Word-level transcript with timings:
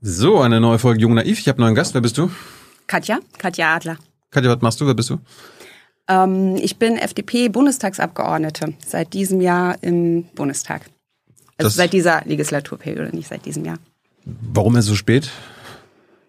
So, 0.00 0.40
eine 0.40 0.60
neue 0.60 0.78
Folge 0.78 1.00
Jung 1.00 1.14
Naiv. 1.14 1.38
Ich 1.38 1.48
habe 1.48 1.58
einen 1.58 1.66
neuen 1.66 1.74
Gast. 1.74 1.94
Wer 1.94 2.00
bist 2.00 2.16
du? 2.18 2.30
Katja, 2.86 3.18
Katja 3.38 3.74
Adler. 3.76 3.98
Katja, 4.30 4.50
was 4.50 4.62
machst 4.62 4.80
du? 4.80 4.86
Wer 4.86 4.94
bist 4.94 5.10
du? 5.10 5.18
Ähm, 6.08 6.56
ich 6.56 6.76
bin 6.78 6.96
FDP-Bundestagsabgeordnete 6.96 8.74
seit 8.86 9.12
diesem 9.12 9.40
Jahr 9.40 9.76
im 9.82 10.24
Bundestag. 10.34 10.82
Also 11.58 11.68
Das- 11.68 11.74
seit 11.74 11.92
dieser 11.92 12.22
Legislaturperiode, 12.24 13.14
nicht 13.14 13.28
seit 13.28 13.44
diesem 13.44 13.64
Jahr. 13.64 13.78
Warum 14.24 14.76
ist 14.76 14.84
es 14.84 14.88
so 14.90 14.96
spät? 14.96 15.30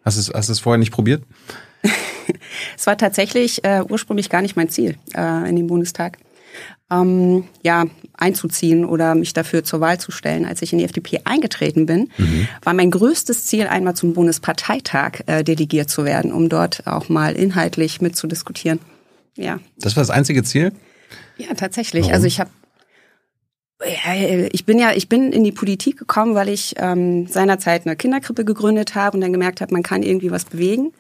Hast 0.04 0.18
du 0.18 0.22
es, 0.22 0.32
hast 0.34 0.50
du 0.50 0.54
es 0.54 0.60
vorher 0.60 0.78
nicht 0.78 0.92
probiert? 0.92 1.24
Es 2.78 2.88
war 2.88 2.98
tatsächlich 2.98 3.64
äh, 3.66 3.84
ursprünglich 3.88 4.30
gar 4.30 4.42
nicht 4.42 4.56
mein 4.56 4.70
Ziel 4.70 4.96
äh, 5.16 5.50
in 5.50 5.56
den 5.56 5.68
Bundestag. 5.68 6.18
Ähm, 6.92 7.46
ja, 7.64 7.86
einzuziehen 8.18 8.86
oder 8.86 9.16
mich 9.16 9.34
dafür 9.34 9.64
zur 9.64 9.80
Wahl 9.80 10.00
zu 10.00 10.12
stellen. 10.12 10.46
Als 10.46 10.62
ich 10.62 10.74
in 10.74 10.80
die 10.80 10.86
FDP 10.86 11.21
eingetreten 11.24 11.86
bin, 11.86 12.10
war 12.64 12.74
mein 12.74 12.92
größtes 12.92 13.46
Ziel, 13.46 13.68
einmal 13.68 13.96
zum 13.96 14.14
Bundesparteitag 14.14 15.21
äh, 15.25 15.43
delegiert 15.43 15.89
zu 15.89 16.06
werden, 16.06 16.32
um 16.32 16.50
dort 16.50 16.86
auch 16.86 17.10
mal 17.10 17.34
inhaltlich 17.36 18.01
mitzudiskutieren. 18.01 18.79
Ja, 19.38 19.60
Das 19.78 19.96
war 19.96 20.01
das 20.01 20.12
einzige 20.12 20.43
Ziel? 20.43 20.71
Ja, 21.38 21.54
tatsächlich. 21.56 22.04
Warum? 22.04 22.14
Also 22.14 22.28
ich 22.28 22.39
habe 22.39 22.51
ich 24.51 24.65
bin 24.65 24.78
ja, 24.78 24.92
ich 24.93 25.10
bin 25.10 25.32
in 25.32 25.43
die 25.43 25.51
Politik 25.51 25.98
gekommen, 25.98 26.36
weil 26.36 26.50
ich 26.50 26.76
ähm, 26.78 27.26
seinerzeit 27.26 27.87
eine 27.87 27.96
Kinderkrippe 27.96 28.46
gegründet 28.46 28.93
habe 28.93 29.18
und 29.18 29.21
dann 29.21 29.32
gemerkt 29.32 29.60
habe, 29.60 29.73
man 29.73 29.82
kann 29.82 30.04
irgendwie 30.04 30.29
was 30.29 30.46
bewegen. 30.46 30.93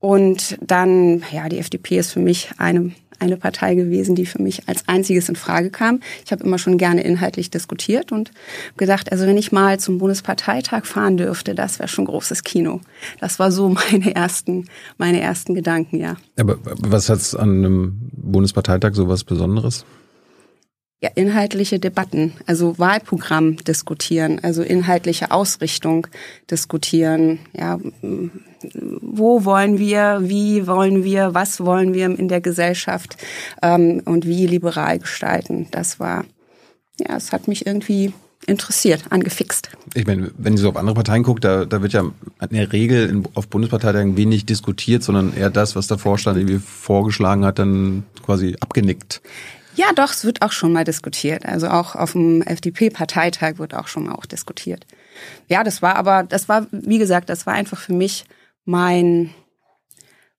Und 0.00 0.58
dann, 0.60 1.22
ja, 1.32 1.48
die 1.48 1.58
FDP 1.58 1.98
ist 1.98 2.12
für 2.12 2.20
mich 2.20 2.50
eine 2.58 2.92
eine 3.20 3.36
Partei 3.36 3.74
gewesen, 3.74 4.14
die 4.14 4.26
für 4.26 4.42
mich 4.42 4.68
als 4.68 4.88
einziges 4.88 5.28
in 5.28 5.36
Frage 5.36 5.70
kam. 5.70 6.00
Ich 6.24 6.32
habe 6.32 6.44
immer 6.44 6.58
schon 6.58 6.78
gerne 6.78 7.02
inhaltlich 7.02 7.50
diskutiert 7.50 8.12
und 8.12 8.30
gedacht, 8.76 9.12
also 9.12 9.26
wenn 9.26 9.36
ich 9.36 9.52
mal 9.52 9.78
zum 9.78 9.98
Bundesparteitag 9.98 10.84
fahren 10.84 11.16
dürfte, 11.16 11.54
das 11.54 11.78
wäre 11.78 11.88
schon 11.88 12.06
großes 12.06 12.44
Kino. 12.44 12.80
Das 13.20 13.38
war 13.38 13.52
so 13.52 13.68
meine 13.90 14.14
ersten, 14.14 14.66
meine 14.98 15.20
ersten 15.20 15.54
Gedanken, 15.54 15.98
ja. 15.98 16.16
Aber 16.38 16.58
was 16.62 17.08
hat's 17.08 17.34
an 17.34 17.58
einem 17.58 18.10
Bundesparteitag 18.12 18.94
so 18.94 19.08
was 19.08 19.24
Besonderes? 19.24 19.84
Ja, 21.02 21.08
inhaltliche 21.14 21.78
Debatten, 21.78 22.34
also 22.46 22.78
Wahlprogramm 22.78 23.56
diskutieren, 23.56 24.38
also 24.42 24.62
inhaltliche 24.62 25.30
Ausrichtung 25.30 26.06
diskutieren. 26.50 27.38
Ja, 27.54 27.78
wo 28.62 29.44
wollen 29.46 29.78
wir, 29.78 30.18
wie 30.22 30.66
wollen 30.66 31.02
wir, 31.02 31.32
was 31.32 31.60
wollen 31.64 31.94
wir 31.94 32.06
in 32.06 32.28
der 32.28 32.42
Gesellschaft 32.42 33.16
ähm, 33.62 34.02
und 34.04 34.26
wie 34.26 34.46
liberal 34.46 34.98
gestalten. 34.98 35.68
Das 35.70 35.98
war, 36.00 36.26
ja, 36.98 37.16
es 37.16 37.32
hat 37.32 37.48
mich 37.48 37.66
irgendwie 37.66 38.12
interessiert, 38.46 39.04
angefixt. 39.08 39.70
Ich 39.94 40.06
meine, 40.06 40.30
wenn 40.36 40.54
ich 40.54 40.60
so 40.60 40.68
auf 40.68 40.76
andere 40.76 40.94
Parteien 40.94 41.22
gucke, 41.22 41.40
da, 41.40 41.64
da 41.64 41.80
wird 41.80 41.94
ja 41.94 42.02
in 42.02 42.48
der 42.50 42.72
Regel 42.72 43.08
in, 43.08 43.24
auf 43.34 43.48
Bundesparteitagen 43.48 44.18
wenig 44.18 44.44
diskutiert, 44.44 45.02
sondern 45.02 45.34
eher 45.34 45.50
das, 45.50 45.76
was 45.76 45.86
der 45.86 45.98
Vorstand 45.98 46.38
irgendwie 46.38 46.58
vorgeschlagen 46.58 47.44
hat, 47.46 47.58
dann 47.58 48.04
quasi 48.22 48.56
abgenickt. 48.60 49.22
Ja, 49.76 49.92
doch, 49.94 50.12
es 50.12 50.24
wird 50.24 50.42
auch 50.42 50.52
schon 50.52 50.72
mal 50.72 50.84
diskutiert. 50.84 51.46
Also 51.46 51.68
auch 51.68 51.94
auf 51.94 52.12
dem 52.12 52.42
FDP-Parteitag 52.42 53.58
wird 53.58 53.74
auch 53.74 53.88
schon 53.88 54.04
mal 54.04 54.14
auch 54.14 54.26
diskutiert. 54.26 54.86
Ja, 55.48 55.64
das 55.64 55.82
war 55.82 55.96
aber, 55.96 56.24
das 56.24 56.48
war, 56.48 56.66
wie 56.70 56.98
gesagt, 56.98 57.28
das 57.28 57.46
war 57.46 57.54
einfach 57.54 57.80
für 57.80 57.92
mich 57.92 58.24
mein 58.64 59.30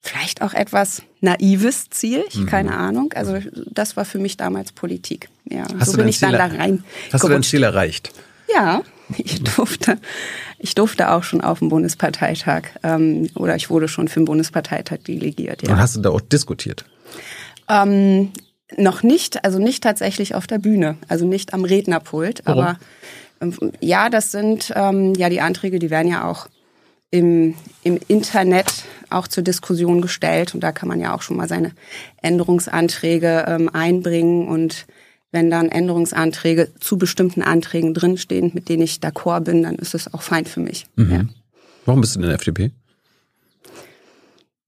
vielleicht 0.01 0.41
auch 0.41 0.53
etwas 0.53 1.03
naives 1.19 1.89
Ziel, 1.89 2.23
ich, 2.27 2.47
keine 2.47 2.75
Ahnung. 2.75 3.13
Also 3.13 3.37
das 3.69 3.95
war 3.95 4.05
für 4.05 4.19
mich 4.19 4.35
damals 4.35 4.71
Politik. 4.71 5.29
Ja, 5.45 5.65
Hast 5.79 5.87
so 5.87 5.91
du 5.93 5.97
bin 5.99 6.07
ich 6.07 6.19
dann 6.19 6.33
da 6.33 6.47
rein. 6.47 6.83
Hast 7.11 7.23
du 7.23 7.27
dein. 7.27 7.43
Ziel 7.43 7.63
erreicht? 7.63 8.11
Ja, 8.53 8.81
ich 9.17 9.43
durfte, 9.43 9.99
ich 10.57 10.75
durfte 10.75 11.11
auch 11.11 11.23
schon 11.23 11.41
auf 11.41 11.59
dem 11.59 11.69
Bundesparteitag 11.69 12.63
ähm, 12.83 13.29
oder 13.35 13.55
ich 13.55 13.69
wurde 13.69 13.87
schon 13.87 14.07
für 14.07 14.19
den 14.19 14.25
Bundesparteitag 14.25 14.99
delegiert. 15.07 15.61
Ja. 15.61 15.73
Und 15.73 15.79
hast 15.79 15.95
du 15.95 16.01
da 16.01 16.09
auch 16.09 16.21
diskutiert? 16.21 16.85
Ähm, 17.69 18.31
noch 18.77 19.03
nicht, 19.03 19.43
also 19.43 19.59
nicht 19.59 19.83
tatsächlich 19.83 20.35
auf 20.35 20.47
der 20.47 20.59
Bühne, 20.59 20.97
also 21.07 21.25
nicht 21.25 21.53
am 21.53 21.63
Rednerpult, 21.63 22.41
Warum? 22.45 22.61
aber 22.61 22.79
ähm, 23.41 23.71
ja, 23.79 24.09
das 24.09 24.31
sind 24.31 24.71
ähm, 24.75 25.13
ja 25.15 25.29
die 25.29 25.41
Anträge, 25.41 25.79
die 25.79 25.89
werden 25.89 26.11
ja 26.11 26.29
auch 26.29 26.47
im, 27.11 27.55
im 27.83 27.99
Internet 28.07 28.83
auch 29.09 29.27
zur 29.27 29.43
Diskussion 29.43 30.01
gestellt 30.01 30.53
und 30.53 30.61
da 30.61 30.71
kann 30.71 30.87
man 30.87 30.99
ja 30.99 31.13
auch 31.13 31.21
schon 31.21 31.37
mal 31.37 31.47
seine 31.47 31.71
Änderungsanträge 32.21 33.45
ähm, 33.47 33.69
einbringen 33.73 34.47
und 34.47 34.85
wenn 35.33 35.49
dann 35.49 35.69
Änderungsanträge 35.69 36.71
zu 36.79 36.97
bestimmten 36.97 37.41
Anträgen 37.41 37.93
drinstehen, 37.93 38.51
mit 38.53 38.69
denen 38.69 38.83
ich 38.83 38.95
d'accord 38.95 39.41
bin, 39.41 39.63
dann 39.63 39.75
ist 39.75 39.93
es 39.93 40.13
auch 40.13 40.21
fein 40.21 40.45
für 40.45 40.59
mich. 40.59 40.87
Ja. 40.97 41.25
Warum 41.85 42.01
bist 42.01 42.15
du 42.15 42.19
in 42.19 42.25
der 42.25 42.35
FDP? 42.35 42.71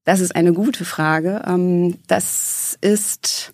Das 0.05 0.19
ist 0.19 0.35
eine 0.35 0.53
gute 0.53 0.85
Frage. 0.85 1.43
Ähm, 1.47 1.97
Das 2.07 2.77
ist 2.81 3.53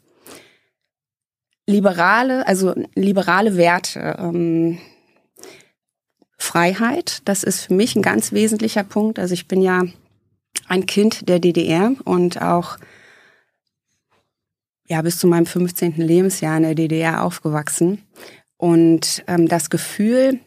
liberale, 1.69 2.47
also 2.47 2.73
liberale 2.95 3.55
Werte. 3.55 4.15
ähm, 4.19 4.79
Freiheit, 6.41 7.21
das 7.25 7.43
ist 7.43 7.61
für 7.61 7.73
mich 7.73 7.95
ein 7.95 8.01
ganz 8.01 8.31
wesentlicher 8.31 8.83
Punkt. 8.83 9.19
Also 9.19 9.33
ich 9.33 9.47
bin 9.47 9.61
ja 9.61 9.83
ein 10.67 10.85
Kind 10.85 11.27
der 11.27 11.39
DDR 11.39 11.93
und 12.05 12.41
auch 12.41 12.77
ja 14.87 15.01
bis 15.01 15.19
zu 15.19 15.27
meinem 15.27 15.45
15. 15.45 15.97
Lebensjahr 15.97 16.57
in 16.57 16.63
der 16.63 16.75
DDR 16.75 17.23
aufgewachsen. 17.23 18.01
Und 18.57 19.23
ähm, 19.27 19.47
das 19.47 19.69
Gefühl, 19.69 20.39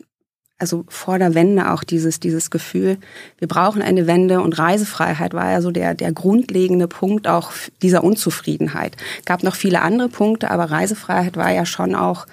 also 0.63 0.85
vor 0.89 1.19
der 1.19 1.35
Wende 1.35 1.73
auch 1.73 1.83
dieses, 1.83 2.21
dieses 2.21 2.51
Gefühl, 2.51 2.97
wir 3.39 3.49
brauchen 3.49 3.83
eine 3.83 4.07
Wende 4.07 4.41
und 4.41 4.57
Reisefreiheit 4.57 5.35
war 5.35 5.51
ja 5.51 5.61
so 5.61 5.73
der, 5.73 5.95
der 5.95 6.13
grundlegende 6.13 6.87
Punkt 6.87 7.27
auch 7.27 7.51
dieser 7.83 8.05
Unzufriedenheit. 8.05 8.97
Gab 9.25 9.43
noch 9.43 9.57
viele 9.57 9.83
andere 9.83 10.09
Punkte, 10.09 10.53
aber 10.53 10.71
Reisefreiheit 10.71 11.37
war 11.37 11.51
ja 11.51 11.67
schon 11.67 11.97
auch 11.97 12.27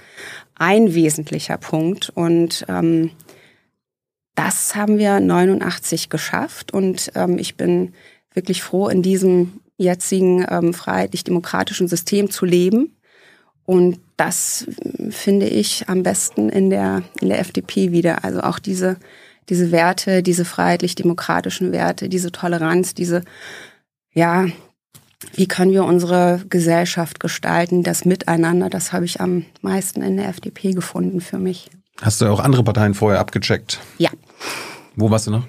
ein 0.53 0.93
wesentlicher 0.93 1.57
Punkt 1.57 2.11
und 2.13 2.65
ähm, 2.69 3.09
das 4.35 4.75
haben 4.75 4.99
wir 4.99 5.19
89 5.19 6.09
geschafft 6.09 6.71
und 6.71 7.11
ähm, 7.15 7.39
ich 7.39 7.57
bin 7.57 7.93
wirklich 8.35 8.61
froh, 8.61 8.89
in 8.89 9.01
diesem 9.01 9.59
jetzigen 9.77 10.45
ähm, 10.47 10.75
freiheitlich-demokratischen 10.75 11.87
System 11.87 12.29
zu 12.29 12.45
leben. 12.45 12.95
Und 13.69 13.99
das 14.17 14.65
finde 15.11 15.47
ich 15.47 15.87
am 15.89 16.01
besten 16.01 16.49
in 16.49 16.71
der, 16.71 17.03
in 17.21 17.29
der 17.29 17.37
FDP 17.37 17.91
wieder. 17.91 18.23
Also 18.23 18.41
auch 18.41 18.57
diese, 18.57 18.97
diese 19.47 19.71
Werte, 19.71 20.23
diese 20.23 20.43
freiheitlich-demokratischen 20.43 21.71
Werte, 21.71 22.09
diese 22.09 22.31
Toleranz, 22.31 22.95
diese, 22.95 23.23
ja, 24.11 24.47
wie 25.35 25.47
können 25.47 25.71
wir 25.71 25.83
unsere 25.83 26.43
Gesellschaft 26.49 27.19
gestalten, 27.19 27.83
das 27.83 28.05
Miteinander, 28.05 28.71
das 28.71 28.91
habe 28.91 29.05
ich 29.05 29.21
am 29.21 29.45
meisten 29.61 30.01
in 30.01 30.17
der 30.17 30.29
FDP 30.29 30.71
gefunden 30.73 31.21
für 31.21 31.37
mich. 31.37 31.69
Hast 32.01 32.21
du 32.21 32.25
auch 32.25 32.39
andere 32.39 32.63
Parteien 32.63 32.95
vorher 32.95 33.19
abgecheckt? 33.19 33.77
Ja, 33.99 34.09
Wo 34.95 35.11
warst 35.11 35.27
du 35.27 35.31
noch? 35.31 35.45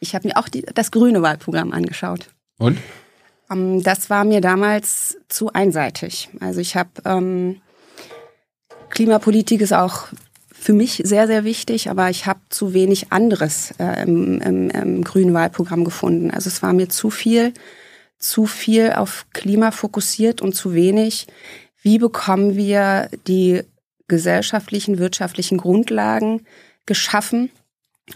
ich 0.00 0.16
habe 0.16 0.26
mir 0.26 0.36
auch 0.38 0.48
die, 0.48 0.62
das 0.74 0.90
grüne 0.90 1.22
Wahlprogramm 1.22 1.70
angeschaut. 1.70 2.30
Und? 2.58 2.78
Ähm, 3.50 3.82
das 3.82 4.10
war 4.10 4.24
mir 4.24 4.40
damals 4.40 5.18
zu 5.28 5.52
einseitig. 5.52 6.28
Also 6.40 6.60
ich 6.60 6.76
habe 6.76 6.90
ähm, 7.04 7.60
Klimapolitik 8.90 9.60
ist 9.60 9.72
auch 9.72 10.08
für 10.50 10.72
mich 10.72 11.02
sehr, 11.04 11.26
sehr 11.26 11.44
wichtig, 11.44 11.88
aber 11.88 12.10
ich 12.10 12.26
habe 12.26 12.40
zu 12.48 12.74
wenig 12.74 13.12
anderes 13.12 13.72
äh, 13.78 14.02
im, 14.02 14.40
im, 14.40 14.70
im 14.70 15.04
grünen 15.04 15.32
Wahlprogramm 15.32 15.84
gefunden. 15.84 16.30
Also 16.30 16.48
es 16.48 16.62
war 16.62 16.72
mir 16.72 16.88
zu 16.88 17.10
viel, 17.10 17.54
zu 18.18 18.46
viel 18.46 18.92
auf 18.92 19.26
Klima 19.32 19.70
fokussiert 19.70 20.42
und 20.42 20.54
zu 20.54 20.74
wenig, 20.74 21.28
wie 21.80 21.98
bekommen 21.98 22.56
wir 22.56 23.08
die 23.28 23.62
gesellschaftlichen, 24.08 24.98
wirtschaftlichen 24.98 25.58
Grundlagen 25.58 26.44
geschaffen, 26.86 27.50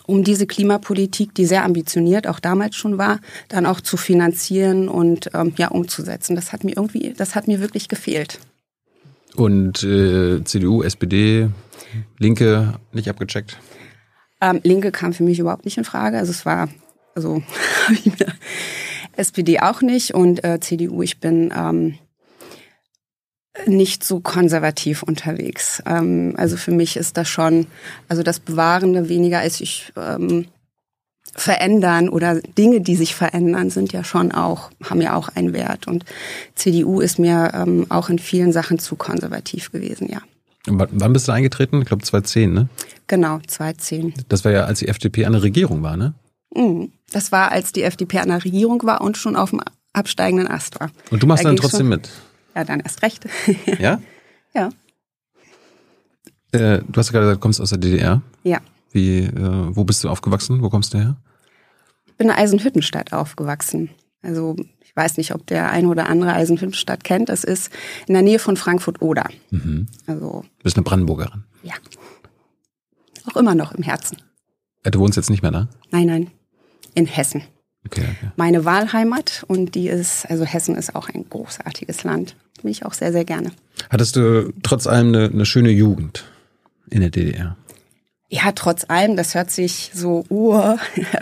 um 0.07 0.25
diese 0.25 0.47
Klimapolitik, 0.47 1.35
die 1.35 1.45
sehr 1.45 1.65
ambitioniert 1.65 2.27
auch 2.27 2.41
damals 2.41 2.77
schon 2.77 2.99
war, 2.99 3.21
dann 3.49 3.67
auch 3.67 3.81
zu 3.81 3.97
finanzieren 3.97 4.89
und 4.89 5.31
ähm, 5.35 5.53
ja 5.57 5.69
umzusetzen. 5.69 6.37
Das 6.37 6.53
hat 6.53 6.65
mir 6.65 6.77
irgendwie, 6.77 7.15
das 7.17 7.35
hat 7.35 7.47
mir 7.49 7.61
wirklich 7.61 7.89
gefehlt. 7.89 8.39
Und 9.35 9.83
äh, 9.83 10.45
CDU, 10.45 10.83
SPD, 10.83 11.49
Linke 12.19 12.75
nicht 12.93 13.09
abgecheckt? 13.09 13.59
Ähm, 14.41 14.61
Linke 14.63 14.93
kam 14.93 15.13
für 15.13 15.23
mich 15.23 15.39
überhaupt 15.39 15.65
nicht 15.65 15.79
in 15.79 15.85
Frage. 15.85 16.19
Also 16.19 16.31
es 16.31 16.45
war, 16.45 16.69
also 17.15 17.43
SPD 19.17 19.61
auch 19.61 19.83
nicht 19.83 20.15
und 20.15 20.45
äh, 20.45 20.61
CDU. 20.61 21.03
Ich 21.03 21.21
bin 21.21 21.53
ähm, 21.57 21.99
nicht 23.67 24.05
so 24.05 24.21
konservativ 24.21 25.03
unterwegs. 25.03 25.83
Ähm, 25.87 26.35
also 26.37 26.57
für 26.57 26.71
mich 26.71 26.97
ist 26.97 27.17
das 27.17 27.29
schon, 27.29 27.67
also 28.09 28.23
das 28.23 28.41
Bewahrende 28.41 29.09
weniger 29.09 29.41
als 29.41 29.61
ich 29.61 29.93
ähm, 29.97 30.47
verändern 31.35 32.09
oder 32.09 32.41
Dinge, 32.41 32.81
die 32.81 32.97
sich 32.97 33.15
verändern, 33.15 33.71
sind 33.71 33.93
ja 33.93 34.05
schon 34.05 34.33
auch, 34.33 34.71
haben 34.85 35.01
ja 35.01 35.15
auch 35.15 35.29
einen 35.29 35.53
Wert. 35.53 35.87
Und 35.87 36.05
CDU 36.55 37.01
ist 37.01 37.19
mir 37.19 37.53
ähm, 37.55 37.87
auch 37.89 38.09
in 38.09 38.19
vielen 38.19 38.53
Sachen 38.53 38.79
zu 38.79 38.97
konservativ 38.97 39.73
gewesen, 39.73 40.09
ja. 40.11 40.21
Und 40.69 40.89
wann 40.93 41.13
bist 41.13 41.27
du 41.27 41.33
eingetreten? 41.33 41.81
Ich 41.81 41.89
glaube 41.89 42.05
2010, 42.05 42.53
ne? 42.53 42.69
Genau, 43.09 43.41
2010. 43.47 44.15
Das 44.29 44.45
war 44.45 44.53
ja, 44.53 44.65
als 44.65 44.79
die 44.79 44.89
FDP 44.89 45.25
an 45.25 45.33
der 45.33 45.43
Regierung 45.43 45.83
war, 45.83 45.97
ne? 45.97 46.15
Mhm. 46.55 46.93
Das 47.11 47.33
war, 47.33 47.51
als 47.51 47.73
die 47.73 47.83
FDP 47.83 48.21
an 48.21 48.29
der 48.29 48.45
Regierung 48.45 48.83
war 48.85 49.01
und 49.01 49.17
schon 49.17 49.35
auf 49.35 49.51
dem 49.51 49.61
absteigenden 49.93 50.49
Ast 50.49 50.79
war. 50.81 50.91
Und 51.11 51.23
du 51.23 51.27
machst 51.27 51.45
da 51.45 51.49
dann 51.49 51.57
trotzdem 51.57 51.89
mit? 51.89 52.09
Ja, 52.55 52.65
dann 52.65 52.81
erst 52.81 53.03
recht. 53.03 53.27
ja? 53.79 54.01
Ja. 54.55 54.69
Äh, 56.53 56.83
du 56.87 56.93
hast 56.99 57.09
ja 57.09 57.13
gerade 57.13 57.25
gesagt, 57.25 57.37
du 57.37 57.41
kommst 57.41 57.59
aus 57.59 57.71
der 57.71 57.79
DDR. 57.79 58.21
Ja. 58.43 58.61
Wie, 58.91 59.21
äh, 59.21 59.31
wo 59.75 59.85
bist 59.85 60.05
du 60.05 60.11
aufgewachsen? 60.11 60.61
Wo 60.61 60.69
kommst 60.69 60.93
du 60.93 60.99
her? 60.99 61.17
Ich 62.05 62.15
bin 62.19 62.29
in 62.29 62.35
Eisenhüttenstadt 62.35 63.15
aufgewachsen. 63.15 63.89
Also 64.21 64.55
ich 64.81 64.95
weiß 64.95 65.17
nicht, 65.17 65.35
ob 65.35 65.47
der 65.47 65.71
eine 65.71 65.89
oder 65.89 66.07
andere 66.07 66.35
Eisenhüttenstadt 66.35 67.03
kennt. 67.03 67.31
Das 67.31 67.45
ist 67.45 67.71
in 68.07 68.13
der 68.13 68.23
Nähe 68.23 68.39
von 68.39 68.59
Frankfurt-Oder. 68.59 69.31
Mhm. 69.51 69.87
Also, 70.07 70.43
du 70.59 70.63
bist 70.63 70.77
eine 70.77 70.85
Brandenburgerin. 70.85 71.45
Ja. 71.63 71.75
Auch 73.31 73.37
immer 73.37 73.55
noch 73.55 73.73
im 73.73 73.83
Herzen. 73.83 74.19
Ja, 74.85 74.91
du 74.91 74.99
wohnst 74.99 75.17
jetzt 75.17 75.31
nicht 75.31 75.41
mehr 75.41 75.51
da? 75.53 75.69
Nein, 75.91 76.07
nein. 76.09 76.31
In 76.95 77.07
Hessen. 77.07 77.43
Okay, 77.87 78.03
okay. 78.03 78.31
Meine 78.37 78.65
Wahlheimat 78.65 79.45
und 79.49 79.75
die 79.75 79.89
ist, 79.89 80.29
also 80.31 80.45
Hessen 80.45 80.77
ist 80.77 80.95
auch 80.95 81.09
ein 81.09 81.25
großartiges 81.29 82.05
Land. 82.05 82.37
Bin 82.63 82.71
ich 82.71 82.87
auch 82.87 82.93
sehr, 82.93 83.13
sehr 83.13 83.25
gerne. 83.25 83.51
Hattest 83.91 84.17
du 84.17 84.53
trotz 84.63 84.87
allem 84.87 85.09
eine, 85.09 85.25
eine 85.27 85.47
schöne 85.47 85.71
Jugend 85.71 86.25
in 86.91 87.01
der 87.01 87.11
DDR? 87.11 87.57
Ja, 88.29 88.53
trotz 88.53 88.87
allem, 88.89 89.17
das 89.17 89.35
hört 89.35 89.51
sich 89.51 89.91
so 89.93 90.25
ur 90.31 90.79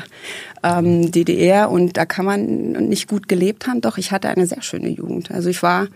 ähm, 0.63 1.11
DDR 1.11 1.71
und 1.71 1.97
da 1.97 2.07
kann 2.07 2.25
man 2.25 2.73
nicht 2.89 3.09
gut 3.09 3.27
gelebt 3.27 3.67
haben. 3.67 3.81
Doch, 3.81 3.99
ich 3.99 4.13
hatte 4.13 4.29
eine 4.29 4.47
sehr 4.47 4.63
schöne 4.63 4.89
Jugend. 4.89 5.31
Also 5.31 5.49
ich 5.49 5.63
war, 5.63 5.89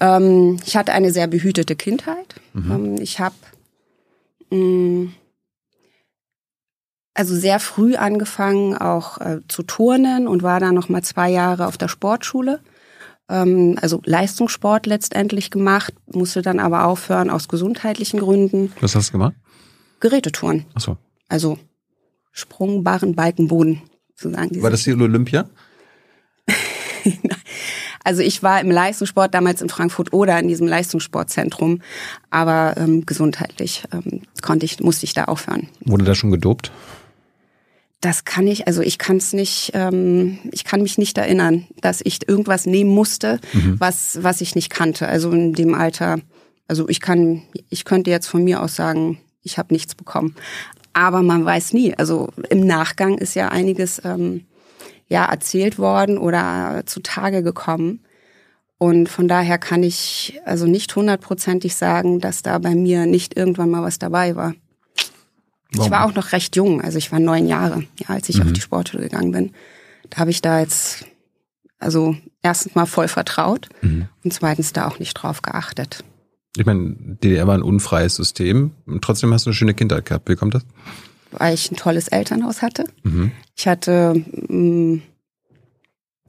ähm, 0.00 0.58
ich 0.66 0.76
hatte 0.76 0.92
eine 0.92 1.12
sehr 1.12 1.28
behütete 1.28 1.76
Kindheit. 1.76 2.34
Mhm. 2.52 2.72
Ähm, 2.72 2.96
ich 3.00 3.20
habe 3.20 3.36
mm, 4.50 5.12
also 7.14 7.34
sehr 7.36 7.60
früh 7.60 7.94
angefangen 7.94 8.76
auch 8.76 9.18
äh, 9.18 9.40
zu 9.48 9.62
turnen 9.62 10.26
und 10.26 10.42
war 10.42 10.60
dann 10.60 10.74
noch 10.74 10.88
mal 10.88 11.02
zwei 11.02 11.30
Jahre 11.30 11.66
auf 11.66 11.78
der 11.78 11.88
Sportschule. 11.88 12.60
Ähm, 13.28 13.78
also 13.80 14.02
Leistungssport 14.04 14.86
letztendlich 14.86 15.50
gemacht, 15.50 15.94
musste 16.12 16.42
dann 16.42 16.58
aber 16.58 16.84
aufhören 16.84 17.30
aus 17.30 17.48
gesundheitlichen 17.48 18.18
Gründen. 18.20 18.72
Was 18.80 18.96
hast 18.96 19.08
du 19.08 19.12
gemacht? 19.12 19.34
Gerätetouren. 20.00 20.66
Ach 20.74 20.80
so. 20.80 20.98
Also 21.28 21.58
Sprung, 22.32 22.82
Barren, 22.82 23.14
Balken, 23.14 23.46
Boden 23.48 23.82
sozusagen. 24.16 24.60
War 24.60 24.70
das 24.70 24.82
die 24.82 24.92
Olympia? 24.92 25.48
also 28.04 28.22
ich 28.22 28.42
war 28.42 28.60
im 28.60 28.72
Leistungssport 28.72 29.32
damals 29.32 29.62
in 29.62 29.68
Frankfurt 29.68 30.12
oder 30.12 30.38
in 30.40 30.48
diesem 30.48 30.66
Leistungssportzentrum, 30.66 31.80
aber 32.30 32.74
ähm, 32.76 33.06
gesundheitlich 33.06 33.84
ähm, 33.92 34.22
konnte 34.42 34.66
ich, 34.66 34.80
musste 34.80 35.04
ich 35.04 35.14
da 35.14 35.24
aufhören. 35.24 35.68
Wurde 35.84 36.04
da 36.04 36.14
schon 36.16 36.32
gedopt? 36.32 36.72
Das 38.04 38.26
kann 38.26 38.46
ich, 38.46 38.66
also 38.66 38.82
ich 38.82 38.98
kann 38.98 39.16
es 39.16 39.32
nicht, 39.32 39.70
ähm, 39.72 40.38
ich 40.52 40.64
kann 40.64 40.82
mich 40.82 40.98
nicht 40.98 41.16
erinnern, 41.16 41.66
dass 41.80 42.02
ich 42.04 42.28
irgendwas 42.28 42.66
nehmen 42.66 42.90
musste, 42.90 43.40
mhm. 43.54 43.76
was, 43.78 44.22
was 44.22 44.42
ich 44.42 44.54
nicht 44.54 44.68
kannte. 44.68 45.08
Also 45.08 45.30
in 45.30 45.54
dem 45.54 45.72
Alter, 45.72 46.18
also 46.68 46.86
ich 46.90 47.00
kann, 47.00 47.44
ich 47.70 47.86
könnte 47.86 48.10
jetzt 48.10 48.26
von 48.26 48.44
mir 48.44 48.62
aus 48.62 48.76
sagen, 48.76 49.20
ich 49.42 49.56
habe 49.56 49.72
nichts 49.72 49.94
bekommen. 49.94 50.36
Aber 50.92 51.22
man 51.22 51.46
weiß 51.46 51.72
nie. 51.72 51.94
Also 51.96 52.28
im 52.50 52.66
Nachgang 52.66 53.16
ist 53.16 53.32
ja 53.32 53.48
einiges 53.48 54.02
ähm, 54.04 54.44
ja 55.08 55.24
erzählt 55.24 55.78
worden 55.78 56.18
oder 56.18 56.82
zutage 56.84 57.42
gekommen. 57.42 58.00
Und 58.76 59.08
von 59.08 59.28
daher 59.28 59.56
kann 59.56 59.82
ich 59.82 60.38
also 60.44 60.66
nicht 60.66 60.94
hundertprozentig 60.94 61.74
sagen, 61.74 62.20
dass 62.20 62.42
da 62.42 62.58
bei 62.58 62.74
mir 62.74 63.06
nicht 63.06 63.34
irgendwann 63.34 63.70
mal 63.70 63.82
was 63.82 63.98
dabei 63.98 64.36
war. 64.36 64.52
Warum? 65.74 65.86
Ich 65.86 65.90
war 65.90 66.04
auch 66.04 66.14
noch 66.14 66.32
recht 66.32 66.56
jung, 66.56 66.80
also 66.80 66.98
ich 66.98 67.12
war 67.12 67.20
neun 67.20 67.46
Jahre, 67.46 67.84
ja, 67.98 68.08
als 68.08 68.28
ich 68.28 68.36
mhm. 68.36 68.46
auf 68.46 68.52
die 68.52 68.60
Sportschule 68.60 69.02
gegangen 69.02 69.32
bin. 69.32 69.52
Da 70.10 70.18
habe 70.18 70.30
ich 70.30 70.42
da 70.42 70.60
jetzt 70.60 71.06
also 71.78 72.16
erstens 72.42 72.74
mal 72.74 72.86
voll 72.86 73.08
vertraut 73.08 73.68
mhm. 73.82 74.08
und 74.22 74.32
zweitens 74.32 74.72
da 74.72 74.86
auch 74.86 74.98
nicht 74.98 75.14
drauf 75.14 75.42
geachtet. 75.42 76.04
Ich 76.56 76.66
meine, 76.66 76.94
DDR 76.98 77.46
war 77.46 77.54
ein 77.54 77.62
unfreies 77.62 78.14
System. 78.14 78.72
Trotzdem 79.00 79.32
hast 79.32 79.44
du 79.44 79.50
eine 79.50 79.54
schöne 79.54 79.74
Kindheit 79.74 80.06
gehabt. 80.06 80.28
Wie 80.28 80.36
kommt 80.36 80.54
das? 80.54 80.64
Weil 81.32 81.54
ich 81.54 81.70
ein 81.70 81.76
tolles 81.76 82.08
Elternhaus 82.08 82.62
hatte. 82.62 82.84
Mhm. 83.02 83.32
Ich 83.56 83.66
hatte 83.66 84.14
mh, 84.48 84.56
mm, 84.56 85.02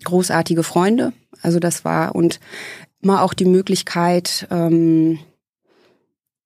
großartige 0.04 0.64
Freunde. 0.64 1.14
Also 1.42 1.60
das 1.60 1.86
war 1.86 2.16
und 2.16 2.40
immer 3.02 3.22
auch 3.22 3.36
die 3.36 3.46
Möglichkeit, 3.46 4.48
ähm, 4.50 5.20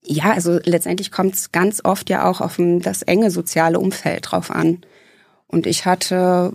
ja, 0.10 0.32
also 0.32 0.60
letztendlich 0.64 1.12
kommt 1.12 1.36
es 1.36 1.52
ganz 1.52 1.82
oft 1.84 2.10
ja 2.10 2.28
auch 2.28 2.42
auf 2.42 2.58
das 2.58 3.04
enge 3.04 3.30
soziale 3.30 3.80
Umfeld 3.80 4.32
drauf 4.32 4.50
an. 4.50 4.80
Und 5.48 5.68
ich 5.68 5.86
hatte 5.86 6.52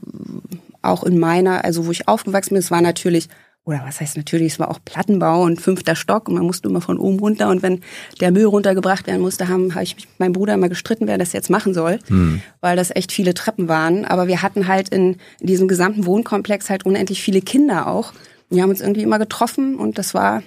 auch 0.82 1.04
in 1.04 1.18
meiner, 1.18 1.64
also 1.64 1.86
wo 1.86 1.92
ich 1.92 2.08
aufgewachsen 2.08 2.50
bin, 2.50 2.58
es 2.58 2.72
war 2.72 2.80
natürlich 2.80 3.28
oder 3.66 3.82
was 3.86 4.00
heißt 4.00 4.18
natürlich, 4.18 4.54
es 4.54 4.58
war 4.58 4.70
auch 4.70 4.78
Plattenbau 4.84 5.42
und 5.44 5.58
fünfter 5.58 5.96
Stock 5.96 6.28
und 6.28 6.34
man 6.34 6.44
musste 6.44 6.68
immer 6.68 6.82
von 6.82 6.98
oben 6.98 7.18
runter 7.18 7.48
und 7.48 7.62
wenn 7.62 7.80
der 8.20 8.30
Müll 8.30 8.44
runtergebracht 8.44 9.06
werden 9.06 9.22
musste, 9.22 9.48
haben, 9.48 9.74
habe 9.74 9.84
ich 9.84 9.94
mich 9.94 10.06
mit 10.06 10.20
meinem 10.20 10.32
Bruder 10.34 10.52
immer 10.52 10.68
gestritten, 10.68 11.06
wer 11.06 11.16
das 11.16 11.32
jetzt 11.32 11.48
machen 11.48 11.72
soll, 11.72 11.98
mhm. 12.10 12.42
weil 12.60 12.76
das 12.76 12.94
echt 12.94 13.10
viele 13.10 13.32
Treppen 13.32 13.66
waren. 13.66 14.04
Aber 14.04 14.26
wir 14.26 14.42
hatten 14.42 14.68
halt 14.68 14.90
in, 14.90 15.16
in 15.40 15.46
diesem 15.46 15.66
gesamten 15.66 16.04
Wohnkomplex 16.04 16.68
halt 16.68 16.84
unendlich 16.84 17.22
viele 17.22 17.40
Kinder 17.40 17.86
auch. 17.86 18.12
Wir 18.50 18.62
haben 18.62 18.70
uns 18.70 18.82
irgendwie 18.82 19.02
immer 19.02 19.18
getroffen 19.18 19.76
und 19.76 19.96
das 19.96 20.12
war, 20.12 20.42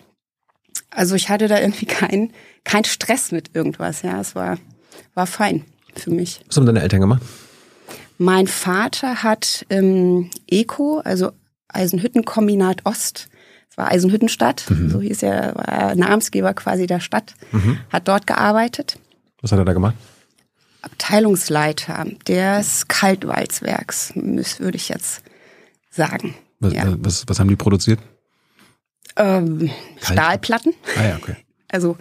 also 0.92 1.16
ich 1.16 1.30
hatte 1.30 1.48
da 1.48 1.60
irgendwie 1.60 1.86
keinen 1.86 2.34
kein 2.63 2.84
Stress 2.84 3.31
mit 3.31 3.56
irgendwas. 3.56 4.01
Ja, 4.01 4.19
es 4.19 4.36
war, 4.36 4.57
war 5.13 5.28
fein 5.28 5.66
für 5.95 6.12
mich. 6.12 6.42
Was 6.48 6.57
haben 6.57 6.66
deine 6.66 6.81
Eltern 6.81 7.01
gemacht? 7.01 7.22
Mein 8.18 8.48
Vater 8.48 9.24
hat 9.24 9.66
ähm, 9.69 10.31
Eco, 10.48 11.00
also 11.04 11.31
Eisenhüttenkombinat 11.68 12.86
Ost. 12.86 13.28
Das 13.69 13.78
war 13.78 13.92
Eisenhüttenstadt, 13.92 14.66
mhm. 14.69 14.89
so 14.89 15.01
hieß 15.01 15.22
er, 15.24 15.54
war 15.56 15.95
Namensgeber 15.95 16.54
quasi 16.54 16.88
der 16.88 17.00
Stadt, 17.00 17.36
mhm. 17.51 17.80
hat 17.92 18.07
dort 18.07 18.25
gearbeitet. 18.25 18.98
Was 19.42 19.51
hat 19.51 19.60
er 19.60 19.66
da 19.66 19.74
gemacht? 19.74 19.95
Abteilungsleiter 20.81 22.06
des 22.28 22.88
Kaltwalzwerks, 22.88 24.13
würde 24.16 24.78
ich 24.78 24.89
jetzt 24.89 25.22
sagen. 25.92 26.34
Was, 26.60 26.74
ja. 26.74 26.95
was, 27.00 27.25
was 27.28 27.39
haben 27.39 27.50
die 27.50 27.56
produziert? 27.56 28.00
Ähm, 29.18 29.69
Stahlplatten. 30.02 30.74
Ah 30.98 31.08
ja, 31.08 31.16
okay. 31.18 31.36
Also 31.69 31.98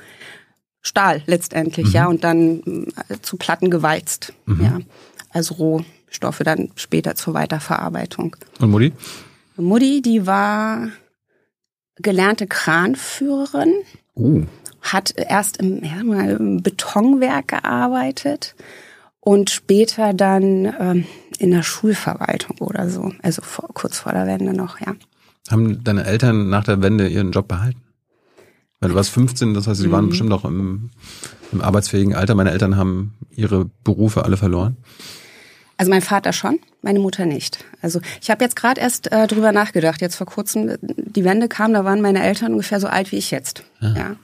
Stahl 0.80 1.22
letztendlich, 1.26 1.88
mhm. 1.88 1.92
ja, 1.92 2.06
und 2.06 2.22
dann 2.22 2.86
äh, 3.08 3.16
zu 3.20 3.36
Platten 3.36 3.68
gewalzt, 3.68 4.32
mhm. 4.44 4.64
ja. 4.64 4.78
Also 5.30 5.54
Rohstoffe 5.54 6.38
dann 6.44 6.70
später 6.76 7.16
zur 7.16 7.34
Weiterverarbeitung. 7.34 8.36
Und 8.60 8.70
Mutti? 8.70 8.92
Mutti, 9.56 10.02
die 10.02 10.24
war 10.26 10.90
gelernte 11.96 12.46
Kranführerin. 12.46 13.74
Uh. 14.14 14.44
Hat 14.80 15.14
erst 15.16 15.56
im, 15.56 15.82
ja, 15.82 16.00
im 16.00 16.62
Betonwerk 16.62 17.48
gearbeitet 17.48 18.54
und 19.18 19.50
später 19.50 20.14
dann 20.14 20.72
ähm, 20.78 21.06
in 21.40 21.50
der 21.50 21.64
Schulverwaltung 21.64 22.58
oder 22.58 22.88
so. 22.88 23.12
Also 23.22 23.42
vor, 23.42 23.68
kurz 23.74 23.98
vor 23.98 24.12
der 24.12 24.26
Wende 24.26 24.52
noch, 24.52 24.80
ja. 24.80 24.94
Haben 25.50 25.84
deine 25.84 26.04
Eltern 26.04 26.48
nach 26.48 26.64
der 26.64 26.82
Wende 26.82 27.08
ihren 27.08 27.32
Job 27.32 27.48
behalten? 27.48 27.80
Weil 28.80 28.90
du 28.90 28.94
warst 28.94 29.10
15, 29.10 29.54
das 29.54 29.66
heißt, 29.66 29.80
sie 29.80 29.90
waren 29.90 30.06
mhm. 30.06 30.08
bestimmt 30.10 30.30
noch 30.30 30.44
im, 30.44 30.90
im 31.52 31.60
arbeitsfähigen 31.60 32.14
Alter. 32.14 32.34
Meine 32.34 32.50
Eltern 32.50 32.76
haben 32.76 33.14
ihre 33.30 33.70
Berufe 33.84 34.24
alle 34.24 34.36
verloren. 34.36 34.76
Also 35.78 35.90
mein 35.90 36.02
Vater 36.02 36.32
schon, 36.32 36.58
meine 36.82 36.98
Mutter 36.98 37.26
nicht. 37.26 37.64
Also 37.82 38.00
ich 38.20 38.30
habe 38.30 38.42
jetzt 38.42 38.56
gerade 38.56 38.80
erst 38.80 39.12
äh, 39.12 39.26
drüber 39.26 39.52
nachgedacht. 39.52 40.00
Jetzt 40.00 40.16
vor 40.16 40.26
kurzem, 40.26 40.76
die 40.80 41.24
Wende 41.24 41.48
kam, 41.48 41.74
da 41.74 41.84
waren 41.84 42.00
meine 42.00 42.22
Eltern 42.22 42.52
ungefähr 42.52 42.80
so 42.80 42.86
alt 42.86 43.12
wie 43.12 43.16
ich 43.16 43.30
jetzt. 43.30 43.62
Ja. 43.80 43.88
ja. 43.88 44.16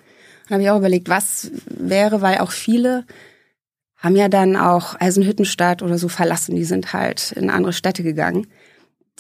Dann 0.49 0.51
habe 0.51 0.63
ich 0.63 0.71
auch 0.71 0.79
überlegt, 0.79 1.09
was 1.09 1.51
wäre, 1.67 2.21
weil 2.21 2.39
auch 2.39 2.51
viele 2.51 3.05
haben 3.97 4.17
ja 4.17 4.29
dann 4.29 4.57
auch 4.57 4.99
Eisenhüttenstadt 5.01 5.83
oder 5.83 5.97
so 5.97 6.09
verlassen. 6.09 6.57
Die 6.57 6.65
sind 6.65 6.93
halt 6.93 7.33
in 7.33 7.51
andere 7.51 7.73
Städte 7.73 8.03
gegangen. 8.03 8.47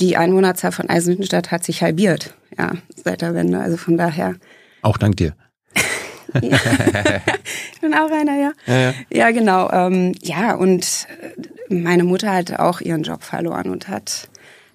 Die 0.00 0.16
Einwohnerzahl 0.16 0.72
von 0.72 0.88
Eisenhüttenstadt 0.88 1.50
hat 1.50 1.64
sich 1.64 1.82
halbiert, 1.82 2.34
ja, 2.58 2.72
seit 3.04 3.22
der 3.22 3.34
Wende. 3.34 3.60
Also 3.60 3.76
von 3.76 3.96
daher. 3.96 4.36
Auch 4.82 4.96
dank 4.96 5.16
dir. 5.16 5.34
ja. 6.40 6.58
ich 7.72 7.80
bin 7.80 7.94
auch 7.94 8.10
einer, 8.10 8.38
ja. 8.38 8.52
Ja, 8.66 8.78
ja. 8.78 8.94
ja 9.10 9.30
genau. 9.30 9.70
Ähm, 9.70 10.14
ja, 10.22 10.54
und 10.54 11.06
meine 11.68 12.04
Mutter 12.04 12.32
hat 12.32 12.58
auch 12.58 12.80
ihren 12.80 13.02
Job 13.02 13.22
verloren 13.22 13.70
und 13.70 13.88
hat 13.88 14.28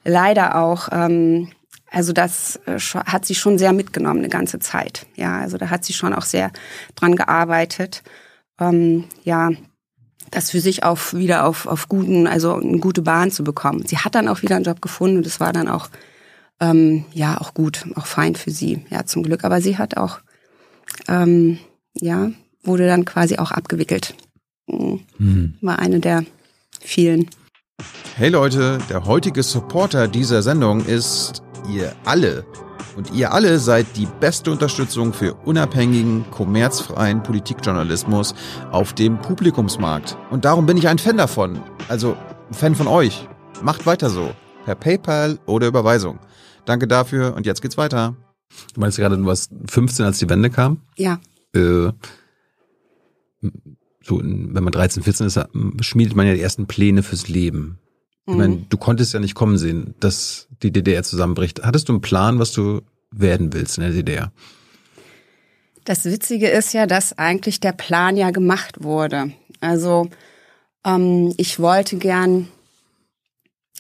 leider 0.04 0.56
auch, 0.56 0.90
ähm, 0.92 1.50
also 1.90 2.14
das 2.14 2.60
äh, 2.66 2.80
hat 2.80 3.26
sie 3.26 3.36
schon 3.36 3.58
sehr 3.58 3.74
mitgenommen 3.74 4.20
eine 4.20 4.30
ganze 4.30 4.60
Zeit. 4.60 5.06
Ja, 5.16 5.40
also 5.40 5.58
da 5.58 5.70
hat 5.70 5.84
sie 5.84 5.94
schon 5.94 6.14
auch 6.14 6.24
sehr 6.24 6.52
dran 6.96 7.16
gearbeitet. 7.16 8.04
Ähm, 8.60 9.06
ja, 9.24 9.52
das 10.32 10.52
für 10.52 10.60
sich 10.60 10.84
auch 10.84 11.14
wieder 11.14 11.46
auf, 11.46 11.68
auf 11.68 11.88
guten, 11.88 12.28
also 12.28 12.56
eine 12.56 12.80
gute 12.80 13.02
Bahn 13.02 13.32
zu 13.32 13.44
bekommen. 13.44 13.86
Sie 13.86 13.98
hat 13.98 14.16
dann 14.16 14.28
auch 14.28 14.42
wieder 14.42 14.56
einen 14.56 14.66
Job 14.66 14.82
gefunden 14.82 15.18
und 15.18 15.26
es 15.26 15.40
war 15.40 15.54
dann 15.54 15.68
auch, 15.68 15.90
ähm, 16.60 17.06
ja, 17.14 17.40
auch 17.40 17.54
gut, 17.54 17.86
auch 17.96 18.06
fein 18.06 18.36
für 18.36 18.52
sie, 18.52 18.86
ja, 18.90 19.06
zum 19.06 19.24
Glück. 19.24 19.44
Aber 19.44 19.62
sie 19.62 19.78
hat 19.78 19.98
auch, 19.98 20.20
ähm, 21.08 21.60
ja, 21.94 22.32
wurde 22.64 22.88
dann 22.88 23.06
quasi 23.06 23.38
auch 23.38 23.52
abgewickelt. 23.52 24.16
Mhm. 24.68 25.56
War 25.62 25.80
eine 25.80 26.00
der 26.00 26.26
vielen. 26.82 27.30
Hey 28.16 28.30
Leute, 28.30 28.80
der 28.90 29.06
heutige 29.06 29.44
Supporter 29.44 30.08
dieser 30.08 30.42
Sendung 30.42 30.86
ist 30.86 31.44
ihr 31.70 31.96
alle. 32.06 32.46
Und 32.98 33.14
ihr 33.14 33.32
alle 33.32 33.60
seid 33.60 33.96
die 33.96 34.08
beste 34.20 34.52
Unterstützung 34.52 35.14
für 35.14 35.36
unabhängigen, 35.36 36.26
kommerzfreien 36.32 37.22
Politikjournalismus 37.22 38.34
auf 38.72 38.94
dem 38.94 39.20
Publikumsmarkt. 39.20 40.18
Und 40.32 40.46
darum 40.46 40.66
bin 40.66 40.78
ich 40.78 40.88
ein 40.88 40.98
Fan 40.98 41.16
davon. 41.16 41.62
Also 41.90 42.18
ein 42.50 42.56
Fan 42.56 42.74
von 42.74 42.88
euch. 42.88 43.30
Macht 43.62 43.86
weiter 43.86 44.10
so. 44.10 44.32
Per 44.66 44.74
PayPal 44.74 45.38
oder 45.46 45.68
Überweisung. 45.68 46.18
Danke 46.66 46.88
dafür 46.88 47.36
und 47.36 47.46
jetzt 47.46 47.62
geht's 47.62 47.78
weiter. 47.78 48.16
Du 48.74 48.80
meinst 48.80 48.98
gerade, 48.98 49.16
du 49.16 49.26
warst 49.26 49.52
15, 49.70 50.04
als 50.04 50.18
die 50.18 50.28
Wende 50.28 50.50
kam? 50.50 50.82
Ja. 50.96 51.20
Äh, 51.54 51.92
so, 54.02 54.20
wenn 54.20 54.64
man 54.64 54.72
13, 54.72 55.04
14 55.04 55.28
ist, 55.28 55.40
schmiedet 55.82 56.16
man 56.16 56.26
ja 56.26 56.34
die 56.34 56.42
ersten 56.42 56.66
Pläne 56.66 57.04
fürs 57.04 57.28
Leben. 57.28 57.78
Ich 58.28 58.36
meine, 58.36 58.56
mhm. 58.56 58.66
du 58.70 58.78
konntest 58.78 59.14
ja 59.14 59.22
nicht 59.22 59.36
kommen 59.36 59.58
sehen, 59.58 59.96
dass 60.02 60.48
die 60.62 60.72
DDR 60.72 61.02
zusammenbricht. 61.04 61.64
Hattest 61.64 61.88
du 61.88 61.94
einen 61.94 62.02
Plan, 62.02 62.40
was 62.40 62.52
du 62.52 62.82
werden 63.10 63.54
willst 63.54 63.78
in 63.78 63.84
der 63.84 63.94
DDR? 63.94 64.32
Das 65.86 66.04
Witzige 66.04 66.50
ist 66.50 66.74
ja, 66.74 66.86
dass 66.86 67.18
eigentlich 67.18 67.62
der 67.62 67.72
Plan 67.72 68.18
ja 68.18 68.32
gemacht 68.32 68.84
wurde. 68.84 69.32
Also 69.62 70.10
ähm, 70.86 71.34
ich 71.38 71.60
wollte 71.60 71.96
gern, 71.96 72.50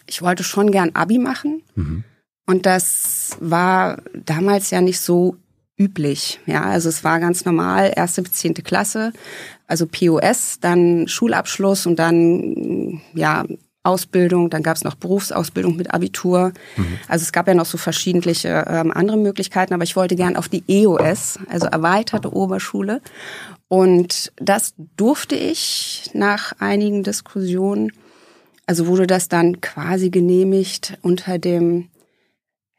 ich 0.06 0.22
wollte 0.22 0.46
schon 0.46 0.72
gern 0.72 0.92
Abi 0.94 1.18
machen. 1.18 1.62
Mhm. 1.76 2.06
Und 2.46 2.66
das 2.66 3.36
war 3.42 4.02
damals 4.14 4.72
ja 4.72 4.80
nicht 4.80 5.02
so 5.02 5.36
üblich. 5.78 6.40
Ja, 6.46 6.64
also 6.64 6.88
es 6.88 7.04
war 7.04 7.20
ganz 7.20 7.44
normal, 7.44 7.92
erste 7.94 8.22
bis 8.22 8.32
zehnte 8.32 8.62
Klasse, 8.62 9.12
also 9.68 9.86
POS, 9.86 10.60
dann 10.62 11.10
Schulabschluss 11.10 11.86
und 11.86 11.98
dann 12.00 13.02
ja 13.14 13.44
Ausbildung, 13.88 14.50
dann 14.50 14.62
gab 14.62 14.76
es 14.76 14.84
noch 14.84 14.96
Berufsausbildung 14.96 15.76
mit 15.76 15.94
Abitur. 15.94 16.52
Mhm. 16.76 17.00
Also 17.08 17.24
es 17.24 17.32
gab 17.32 17.48
ja 17.48 17.54
noch 17.54 17.66
so 17.66 17.78
verschiedentliche 17.78 18.66
ähm, 18.68 18.92
andere 18.92 19.18
Möglichkeiten, 19.18 19.74
aber 19.74 19.84
ich 19.84 19.96
wollte 19.96 20.16
gern 20.16 20.36
auf 20.36 20.50
die 20.50 20.64
EOS, 20.68 21.40
also 21.50 21.68
erweiterte 21.68 22.34
Oberschule. 22.34 23.02
Und 23.70 24.32
das 24.36 24.74
durfte 24.96 25.36
ich 25.36 26.10
nach 26.14 26.54
einigen 26.60 27.04
Diskussionen. 27.04 27.92
Also 28.66 28.88
wurde 28.88 29.08
das 29.08 29.30
dann 29.30 29.62
quasi 29.62 30.10
genehmigt 30.10 30.98
unter 31.02 31.40
dem 31.40 31.88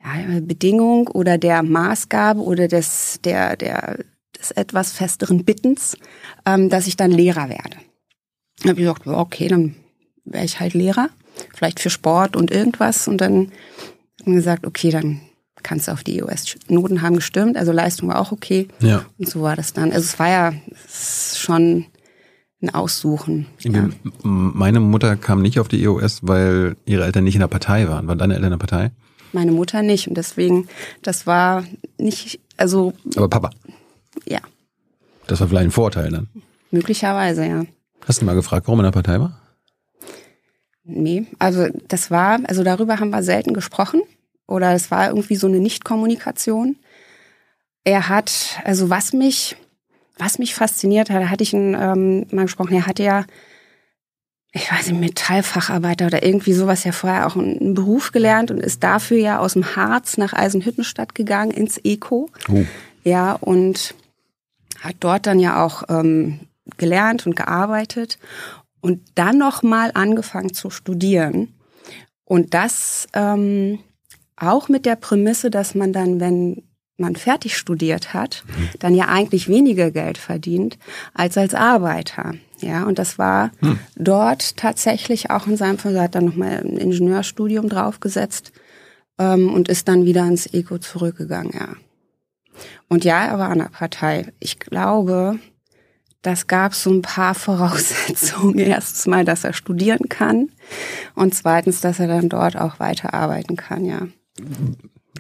ja, 0.03 0.41
Bedingung 0.41 1.09
oder 1.09 1.39
der 1.39 1.63
Maßgabe 1.63 2.41
oder 2.41 2.69
des, 2.69 3.21
der, 3.25 3.57
der, 3.57 3.99
des 4.39 4.51
etwas 4.53 4.93
festeren 4.93 5.45
Bittens, 5.45 5.97
ähm, 6.47 6.69
dass 6.69 6.87
ich 6.87 6.97
dann 6.97 7.11
Lehrer 7.11 7.49
werde. 7.49 7.79
Da 8.63 8.71
habe 8.71 8.81
ich 8.81 8.87
gesagt, 8.87 9.07
okay, 9.07 9.49
dann 9.49 9.77
wäre 10.33 10.45
ich 10.45 10.61
halt 10.61 10.75
Lehrer, 10.75 11.09
vielleicht 11.55 11.81
für 11.81 11.91
Sport 11.91 12.37
und 12.37 12.51
irgendwas. 12.51 13.09
Und 13.09 13.21
dann 13.21 13.53
haben 14.25 14.35
gesagt, 14.35 14.67
okay, 14.67 14.91
dann 14.91 15.21
kannst 15.63 15.89
du 15.89 15.93
auf 15.93 16.05
die 16.05 16.19
EOS. 16.19 16.57
Noten 16.69 17.03
haben 17.03 17.17
gestimmt, 17.17 17.57
also 17.57 17.73
Leistung 17.73 18.09
war 18.09 18.21
auch 18.21 18.33
okay. 18.33 18.69
Ja. 18.81 19.05
Und 19.19 19.29
so 19.29 19.43
war 19.43 19.57
das 19.57 19.73
dann. 19.73 19.93
Also 19.93 20.05
es 20.05 20.19
war 20.19 20.29
ja 20.29 20.53
schon 21.35 21.87
ein 22.61 22.75
Aussuchen. 22.75 23.47
Ja. 23.61 23.89
Meine 24.23 24.81
Mutter 24.81 25.17
kam 25.17 25.43
nicht 25.43 25.61
auf 25.61 25.69
die 25.69 25.83
EOS, 25.83 26.21
weil 26.23 26.77
ihre 26.87 27.05
Eltern 27.05 27.25
nicht 27.25 27.35
in 27.35 27.41
der 27.41 27.49
Partei 27.49 27.89
waren. 27.89 28.07
Waren 28.09 28.19
deine 28.19 28.35
Eltern 28.35 28.53
in 28.53 28.59
der 28.59 28.67
Partei? 28.67 28.91
Meine 29.33 29.53
Mutter 29.53 29.83
nicht. 29.83 30.09
Und 30.09 30.17
deswegen, 30.17 30.69
das 31.03 31.27
war 31.27 31.65
nicht, 31.99 32.41
also. 32.57 32.95
Aber 33.17 33.29
Papa? 33.29 33.51
Ja. 34.27 34.41
Das 35.27 35.41
war 35.41 35.49
vielleicht 35.49 35.67
ein 35.67 35.71
Vorteil 35.71 36.11
dann? 36.11 36.29
Möglicherweise, 36.71 37.47
ja. 37.47 37.65
Hast 38.07 38.23
du 38.23 38.25
mal 38.25 38.35
gefragt, 38.35 38.67
warum 38.67 38.81
er 38.81 38.87
in 38.87 38.93
der 38.93 39.03
Partei 39.03 39.21
war? 39.21 39.39
Nee, 40.91 41.27
also 41.39 41.69
das 41.87 42.11
war, 42.11 42.41
also 42.45 42.65
darüber 42.65 42.99
haben 42.99 43.11
wir 43.11 43.23
selten 43.23 43.53
gesprochen. 43.53 44.01
Oder 44.47 44.73
es 44.73 44.91
war 44.91 45.09
irgendwie 45.09 45.37
so 45.37 45.47
eine 45.47 45.61
Nichtkommunikation. 45.61 46.77
Er 47.85 48.09
hat, 48.09 48.61
also 48.65 48.89
was 48.89 49.13
mich, 49.13 49.57
was 50.17 50.39
mich 50.39 50.55
fasziniert 50.55 51.11
hat, 51.11 51.23
da 51.23 51.29
hatte 51.29 51.43
ich 51.43 51.53
ihn 51.53 51.77
ähm, 51.79 52.27
mal 52.33 52.45
gesprochen, 52.45 52.75
er 52.75 52.87
hatte 52.87 53.03
ja 53.03 53.25
ich 54.53 54.73
weiß 54.73 54.89
nicht, 54.89 55.01
Metallfacharbeiter 55.01 56.07
oder 56.07 56.25
irgendwie 56.25 56.55
sowas 56.55 56.85
ja 56.85 56.93
vorher 56.93 57.27
auch 57.27 57.37
einen 57.37 57.75
Beruf 57.75 58.13
gelernt 58.13 58.51
und 58.51 58.59
ist 58.59 58.83
dafür 58.83 59.19
ja 59.19 59.39
aus 59.39 59.53
dem 59.53 59.77
Harz 59.77 60.17
nach 60.17 60.33
Eisenhüttenstadt 60.33 61.15
gegangen 61.15 61.51
ins 61.51 61.79
Eco. 61.85 62.31
Oh. 62.49 62.65
Ja, 63.05 63.35
und 63.35 63.95
hat 64.81 64.97
dort 65.01 65.27
dann 65.27 65.39
ja 65.39 65.63
auch 65.63 65.83
ähm, 65.89 66.41
gelernt 66.79 67.27
und 67.27 67.37
gearbeitet 67.37 68.19
und 68.81 69.01
dann 69.15 69.39
nochmal 69.39 69.91
angefangen 69.95 70.55
zu 70.55 70.71
studieren. 70.71 71.55
Und 72.25 72.55
das 72.55 73.09
ähm, 73.15 73.79
auch 74.37 74.69
mit 74.69 74.87
der 74.87 74.97
Prämisse, 74.97 75.51
dass 75.51 75.75
man 75.75 75.93
dann, 75.93 76.21
wenn 76.21 76.63
man 76.97 77.17
fertig 77.17 77.57
studiert 77.57 78.13
hat, 78.13 78.45
mhm. 78.47 78.69
dann 78.81 78.95
ja 78.95 79.07
eigentlich 79.07 79.49
weniger 79.49 79.91
Geld 79.91 80.19
verdient 80.19 80.79
als 81.15 81.39
als 81.39 81.55
Arbeiter. 81.55 82.35
Ja, 82.61 82.85
und 82.85 82.99
das 82.99 83.19
war 83.19 83.53
hm. 83.61 83.79
dort 83.95 84.57
tatsächlich 84.57 85.31
auch 85.31 85.47
in 85.47 85.57
seinem 85.57 85.79
Fall, 85.79 85.95
er 85.95 86.03
hat 86.03 86.17
dann 86.17 86.25
nochmal 86.25 86.59
ein 86.59 86.77
Ingenieurstudium 86.77 87.69
draufgesetzt 87.69 88.53
ähm, 89.17 89.55
und 89.55 89.69
ist 89.69 89.87
dann 89.87 90.05
wieder 90.05 90.27
ins 90.27 90.47
Eco 90.47 90.79
zurückgegangen, 90.79 91.53
ja. 91.55 91.69
Und 92.89 93.05
ja, 93.05 93.25
er 93.27 93.39
war 93.39 93.51
an 93.51 93.59
der 93.59 93.67
Partei. 93.67 94.33
Ich 94.41 94.59
glaube, 94.59 95.39
das 96.23 96.47
gab 96.47 96.75
so 96.75 96.91
ein 96.91 97.03
paar 97.03 97.35
Voraussetzungen. 97.35 98.59
Erstens 98.59 99.07
mal, 99.07 99.25
dass 99.25 99.45
er 99.45 99.53
studieren 99.53 100.09
kann 100.09 100.51
und 101.15 101.35
zweitens, 101.35 101.81
dass 101.81 102.01
er 102.01 102.09
dann 102.09 102.29
dort 102.29 102.57
auch 102.57 102.81
weiterarbeiten 102.81 103.57
kann, 103.57 103.85
ja. 103.85 104.09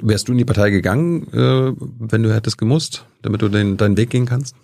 Wärst 0.00 0.28
du 0.28 0.32
in 0.32 0.38
die 0.38 0.44
Partei 0.44 0.70
gegangen, 0.70 1.26
äh, 1.32 1.72
wenn 1.98 2.22
du 2.22 2.32
hättest 2.32 2.58
gemusst, 2.58 3.04
damit 3.22 3.42
du 3.42 3.48
den, 3.48 3.76
deinen 3.76 3.96
Weg 3.96 4.10
gehen 4.10 4.26
kannst? 4.26 4.54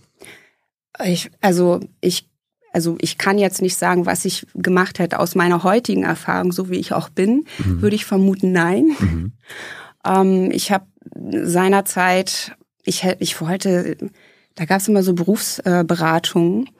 Ich, 1.02 1.30
also 1.40 1.80
ich 2.00 2.28
also 2.74 2.96
ich 3.00 3.18
kann 3.18 3.38
jetzt 3.38 3.62
nicht 3.62 3.76
sagen, 3.76 4.04
was 4.04 4.24
ich 4.24 4.48
gemacht 4.52 4.98
hätte 4.98 5.20
aus 5.20 5.36
meiner 5.36 5.62
heutigen 5.62 6.02
Erfahrung, 6.02 6.50
so 6.50 6.70
wie 6.70 6.76
ich 6.76 6.92
auch 6.92 7.08
bin, 7.08 7.46
mhm. 7.64 7.80
würde 7.80 7.94
ich 7.94 8.04
vermuten, 8.04 8.50
nein. 8.50 8.96
Mhm. 8.98 9.32
Ähm, 10.04 10.50
ich 10.50 10.72
habe 10.72 10.86
seinerzeit, 11.44 12.56
ich, 12.82 13.06
ich 13.20 13.40
wollte, 13.40 13.96
da 14.54 14.64
gab 14.64 14.80
es 14.80 14.88
immer 14.88 15.02
so 15.02 15.14
Berufsberatungen. 15.14 16.70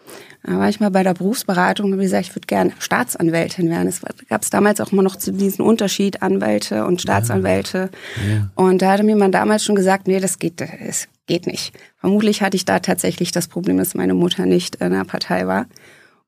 Da 0.45 0.59
war 0.59 0.69
ich 0.69 0.79
mal 0.79 0.91
bei 0.91 1.03
der 1.03 1.15
Berufsberatung 1.15 1.87
und 1.87 1.93
habe 1.93 2.03
gesagt, 2.03 2.27
ich 2.27 2.35
würde 2.35 2.47
gerne 2.47 2.73
Staatsanwältin 2.79 3.71
werden. 3.71 3.89
Es 3.89 4.03
gab 4.29 4.43
es 4.43 4.51
damals 4.51 4.81
auch 4.81 4.93
immer 4.93 5.03
noch 5.03 5.17
diesen 5.17 5.65
Unterschied, 5.65 6.23
Anwälte 6.23 6.85
und 6.85 7.01
Staatsanwälte. 7.01 7.91
Ja. 8.29 8.35
Ja. 8.35 8.51
Und 8.55 8.83
da 8.83 8.93
hatte 8.93 9.05
mir 9.05 9.17
man 9.17 9.33
damals 9.33 9.65
schon 9.65 9.75
gesagt, 9.75 10.07
nee, 10.07 10.21
das 10.21 10.39
geht, 10.39 10.61
das 10.61 11.09
geht 11.27 11.47
nicht. 11.47 11.73
Vermutlich 11.97 12.43
hatte 12.43 12.57
ich 12.57 12.67
da 12.67 12.79
tatsächlich 12.81 13.33
das 13.33 13.49
Problem, 13.49 13.79
dass 13.79 13.95
meine 13.95 14.15
Mutter 14.15 14.45
nicht 14.45 14.77
in 14.77 14.93
der 14.93 15.05
Partei 15.05 15.47
war. 15.47 15.67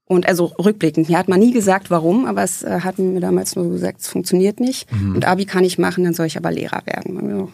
Und 0.08 0.28
also 0.28 0.44
rückblickend, 0.44 1.08
mir 1.08 1.18
hat 1.18 1.26
man 1.26 1.40
nie 1.40 1.52
gesagt, 1.52 1.90
warum, 1.90 2.26
aber 2.26 2.44
es 2.44 2.62
äh, 2.62 2.80
hat 2.80 2.96
mir 3.00 3.18
damals 3.18 3.56
nur 3.56 3.68
gesagt, 3.70 4.02
es 4.02 4.06
funktioniert 4.06 4.60
nicht. 4.60 4.90
Mhm. 4.92 5.16
Und 5.16 5.25
Abi 5.25 5.46
kann 5.46 5.64
ich 5.64 5.78
machen, 5.78 6.04
dann 6.04 6.14
soll 6.14 6.26
ich 6.26 6.36
aber 6.36 6.52
Lehrer 6.52 6.82
werden. 6.86 7.48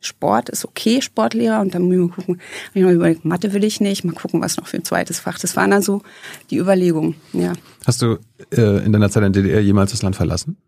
Sport 0.00 0.50
ist 0.50 0.66
okay, 0.66 1.00
Sportlehrer. 1.00 1.60
Und 1.60 1.74
dann 1.74 1.88
müssen 1.88 2.08
wir 2.08 2.14
gucken, 2.14 2.40
hab 2.68 2.76
ich 2.76 2.82
mal 2.82 2.92
überlegt, 2.92 3.24
Mathe 3.24 3.54
will 3.54 3.64
ich 3.64 3.80
nicht, 3.80 4.04
mal 4.04 4.14
gucken, 4.14 4.42
was 4.42 4.58
noch 4.58 4.66
für 4.66 4.76
ein 4.76 4.84
zweites 4.84 5.18
Fach. 5.18 5.38
Das 5.38 5.56
waren 5.56 5.70
dann 5.70 5.80
so 5.80 6.02
die 6.50 6.58
Überlegungen, 6.58 7.14
ja. 7.32 7.54
Hast 7.86 8.02
du 8.02 8.18
äh, 8.50 8.84
in 8.84 8.92
deiner 8.92 9.08
Zeit 9.08 9.24
in 9.24 9.32
der 9.32 9.42
DDR 9.42 9.60
jemals 9.62 9.92
das 9.92 10.02
Land 10.02 10.16
verlassen? 10.16 10.58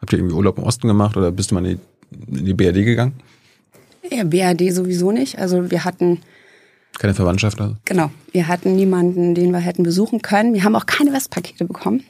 Habt 0.00 0.12
ihr 0.12 0.18
irgendwie 0.18 0.34
Urlaub 0.34 0.58
im 0.58 0.64
Osten 0.64 0.88
gemacht 0.88 1.16
oder 1.16 1.30
bist 1.30 1.52
du 1.52 1.54
mal 1.54 1.64
in 1.64 1.78
die, 2.10 2.38
in 2.38 2.44
die 2.46 2.54
BRD 2.54 2.84
gegangen? 2.84 3.14
Ja, 4.10 4.24
BRD 4.24 4.72
sowieso 4.72 5.12
nicht. 5.12 5.38
Also 5.38 5.70
wir 5.70 5.84
hatten 5.84 6.18
keine 6.98 7.14
Verwandtschaft 7.14 7.60
also? 7.60 7.76
Genau. 7.84 8.10
Wir 8.32 8.48
hatten 8.48 8.76
niemanden, 8.76 9.34
den 9.34 9.50
wir 9.52 9.58
hätten 9.58 9.82
besuchen 9.82 10.22
können. 10.22 10.54
Wir 10.54 10.64
haben 10.64 10.76
auch 10.76 10.86
keine 10.86 11.12
Westpakete 11.12 11.64
bekommen. 11.64 12.04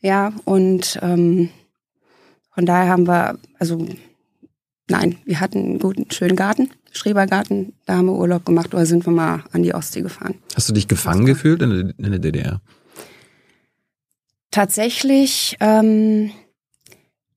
Ja, 0.00 0.32
und 0.44 0.98
ähm, 1.02 1.50
von 2.54 2.66
daher 2.66 2.88
haben 2.88 3.06
wir, 3.06 3.38
also 3.58 3.86
nein, 4.88 5.16
wir 5.24 5.40
hatten 5.40 5.58
einen 5.58 5.78
guten, 5.78 6.10
schönen 6.10 6.36
Garten, 6.36 6.70
Schrebergarten. 6.92 7.72
Da 7.86 7.96
haben 7.96 8.06
wir 8.06 8.14
Urlaub 8.14 8.44
gemacht 8.44 8.74
oder 8.74 8.86
sind 8.86 9.06
wir 9.06 9.12
mal 9.12 9.44
an 9.52 9.62
die 9.62 9.74
Ostsee 9.74 10.02
gefahren. 10.02 10.34
Hast 10.54 10.68
du 10.68 10.72
dich 10.72 10.88
gefangen 10.88 11.26
gefühlt 11.26 11.62
in 11.62 11.70
der, 11.70 11.94
in 11.98 12.10
der 12.10 12.18
DDR? 12.18 12.60
Tatsächlich. 14.50 15.56
Ähm, 15.60 16.30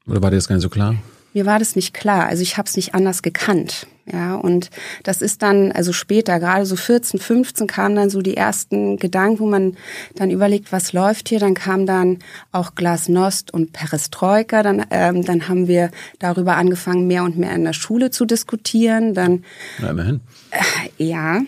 oder 0.07 0.21
war 0.21 0.29
dir 0.29 0.37
das 0.37 0.47
gar 0.47 0.55
nicht 0.55 0.63
so 0.63 0.69
klar? 0.69 0.95
mir 1.33 1.45
war 1.45 1.59
das 1.59 1.75
nicht 1.75 1.93
klar. 1.93 2.27
Also 2.27 2.41
ich 2.41 2.57
habe 2.57 2.67
es 2.67 2.75
nicht 2.75 2.95
anders 2.95 3.21
gekannt. 3.21 3.87
Ja, 4.11 4.35
und 4.35 4.69
das 5.03 5.21
ist 5.21 5.41
dann, 5.41 5.71
also 5.71 5.93
später, 5.93 6.39
gerade 6.39 6.65
so 6.65 6.75
14, 6.75 7.19
15 7.19 7.67
kamen 7.67 7.95
dann 7.95 8.09
so 8.09 8.21
die 8.21 8.37
ersten 8.37 8.97
Gedanken, 8.97 9.39
wo 9.39 9.47
man 9.47 9.77
dann 10.15 10.31
überlegt, 10.31 10.71
was 10.71 10.93
läuft 10.93 11.29
hier. 11.29 11.39
Dann 11.39 11.53
kam 11.53 11.85
dann 11.85 12.19
auch 12.51 12.75
Glasnost 12.75 13.53
und 13.53 13.73
Perestroika. 13.73 14.63
Dann, 14.63 14.85
ähm, 14.89 15.23
dann 15.23 15.47
haben 15.47 15.67
wir 15.67 15.91
darüber 16.19 16.55
angefangen, 16.55 17.07
mehr 17.07 17.23
und 17.23 17.37
mehr 17.37 17.53
in 17.53 17.63
der 17.63 17.73
Schule 17.73 18.09
zu 18.11 18.25
diskutieren. 18.25 19.13
Dann, 19.13 19.43
Na, 19.79 19.91
immerhin. 19.91 20.21
Äh, 20.51 21.03
ja. 21.03 21.41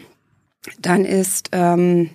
dann 0.81 1.05
ist 1.05 1.49
ähm, 1.51 2.11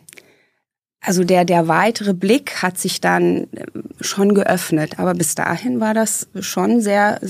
also 1.07 1.23
der 1.23 1.45
der 1.45 1.69
weitere 1.69 2.15
Blick 2.15 2.63
hat 2.63 2.79
sich 2.79 3.01
dann 3.01 3.45
äh, 3.53 3.67
schon 4.01 4.35
geöffnet, 4.35 4.99
aber 4.99 5.15
bis 5.15 5.37
dahin 5.37 5.79
war 5.79 5.95
das 5.95 6.29
schon 6.41 6.81
sehr 6.81 7.21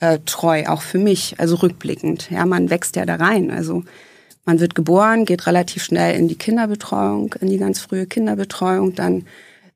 systemtreu, 0.00 0.66
auch 0.66 0.82
für 0.82 0.98
mich, 0.98 1.34
also 1.38 1.56
rückblickend. 1.56 2.30
Ja, 2.30 2.46
man 2.46 2.70
wächst 2.70 2.96
ja 2.96 3.06
da 3.06 3.16
rein, 3.16 3.50
also 3.50 3.84
man 4.44 4.60
wird 4.60 4.74
geboren, 4.74 5.24
geht 5.24 5.46
relativ 5.46 5.82
schnell 5.82 6.16
in 6.16 6.28
die 6.28 6.38
Kinderbetreuung, 6.38 7.34
in 7.40 7.48
die 7.48 7.58
ganz 7.58 7.80
frühe 7.80 8.06
Kinderbetreuung, 8.06 8.94
dann 8.94 9.26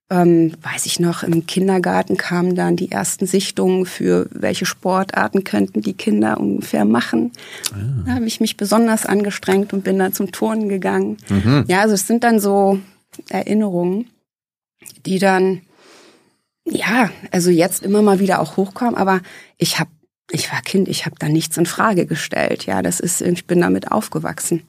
ähm, 0.09 0.53
weiß 0.63 0.87
ich 0.87 1.01
noch, 1.01 1.23
im 1.23 1.47
Kindergarten 1.47 2.17
kamen 2.17 2.55
dann 2.55 2.77
die 2.77 2.91
ersten 2.91 3.27
Sichtungen 3.27 3.87
für 3.87 4.29
welche 4.31 4.67
Sportarten 4.67 5.45
könnten 5.45 5.81
die 5.81 5.95
Kinder 5.95 6.39
ungefähr 6.39 6.85
machen. 6.85 7.33
Ah. 7.73 8.05
Da 8.07 8.15
habe 8.15 8.27
ich 8.27 8.41
mich 8.41 8.57
besonders 8.57 9.07
angestrengt 9.07 9.73
und 9.73 9.85
bin 9.85 9.99
dann 9.99 10.13
zum 10.13 10.31
Turnen 10.33 10.69
gegangen. 10.69 11.17
Mhm. 11.29 11.65
Ja, 11.67 11.81
also 11.81 11.95
es 11.95 12.07
sind 12.07 12.25
dann 12.25 12.41
so 12.41 12.79
Erinnerungen, 13.29 14.11
die 15.07 15.19
dann, 15.19 15.63
ja, 16.67 17.11
also 17.31 17.51
jetzt 17.51 17.83
immer 17.83 18.03
mal 18.03 18.21
wieder 18.21 18.41
auch 18.41 18.57
hochkommen, 18.57 18.95
aber 18.95 19.21
ich 19.57 19.79
habe 19.79 19.91
ich 20.31 20.51
war 20.53 20.63
Kind, 20.63 20.89
ich 20.89 21.05
habe 21.05 21.17
da 21.19 21.29
nichts 21.29 21.57
in 21.57 21.67
Frage 21.67 22.07
gestellt. 22.07 22.67
Ja, 22.67 22.83
das 22.83 23.01
ist, 23.01 23.21
ich 23.21 23.47
bin 23.47 23.61
damit 23.61 23.91
aufgewachsen. 23.91 24.63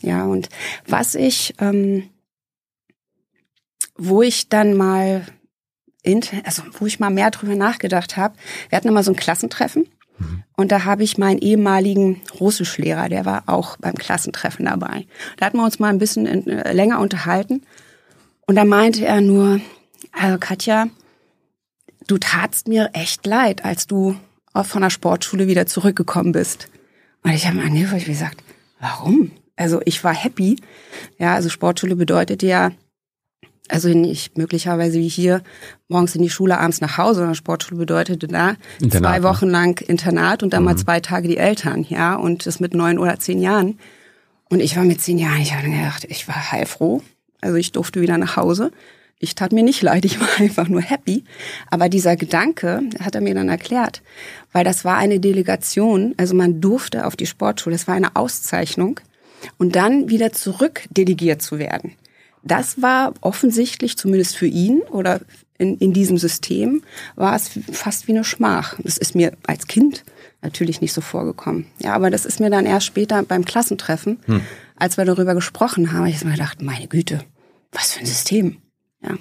Ja, 0.00 0.24
und 0.24 0.48
was 0.86 1.14
ich 1.14 1.54
ähm, 1.58 2.10
wo 4.00 4.22
ich 4.22 4.48
dann 4.48 4.74
mal, 4.74 5.26
also 6.44 6.62
wo 6.78 6.86
ich 6.86 7.00
mal 7.00 7.10
mehr 7.10 7.30
drüber 7.30 7.54
nachgedacht 7.54 8.16
habe, 8.16 8.34
wir 8.70 8.76
hatten 8.76 8.88
immer 8.88 9.02
so 9.02 9.12
ein 9.12 9.16
Klassentreffen 9.16 9.86
mhm. 10.18 10.42
und 10.56 10.72
da 10.72 10.84
habe 10.84 11.04
ich 11.04 11.18
meinen 11.18 11.38
ehemaligen 11.38 12.22
Russischlehrer, 12.40 13.10
der 13.10 13.26
war 13.26 13.44
auch 13.46 13.76
beim 13.76 13.94
Klassentreffen 13.94 14.64
dabei. 14.64 15.06
Da 15.36 15.46
hatten 15.46 15.58
wir 15.58 15.64
uns 15.64 15.78
mal 15.78 15.90
ein 15.90 15.98
bisschen 15.98 16.26
äh, 16.26 16.72
länger 16.72 16.98
unterhalten 16.98 17.62
und 18.46 18.56
da 18.56 18.64
meinte 18.64 19.04
er 19.04 19.20
nur, 19.20 19.60
also 20.12 20.38
Katja, 20.38 20.88
du 22.06 22.16
tatst 22.16 22.68
mir 22.68 22.90
echt 22.94 23.26
leid, 23.26 23.66
als 23.66 23.86
du 23.86 24.16
von 24.54 24.82
der 24.82 24.90
Sportschule 24.90 25.46
wieder 25.46 25.66
zurückgekommen 25.66 26.32
bist. 26.32 26.68
Und 27.22 27.32
ich 27.32 27.46
habe 27.46 27.56
mir 27.56 27.90
wie 27.92 28.04
gesagt, 28.04 28.42
warum? 28.80 29.30
Also 29.56 29.80
ich 29.84 30.02
war 30.04 30.14
happy. 30.14 30.56
Ja, 31.18 31.34
also 31.34 31.48
Sportschule 31.48 31.96
bedeutet 31.96 32.42
ja, 32.42 32.72
also 33.68 33.88
nicht 33.88 34.36
möglicherweise 34.36 34.98
wie 34.98 35.08
hier 35.08 35.42
morgens 35.88 36.14
in 36.14 36.22
die 36.22 36.30
Schule, 36.30 36.58
abends 36.58 36.80
nach 36.80 36.98
Hause, 36.98 37.20
sondern 37.20 37.34
Sportschule 37.34 37.78
bedeutete 37.78 38.26
da 38.26 38.56
Internat, 38.80 39.02
zwei 39.02 39.18
ne? 39.18 39.24
Wochen 39.24 39.48
lang 39.48 39.80
Internat 39.86 40.42
und 40.42 40.52
dann 40.52 40.62
mhm. 40.62 40.70
mal 40.70 40.76
zwei 40.76 41.00
Tage 41.00 41.28
die 41.28 41.36
Eltern, 41.36 41.86
ja, 41.88 42.16
und 42.16 42.46
das 42.46 42.58
mit 42.58 42.74
neun 42.74 42.98
oder 42.98 43.18
zehn 43.18 43.40
Jahren. 43.40 43.78
Und 44.48 44.60
ich 44.60 44.76
war 44.76 44.84
mit 44.84 45.00
zehn 45.00 45.18
Jahren, 45.18 45.40
ich 45.40 45.54
habe 45.54 45.70
gedacht, 45.70 46.04
ich 46.08 46.26
war 46.26 46.50
heilfroh. 46.50 47.02
Also 47.40 47.56
ich 47.56 47.72
durfte 47.72 48.00
wieder 48.00 48.18
nach 48.18 48.36
Hause. 48.36 48.72
Ich 49.20 49.36
tat 49.36 49.52
mir 49.52 49.62
nicht 49.62 49.82
leid, 49.82 50.04
ich 50.04 50.18
war 50.18 50.28
einfach 50.38 50.66
nur 50.66 50.80
happy. 50.80 51.22
Aber 51.70 51.88
dieser 51.88 52.16
Gedanke 52.16 52.82
hat 52.98 53.14
er 53.14 53.20
mir 53.20 53.34
dann 53.34 53.48
erklärt, 53.48 54.02
weil 54.52 54.64
das 54.64 54.84
war 54.84 54.96
eine 54.96 55.20
Delegation, 55.20 56.14
also 56.16 56.34
man 56.34 56.60
durfte 56.60 57.06
auf 57.06 57.14
die 57.14 57.26
Sportschule, 57.26 57.76
das 57.76 57.86
war 57.86 57.94
eine 57.94 58.16
Auszeichnung 58.16 58.98
und 59.58 59.76
dann 59.76 60.08
wieder 60.08 60.32
zurück 60.32 60.82
delegiert 60.90 61.40
zu 61.40 61.58
werden 61.58 61.94
das 62.42 62.80
war 62.80 63.14
offensichtlich, 63.20 63.96
zumindest 63.96 64.36
für 64.36 64.46
ihn 64.46 64.80
oder 64.90 65.20
in, 65.58 65.76
in 65.76 65.92
diesem 65.92 66.16
System, 66.16 66.82
war 67.16 67.36
es 67.36 67.50
fast 67.70 68.08
wie 68.08 68.12
eine 68.12 68.24
Schmach. 68.24 68.76
Das 68.82 68.96
ist 68.96 69.14
mir 69.14 69.32
als 69.46 69.66
Kind 69.66 70.04
natürlich 70.40 70.80
nicht 70.80 70.94
so 70.94 71.02
vorgekommen. 71.02 71.66
Ja, 71.80 71.94
aber 71.94 72.10
das 72.10 72.24
ist 72.24 72.40
mir 72.40 72.48
dann 72.48 72.64
erst 72.64 72.86
später 72.86 73.22
beim 73.22 73.44
Klassentreffen, 73.44 74.18
hm. 74.24 74.40
als 74.76 74.96
wir 74.96 75.04
darüber 75.04 75.34
gesprochen 75.34 75.92
haben, 75.92 76.06
ich 76.06 76.16
habe 76.16 76.26
mir 76.26 76.32
gedacht, 76.32 76.62
meine 76.62 76.88
Güte, 76.88 77.24
was 77.72 77.92
für 77.92 78.00
ein 78.00 78.06
System. 78.06 78.56
Ja. 79.02 79.16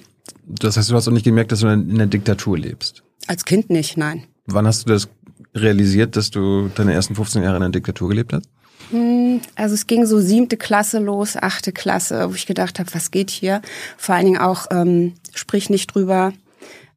Das 0.46 0.78
heißt, 0.78 0.90
du 0.90 0.96
hast 0.96 1.08
auch 1.08 1.12
nicht 1.14 1.24
gemerkt, 1.24 1.52
dass 1.52 1.60
du 1.60 1.68
in 1.68 1.92
einer 1.92 2.08
Diktatur 2.08 2.58
lebst? 2.58 3.04
Als 3.28 3.46
Kind 3.46 3.70
nicht, 3.70 3.98
nein. 3.98 4.26
Wann 4.46 4.66
hast 4.66 4.86
du 4.86 4.94
das 4.94 5.08
realisiert, 5.54 6.16
dass 6.16 6.32
du 6.32 6.70
deine 6.76 6.94
ersten 6.94 7.16
15 7.16 7.44
Jahre 7.44 7.58
in 7.58 7.64
einer 7.64 7.72
Diktatur 7.72 8.10
gelebt 8.10 8.34
hast? 8.34 8.50
Hm, 8.92 9.42
also 9.56 9.76
es 9.76 9.88
ging 9.88 10.06
so 10.06 10.20
siebte 10.20 10.58
Klasse 10.58 11.00
los, 11.00 11.36
achte 11.36 11.72
Klasse, 11.72 12.30
wo 12.30 12.34
ich 12.34 12.48
gedacht 12.48 12.80
habe, 12.80 12.94
was 12.94 13.12
geht 13.12 13.30
hier? 13.30 13.62
Vor 13.98 14.16
allen 14.16 14.26
Dingen 14.26 14.40
auch, 14.40 14.68
ähm, 14.72 15.14
sprich 15.34 15.70
nicht 15.70 15.94
drüber. 15.94 16.34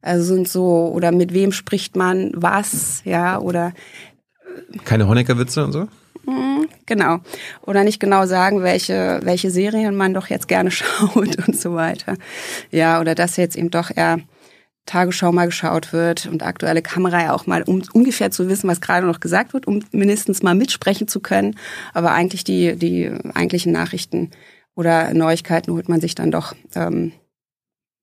Also 0.01 0.35
sind 0.35 0.49
so, 0.49 0.91
oder 0.93 1.11
mit 1.11 1.33
wem 1.33 1.51
spricht 1.51 1.95
man 1.95 2.31
was, 2.35 3.01
ja, 3.05 3.39
oder 3.39 3.73
Keine 4.83 5.07
Honecker-Witze 5.07 5.63
und 5.63 5.71
so? 5.71 5.87
Hm, 6.25 6.67
genau. 6.85 7.19
Oder 7.61 7.83
nicht 7.83 7.99
genau 7.99 8.25
sagen, 8.25 8.63
welche, 8.63 9.19
welche 9.23 9.51
Serien 9.51 9.95
man 9.95 10.13
doch 10.13 10.27
jetzt 10.27 10.47
gerne 10.47 10.71
schaut 10.71 11.47
und 11.47 11.59
so 11.59 11.75
weiter. 11.75 12.15
Ja, 12.71 12.99
oder 13.01 13.15
dass 13.15 13.37
jetzt 13.37 13.57
eben 13.57 13.71
doch 13.71 13.91
eher 13.95 14.19
Tagesschau 14.85 15.31
mal 15.31 15.45
geschaut 15.45 15.93
wird 15.93 16.25
und 16.25 16.43
aktuelle 16.43 16.81
Kamera 16.81 17.21
ja 17.21 17.33
auch 17.33 17.47
mal, 17.47 17.63
um 17.63 17.83
ungefähr 17.93 18.31
zu 18.31 18.49
wissen, 18.49 18.69
was 18.69 18.81
gerade 18.81 19.07
noch 19.07 19.21
gesagt 19.21 19.53
wird, 19.53 19.65
um 19.65 19.83
mindestens 19.91 20.43
mal 20.43 20.55
mitsprechen 20.55 21.07
zu 21.07 21.21
können. 21.21 21.57
Aber 21.93 22.11
eigentlich 22.11 22.43
die, 22.43 22.75
die 22.75 23.09
eigentlichen 23.33 23.71
Nachrichten 23.71 24.31
oder 24.75 25.13
Neuigkeiten 25.13 25.71
holt 25.71 25.87
man 25.87 26.01
sich 26.01 26.15
dann 26.15 26.31
doch, 26.31 26.53
ähm, 26.75 27.13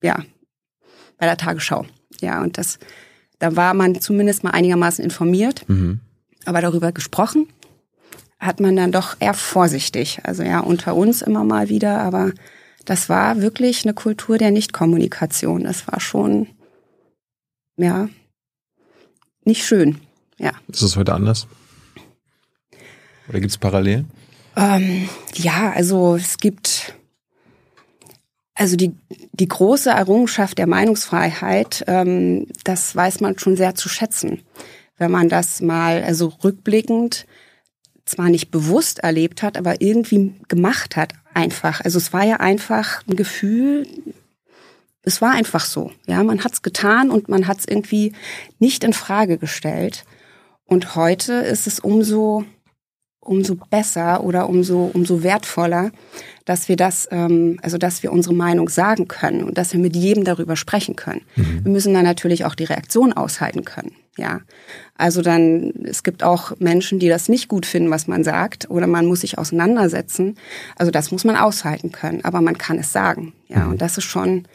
ja, 0.03 0.25
bei 1.19 1.27
der 1.27 1.37
Tagesschau. 1.37 1.85
Ja, 2.21 2.41
und 2.43 2.57
das, 2.57 2.79
da 3.39 3.57
war 3.57 3.75
man 3.75 4.01
zumindest 4.01 4.43
mal 4.43 4.51
einigermaßen 4.51 5.05
informiert, 5.05 5.69
mhm. 5.69 6.01
aber 6.47 6.63
darüber 6.63 6.93
gesprochen 6.93 7.47
hat 8.40 8.59
man 8.59 8.74
dann 8.74 8.90
doch 8.90 9.16
eher 9.20 9.35
vorsichtig. 9.35 10.20
Also 10.24 10.42
ja, 10.42 10.61
unter 10.61 10.96
uns 10.96 11.22
immer 11.22 11.44
mal 11.44 11.68
wieder, 11.68 12.00
aber 12.00 12.33
das 12.85 13.09
war 13.09 13.40
wirklich 13.40 13.85
eine 13.85 13.94
Kultur 13.94 14.38
der 14.38 14.50
Nichtkommunikation. 14.50 15.64
Das 15.64 15.87
war 15.87 16.00
schon 16.00 16.48
ja, 17.76 18.09
nicht 19.44 19.64
schön. 19.64 20.00
Ja. 20.38 20.53
Ist 20.68 20.83
es 20.83 20.96
heute 20.96 21.14
anders? 21.14 21.46
Oder 23.29 23.40
gibt 23.40 23.50
es 23.50 23.59
Parallelen? 23.59 24.11
Ähm, 24.57 25.09
ja, 25.35 25.70
also 25.72 26.16
es 26.16 26.38
gibt 26.38 26.94
also 28.61 28.76
die, 28.76 28.94
die 29.33 29.48
große 29.48 29.88
Errungenschaft 29.88 30.59
der 30.59 30.66
Meinungsfreiheit, 30.66 31.83
ähm, 31.87 32.46
das 32.64 32.94
weiß 32.94 33.20
man 33.20 33.38
schon 33.38 33.57
sehr 33.57 33.74
zu 33.74 33.88
schätzen. 33.88 34.42
Wenn 34.98 35.11
man 35.11 35.31
das 35.31 35.62
mal, 35.62 36.03
also 36.03 36.31
rückblickend, 36.44 37.26
zwar 38.05 38.29
nicht 38.29 38.51
bewusst 38.51 39.01
erlebt 39.01 39.43
hat, 39.43 39.57
aber 39.57 39.81
irgendwie 39.81 40.35
gemacht 40.49 40.97
hat, 40.97 41.13
einfach. 41.35 41.81
Also 41.81 41.99
es 41.99 42.13
war 42.13 42.25
ja 42.25 42.37
einfach 42.37 43.03
ein 43.09 43.17
Gefühl, 43.17 43.87
es 45.03 45.23
war 45.23 45.33
einfach 45.33 45.65
so. 45.65 45.93
Ja, 46.07 46.23
man 46.23 46.45
hat's 46.45 46.63
getan 46.63 47.11
und 47.11 47.29
man 47.29 47.47
hat's 47.47 47.65
irgendwie 47.67 48.13
nicht 48.59 48.85
in 48.85 48.93
Frage 48.93 49.39
gestellt. 49.39 50.05
Und 50.65 50.95
heute 50.95 51.33
ist 51.35 51.67
es 51.67 51.81
umso 51.81 52.45
umso 53.23 53.55
besser 53.55 54.25
oder 54.25 54.49
umso 54.49 54.91
umso 54.93 55.23
wertvoller, 55.23 55.93
dass 56.51 56.69
wir 56.69 56.75
das, 56.75 57.07
ähm, 57.13 57.61
also 57.63 57.79
dass 57.79 58.03
wir 58.03 58.11
unsere 58.11 58.35
Meinung 58.35 58.69
sagen 58.69 59.07
können 59.07 59.45
und 59.45 59.57
dass 59.57 59.73
wir 59.73 59.79
mit 59.79 59.95
jedem 59.95 60.25
darüber 60.25 60.57
sprechen 60.57 60.97
können. 60.97 61.23
Mhm. 61.37 61.65
Wir 61.65 61.71
müssen 61.71 61.95
dann 61.95 62.03
natürlich 62.03 62.45
auch 62.45 62.57
die 62.57 62.65
Reaktion 62.65 63.13
aushalten 63.13 63.65
können. 63.65 63.93
Ja, 64.19 64.41
also 64.97 65.23
dann 65.23 65.73
es 65.85 66.03
gibt 66.03 66.25
auch 66.25 66.59
Menschen, 66.59 66.99
die 66.99 67.09
das 67.09 67.29
nicht 67.29 67.47
gut 67.47 67.67
finden, 67.67 67.91
was 67.91 68.09
man 68.09 68.25
sagt, 68.25 68.69
oder 68.69 68.89
man 68.89 69.07
muss 69.07 69.21
sich 69.21 69.39
auseinandersetzen. 69.39 70.35
Also 70.75 70.91
das 70.91 71.13
muss 71.13 71.23
man 71.23 71.37
aushalten 71.37 71.93
können, 71.93 72.25
aber 72.25 72.41
man 72.41 72.59
kann 72.59 72.81
es 72.81 72.93
sagen. 72.93 73.33
Ja, 73.47 73.67
mhm. 73.67 73.71
und 73.71 73.81
das 73.81 73.97
ist 73.97 74.05
schon 74.07 74.49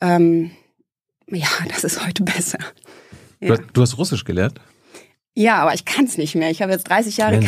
ähm, 0.00 0.50
ja, 1.30 1.46
das 1.68 1.84
ist 1.84 2.04
heute 2.04 2.24
besser. 2.24 2.58
Ja. 3.38 3.48
Du, 3.48 3.52
hast, 3.52 3.62
du, 3.72 3.82
hast, 3.82 3.98
Russisch 3.98 4.24
gelernt? 4.24 4.60
Ja, 5.38 5.58
aber 5.58 5.74
ich 5.74 5.84
kann 5.84 6.06
es 6.06 6.16
nicht 6.16 6.34
mehr. 6.34 6.50
Ich 6.50 6.62
habe 6.62 6.72
jetzt 6.72 6.88
30 6.88 7.18
Jahre. 7.18 7.40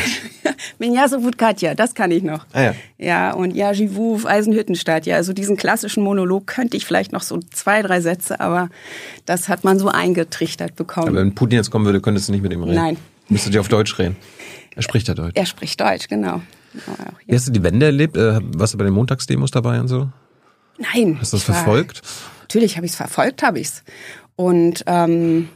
Menja 0.78 1.08
so 1.08 1.20
gut 1.20 1.38
Katja, 1.38 1.74
das 1.74 1.94
kann 1.94 2.10
ich 2.10 2.22
noch. 2.22 2.44
Ah, 2.52 2.62
ja. 2.62 2.74
ja, 2.98 3.32
und 3.32 3.56
ja, 3.56 3.72
Jivu, 3.72 4.20
Eisenhüttenstadt. 4.26 5.06
Ja, 5.06 5.16
also 5.16 5.32
diesen 5.32 5.56
klassischen 5.56 6.02
Monolog 6.02 6.46
könnte 6.46 6.76
ich 6.76 6.84
vielleicht 6.84 7.12
noch 7.12 7.22
so 7.22 7.40
zwei, 7.50 7.80
drei 7.80 8.02
Sätze, 8.02 8.40
aber 8.40 8.68
das 9.24 9.48
hat 9.48 9.64
man 9.64 9.78
so 9.78 9.88
eingetrichtert 9.88 10.76
bekommen. 10.76 11.08
Aber 11.08 11.16
wenn 11.16 11.34
Putin 11.34 11.56
jetzt 11.56 11.70
kommen 11.70 11.86
würde, 11.86 12.02
könntest 12.02 12.28
du 12.28 12.32
nicht 12.32 12.42
mit 12.42 12.52
ihm 12.52 12.62
reden. 12.62 12.76
Nein. 12.76 12.96
Müsstet 13.30 13.54
ihr 13.54 13.60
auf 13.60 13.68
Deutsch 13.68 13.98
reden. 13.98 14.16
Er 14.76 14.82
spricht 14.82 15.08
ja 15.08 15.14
Deutsch. 15.14 15.32
Er 15.34 15.46
spricht 15.46 15.80
Deutsch, 15.80 16.08
genau. 16.08 16.42
Wie 17.26 17.34
hast 17.34 17.48
du 17.48 17.52
die 17.52 17.62
Wende 17.62 17.86
erlebt? 17.86 18.18
Äh, 18.18 18.40
warst 18.54 18.74
du 18.74 18.78
bei 18.78 18.84
den 18.84 18.92
Montagsdemos 18.92 19.50
dabei 19.50 19.80
und 19.80 19.88
so? 19.88 20.10
Nein. 20.76 21.16
Hast 21.20 21.32
du 21.32 21.38
das 21.38 21.44
verfolgt? 21.44 22.02
War, 22.02 22.10
Natürlich 22.42 22.76
habe 22.76 22.84
ich 22.84 22.92
es 22.92 22.96
verfolgt, 22.96 23.42
habe 23.42 23.60
ich 23.60 23.68
es. 23.68 23.82
Und 24.36 24.84
ähm, 24.86 25.48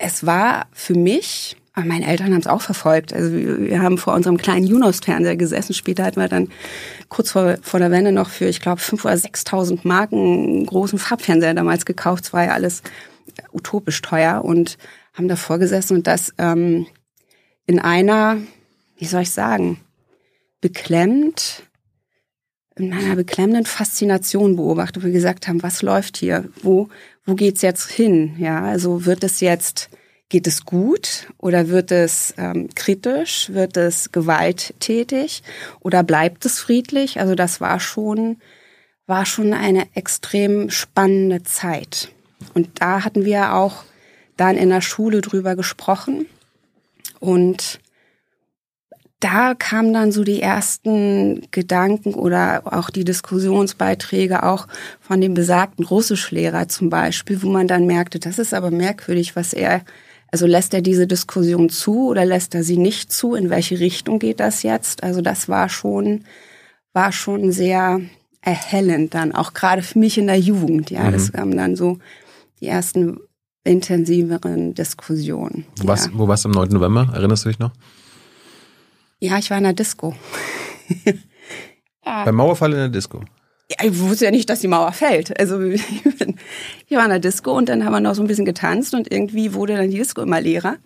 es 0.00 0.24
war 0.24 0.66
für 0.72 0.94
mich, 0.94 1.56
meine 1.76 2.06
Eltern 2.06 2.32
haben 2.32 2.40
es 2.40 2.46
auch 2.46 2.62
verfolgt. 2.62 3.12
Also 3.12 3.32
wir 3.32 3.80
haben 3.82 3.98
vor 3.98 4.14
unserem 4.14 4.38
kleinen 4.38 4.66
Junos-Fernseher 4.66 5.36
gesessen. 5.36 5.74
Später 5.74 6.04
hatten 6.04 6.20
wir 6.20 6.28
dann 6.28 6.48
kurz 7.08 7.30
vor, 7.30 7.56
vor 7.62 7.80
der 7.80 7.90
Wende 7.90 8.10
noch 8.10 8.30
für, 8.30 8.46
ich 8.46 8.60
glaube, 8.60 8.80
5.000 8.80 9.04
oder 9.04 9.14
6.000 9.14 9.80
Marken 9.84 10.16
einen 10.16 10.66
großen 10.66 10.98
Farbfernseher 10.98 11.54
damals 11.54 11.84
gekauft. 11.84 12.24
Es 12.24 12.32
war 12.32 12.44
ja 12.44 12.52
alles 12.52 12.82
utopisch 13.52 14.00
teuer 14.00 14.42
und 14.44 14.78
haben 15.12 15.28
davor 15.28 15.58
gesessen 15.58 15.98
und 15.98 16.06
das 16.06 16.32
ähm, 16.38 16.86
in 17.66 17.78
einer, 17.78 18.38
wie 18.98 19.06
soll 19.06 19.22
ich 19.22 19.30
sagen, 19.30 19.80
beklemmt 20.60 21.62
in 22.76 22.92
einer 22.92 23.16
beklemmenden 23.16 23.66
Faszination 23.66 24.56
beobachtet, 24.56 25.02
wo 25.02 25.06
wir 25.06 25.12
gesagt 25.12 25.46
haben, 25.46 25.62
was 25.62 25.82
läuft 25.82 26.16
hier? 26.16 26.48
Wo, 26.62 26.88
wo 27.24 27.34
geht's 27.34 27.62
jetzt 27.62 27.90
hin? 27.90 28.36
Ja, 28.38 28.62
also 28.62 29.04
wird 29.04 29.22
es 29.22 29.40
jetzt, 29.40 29.89
geht 30.30 30.46
es 30.46 30.64
gut 30.64 31.26
oder 31.36 31.68
wird 31.68 31.92
es 31.92 32.32
ähm, 32.38 32.68
kritisch? 32.74 33.50
Wird 33.52 33.76
es 33.76 34.12
gewalttätig 34.12 35.42
oder 35.80 36.02
bleibt 36.02 36.46
es 36.46 36.60
friedlich? 36.60 37.20
Also 37.20 37.34
das 37.34 37.60
war 37.60 37.78
schon, 37.80 38.38
war 39.06 39.26
schon 39.26 39.52
eine 39.52 39.86
extrem 39.94 40.70
spannende 40.70 41.42
Zeit. 41.42 42.08
Und 42.54 42.80
da 42.80 43.04
hatten 43.04 43.26
wir 43.26 43.54
auch 43.54 43.84
dann 44.38 44.56
in 44.56 44.70
der 44.70 44.80
Schule 44.80 45.20
drüber 45.20 45.56
gesprochen 45.56 46.24
und 47.18 47.80
da 49.18 49.54
kamen 49.54 49.92
dann 49.92 50.12
so 50.12 50.24
die 50.24 50.40
ersten 50.40 51.46
Gedanken 51.50 52.14
oder 52.14 52.62
auch 52.64 52.88
die 52.88 53.04
Diskussionsbeiträge 53.04 54.44
auch 54.44 54.66
von 54.98 55.20
dem 55.20 55.34
besagten 55.34 55.84
Russischlehrer 55.84 56.68
zum 56.68 56.88
Beispiel, 56.88 57.42
wo 57.42 57.50
man 57.50 57.68
dann 57.68 57.84
merkte, 57.84 58.18
das 58.18 58.38
ist 58.38 58.54
aber 58.54 58.70
merkwürdig, 58.70 59.36
was 59.36 59.52
er, 59.52 59.82
also 60.32 60.46
lässt 60.46 60.74
er 60.74 60.82
diese 60.82 61.06
Diskussion 61.06 61.68
zu 61.68 62.08
oder 62.08 62.24
lässt 62.24 62.54
er 62.54 62.62
sie 62.62 62.76
nicht 62.76 63.12
zu? 63.12 63.34
In 63.34 63.50
welche 63.50 63.80
Richtung 63.80 64.18
geht 64.18 64.40
das 64.40 64.62
jetzt? 64.62 65.02
Also 65.02 65.20
das 65.20 65.48
war 65.48 65.68
schon, 65.68 66.24
war 66.92 67.12
schon 67.12 67.52
sehr 67.52 68.00
erhellend 68.40 69.14
dann, 69.14 69.34
auch 69.34 69.52
gerade 69.52 69.82
für 69.82 69.98
mich 69.98 70.16
in 70.18 70.26
der 70.26 70.38
Jugend. 70.38 70.90
Ja, 70.90 71.04
mhm. 71.04 71.12
das 71.12 71.32
kamen 71.32 71.56
dann 71.56 71.76
so 71.76 71.98
die 72.60 72.66
ersten 72.66 73.18
intensiveren 73.64 74.74
Diskussionen. 74.74 75.66
Wo, 75.76 75.82
ja. 75.82 75.88
warst, 75.88 76.10
wo 76.14 76.28
warst 76.28 76.44
du 76.44 76.48
am 76.48 76.54
9. 76.54 76.68
November? 76.70 77.10
Erinnerst 77.12 77.44
du 77.44 77.48
dich 77.48 77.58
noch? 77.58 77.72
Ja, 79.18 79.38
ich 79.38 79.50
war 79.50 79.58
in 79.58 79.64
der 79.64 79.72
Disco. 79.74 80.14
ja. 82.06 82.24
Beim 82.24 82.36
Mauerfall 82.36 82.72
in 82.72 82.78
der 82.78 82.88
Disco? 82.88 83.22
Ich 83.82 83.98
wusste 84.00 84.24
ja 84.24 84.30
nicht, 84.30 84.50
dass 84.50 84.60
die 84.60 84.68
Mauer 84.68 84.92
fällt. 84.92 85.38
Also 85.38 85.60
ich 85.70 86.96
war 86.96 87.04
in 87.04 87.10
der 87.10 87.18
Disco 87.20 87.56
und 87.56 87.68
dann 87.68 87.84
haben 87.84 87.92
wir 87.92 88.00
noch 88.00 88.14
so 88.14 88.22
ein 88.22 88.26
bisschen 88.26 88.44
getanzt 88.44 88.94
und 88.94 89.12
irgendwie 89.12 89.54
wurde 89.54 89.76
dann 89.76 89.90
die 89.90 89.98
Disco 89.98 90.22
immer 90.22 90.40
leerer. 90.40 90.76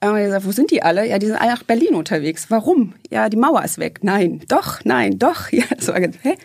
Und 0.00 0.08
haben 0.08 0.16
wir 0.16 0.24
gesagt, 0.24 0.46
wo 0.46 0.52
sind 0.52 0.70
die 0.70 0.82
alle? 0.82 1.06
Ja, 1.08 1.18
die 1.18 1.26
sind 1.26 1.36
alle 1.36 1.52
nach 1.52 1.62
Berlin 1.62 1.94
unterwegs. 1.94 2.46
Warum? 2.50 2.94
Ja, 3.10 3.28
die 3.28 3.36
Mauer 3.36 3.64
ist 3.64 3.78
weg. 3.78 4.00
Nein, 4.02 4.42
doch, 4.48 4.84
nein, 4.84 5.18
doch. 5.18 5.48
Ja, 5.52 5.64
so, 5.78 5.94
hä? 5.94 6.36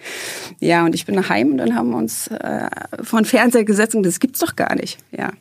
ja 0.59 0.85
und 0.85 0.95
ich 0.95 1.05
bin 1.05 1.15
nach 1.15 1.29
Heim 1.29 1.51
und 1.51 1.57
dann 1.57 1.75
haben 1.75 1.91
wir 1.91 1.97
uns 1.97 2.27
äh, 2.27 2.69
vor 3.01 3.21
den 3.21 3.25
Fernseher 3.25 3.63
gesetzt 3.63 3.95
und 3.95 4.03
das 4.03 4.19
gibt's 4.19 4.39
doch 4.39 4.55
gar 4.55 4.75
nicht. 4.75 4.97
Ja, 5.11 5.31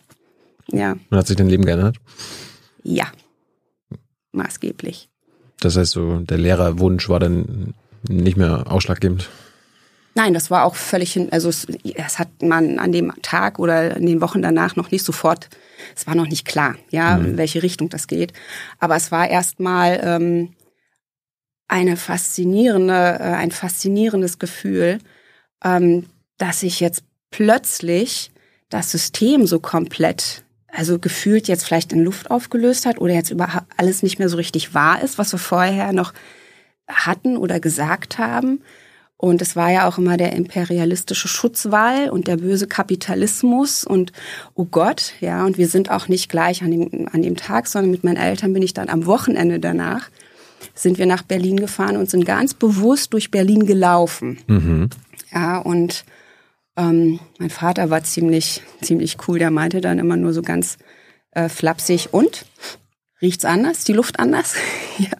ja. 0.70 0.96
Und 1.10 1.18
hat 1.18 1.26
sich 1.26 1.36
dein 1.36 1.48
Leben 1.48 1.64
geändert? 1.64 1.96
Ja, 2.82 3.06
maßgeblich. 4.32 5.08
Das 5.60 5.76
heißt, 5.76 5.92
so 5.92 6.18
der 6.20 6.38
Lehrerwunsch 6.38 7.08
war 7.08 7.20
dann 7.20 7.74
nicht 8.08 8.36
mehr 8.36 8.64
ausschlaggebend. 8.70 9.28
Nein, 10.18 10.34
das 10.34 10.50
war 10.50 10.64
auch 10.64 10.74
völlig, 10.74 11.12
hin, 11.12 11.28
also 11.30 11.48
es, 11.48 11.68
es, 11.94 12.18
hat 12.18 12.42
man 12.42 12.80
an 12.80 12.90
dem 12.90 13.12
Tag 13.22 13.60
oder 13.60 13.96
in 13.96 14.04
den 14.04 14.20
Wochen 14.20 14.42
danach 14.42 14.74
noch 14.74 14.90
nicht 14.90 15.04
sofort, 15.04 15.48
es 15.94 16.08
war 16.08 16.16
noch 16.16 16.26
nicht 16.26 16.44
klar, 16.44 16.74
ja, 16.90 17.18
mhm. 17.18 17.24
in 17.24 17.36
welche 17.36 17.62
Richtung 17.62 17.88
das 17.88 18.08
geht. 18.08 18.32
Aber 18.80 18.96
es 18.96 19.12
war 19.12 19.30
erstmal 19.30 20.00
ähm, 20.02 20.56
eine 21.68 21.96
faszinierende, 21.96 22.94
äh, 23.20 23.34
ein 23.34 23.52
faszinierendes 23.52 24.40
Gefühl, 24.40 24.98
ähm, 25.62 26.06
dass 26.36 26.60
sich 26.60 26.80
jetzt 26.80 27.04
plötzlich 27.30 28.32
das 28.70 28.90
System 28.90 29.46
so 29.46 29.60
komplett 29.60 30.42
also 30.66 30.98
gefühlt 30.98 31.46
jetzt 31.46 31.64
vielleicht 31.64 31.92
in 31.92 32.02
Luft 32.02 32.28
aufgelöst 32.28 32.86
hat 32.86 32.98
oder 32.98 33.14
jetzt 33.14 33.30
überhaupt 33.30 33.66
alles 33.76 34.02
nicht 34.02 34.18
mehr 34.18 34.28
so 34.28 34.36
richtig 34.36 34.74
wahr 34.74 35.00
ist, 35.00 35.16
was 35.16 35.32
wir 35.32 35.38
vorher 35.38 35.92
noch 35.92 36.12
hatten 36.88 37.36
oder 37.36 37.60
gesagt 37.60 38.18
haben. 38.18 38.62
Und 39.20 39.42
es 39.42 39.56
war 39.56 39.70
ja 39.70 39.88
auch 39.88 39.98
immer 39.98 40.16
der 40.16 40.32
imperialistische 40.34 41.26
Schutzwall 41.26 42.08
und 42.08 42.28
der 42.28 42.36
böse 42.36 42.68
Kapitalismus 42.68 43.82
und 43.82 44.12
oh 44.54 44.64
Gott, 44.64 45.12
ja, 45.20 45.44
und 45.44 45.58
wir 45.58 45.66
sind 45.66 45.90
auch 45.90 46.06
nicht 46.06 46.30
gleich 46.30 46.62
an 46.62 46.70
dem, 46.70 47.08
an 47.12 47.22
dem 47.22 47.34
Tag, 47.34 47.66
sondern 47.66 47.90
mit 47.90 48.04
meinen 48.04 48.16
Eltern 48.16 48.52
bin 48.52 48.62
ich 48.62 48.74
dann 48.74 48.88
am 48.88 49.06
Wochenende 49.06 49.58
danach, 49.58 50.08
sind 50.72 50.98
wir 50.98 51.06
nach 51.06 51.22
Berlin 51.22 51.56
gefahren 51.58 51.96
und 51.96 52.08
sind 52.08 52.26
ganz 52.26 52.54
bewusst 52.54 53.12
durch 53.12 53.32
Berlin 53.32 53.66
gelaufen. 53.66 54.38
Mhm. 54.46 54.90
Ja, 55.32 55.58
und 55.58 56.04
ähm, 56.76 57.18
mein 57.40 57.50
Vater 57.50 57.90
war 57.90 58.04
ziemlich, 58.04 58.62
ziemlich 58.82 59.16
cool. 59.26 59.40
Der 59.40 59.50
meinte 59.50 59.80
dann 59.80 59.98
immer 59.98 60.16
nur 60.16 60.32
so 60.32 60.42
ganz 60.42 60.78
äh, 61.32 61.48
flapsig 61.48 62.10
und 62.12 62.46
riecht's 63.20 63.44
anders? 63.44 63.82
Die 63.82 63.94
Luft 63.94 64.20
anders? 64.20 64.54
ja. 64.98 65.10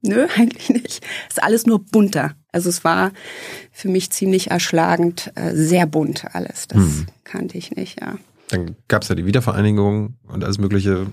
Nö, 0.00 0.28
eigentlich 0.36 0.70
nicht. 0.70 1.04
Ist 1.28 1.42
alles 1.42 1.66
nur 1.66 1.84
bunter. 1.84 2.36
Also 2.58 2.70
es 2.70 2.82
war 2.82 3.12
für 3.70 3.88
mich 3.88 4.10
ziemlich 4.10 4.50
erschlagend, 4.50 5.30
äh, 5.36 5.54
sehr 5.54 5.86
bunt 5.86 6.24
alles. 6.34 6.66
Das 6.66 6.78
hm. 6.78 7.06
kannte 7.22 7.56
ich 7.56 7.70
nicht, 7.70 8.00
ja. 8.00 8.16
Dann 8.48 8.74
gab 8.88 9.02
es 9.02 9.08
ja 9.08 9.14
die 9.14 9.26
Wiedervereinigung 9.26 10.14
und 10.26 10.42
alles 10.42 10.58
mögliche. 10.58 11.06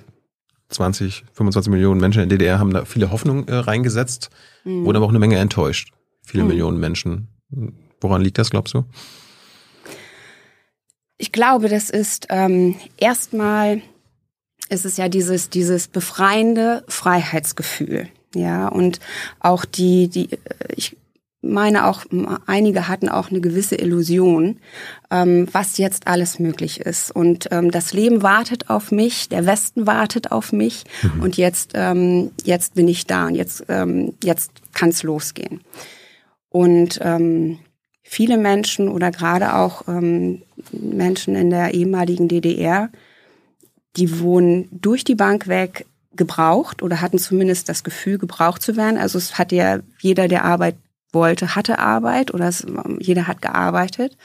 20, 0.69 1.25
25 1.33 1.71
Millionen 1.71 2.01
Menschen 2.01 2.23
in 2.23 2.29
der 2.29 2.39
DDR 2.39 2.57
haben 2.57 2.73
da 2.73 2.85
viele 2.85 3.11
Hoffnungen 3.11 3.47
äh, 3.47 3.53
reingesetzt, 3.53 4.31
mhm. 4.63 4.83
wurden 4.83 4.97
aber 4.97 5.05
auch 5.05 5.09
eine 5.11 5.19
Menge 5.19 5.37
enttäuscht. 5.37 5.93
Viele 6.23 6.41
mhm. 6.41 6.49
Millionen 6.49 6.79
Menschen. 6.79 7.27
Woran 8.01 8.23
liegt 8.23 8.39
das, 8.39 8.49
glaubst 8.49 8.73
du? 8.73 8.83
Ich 11.19 11.31
glaube, 11.31 11.69
das 11.69 11.91
ist 11.91 12.25
ähm, 12.29 12.77
erstmal 12.97 13.83
ist 14.69 14.85
es 14.85 14.97
ja 14.97 15.07
dieses 15.07 15.51
dieses 15.51 15.87
befreiende 15.87 16.83
Freiheitsgefühl, 16.87 18.07
ja 18.33 18.67
und 18.67 18.99
auch 19.39 19.65
die 19.65 20.09
die 20.09 20.31
äh, 20.31 20.37
ich 20.75 20.97
meine 21.45 21.87
auch 21.87 22.05
einige 22.45 22.87
hatten 22.87 23.09
auch 23.09 23.29
eine 23.29 23.41
gewisse 23.41 23.75
Illusion, 23.75 24.57
ähm, 25.11 25.47
was 25.51 25.77
jetzt 25.77 26.07
alles 26.07 26.39
möglich 26.39 26.81
ist 26.81 27.11
und 27.11 27.47
ähm, 27.51 27.71
das 27.71 27.93
Leben 27.93 28.23
wartet 28.23 28.69
auf 28.69 28.91
mich, 28.91 29.29
der 29.29 29.45
Westen 29.45 29.87
wartet 29.87 30.31
auf 30.31 30.51
mich 30.51 30.83
mhm. 31.01 31.21
und 31.21 31.37
jetzt 31.37 31.71
ähm, 31.75 32.31
jetzt 32.43 32.75
bin 32.75 32.87
ich 32.87 33.05
da 33.05 33.27
und 33.27 33.35
jetzt 33.35 33.65
ähm, 33.69 34.13
jetzt 34.23 34.51
kann 34.73 34.89
es 34.89 35.03
losgehen 35.03 35.61
und 36.49 36.99
ähm, 37.01 37.59
viele 38.03 38.37
Menschen 38.37 38.87
oder 38.87 39.11
gerade 39.11 39.55
auch 39.55 39.87
ähm, 39.87 40.43
Menschen 40.71 41.35
in 41.35 41.49
der 41.49 41.73
ehemaligen 41.73 42.27
DDR, 42.27 42.89
die 43.97 44.19
wurden 44.19 44.69
durch 44.71 45.03
die 45.03 45.15
Bank 45.15 45.47
weg 45.47 45.85
gebraucht 46.15 46.81
oder 46.81 47.01
hatten 47.01 47.19
zumindest 47.19 47.67
das 47.67 47.83
Gefühl, 47.83 48.17
gebraucht 48.17 48.61
zu 48.61 48.77
werden. 48.77 48.97
Also 48.97 49.17
es 49.17 49.37
hat 49.37 49.51
ja 49.51 49.79
jeder, 49.99 50.27
der 50.27 50.45
Arbeit 50.45 50.75
wollte, 51.15 51.55
hatte 51.55 51.79
Arbeit 51.79 52.31
oder 52.31 52.47
es, 52.47 52.63
jeder 52.99 53.25
hat 53.25 53.41
gearbeitet. 53.41 54.15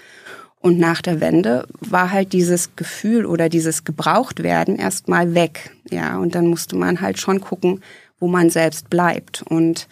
Und 0.61 0.79
nach 0.79 1.00
der 1.00 1.22
Wende 1.22 1.66
war 1.81 2.11
halt 2.11 2.35
dieses 2.35 2.76
Gefühl 2.76 3.24
oder 3.24 3.48
dieses 3.48 3.85
Gebrauchtwerden 3.85 4.76
erstmal 4.76 5.35
weg. 5.35 5.74
Ja, 5.90 6.18
und 6.18 6.35
dann 6.35 6.48
musste 6.48 6.76
man 6.76 7.00
halt 7.00 7.18
schon 7.18 7.40
gucken, 7.40 7.81
wo 8.18 8.29
man 8.29 8.50
selbst 8.50 8.90
bleibt. 8.90 9.40
Und 9.40 9.88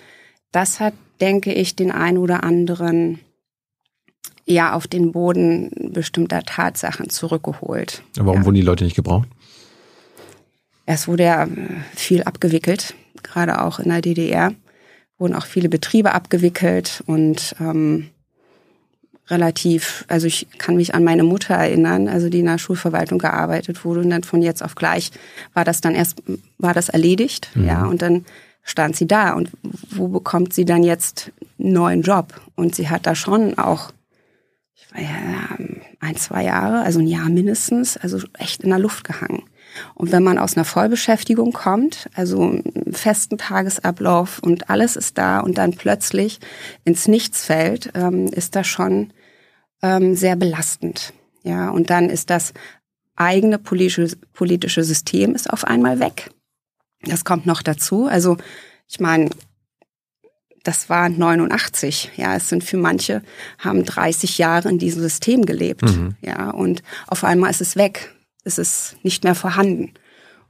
das 0.52 0.78
hat, 0.78 0.92
denke 1.22 1.54
ich, 1.54 1.74
den 1.74 1.90
ein 1.90 2.18
oder 2.18 2.44
anderen 2.44 3.20
ja 4.44 4.74
auf 4.74 4.86
den 4.86 5.12
Boden 5.12 5.70
bestimmter 5.92 6.42
Tatsachen 6.42 7.08
zurückgeholt. 7.08 8.02
Warum 8.16 8.40
ja. 8.40 8.44
wurden 8.44 8.54
die 8.54 8.62
Leute 8.62 8.84
nicht 8.84 8.96
gebraucht? 8.96 9.28
Es 10.84 11.08
wurde 11.08 11.24
ja 11.24 11.46
viel 11.94 12.22
abgewickelt, 12.22 12.94
gerade 13.22 13.62
auch 13.62 13.78
in 13.78 13.90
der 13.90 14.00
DDR 14.00 14.54
wurden 15.18 15.34
auch 15.34 15.46
viele 15.46 15.68
Betriebe 15.68 16.12
abgewickelt 16.12 17.02
und 17.06 17.54
ähm, 17.60 18.10
relativ, 19.28 20.04
also 20.08 20.26
ich 20.26 20.48
kann 20.58 20.76
mich 20.76 20.94
an 20.94 21.04
meine 21.04 21.24
Mutter 21.24 21.54
erinnern, 21.54 22.08
also 22.08 22.28
die 22.28 22.40
in 22.40 22.46
der 22.46 22.58
Schulverwaltung 22.58 23.18
gearbeitet 23.18 23.84
wurde 23.84 24.00
und 24.00 24.10
dann 24.10 24.22
von 24.22 24.42
jetzt 24.42 24.62
auf 24.62 24.74
gleich 24.74 25.10
war 25.54 25.64
das 25.64 25.80
dann 25.80 25.94
erst, 25.94 26.22
war 26.58 26.72
das 26.72 26.88
erledigt, 26.88 27.50
mhm. 27.54 27.66
ja, 27.66 27.84
und 27.84 28.00
dann 28.00 28.24
stand 28.62 28.96
sie 28.96 29.06
da 29.06 29.32
und 29.32 29.50
wo 29.90 30.08
bekommt 30.08 30.52
sie 30.52 30.64
dann 30.64 30.82
jetzt 30.82 31.32
einen 31.58 31.72
neuen 31.72 32.02
Job? 32.02 32.40
Und 32.54 32.74
sie 32.74 32.88
hat 32.88 33.06
da 33.06 33.14
schon 33.14 33.56
auch 33.58 33.92
ja, 34.94 35.56
ein, 36.00 36.16
zwei 36.16 36.44
Jahre, 36.44 36.82
also 36.82 37.00
ein 37.00 37.06
Jahr 37.06 37.28
mindestens, 37.28 37.96
also 37.96 38.20
echt 38.38 38.62
in 38.62 38.70
der 38.70 38.78
Luft 38.78 39.04
gehangen. 39.04 39.42
Und 39.94 40.12
wenn 40.12 40.22
man 40.22 40.38
aus 40.38 40.56
einer 40.56 40.64
Vollbeschäftigung 40.64 41.52
kommt, 41.52 42.08
also 42.14 42.42
einen 42.42 42.92
festen 42.92 43.38
Tagesablauf 43.38 44.38
und 44.40 44.70
alles 44.70 44.96
ist 44.96 45.18
da 45.18 45.40
und 45.40 45.58
dann 45.58 45.72
plötzlich 45.72 46.40
ins 46.84 47.08
Nichts 47.08 47.44
fällt, 47.44 47.90
ähm, 47.94 48.26
ist 48.28 48.56
das 48.56 48.66
schon 48.66 49.12
ähm, 49.82 50.14
sehr 50.14 50.36
belastend. 50.36 51.12
Ja, 51.42 51.70
und 51.70 51.90
dann 51.90 52.10
ist 52.10 52.30
das 52.30 52.52
eigene 53.16 53.58
politische, 53.58 54.16
politische 54.32 54.84
System 54.84 55.34
ist 55.34 55.50
auf 55.50 55.64
einmal 55.64 56.00
weg. 56.00 56.30
Das 57.02 57.24
kommt 57.24 57.46
noch 57.46 57.62
dazu. 57.62 58.06
Also 58.06 58.36
ich 58.88 59.00
meine, 59.00 59.30
das 60.64 60.88
war 60.90 61.08
89. 61.08 62.12
Ja, 62.16 62.36
es 62.36 62.48
sind 62.48 62.64
für 62.64 62.76
manche 62.76 63.22
haben 63.58 63.84
30 63.84 64.38
Jahre 64.38 64.68
in 64.68 64.78
diesem 64.78 65.02
System 65.02 65.46
gelebt. 65.46 65.82
Mhm. 65.82 66.16
Ja, 66.20 66.50
und 66.50 66.82
auf 67.06 67.24
einmal 67.24 67.50
ist 67.50 67.60
es 67.60 67.76
weg. 67.76 68.14
Es 68.48 68.56
ist 68.58 68.96
nicht 69.02 69.24
mehr 69.24 69.34
vorhanden. 69.34 69.92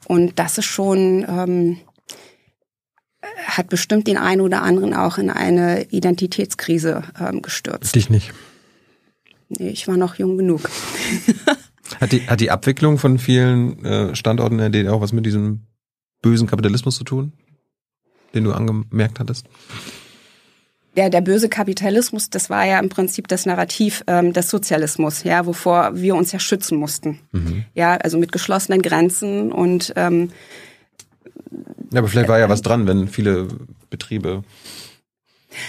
Und 0.07 0.39
das 0.39 0.57
ist 0.57 0.67
schon, 0.67 1.27
ähm, 1.29 1.79
hat 3.45 3.69
bestimmt 3.69 4.07
den 4.07 4.17
einen 4.17 4.41
oder 4.41 4.63
anderen 4.63 4.95
auch 4.95 5.19
in 5.19 5.31
eine 5.31 5.85
Identitätskrise 5.91 7.03
ähm, 7.21 7.43
gestürzt. 7.43 7.95
Dich 7.97 8.09
nicht. 8.09 8.33
Nee, 9.49 9.71
ich 9.71 9.89
war 9.89 9.97
noch 9.97 10.15
jung 10.15 10.39
genug. 10.39 10.71
hat, 12.01 12.13
die, 12.13 12.29
hat 12.29 12.41
die 12.41 12.53
Abwicklung 12.53 12.99
von 12.99 13.19
vielen 13.19 13.85
äh, 13.85 14.15
Standorten 14.15 14.55
in 14.55 14.59
der 14.61 14.71
DDR 14.71 14.95
auch 14.95 15.01
was 15.01 15.13
mit 15.13 15.27
diesem 15.27 15.67
bösen 16.23 16.47
Kapitalismus 16.47 16.97
zu 16.97 17.05
tun, 17.05 17.33
den 18.33 18.45
du 18.45 18.53
angemerkt 18.53 19.19
hattest? 19.19 19.47
Ja, 20.99 21.09
der 21.09 21.21
böse 21.21 21.49
Kapitalismus, 21.49 22.29
das 22.29 22.51
war 22.51 22.67
ja 22.67 22.81
im 22.81 22.89
Prinzip 22.89 23.29
das 23.29 23.47
Narrativ 23.47 24.03
ähm, 24.09 24.33
des 24.33 24.51
Sozialismus, 24.51 25.23
ja, 25.23 25.47
wovor 25.47 25.95
wir 25.95 26.17
uns 26.17 26.33
ja 26.33 26.41
schützen 26.41 26.77
mussten. 26.77 27.21
Mhm. 27.31 27.67
Ja, 27.73 27.95
also 27.99 28.19
mit 28.19 28.33
geschlossenen 28.33 28.83
Grenzen 28.83 29.53
und 29.53 29.93
ähm, 29.95 30.33
ja, 31.93 32.01
aber 32.01 32.09
vielleicht 32.09 32.29
war 32.29 32.41
ja 32.41 32.49
was 32.49 32.63
dran, 32.63 32.89
wenn 32.89 33.07
viele 33.07 33.47
Betriebe. 33.91 34.43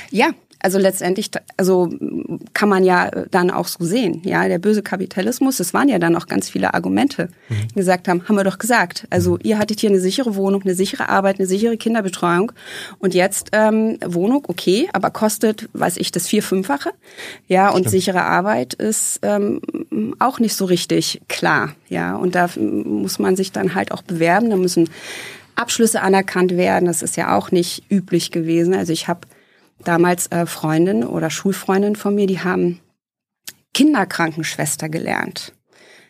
Ja, 0.10 0.32
also 0.62 0.78
letztendlich, 0.78 1.32
also 1.58 1.89
kann 2.54 2.69
man 2.69 2.84
ja 2.84 3.10
dann 3.32 3.50
auch 3.50 3.67
so 3.67 3.84
sehen. 3.86 4.22
Ja, 4.24 4.48
der 4.48 4.60
böse 4.60 4.84
Kapitalismus, 4.84 5.60
es 5.60 5.74
waren 5.74 5.88
ja 5.88 6.00
dann 6.00 6.15
auch 6.15 6.28
ganz 6.28 6.50
viele 6.50 6.74
Argumente, 6.74 7.30
mhm. 7.48 7.67
die 7.69 7.76
gesagt 7.76 8.08
haben, 8.08 8.28
haben 8.28 8.36
wir 8.36 8.43
doch 8.43 8.58
gesagt. 8.58 9.08
Also 9.10 9.34
mhm. 9.34 9.39
ihr 9.43 9.58
hattet 9.58 9.80
hier 9.80 9.89
eine 9.89 10.00
sichere 10.00 10.36
Wohnung, 10.36 10.63
eine 10.63 10.76
sichere 10.76 11.08
Arbeit, 11.10 11.39
eine 11.39 11.48
sichere 11.48 11.78
Kinderbetreuung 11.78 12.52
und 13.00 13.13
jetzt 13.13 13.50
ähm, 13.54 13.98
Wohnung, 14.06 14.43
okay, 14.48 14.89
aber 14.91 15.12
kostet, 15.12 15.69
weiß 15.74 15.98
ich, 15.98 16.12
das 16.12 16.28
vier, 16.28 16.43
fünffache. 16.43 16.91
Ja, 17.48 17.69
und 17.69 17.82
Stimmt. 17.82 17.91
sichere 17.91 18.24
Arbeit 18.24 18.74
ist 18.74 19.19
ähm, 19.22 19.62
auch 20.19 20.39
nicht 20.39 20.56
so 20.56 20.65
richtig 20.65 21.22
klar. 21.28 21.74
Ja, 21.88 22.15
und 22.15 22.36
da 22.36 22.50
muss 22.58 23.17
man 23.17 23.36
sich 23.36 23.52
dann 23.52 23.76
halt 23.76 23.91
auch 23.91 24.02
bewerben. 24.02 24.50
Da 24.50 24.58
müssen 24.58 24.89
Abschlüsse 25.56 26.02
anerkannt 26.02 26.56
werden. 26.56 26.86
Das 26.86 27.02
ist 27.02 27.17
ja 27.17 27.36
auch 27.36 27.52
nicht 27.52 27.84
üblich 27.89 28.32
gewesen. 28.32 28.74
Also 28.74 28.93
ich 28.93 29.08
habe 29.08 29.22
damals 29.84 30.28
äh, 30.28 30.46
Freundinnen 30.46 31.04
oder 31.04 31.30
Schulfreundinnen 31.30 31.96
von 31.96 32.15
mir, 32.15 32.28
die 32.28 32.39
haben 32.39 32.80
Kinderkrankenschwester 33.74 34.89
gelernt. 34.89 35.54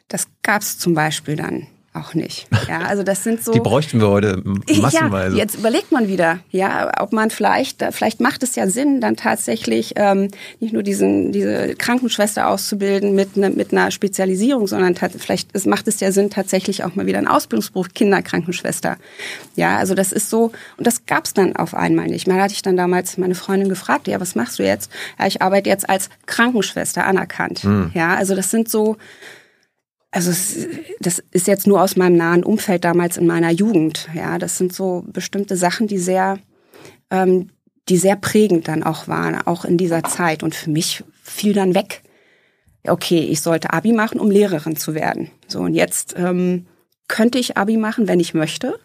Das 0.07 0.27
gab's 0.41 0.79
zum 0.79 0.93
Beispiel 0.93 1.35
dann 1.35 1.67
auch 1.93 2.13
nicht. 2.13 2.47
Ja, 2.67 2.81
also 2.81 3.01
das 3.01 3.23
sind 3.23 3.43
so. 3.43 3.51
Die 3.51 3.59
bräuchten 3.59 3.99
wir 3.99 4.09
heute 4.09 4.43
massenweise. 4.79 5.35
Ja, 5.35 5.41
jetzt 5.41 5.57
überlegt 5.57 5.91
man 5.91 6.07
wieder, 6.07 6.39
ja, 6.51 6.91
ob 6.99 7.13
man 7.13 7.31
vielleicht, 7.31 7.83
vielleicht 7.91 8.19
macht 8.19 8.43
es 8.43 8.55
ja 8.55 8.67
Sinn, 8.67 9.01
dann 9.01 9.15
tatsächlich 9.15 9.93
ähm, 9.95 10.29
nicht 10.59 10.71
nur 10.71 10.83
diesen, 10.83 11.31
diese 11.31 11.75
Krankenschwester 11.75 12.47
auszubilden 12.47 13.15
mit, 13.15 13.37
ne, 13.37 13.49
mit 13.49 13.71
einer 13.71 13.89
Spezialisierung, 13.89 14.67
sondern 14.67 14.95
vielleicht 14.95 15.49
es 15.53 15.65
macht 15.65 15.87
es 15.87 15.99
ja 15.99 16.11
Sinn, 16.11 16.29
tatsächlich 16.29 16.83
auch 16.83 16.95
mal 16.95 17.07
wieder 17.07 17.17
einen 17.17 17.27
Ausbildungsberuf 17.27 17.93
Kinderkrankenschwester. 17.93 18.97
Ja, 19.55 19.77
also 19.77 19.95
das 19.95 20.11
ist 20.11 20.29
so, 20.29 20.51
und 20.77 20.85
das 20.85 21.05
gab's 21.07 21.33
dann 21.33 21.55
auf 21.55 21.73
einmal 21.73 22.07
nicht. 22.07 22.27
Mal 22.27 22.39
hatte 22.39 22.53
ich 22.53 22.61
dann 22.61 22.77
damals 22.77 23.17
meine 23.17 23.35
Freundin 23.35 23.67
gefragt, 23.67 24.07
ja, 24.07 24.19
was 24.21 24.35
machst 24.35 24.59
du 24.59 24.63
jetzt? 24.63 24.91
Ja, 25.17 25.25
ich 25.25 25.41
arbeite 25.41 25.69
jetzt 25.69 25.89
als 25.89 26.09
Krankenschwester 26.27 27.05
anerkannt. 27.05 27.63
Hm. 27.63 27.91
Ja, 27.95 28.15
also 28.15 28.35
das 28.35 28.51
sind 28.51 28.69
so, 28.69 28.97
also 30.11 30.31
es, 30.31 30.67
das 30.99 31.23
ist 31.31 31.47
jetzt 31.47 31.67
nur 31.67 31.81
aus 31.81 31.95
meinem 31.95 32.17
nahen 32.17 32.43
Umfeld 32.43 32.83
damals 32.83 33.17
in 33.17 33.27
meiner 33.27 33.51
Jugend. 33.51 34.09
Ja, 34.15 34.37
das 34.37 34.57
sind 34.57 34.73
so 34.73 35.03
bestimmte 35.07 35.55
Sachen, 35.55 35.87
die 35.87 35.99
sehr, 35.99 36.39
ähm, 37.11 37.49
die 37.89 37.97
sehr 37.97 38.15
prägend 38.15 38.67
dann 38.67 38.83
auch 38.83 39.07
waren, 39.07 39.39
auch 39.45 39.65
in 39.65 39.77
dieser 39.77 40.03
Zeit. 40.03 40.41
Und 40.41 40.55
für 40.55 40.71
mich 40.71 41.03
fiel 41.21 41.53
dann 41.53 41.75
weg, 41.75 42.01
okay, 42.87 43.19
ich 43.19 43.41
sollte 43.41 43.71
Abi 43.71 43.93
machen, 43.93 44.19
um 44.19 44.31
Lehrerin 44.31 44.75
zu 44.75 44.95
werden. 44.95 45.29
So 45.47 45.59
und 45.59 45.75
jetzt 45.75 46.15
ähm, 46.17 46.65
könnte 47.07 47.37
ich 47.37 47.57
Abi 47.57 47.77
machen, 47.77 48.07
wenn 48.07 48.19
ich 48.19 48.33
möchte, 48.33 48.79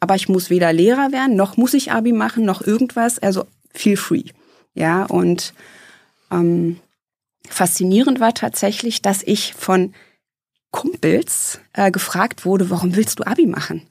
aber 0.00 0.16
ich 0.16 0.28
muss 0.28 0.50
weder 0.50 0.72
Lehrer 0.72 1.12
werden, 1.12 1.36
noch 1.36 1.56
muss 1.56 1.74
ich 1.74 1.92
Abi 1.92 2.12
machen, 2.12 2.44
noch 2.44 2.62
irgendwas. 2.62 3.18
Also 3.18 3.46
feel 3.72 3.96
free. 3.96 4.24
Ja 4.74 5.04
und 5.04 5.54
ähm, 6.30 6.80
faszinierend 7.48 8.18
war 8.20 8.34
tatsächlich, 8.34 9.02
dass 9.02 9.22
ich 9.22 9.54
von 9.54 9.94
Kumpels 10.70 11.60
äh, 11.72 11.90
gefragt 11.90 12.44
wurde, 12.44 12.70
warum 12.70 12.96
willst 12.96 13.18
du 13.18 13.26
Abi 13.26 13.46
machen? 13.46 13.82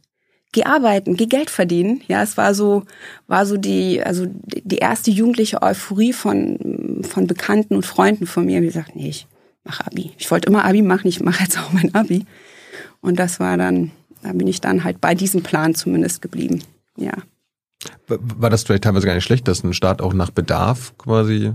Geh 0.52 0.64
arbeiten, 0.64 1.18
geh 1.18 1.26
Geld 1.26 1.50
verdienen. 1.50 2.02
Ja, 2.08 2.24
es 2.24 2.38
war 2.38 2.54
so, 2.54 2.84
war 3.28 3.46
so 3.46 3.58
die, 3.58 4.02
also 4.02 4.26
die 4.28 4.78
erste 4.78 5.12
jugendliche 5.12 5.62
Euphorie 5.62 6.14
von, 6.14 7.04
von 7.08 7.28
Bekannten 7.28 7.76
und 7.76 7.86
Freunden 7.86 8.28
von 8.28 8.46
mir. 8.46 8.62
Die 8.62 8.68
gesagt, 8.68 8.96
nee, 8.96 9.10
ich 9.10 9.28
mache 9.64 9.86
Abi. 9.86 10.12
Ich 10.18 10.32
wollte 10.32 10.48
immer 10.48 10.64
Abi 10.66 10.82
machen, 10.82 11.08
ich 11.08 11.20
mache 11.20 11.44
jetzt 11.44 11.60
auch 11.60 11.74
mein 11.74 11.94
Abi. 11.94 12.26
Und 13.02 13.20
das 13.20 13.40
war 13.40 13.58
dann, 13.58 13.92
da 14.22 14.32
bin 14.32 14.48
ich 14.48 14.62
dann 14.62 14.84
halt 14.84 15.02
bei 15.02 15.16
diesem 15.16 15.44
Plan 15.44 15.76
zumindest 15.76 16.22
geblieben. 16.22 16.64
Ja. 16.96 17.14
War 18.08 18.50
das 18.50 18.64
vielleicht 18.64 18.86
teilweise 18.86 19.06
gar 19.06 19.14
nicht 19.14 19.24
schlecht, 19.24 19.48
dass 19.48 19.64
ein 19.64 19.74
Staat 19.74 20.02
auch 20.02 20.14
nach 20.14 20.32
Bedarf 20.32 20.98
quasi 20.98 21.54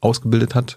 ausgebildet 0.00 0.54
hat? 0.54 0.76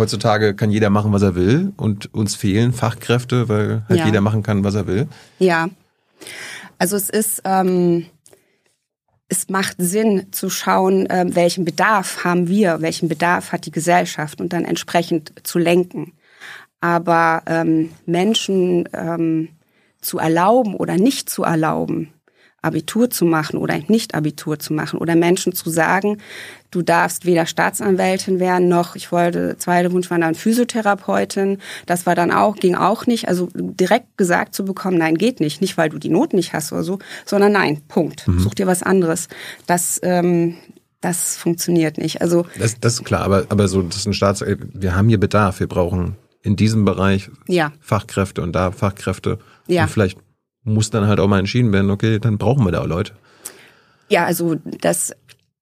Heutzutage 0.00 0.54
kann 0.54 0.70
jeder 0.70 0.90
machen, 0.90 1.12
was 1.12 1.22
er 1.22 1.34
will 1.36 1.72
und 1.76 2.12
uns 2.12 2.34
fehlen 2.34 2.72
Fachkräfte, 2.72 3.48
weil 3.48 3.84
halt 3.88 4.00
ja. 4.00 4.06
jeder 4.06 4.20
machen 4.20 4.42
kann, 4.42 4.64
was 4.64 4.74
er 4.74 4.86
will. 4.86 5.06
Ja. 5.38 5.68
Also 6.78 6.96
es 6.96 7.10
ist, 7.10 7.42
ähm, 7.44 8.06
es 9.28 9.48
macht 9.48 9.76
Sinn 9.78 10.26
zu 10.32 10.50
schauen, 10.50 11.06
äh, 11.06 11.26
welchen 11.28 11.64
Bedarf 11.64 12.24
haben 12.24 12.48
wir, 12.48 12.80
welchen 12.80 13.08
Bedarf 13.08 13.52
hat 13.52 13.66
die 13.66 13.70
Gesellschaft 13.70 14.40
und 14.40 14.52
dann 14.52 14.64
entsprechend 14.64 15.32
zu 15.44 15.58
lenken. 15.58 16.12
Aber 16.80 17.42
ähm, 17.46 17.90
Menschen 18.06 18.88
ähm, 18.92 19.50
zu 20.00 20.18
erlauben 20.18 20.74
oder 20.74 20.96
nicht 20.96 21.28
zu 21.28 21.44
erlauben, 21.44 22.12
Abitur 22.62 23.10
zu 23.10 23.24
machen 23.24 23.58
oder 23.58 23.78
nicht 23.88 24.14
Abitur 24.14 24.58
zu 24.58 24.74
machen 24.74 24.98
oder 24.98 25.16
Menschen 25.16 25.54
zu 25.54 25.70
sagen, 25.70 26.18
du 26.70 26.82
darfst 26.82 27.24
weder 27.24 27.46
Staatsanwältin 27.46 28.38
werden 28.38 28.68
noch, 28.68 28.96
ich 28.96 29.10
wollte, 29.12 29.56
zweiter 29.58 29.92
Wunsch 29.92 30.10
war 30.10 30.18
dann 30.18 30.34
Physiotherapeutin. 30.34 31.58
Das 31.86 32.06
war 32.06 32.14
dann 32.14 32.30
auch, 32.30 32.56
ging 32.56 32.74
auch 32.74 33.06
nicht. 33.06 33.28
Also 33.28 33.48
direkt 33.54 34.16
gesagt 34.18 34.54
zu 34.54 34.64
bekommen, 34.64 34.98
nein, 34.98 35.16
geht 35.16 35.40
nicht. 35.40 35.60
Nicht, 35.60 35.78
weil 35.78 35.88
du 35.88 35.98
die 35.98 36.10
Noten 36.10 36.36
nicht 36.36 36.52
hast 36.52 36.72
oder 36.72 36.84
so, 36.84 36.98
sondern 37.24 37.52
nein, 37.52 37.80
Punkt. 37.88 38.28
Mhm. 38.28 38.40
Such 38.40 38.54
dir 38.54 38.66
was 38.66 38.82
anderes. 38.82 39.28
Das, 39.66 39.98
ähm, 40.02 40.56
das 41.00 41.36
funktioniert 41.36 41.96
nicht. 41.96 42.20
Also 42.20 42.46
das, 42.58 42.78
das 42.78 42.94
ist 42.94 43.04
klar, 43.04 43.22
aber, 43.22 43.46
aber 43.48 43.68
so, 43.68 43.82
das 43.82 43.96
ist 43.96 44.06
ein 44.06 44.14
Staats, 44.14 44.44
wir 44.46 44.94
haben 44.94 45.08
hier 45.08 45.18
Bedarf. 45.18 45.60
Wir 45.60 45.66
brauchen 45.66 46.16
in 46.42 46.56
diesem 46.56 46.84
Bereich 46.84 47.30
ja. 47.48 47.72
Fachkräfte 47.80 48.42
und 48.42 48.52
da 48.52 48.70
Fachkräfte. 48.70 49.38
Ja. 49.66 49.84
Und 49.84 49.90
vielleicht 49.90 50.18
muss 50.64 50.90
dann 50.90 51.06
halt 51.06 51.20
auch 51.20 51.28
mal 51.28 51.38
entschieden 51.38 51.72
werden, 51.72 51.90
okay, 51.90 52.18
dann 52.18 52.38
brauchen 52.38 52.64
wir 52.64 52.72
da 52.72 52.84
Leute. 52.84 53.12
Ja, 54.08 54.24
also 54.24 54.56
das, 54.80 55.12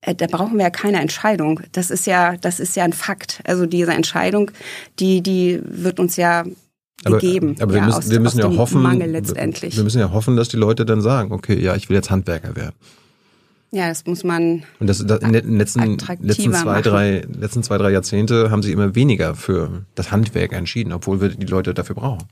äh, 0.01 0.15
da 0.15 0.27
brauchen 0.27 0.57
wir 0.57 0.65
ja 0.65 0.71
keine 0.71 1.01
Entscheidung. 1.01 1.61
Das 1.73 1.91
ist 1.91 2.07
ja, 2.07 2.37
das 2.37 2.61
ist 2.61 2.77
ja 2.77 2.85
ein 2.85 2.93
Fakt. 2.93 3.41
Also 3.45 3.67
diese 3.67 3.93
Entscheidung, 3.93 4.51
die, 4.99 5.23
die 5.23 5.61
wird 5.65 6.01
uns 6.01 6.17
ja 6.17 6.45
gegeben. 7.05 7.57
Aber, 7.57 7.65
aber 7.65 7.75
wir 7.75 7.83
müssen, 7.83 7.99
aus, 7.99 8.11
wir 8.11 8.21
müssen 8.21 8.39
ja 8.39 8.57
hoffen, 8.57 8.83
Mangel 8.83 9.11
letztendlich. 9.11 9.77
Wir 9.77 9.85
müssen 9.85 10.01
ja 10.01 10.11
hoffen, 10.13 10.37
dass 10.37 10.49
die 10.49 10.57
Leute 10.57 10.85
dann 10.85 11.01
sagen, 11.01 11.33
okay, 11.33 11.59
ja, 11.61 11.77
ich 11.77 11.89
will 11.89 11.97
jetzt 11.97 12.11
Handwerker 12.11 12.57
werden. 12.57 12.75
Ja, 13.71 13.89
das 13.89 14.07
muss 14.07 14.25
man. 14.25 14.63
Und 14.81 14.87
das, 14.87 15.05
das 15.07 15.21
in 15.21 15.33
den 15.33 15.59
letzten, 15.59 15.99
letzten 16.21 16.55
zwei, 16.55 16.81
drei, 16.81 17.27
letzten 17.31 17.63
zwei, 17.63 17.77
drei 17.77 17.91
Jahrzehnte 17.91 18.51
haben 18.51 18.63
sie 18.63 18.73
immer 18.73 18.95
weniger 18.95 19.35
für 19.35 19.85
das 19.95 20.11
Handwerk 20.11 20.55
entschieden, 20.55 20.93
obwohl 20.93 21.21
wir 21.21 21.29
die 21.29 21.47
Leute 21.47 21.75
dafür 21.75 21.95
brauchen. 21.95 22.27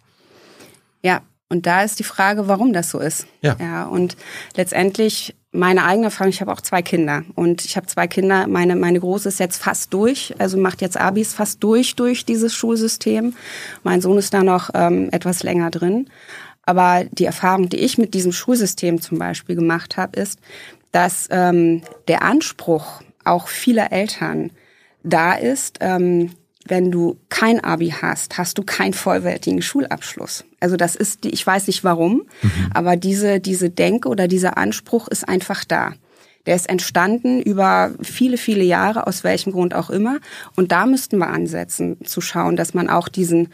Ja, 1.03 1.21
und 1.49 1.67
da 1.67 1.83
ist 1.83 1.99
die 1.99 2.05
Frage, 2.05 2.49
warum 2.49 2.73
das 2.73 2.91
so 2.91 2.99
ist. 2.99 3.27
Ja. 3.41 3.57
ja 3.61 3.85
und 3.85 4.17
letztendlich 4.57 5.35
meine 5.53 5.85
eigene 5.85 6.07
Erfahrung, 6.07 6.31
ich 6.31 6.41
habe 6.41 6.53
auch 6.53 6.61
zwei 6.61 6.83
Kinder 6.83 7.23
und 7.35 7.65
ich 7.65 7.77
habe 7.77 7.87
zwei 7.87 8.07
Kinder, 8.07 8.47
meine, 8.47 8.77
meine 8.77 9.01
Große 9.01 9.29
ist 9.29 9.41
jetzt 9.41 9.63
fast 9.63 9.95
durch, 9.95 10.35
also 10.39 10.59
macht 10.59 10.83
jetzt 10.83 10.99
Abis 10.99 11.33
fast 11.33 11.63
durch 11.63 11.95
durch 11.97 12.25
dieses 12.25 12.55
Schulsystem. 12.55 13.35
Mein 13.83 14.01
Sohn 14.01 14.19
ist 14.19 14.35
da 14.35 14.43
noch 14.43 14.71
ähm, 14.75 15.09
etwas 15.13 15.43
länger 15.43 15.71
drin. 15.71 16.11
Aber 16.63 17.05
die 17.05 17.25
Erfahrung, 17.25 17.69
die 17.69 17.79
ich 17.79 17.97
mit 17.97 18.13
diesem 18.13 18.33
Schulsystem 18.33 19.01
zum 19.01 19.19
Beispiel 19.19 19.55
gemacht 19.55 19.97
habe, 19.97 20.21
ist, 20.21 20.41
dass 20.91 21.29
ähm, 21.31 21.83
der 22.09 22.23
Anspruch 22.23 23.03
auch 23.25 23.47
vieler 23.49 23.93
Eltern 23.93 24.51
da 25.05 25.35
ist, 25.35 25.79
ähm, 25.81 26.33
wenn 26.69 26.91
du 26.91 27.19
kein 27.29 27.63
Abi 27.63 27.91
hast, 27.91 28.39
hast 28.39 28.59
du 28.59 28.63
keinen 28.63 28.93
vollwertigen 28.93 29.63
Schulabschluss. 29.63 30.45
Also 30.61 30.77
das 30.77 30.97
ist, 30.97 31.25
die, 31.25 31.31
ich 31.31 31.47
weiß 31.47 31.67
nicht 31.67 31.85
warum, 31.85 32.27
mhm. 32.43 32.71
aber 32.73 32.97
diese, 32.97 33.41
diese 33.41 33.71
Denke 33.71 34.09
oder 34.09 34.29
dieser 34.29 34.57
Anspruch 34.59 35.09
ist 35.09 35.29
einfach 35.29 35.65
da. 35.65 35.95
Der 36.47 36.55
ist 36.55 36.69
entstanden 36.69 37.43
über 37.43 37.93
viele, 38.01 38.39
viele 38.39 38.63
Jahre, 38.63 39.07
aus 39.07 39.25
welchem 39.25 39.53
Grund 39.53 39.75
auch 39.75 39.91
immer. 39.91 40.19
Und 40.55 40.71
da 40.71 40.87
müssten 40.87 41.19
wir 41.19 41.29
ansetzen, 41.29 42.05
zu 42.05 42.21
schauen, 42.21 42.55
dass 42.55 42.73
man 42.73 42.89
auch 42.89 43.09
diesen 43.09 43.49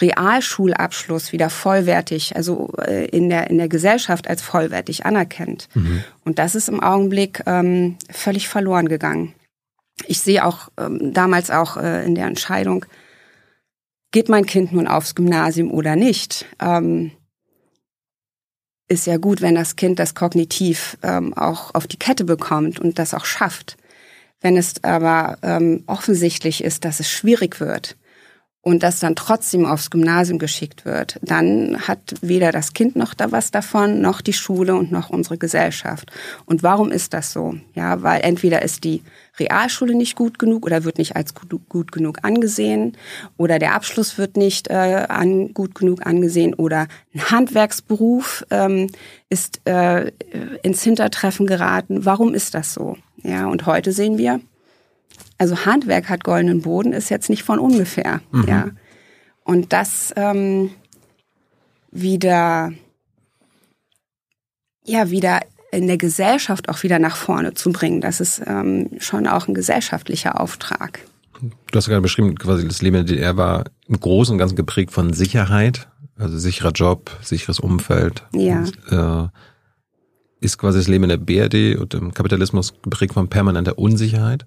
Realschulabschluss 0.00 1.32
wieder 1.32 1.50
vollwertig, 1.50 2.34
also 2.34 2.72
äh, 2.84 3.06
in 3.06 3.28
der, 3.28 3.48
in 3.50 3.58
der 3.58 3.68
Gesellschaft 3.68 4.28
als 4.28 4.42
vollwertig 4.42 5.06
anerkennt. 5.06 5.68
Mhm. 5.74 6.02
Und 6.24 6.40
das 6.40 6.56
ist 6.56 6.68
im 6.68 6.80
Augenblick 6.80 7.42
ähm, 7.46 7.96
völlig 8.10 8.48
verloren 8.48 8.88
gegangen 8.88 9.34
ich 10.06 10.20
sehe 10.20 10.44
auch 10.44 10.68
ähm, 10.78 11.12
damals 11.12 11.50
auch 11.50 11.76
äh, 11.76 12.04
in 12.04 12.14
der 12.14 12.26
Entscheidung, 12.26 12.84
geht 14.10 14.28
mein 14.28 14.46
Kind 14.46 14.72
nun 14.72 14.86
aufs 14.86 15.14
Gymnasium 15.14 15.70
oder 15.70 15.96
nicht, 15.96 16.46
ähm, 16.60 17.12
ist 18.88 19.06
ja 19.06 19.16
gut, 19.16 19.40
wenn 19.40 19.54
das 19.54 19.76
Kind 19.76 19.98
das 19.98 20.14
kognitiv 20.14 20.98
ähm, 21.02 21.32
auch 21.34 21.74
auf 21.74 21.86
die 21.86 21.98
Kette 21.98 22.24
bekommt 22.24 22.78
und 22.78 22.98
das 22.98 23.14
auch 23.14 23.24
schafft. 23.24 23.76
Wenn 24.40 24.56
es 24.56 24.84
aber 24.84 25.38
ähm, 25.42 25.84
offensichtlich 25.86 26.62
ist, 26.62 26.84
dass 26.84 27.00
es 27.00 27.08
schwierig 27.08 27.60
wird, 27.60 27.96
und 28.62 28.84
das 28.84 29.00
dann 29.00 29.16
trotzdem 29.16 29.66
aufs 29.66 29.90
Gymnasium 29.90 30.38
geschickt 30.38 30.84
wird, 30.84 31.18
dann 31.20 31.76
hat 31.88 32.14
weder 32.22 32.52
das 32.52 32.72
Kind 32.72 32.94
noch 32.94 33.12
da 33.12 33.32
was 33.32 33.50
davon, 33.50 34.00
noch 34.00 34.20
die 34.20 34.32
Schule 34.32 34.76
und 34.76 34.92
noch 34.92 35.10
unsere 35.10 35.36
Gesellschaft. 35.36 36.10
Und 36.46 36.62
warum 36.62 36.92
ist 36.92 37.12
das 37.12 37.32
so? 37.32 37.54
Ja, 37.74 38.02
weil 38.02 38.20
entweder 38.22 38.62
ist 38.62 38.84
die 38.84 39.02
Realschule 39.38 39.96
nicht 39.96 40.14
gut 40.14 40.38
genug 40.38 40.64
oder 40.64 40.84
wird 40.84 40.98
nicht 40.98 41.16
als 41.16 41.34
gut, 41.34 41.68
gut 41.68 41.90
genug 41.90 42.18
angesehen 42.22 42.96
oder 43.36 43.58
der 43.58 43.74
Abschluss 43.74 44.16
wird 44.16 44.36
nicht 44.36 44.68
äh, 44.68 45.06
an, 45.08 45.54
gut 45.54 45.74
genug 45.74 46.06
angesehen 46.06 46.54
oder 46.54 46.86
ein 47.14 47.30
Handwerksberuf 47.30 48.44
ähm, 48.50 48.90
ist 49.28 49.60
äh, 49.64 50.12
ins 50.62 50.82
Hintertreffen 50.84 51.46
geraten. 51.46 52.04
Warum 52.04 52.32
ist 52.32 52.54
das 52.54 52.74
so? 52.74 52.96
Ja, 53.22 53.46
und 53.46 53.66
heute 53.66 53.92
sehen 53.92 54.18
wir, 54.18 54.40
also 55.38 55.64
Handwerk 55.66 56.08
hat 56.08 56.24
goldenen 56.24 56.62
Boden, 56.62 56.92
ist 56.92 57.10
jetzt 57.10 57.30
nicht 57.30 57.42
von 57.42 57.58
ungefähr. 57.58 58.20
Mhm. 58.30 58.44
Ja. 58.48 58.68
Und 59.44 59.72
das 59.72 60.12
ähm, 60.16 60.70
wieder, 61.90 62.72
ja, 64.84 65.10
wieder 65.10 65.40
in 65.72 65.86
der 65.86 65.96
Gesellschaft 65.96 66.68
auch 66.68 66.82
wieder 66.82 66.98
nach 66.98 67.16
vorne 67.16 67.54
zu 67.54 67.72
bringen, 67.72 68.00
das 68.00 68.20
ist 68.20 68.42
ähm, 68.46 68.90
schon 68.98 69.26
auch 69.26 69.48
ein 69.48 69.54
gesellschaftlicher 69.54 70.40
Auftrag. 70.40 71.00
Du 71.40 71.76
hast 71.76 71.88
gerade 71.88 72.02
beschrieben, 72.02 72.36
quasi 72.36 72.68
das 72.68 72.82
Leben 72.82 72.96
in 72.96 73.06
der 73.06 73.16
DDR 73.16 73.36
war 73.36 73.64
im 73.88 73.98
Großen 73.98 74.32
und 74.32 74.38
Ganzen 74.38 74.54
geprägt 74.54 74.92
von 74.92 75.12
Sicherheit, 75.12 75.88
also 76.16 76.38
sicherer 76.38 76.70
Job, 76.70 77.10
sicheres 77.22 77.58
Umfeld. 77.58 78.22
Ja. 78.32 78.58
Und, 78.58 78.78
äh, 78.92 79.28
ist 80.40 80.58
quasi 80.58 80.78
das 80.78 80.88
Leben 80.88 81.04
in 81.04 81.10
der 81.10 81.16
BRD 81.16 81.80
und 81.80 81.94
im 81.94 82.12
Kapitalismus 82.12 82.74
geprägt 82.82 83.14
von 83.14 83.28
permanenter 83.28 83.78
Unsicherheit? 83.78 84.46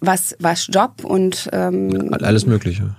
Was, 0.00 0.36
was 0.38 0.68
Job 0.70 1.04
und 1.04 1.48
ähm, 1.52 2.12
alles 2.12 2.46
Mögliche. 2.46 2.94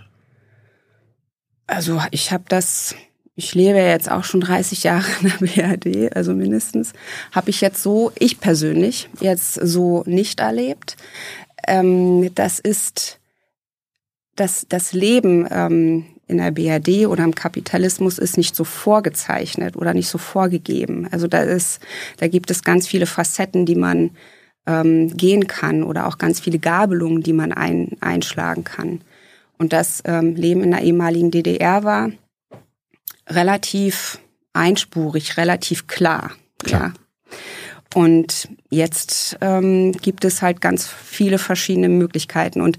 Also 1.68 2.02
ich 2.12 2.32
habe 2.32 2.46
das, 2.48 2.96
ich 3.36 3.54
lebe 3.54 3.78
jetzt 3.78 4.10
auch 4.10 4.24
schon 4.24 4.42
30 4.42 4.84
Jahre 4.84 5.06
in 5.22 5.30
der 5.30 5.76
BRD, 5.78 6.16
also 6.16 6.34
mindestens, 6.34 6.94
habe 7.32 7.50
ich 7.50 7.62
jetzt 7.62 7.84
so, 7.84 8.12
ich 8.18 8.40
persönlich, 8.40 9.10
jetzt 9.20 9.54
so 9.56 10.04
nicht 10.06 10.40
erlebt. 10.40 10.96
Ähm, 11.68 12.34
das 12.34 12.60
ist 12.60 13.20
das, 14.36 14.66
das 14.70 14.94
Leben 14.94 15.48
ähm, 15.52 16.06
in 16.28 16.38
der 16.38 16.52
BRD 16.52 17.08
oder 17.08 17.24
im 17.24 17.36
Kapitalismus 17.36 18.18
ist 18.18 18.38
nicht 18.38 18.56
so 18.56 18.64
vorgezeichnet 18.64 19.76
oder 19.76 19.94
nicht 19.94 20.10
so 20.10 20.18
vorgegeben. 20.18 21.08
Also 21.12 21.28
da 21.28 21.42
ist, 21.42 21.80
da 22.18 22.28
gibt 22.28 22.52
es 22.52 22.64
ganz 22.64 22.88
viele 22.88 23.06
Facetten, 23.06 23.66
die 23.66 23.76
man 23.76 24.12
ähm, 24.68 25.16
gehen 25.16 25.48
kann 25.48 25.84
oder 25.84 26.08
auch 26.08 26.18
ganz 26.18 26.40
viele 26.40 26.60
Gabelungen, 26.60 27.24
die 27.24 27.34
man 27.34 27.52
ein, 27.52 27.98
einschlagen 28.02 28.64
kann. 28.64 29.02
Und 29.58 29.74
das 29.74 30.04
ähm, 30.06 30.36
Leben 30.36 30.62
in 30.62 30.72
der 30.72 30.82
ehemaligen 30.82 31.32
DDR 31.32 31.84
war 31.84 32.12
relativ 33.28 34.20
einspurig, 34.54 35.38
relativ 35.38 35.88
klar. 35.88 36.34
klar. 36.64 36.94
Ja. 36.94 36.94
Und 37.96 38.50
jetzt 38.70 39.38
ähm, 39.42 39.94
gibt 39.94 40.26
es 40.26 40.42
halt 40.42 40.62
ganz 40.62 40.88
viele 40.88 41.40
verschiedene 41.40 41.90
Möglichkeiten. 41.90 42.62
Und 42.62 42.78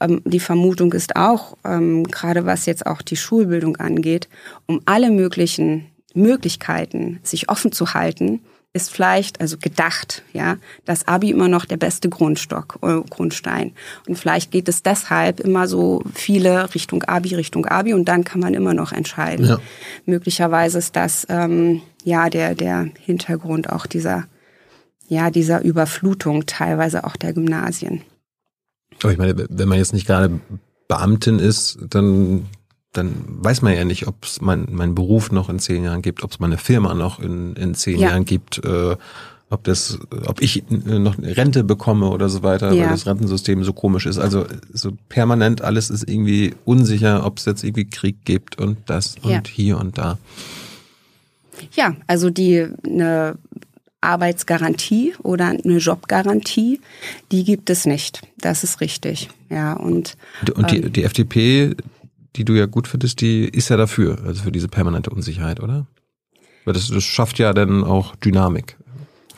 ähm, 0.00 0.22
die 0.24 0.40
Vermutung 0.40 0.92
ist 0.92 1.14
auch, 1.14 1.56
ähm, 1.64 2.04
gerade 2.04 2.46
was 2.46 2.66
jetzt 2.66 2.86
auch 2.86 3.02
die 3.02 3.16
Schulbildung 3.16 3.76
angeht, 3.76 4.28
um 4.66 4.80
alle 4.86 5.10
möglichen 5.10 5.86
Möglichkeiten 6.14 7.20
sich 7.22 7.48
offen 7.48 7.70
zu 7.70 7.94
halten, 7.94 8.40
ist 8.76 8.90
vielleicht, 8.90 9.40
also 9.40 9.56
gedacht, 9.58 10.22
ja, 10.32 10.58
das 10.84 11.08
Abi 11.08 11.30
immer 11.30 11.48
noch 11.48 11.64
der 11.64 11.78
beste 11.78 12.08
Grundstock, 12.08 12.78
äh, 12.82 13.00
Grundstein. 13.08 13.72
Und 14.06 14.16
vielleicht 14.16 14.50
geht 14.50 14.68
es 14.68 14.82
deshalb 14.82 15.40
immer 15.40 15.66
so 15.66 16.02
viele 16.14 16.74
Richtung 16.74 17.02
Abi, 17.02 17.34
Richtung 17.34 17.66
Abi 17.66 17.94
und 17.94 18.04
dann 18.04 18.22
kann 18.22 18.40
man 18.40 18.54
immer 18.54 18.74
noch 18.74 18.92
entscheiden. 18.92 19.46
Ja. 19.46 19.58
Möglicherweise 20.04 20.78
ist 20.78 20.94
das 20.94 21.26
ähm, 21.28 21.80
ja 22.04 22.28
der, 22.28 22.54
der 22.54 22.90
Hintergrund 23.00 23.70
auch 23.70 23.86
dieser, 23.86 24.24
ja, 25.08 25.30
dieser 25.30 25.62
Überflutung 25.62 26.46
teilweise 26.46 27.04
auch 27.04 27.16
der 27.16 27.32
Gymnasien. 27.32 28.02
Aber 29.02 29.12
ich 29.12 29.18
meine, 29.18 29.46
wenn 29.48 29.68
man 29.68 29.78
jetzt 29.78 29.94
nicht 29.94 30.06
gerade 30.06 30.38
Beamtin 30.88 31.38
ist, 31.38 31.78
dann 31.88 32.46
dann 32.96 33.24
weiß 33.26 33.62
man 33.62 33.74
ja 33.74 33.84
nicht, 33.84 34.06
ob 34.06 34.24
es 34.24 34.40
mein, 34.40 34.66
mein 34.70 34.94
Beruf 34.94 35.30
noch 35.32 35.48
in 35.48 35.58
zehn 35.58 35.84
Jahren 35.84 36.02
gibt, 36.02 36.22
ob 36.22 36.30
es 36.32 36.40
meine 36.40 36.58
Firma 36.58 36.94
noch 36.94 37.20
in, 37.20 37.54
in 37.56 37.74
zehn 37.74 37.98
ja. 37.98 38.10
Jahren 38.10 38.24
gibt, 38.24 38.64
äh, 38.64 38.96
ob 39.48 39.62
das, 39.64 39.98
ob 40.26 40.42
ich 40.42 40.64
noch 40.68 41.18
eine 41.18 41.36
Rente 41.36 41.62
bekomme 41.62 42.08
oder 42.08 42.28
so 42.28 42.42
weiter, 42.42 42.72
ja. 42.72 42.84
weil 42.84 42.90
das 42.90 43.06
Rentensystem 43.06 43.62
so 43.62 43.72
komisch 43.72 44.06
ist. 44.06 44.18
Also 44.18 44.46
so 44.72 44.92
permanent 45.08 45.62
alles 45.62 45.88
ist 45.90 46.08
irgendwie 46.08 46.54
unsicher, 46.64 47.24
ob 47.24 47.38
es 47.38 47.44
jetzt 47.44 47.62
irgendwie 47.62 47.88
Krieg 47.88 48.24
gibt 48.24 48.58
und 48.58 48.78
das 48.86 49.16
und 49.22 49.30
ja. 49.30 49.42
hier 49.48 49.78
und 49.78 49.98
da. 49.98 50.18
Ja, 51.72 51.94
also 52.06 52.30
die 52.30 52.66
eine 52.84 53.36
Arbeitsgarantie 54.00 55.14
oder 55.22 55.46
eine 55.46 55.78
Jobgarantie, 55.78 56.80
die 57.30 57.44
gibt 57.44 57.70
es 57.70 57.86
nicht. 57.86 58.22
Das 58.38 58.64
ist 58.64 58.80
richtig. 58.80 59.28
Ja 59.48 59.74
und 59.74 60.16
und 60.54 60.70
die, 60.70 60.78
ähm, 60.78 60.92
die 60.92 61.04
FDP 61.04 61.76
die 62.36 62.44
du 62.44 62.54
ja 62.54 62.66
gut 62.66 62.88
findest, 62.88 63.20
die 63.20 63.44
ist 63.48 63.68
ja 63.68 63.76
dafür, 63.76 64.18
also 64.26 64.42
für 64.42 64.52
diese 64.52 64.68
permanente 64.68 65.10
Unsicherheit, 65.10 65.60
oder? 65.60 65.86
Weil 66.64 66.74
das, 66.74 66.88
das 66.88 67.04
schafft 67.04 67.38
ja 67.38 67.52
dann 67.52 67.84
auch 67.84 68.16
Dynamik. 68.16 68.76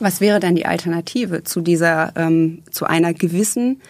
Was 0.00 0.20
wäre 0.20 0.38
dann 0.38 0.54
die 0.54 0.66
Alternative 0.66 1.42
zu 1.42 1.60
dieser, 1.60 2.12
ähm, 2.16 2.62
zu 2.70 2.84
einer 2.84 3.12
gewissen 3.12 3.82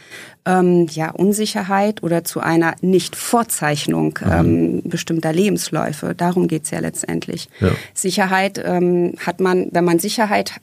ähm, 0.47 0.87
ja, 0.91 1.11
Unsicherheit 1.11 2.03
oder 2.03 2.25
zu 2.25 2.41
einer 2.41 2.75
Nicht-Vorzeichnung 2.81 4.19
mhm. 4.25 4.33
ähm, 4.33 4.83
bestimmter 4.85 5.33
Lebensläufe? 5.33 6.15
Darum 6.15 6.49
geht's 6.49 6.71
ja 6.71 6.79
letztendlich. 6.79 7.49
Ja. 7.61 7.73
Sicherheit 7.93 8.61
ähm, 8.65 9.15
hat 9.19 9.41
man, 9.41 9.69
wenn 9.73 9.85
man 9.85 9.99
Sicherheit 9.99 10.61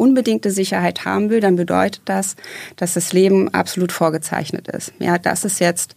unbedingte 0.00 0.50
Sicherheit 0.50 1.04
haben 1.04 1.28
will, 1.28 1.40
dann 1.40 1.56
bedeutet 1.56 2.00
das, 2.06 2.34
dass 2.76 2.94
das 2.94 3.12
Leben 3.12 3.52
absolut 3.52 3.92
vorgezeichnet 3.92 4.66
ist. 4.66 4.94
Ja, 4.98 5.18
das 5.18 5.44
ist 5.44 5.60
jetzt 5.60 5.94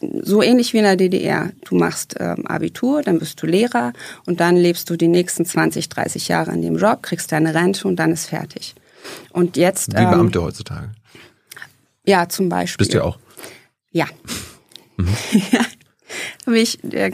so 0.00 0.42
ähnlich 0.42 0.72
wie 0.72 0.78
in 0.78 0.84
der 0.84 0.96
DDR. 0.96 1.50
Du 1.64 1.76
machst 1.76 2.16
ähm, 2.18 2.46
Abitur, 2.46 3.02
dann 3.02 3.18
bist 3.18 3.40
du 3.42 3.46
Lehrer 3.46 3.92
und 4.26 4.40
dann 4.40 4.56
lebst 4.56 4.90
du 4.90 4.96
die 4.96 5.08
nächsten 5.08 5.44
20, 5.44 5.88
30 5.88 6.28
Jahre 6.28 6.52
in 6.52 6.62
dem 6.62 6.76
Job, 6.76 7.02
kriegst 7.02 7.32
deine 7.32 7.54
Rente 7.54 7.86
und 7.88 7.96
dann 7.96 8.12
ist 8.12 8.26
fertig. 8.26 8.74
Und 9.30 9.56
jetzt. 9.56 9.92
Wie 9.92 10.04
Beamte 10.04 10.38
ähm, 10.38 10.44
heutzutage. 10.44 10.90
Ja, 12.06 12.28
zum 12.28 12.48
Beispiel. 12.48 12.84
Bist 12.84 12.94
du 12.94 13.04
auch? 13.04 13.18
Ja. 13.90 14.06
Mhm. 14.96 15.08
ja. 15.52 15.60
Ich, 16.52 16.78
ja, 16.82 17.08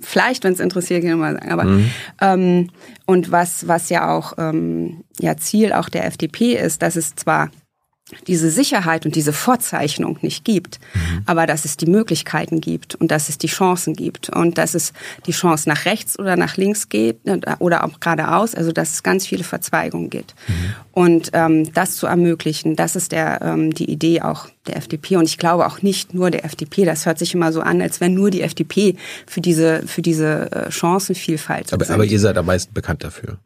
vielleicht, 0.00 0.44
wenn 0.44 0.52
es 0.52 0.60
interessiert, 0.60 1.02
kann 1.02 1.12
ich 1.12 1.16
mal 1.16 1.34
sagen. 1.34 1.52
Aber 1.52 1.64
mhm. 1.64 1.90
ähm, 2.20 2.70
und 3.06 3.30
was 3.30 3.68
was 3.68 3.88
ja 3.88 4.10
auch 4.14 4.34
ähm, 4.38 5.04
ja 5.20 5.36
Ziel 5.36 5.72
auch 5.72 5.88
der 5.88 6.06
FDP 6.06 6.56
ist, 6.56 6.82
dass 6.82 6.96
es 6.96 7.14
zwar 7.14 7.50
diese 8.26 8.50
Sicherheit 8.50 9.06
und 9.06 9.14
diese 9.14 9.32
Vorzeichnung 9.32 10.18
nicht 10.22 10.44
gibt, 10.44 10.80
mhm. 10.94 11.22
aber 11.26 11.46
dass 11.46 11.64
es 11.64 11.76
die 11.76 11.86
Möglichkeiten 11.86 12.60
gibt 12.60 12.94
und 12.94 13.10
dass 13.10 13.28
es 13.28 13.38
die 13.38 13.46
Chancen 13.46 13.94
gibt 13.94 14.30
und 14.30 14.58
dass 14.58 14.74
es 14.74 14.92
die 15.26 15.32
Chance 15.32 15.68
nach 15.68 15.84
rechts 15.84 16.18
oder 16.18 16.36
nach 16.36 16.56
links 16.56 16.88
geht 16.88 17.18
oder 17.58 17.84
auch 17.84 18.00
geradeaus, 18.00 18.54
also 18.54 18.72
dass 18.72 18.92
es 18.92 19.02
ganz 19.02 19.26
viele 19.26 19.44
Verzweigungen 19.44 20.10
gibt. 20.10 20.34
Mhm. 20.48 20.54
Und 20.92 21.30
ähm, 21.32 21.72
das 21.72 21.96
zu 21.96 22.06
ermöglichen, 22.06 22.76
das 22.76 22.96
ist 22.96 23.12
der, 23.12 23.40
ähm, 23.42 23.72
die 23.72 23.90
Idee 23.90 24.22
auch 24.22 24.48
der 24.66 24.76
FDP 24.76 25.16
und 25.16 25.24
ich 25.24 25.38
glaube 25.38 25.66
auch 25.66 25.82
nicht 25.82 26.14
nur 26.14 26.30
der 26.30 26.44
FDP. 26.44 26.84
Das 26.84 27.06
hört 27.06 27.18
sich 27.18 27.34
immer 27.34 27.52
so 27.52 27.60
an, 27.60 27.80
als 27.80 28.00
wenn 28.00 28.14
nur 28.14 28.30
die 28.30 28.42
FDP 28.42 28.96
für 29.26 29.40
diese 29.40 29.82
für 29.86 30.02
diese 30.02 30.52
äh, 30.52 30.70
Chancenvielfalt. 30.70 31.72
Aber, 31.72 31.88
aber 31.88 32.04
ihr 32.04 32.20
seid 32.20 32.36
am 32.36 32.46
meisten 32.46 32.72
bekannt 32.72 33.02
dafür. 33.02 33.38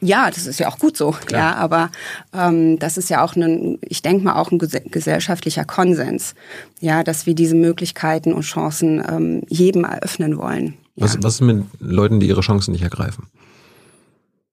Ja, 0.00 0.30
das 0.30 0.46
ist 0.46 0.58
ja 0.58 0.68
auch 0.68 0.78
gut 0.78 0.96
so. 0.96 1.10
Klar. 1.10 1.40
Ja, 1.40 1.56
aber 1.56 1.90
ähm, 2.32 2.78
das 2.78 2.96
ist 2.96 3.10
ja 3.10 3.22
auch 3.22 3.36
ein, 3.36 3.78
ich 3.82 4.02
denke 4.02 4.24
mal 4.24 4.36
auch 4.36 4.50
ein 4.50 4.58
gesellschaftlicher 4.58 5.64
Konsens, 5.64 6.34
ja, 6.80 7.04
dass 7.04 7.26
wir 7.26 7.34
diese 7.34 7.54
Möglichkeiten 7.54 8.32
und 8.32 8.42
Chancen 8.42 9.04
ähm, 9.06 9.42
jedem 9.48 9.84
eröffnen 9.84 10.38
wollen. 10.38 10.74
Ja. 10.96 11.04
Was, 11.04 11.22
was 11.22 11.34
ist 11.34 11.40
mit 11.42 11.64
Leuten, 11.80 12.18
die 12.18 12.28
ihre 12.28 12.40
Chancen 12.40 12.72
nicht 12.72 12.82
ergreifen? 12.82 13.26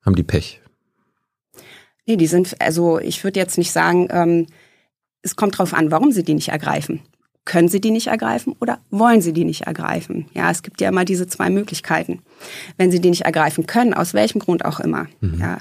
Haben 0.06 0.16
die 0.16 0.24
Pech? 0.24 0.62
Nee, 2.06 2.18
die 2.18 2.28
sind, 2.28 2.60
also 2.62 3.00
ich 3.00 3.24
würde 3.24 3.40
jetzt 3.40 3.58
nicht 3.58 3.72
sagen, 3.72 4.08
ähm, 4.12 4.48
es 5.22 5.36
kommt 5.36 5.58
drauf 5.58 5.74
an, 5.74 5.92
warum 5.92 6.12
sie 6.12 6.24
die 6.24 6.34
nicht 6.34 6.50
ergreifen 6.50 7.02
können 7.48 7.70
sie 7.70 7.82
die 7.82 7.92
nicht 7.92 8.08
ergreifen 8.08 8.56
oder 8.60 8.80
wollen 8.92 9.22
sie 9.22 9.34
die 9.34 9.46
nicht 9.46 9.62
ergreifen? 9.62 10.28
Ja, 10.34 10.52
es 10.52 10.62
gibt 10.64 10.82
ja 10.82 10.90
immer 10.90 11.06
diese 11.06 11.28
zwei 11.28 11.50
Möglichkeiten. 11.50 12.22
Wenn 12.78 12.92
sie 12.92 13.00
die 13.00 13.10
nicht 13.10 13.24
ergreifen 13.24 13.66
können, 13.66 13.94
aus 13.94 14.14
welchem 14.14 14.40
Grund 14.40 14.66
auch 14.66 14.82
immer, 14.82 15.08
mhm. 15.22 15.40
ja, 15.40 15.58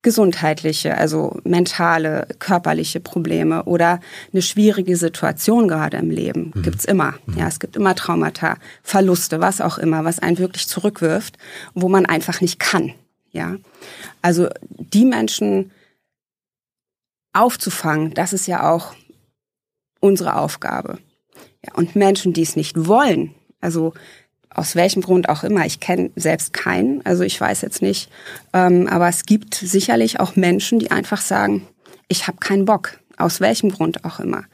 gesundheitliche, 0.00 0.96
also 0.96 1.38
mentale, 1.44 2.26
körperliche 2.38 3.00
Probleme 3.00 3.64
oder 3.64 4.00
eine 4.32 4.40
schwierige 4.40 4.96
Situation 4.96 5.68
gerade 5.68 5.98
im 5.98 6.10
Leben. 6.10 6.52
Mhm. 6.54 6.62
Gibt's 6.62 6.84
immer. 6.86 7.14
Mhm. 7.26 7.38
Ja, 7.38 7.48
es 7.48 7.60
gibt 7.60 7.76
immer 7.76 7.94
Traumata, 7.94 8.56
Verluste, 8.82 9.38
was 9.40 9.60
auch 9.60 9.76
immer, 9.78 10.04
was 10.04 10.18
einen 10.18 10.38
wirklich 10.38 10.66
zurückwirft, 10.68 11.36
wo 11.74 11.88
man 11.88 12.06
einfach 12.06 12.40
nicht 12.40 12.58
kann. 12.58 12.94
Ja, 13.32 13.56
also 14.22 14.48
die 14.70 15.04
Menschen 15.04 15.70
aufzufangen, 17.34 18.14
das 18.14 18.32
ist 18.32 18.46
ja 18.46 18.70
auch 18.70 18.94
unsere 20.00 20.36
Aufgabe. 20.36 20.98
Und 21.74 21.96
Menschen, 21.96 22.32
die 22.32 22.42
es 22.42 22.56
nicht 22.56 22.86
wollen, 22.86 23.34
also 23.60 23.92
aus 24.56 24.74
welchem 24.74 25.02
Grund 25.02 25.28
auch 25.28 25.44
immer. 25.44 25.66
Ich 25.66 25.80
kenne 25.80 26.10
selbst 26.16 26.52
keinen, 26.52 27.04
also 27.04 27.22
ich 27.22 27.38
weiß 27.38 27.60
jetzt 27.60 27.82
nicht. 27.82 28.10
Ähm, 28.52 28.88
aber 28.88 29.08
es 29.08 29.26
gibt 29.26 29.54
sicherlich 29.54 30.18
auch 30.18 30.34
Menschen, 30.34 30.78
die 30.78 30.90
einfach 30.90 31.20
sagen, 31.20 31.66
ich 32.08 32.26
habe 32.26 32.38
keinen 32.38 32.64
Bock, 32.64 32.98
aus 33.18 33.40
welchem 33.40 33.70
Grund 33.70 34.04
auch 34.04 34.18
immer. 34.18 34.44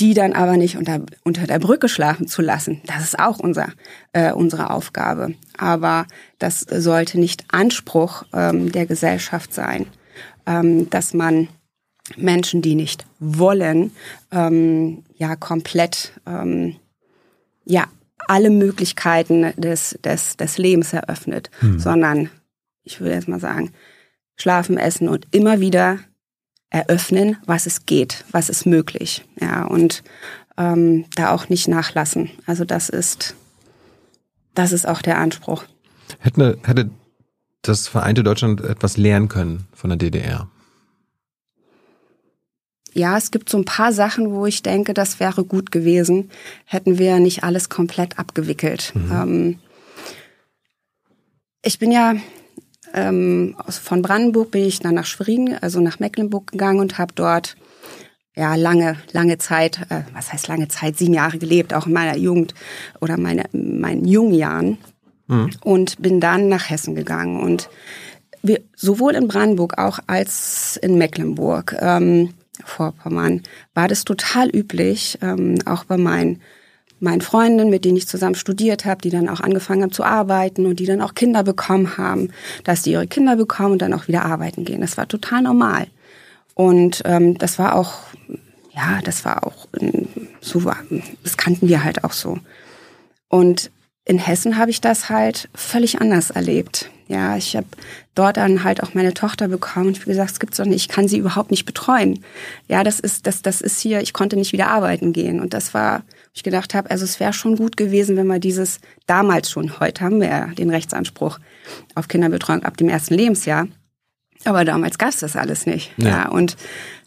Die 0.00 0.14
dann 0.14 0.34
aber 0.34 0.56
nicht 0.56 0.76
unter, 0.76 1.00
unter 1.24 1.48
der 1.48 1.58
Brücke 1.58 1.88
schlafen 1.88 2.28
zu 2.28 2.42
lassen, 2.42 2.80
das 2.86 3.02
ist 3.02 3.18
auch 3.18 3.40
unser, 3.40 3.72
äh, 4.12 4.32
unsere 4.32 4.70
Aufgabe. 4.70 5.34
Aber 5.56 6.06
das 6.38 6.60
sollte 6.60 7.18
nicht 7.18 7.44
Anspruch 7.50 8.22
ähm, 8.32 8.70
der 8.70 8.86
Gesellschaft 8.86 9.52
sein, 9.52 9.86
ähm, 10.46 10.88
dass 10.90 11.14
man 11.14 11.48
Menschen, 12.16 12.62
die 12.62 12.74
nicht 12.74 13.04
wollen, 13.18 13.92
ähm, 14.30 15.04
ja 15.16 15.36
komplett 15.36 16.12
ähm, 16.26 16.76
ja 17.64 17.86
alle 18.26 18.50
Möglichkeiten 18.50 19.52
des, 19.56 19.98
des, 20.04 20.36
des 20.36 20.58
Lebens 20.58 20.92
eröffnet, 20.92 21.50
hm. 21.60 21.78
sondern 21.78 22.30
ich 22.82 23.00
würde 23.00 23.14
jetzt 23.14 23.28
mal 23.28 23.40
sagen, 23.40 23.72
schlafen, 24.36 24.78
essen 24.78 25.08
und 25.08 25.26
immer 25.30 25.60
wieder 25.60 25.98
eröffnen, 26.70 27.36
was 27.46 27.66
es 27.66 27.86
geht, 27.86 28.24
was 28.30 28.48
ist 28.48 28.66
möglich. 28.66 29.24
Ja, 29.40 29.64
und 29.64 30.02
ähm, 30.56 31.06
da 31.14 31.30
auch 31.30 31.48
nicht 31.48 31.68
nachlassen. 31.68 32.30
Also 32.46 32.64
das 32.64 32.88
ist, 32.88 33.34
das 34.54 34.72
ist 34.72 34.86
auch 34.86 35.02
der 35.02 35.18
Anspruch. 35.18 35.64
Hätte, 36.18 36.58
hätte 36.64 36.90
das 37.62 37.88
vereinte 37.88 38.22
Deutschland 38.22 38.60
etwas 38.60 38.96
lernen 38.96 39.28
können 39.28 39.66
von 39.72 39.90
der 39.90 39.96
DDR? 39.96 40.48
Ja, 42.98 43.16
es 43.16 43.30
gibt 43.30 43.48
so 43.48 43.58
ein 43.58 43.64
paar 43.64 43.92
Sachen, 43.92 44.32
wo 44.32 44.46
ich 44.46 44.62
denke, 44.62 44.92
das 44.92 45.20
wäre 45.20 45.44
gut 45.44 45.70
gewesen, 45.70 46.30
hätten 46.64 46.98
wir 46.98 47.18
nicht 47.20 47.44
alles 47.44 47.68
komplett 47.68 48.18
abgewickelt. 48.18 48.92
Mhm. 48.94 49.12
Ähm, 49.12 49.58
ich 51.62 51.78
bin 51.78 51.92
ja 51.92 52.14
ähm, 52.94 53.56
von 53.68 54.02
Brandenburg 54.02 54.50
bin 54.50 54.64
ich 54.64 54.80
dann 54.80 54.94
nach 54.94 55.06
Schwerin, 55.06 55.56
also 55.60 55.80
nach 55.80 55.98
Mecklenburg 55.98 56.52
gegangen 56.52 56.80
und 56.80 56.98
habe 56.98 57.12
dort 57.14 57.56
ja 58.34 58.54
lange, 58.54 58.96
lange 59.12 59.38
Zeit, 59.38 59.80
äh, 59.90 60.02
was 60.14 60.32
heißt 60.32 60.48
lange 60.48 60.68
Zeit, 60.68 60.96
sieben 60.96 61.14
Jahre 61.14 61.38
gelebt, 61.38 61.74
auch 61.74 61.86
in 61.86 61.92
meiner 61.92 62.16
Jugend 62.16 62.54
oder 63.00 63.18
meine, 63.18 63.44
meinen 63.52 64.04
jungen 64.06 64.34
Jahren 64.34 64.78
mhm. 65.26 65.50
und 65.62 66.00
bin 66.00 66.20
dann 66.20 66.48
nach 66.48 66.70
Hessen 66.70 66.94
gegangen 66.94 67.40
und 67.40 67.68
wir, 68.42 68.60
sowohl 68.76 69.16
in 69.16 69.26
Brandenburg 69.26 69.78
auch 69.78 69.98
als 70.06 70.78
in 70.80 70.96
Mecklenburg 70.96 71.76
ähm, 71.80 72.34
Vorpommern 72.64 73.42
war 73.74 73.88
das 73.88 74.04
total 74.04 74.48
üblich, 74.48 75.18
ähm, 75.22 75.58
auch 75.66 75.84
bei 75.84 75.96
meinen 75.96 76.40
meinen 77.00 77.20
Freunden, 77.20 77.70
mit 77.70 77.84
denen 77.84 77.96
ich 77.96 78.08
zusammen 78.08 78.34
studiert 78.34 78.84
habe, 78.84 79.00
die 79.00 79.10
dann 79.10 79.28
auch 79.28 79.40
angefangen 79.40 79.82
haben 79.82 79.92
zu 79.92 80.02
arbeiten 80.02 80.66
und 80.66 80.80
die 80.80 80.86
dann 80.86 81.00
auch 81.00 81.14
Kinder 81.14 81.44
bekommen 81.44 81.96
haben, 81.96 82.30
dass 82.64 82.82
die 82.82 82.92
ihre 82.92 83.06
Kinder 83.06 83.36
bekommen 83.36 83.72
und 83.72 83.82
dann 83.82 83.94
auch 83.94 84.08
wieder 84.08 84.24
arbeiten 84.24 84.64
gehen. 84.64 84.80
Das 84.80 84.96
war 84.96 85.06
total 85.06 85.42
normal. 85.42 85.86
Und 86.54 87.02
ähm, 87.04 87.38
das 87.38 87.58
war 87.58 87.76
auch, 87.76 88.00
ja, 88.74 89.00
das 89.04 89.24
war 89.24 89.46
auch 89.46 89.68
so, 90.40 90.60
das 91.22 91.36
kannten 91.36 91.68
wir 91.68 91.84
halt 91.84 92.02
auch 92.02 92.12
so. 92.12 92.38
Und 93.28 93.70
in 94.04 94.18
Hessen 94.18 94.56
habe 94.56 94.70
ich 94.70 94.80
das 94.80 95.08
halt 95.08 95.48
völlig 95.54 96.00
anders 96.00 96.30
erlebt. 96.30 96.90
Ja, 97.08 97.38
ich 97.38 97.56
habe 97.56 97.66
dort 98.14 98.36
dann 98.36 98.64
halt 98.64 98.82
auch 98.82 98.92
meine 98.92 99.14
Tochter 99.14 99.48
bekommen 99.48 99.88
und 99.88 99.96
habe 99.96 100.06
gesagt, 100.06 100.30
es 100.32 100.40
gibt's 100.40 100.58
doch 100.58 100.66
nicht, 100.66 100.82
ich 100.82 100.88
kann 100.88 101.08
sie 101.08 101.16
überhaupt 101.16 101.50
nicht 101.50 101.64
betreuen. 101.64 102.22
Ja, 102.68 102.84
das 102.84 103.00
ist 103.00 103.26
das 103.26 103.40
das 103.40 103.62
ist 103.62 103.80
hier, 103.80 104.02
ich 104.02 104.12
konnte 104.12 104.36
nicht 104.36 104.52
wieder 104.52 104.68
arbeiten 104.68 105.14
gehen 105.14 105.40
und 105.40 105.54
das 105.54 105.72
war 105.72 106.02
ich 106.34 106.42
gedacht 106.42 106.74
habe, 106.74 106.90
also 106.90 107.04
es 107.04 107.18
wäre 107.18 107.32
schon 107.32 107.56
gut 107.56 107.76
gewesen, 107.76 108.16
wenn 108.16 108.26
wir 108.26 108.38
dieses 108.38 108.80
damals 109.06 109.50
schon, 109.50 109.80
heute 109.80 110.04
haben 110.04 110.20
wir 110.20 110.28
ja 110.28 110.46
den 110.48 110.70
Rechtsanspruch 110.70 111.38
auf 111.94 112.08
Kinderbetreuung 112.08 112.62
ab 112.62 112.76
dem 112.76 112.88
ersten 112.88 113.14
Lebensjahr, 113.14 113.68
aber 114.44 114.64
damals 114.64 114.98
gab 114.98 115.10
es 115.10 115.18
das 115.18 115.36
alles 115.36 115.66
nicht. 115.66 115.92
Ja, 115.96 116.08
ja 116.08 116.28
und 116.28 116.56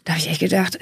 da 0.04 0.14
habe 0.14 0.20
ich 0.20 0.30
echt 0.30 0.40
gedacht, 0.40 0.78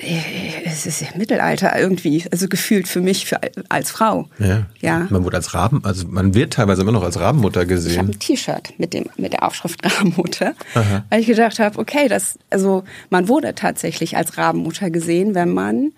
es 0.64 0.86
ist 0.86 1.02
ja 1.02 1.08
Mittelalter 1.14 1.78
irgendwie, 1.78 2.24
also 2.32 2.48
gefühlt 2.48 2.88
für 2.88 3.02
mich 3.02 3.26
für, 3.26 3.38
als 3.68 3.90
Frau. 3.90 4.30
Ja. 4.38 4.66
ja. 4.80 5.06
Man 5.10 5.24
wurde 5.24 5.36
als 5.36 5.52
Raben, 5.52 5.84
also 5.84 6.06
man 6.08 6.34
wird 6.34 6.54
teilweise 6.54 6.80
immer 6.80 6.92
noch 6.92 7.02
als 7.02 7.20
Rabenmutter 7.20 7.66
gesehen. 7.66 7.92
Ich 7.92 7.98
habe 7.98 8.08
ein 8.12 8.18
T-Shirt 8.18 8.72
mit 8.78 8.94
dem 8.94 9.10
mit 9.18 9.34
der 9.34 9.42
Aufschrift 9.42 9.84
Rabenmutter, 9.84 10.54
Aha. 10.74 11.04
weil 11.10 11.20
ich 11.20 11.26
gedacht 11.26 11.58
habe, 11.58 11.78
okay, 11.78 12.08
das 12.08 12.38
also 12.48 12.84
man 13.10 13.28
wurde 13.28 13.54
tatsächlich 13.54 14.16
als 14.16 14.38
Rabenmutter 14.38 14.88
gesehen, 14.88 15.34
wenn 15.34 15.50
man 15.50 15.92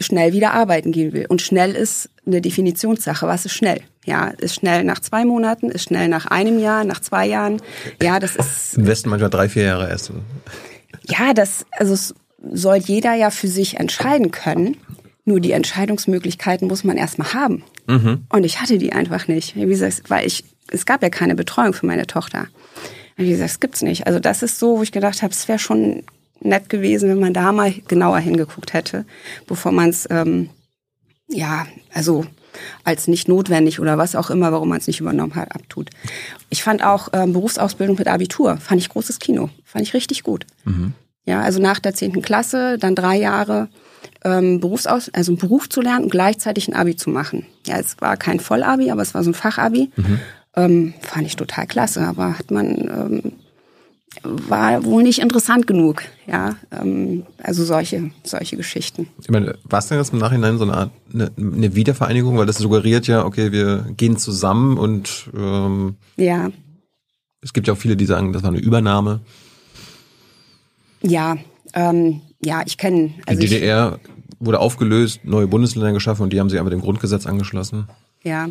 schnell 0.00 0.32
wieder 0.32 0.52
arbeiten 0.52 0.92
gehen 0.92 1.12
will. 1.12 1.26
Und 1.28 1.42
schnell 1.42 1.72
ist 1.72 2.08
eine 2.26 2.40
Definitionssache. 2.40 3.26
Was 3.26 3.44
ist 3.44 3.52
schnell? 3.52 3.80
Ja, 4.04 4.28
ist 4.28 4.54
schnell 4.54 4.84
nach 4.84 5.00
zwei 5.00 5.24
Monaten, 5.24 5.70
ist 5.70 5.84
schnell 5.84 6.08
nach 6.08 6.26
einem 6.26 6.58
Jahr, 6.58 6.84
nach 6.84 7.00
zwei 7.00 7.26
Jahren. 7.26 7.60
Ja, 8.02 8.18
das 8.18 8.36
ist. 8.36 8.76
Im 8.76 8.86
Westen 8.86 9.10
manchmal 9.10 9.30
drei, 9.30 9.48
vier 9.48 9.64
Jahre 9.64 9.88
erst. 9.88 10.12
Ja, 11.06 11.34
das, 11.34 11.66
also 11.72 12.14
soll 12.52 12.76
jeder 12.76 13.14
ja 13.14 13.30
für 13.30 13.48
sich 13.48 13.78
entscheiden 13.78 14.30
können. 14.30 14.76
Nur 15.26 15.40
die 15.40 15.52
Entscheidungsmöglichkeiten 15.52 16.66
muss 16.66 16.82
man 16.82 16.96
erstmal 16.96 17.34
haben. 17.34 17.62
Mhm. 17.86 18.24
Und 18.30 18.44
ich 18.44 18.60
hatte 18.60 18.78
die 18.78 18.92
einfach 18.92 19.28
nicht. 19.28 19.54
Wie 19.54 19.66
gesagt, 19.66 20.04
weil 20.08 20.26
ich, 20.26 20.44
es 20.70 20.86
gab 20.86 21.02
ja 21.02 21.10
keine 21.10 21.34
Betreuung 21.34 21.74
für 21.74 21.86
meine 21.86 22.06
Tochter. 22.06 22.46
Und 23.18 23.26
wie 23.26 23.30
gesagt, 23.30 23.50
es 23.50 23.60
gibt's 23.60 23.82
nicht. 23.82 24.06
Also 24.06 24.18
das 24.18 24.42
ist 24.42 24.58
so, 24.58 24.78
wo 24.78 24.82
ich 24.82 24.92
gedacht 24.92 25.22
habe, 25.22 25.32
es 25.32 25.46
wäre 25.46 25.58
schon 25.58 26.04
nett 26.40 26.68
gewesen, 26.68 27.08
wenn 27.08 27.20
man 27.20 27.34
da 27.34 27.52
mal 27.52 27.72
genauer 27.88 28.18
hingeguckt 28.18 28.72
hätte, 28.72 29.04
bevor 29.46 29.72
man 29.72 29.90
es, 29.90 30.06
ähm, 30.10 30.50
ja, 31.28 31.66
also 31.92 32.24
als 32.84 33.06
nicht 33.06 33.28
notwendig 33.28 33.80
oder 33.80 33.98
was 33.98 34.16
auch 34.16 34.30
immer, 34.30 34.52
warum 34.52 34.68
man 34.68 34.78
es 34.78 34.86
nicht 34.86 35.00
übernommen 35.00 35.34
hat, 35.36 35.54
abtut. 35.54 35.90
Ich 36.48 36.62
fand 36.62 36.84
auch 36.84 37.08
ähm, 37.12 37.32
Berufsausbildung 37.32 37.96
mit 37.96 38.08
Abitur, 38.08 38.56
fand 38.56 38.80
ich 38.80 38.88
großes 38.88 39.18
Kino, 39.18 39.50
fand 39.64 39.86
ich 39.86 39.94
richtig 39.94 40.22
gut. 40.22 40.46
Mhm. 40.64 40.94
Ja, 41.26 41.42
also 41.42 41.60
nach 41.60 41.78
der 41.78 41.94
zehnten 41.94 42.22
Klasse, 42.22 42.78
dann 42.78 42.94
drei 42.94 43.16
Jahre 43.16 43.68
ähm, 44.24 44.60
Berufsaus 44.60 45.10
also 45.12 45.32
einen 45.32 45.38
Beruf 45.38 45.68
zu 45.68 45.80
lernen 45.80 46.04
und 46.04 46.10
gleichzeitig 46.10 46.68
ein 46.68 46.74
Abi 46.74 46.96
zu 46.96 47.10
machen. 47.10 47.46
Ja, 47.66 47.78
es 47.78 48.00
war 48.00 48.16
kein 48.16 48.40
Vollabi, 48.40 48.90
aber 48.90 49.02
es 49.02 49.14
war 49.14 49.22
so 49.22 49.30
ein 49.30 49.34
Fachabi. 49.34 49.90
Mhm. 49.96 50.20
Ähm, 50.56 50.94
fand 51.00 51.26
ich 51.26 51.36
total 51.36 51.66
klasse, 51.66 52.00
aber 52.00 52.38
hat 52.38 52.50
man 52.50 52.76
ähm, 52.78 53.32
war 54.22 54.84
wohl 54.84 55.02
nicht 55.02 55.20
interessant 55.20 55.66
genug, 55.66 56.02
ja. 56.26 56.56
Ähm, 56.70 57.24
also 57.42 57.64
solche, 57.64 58.10
solche 58.22 58.56
Geschichten. 58.56 59.08
Ich 59.22 59.30
meine, 59.30 59.56
war 59.64 59.78
es 59.78 59.88
denn 59.88 59.98
jetzt 59.98 60.12
im 60.12 60.18
Nachhinein 60.18 60.58
so 60.58 60.64
eine 60.64 60.74
Art 60.74 60.90
eine, 61.12 61.30
eine 61.36 61.74
Wiedervereinigung, 61.74 62.36
weil 62.36 62.46
das 62.46 62.58
suggeriert 62.58 63.06
ja, 63.06 63.24
okay, 63.24 63.52
wir 63.52 63.86
gehen 63.96 64.16
zusammen 64.16 64.78
und 64.78 65.30
ähm, 65.36 65.96
ja. 66.16 66.50
Es 67.42 67.52
gibt 67.52 67.66
ja 67.66 67.74
auch 67.74 67.78
viele, 67.78 67.96
die 67.96 68.04
sagen, 68.04 68.32
das 68.32 68.42
war 68.42 68.50
eine 68.50 68.60
Übernahme. 68.60 69.20
Ja, 71.02 71.38
ähm, 71.72 72.20
ja, 72.42 72.62
ich 72.66 72.76
kenne. 72.76 73.14
Also 73.26 73.40
die 73.40 73.48
DDR 73.48 73.98
wurde 74.38 74.58
aufgelöst, 74.58 75.20
neue 75.24 75.46
Bundesländer 75.46 75.92
geschaffen 75.92 76.22
und 76.22 76.32
die 76.32 76.40
haben 76.40 76.50
sich 76.50 76.60
aber 76.60 76.70
dem 76.70 76.80
Grundgesetz 76.80 77.26
angeschlossen. 77.26 77.88
Ja. 78.22 78.48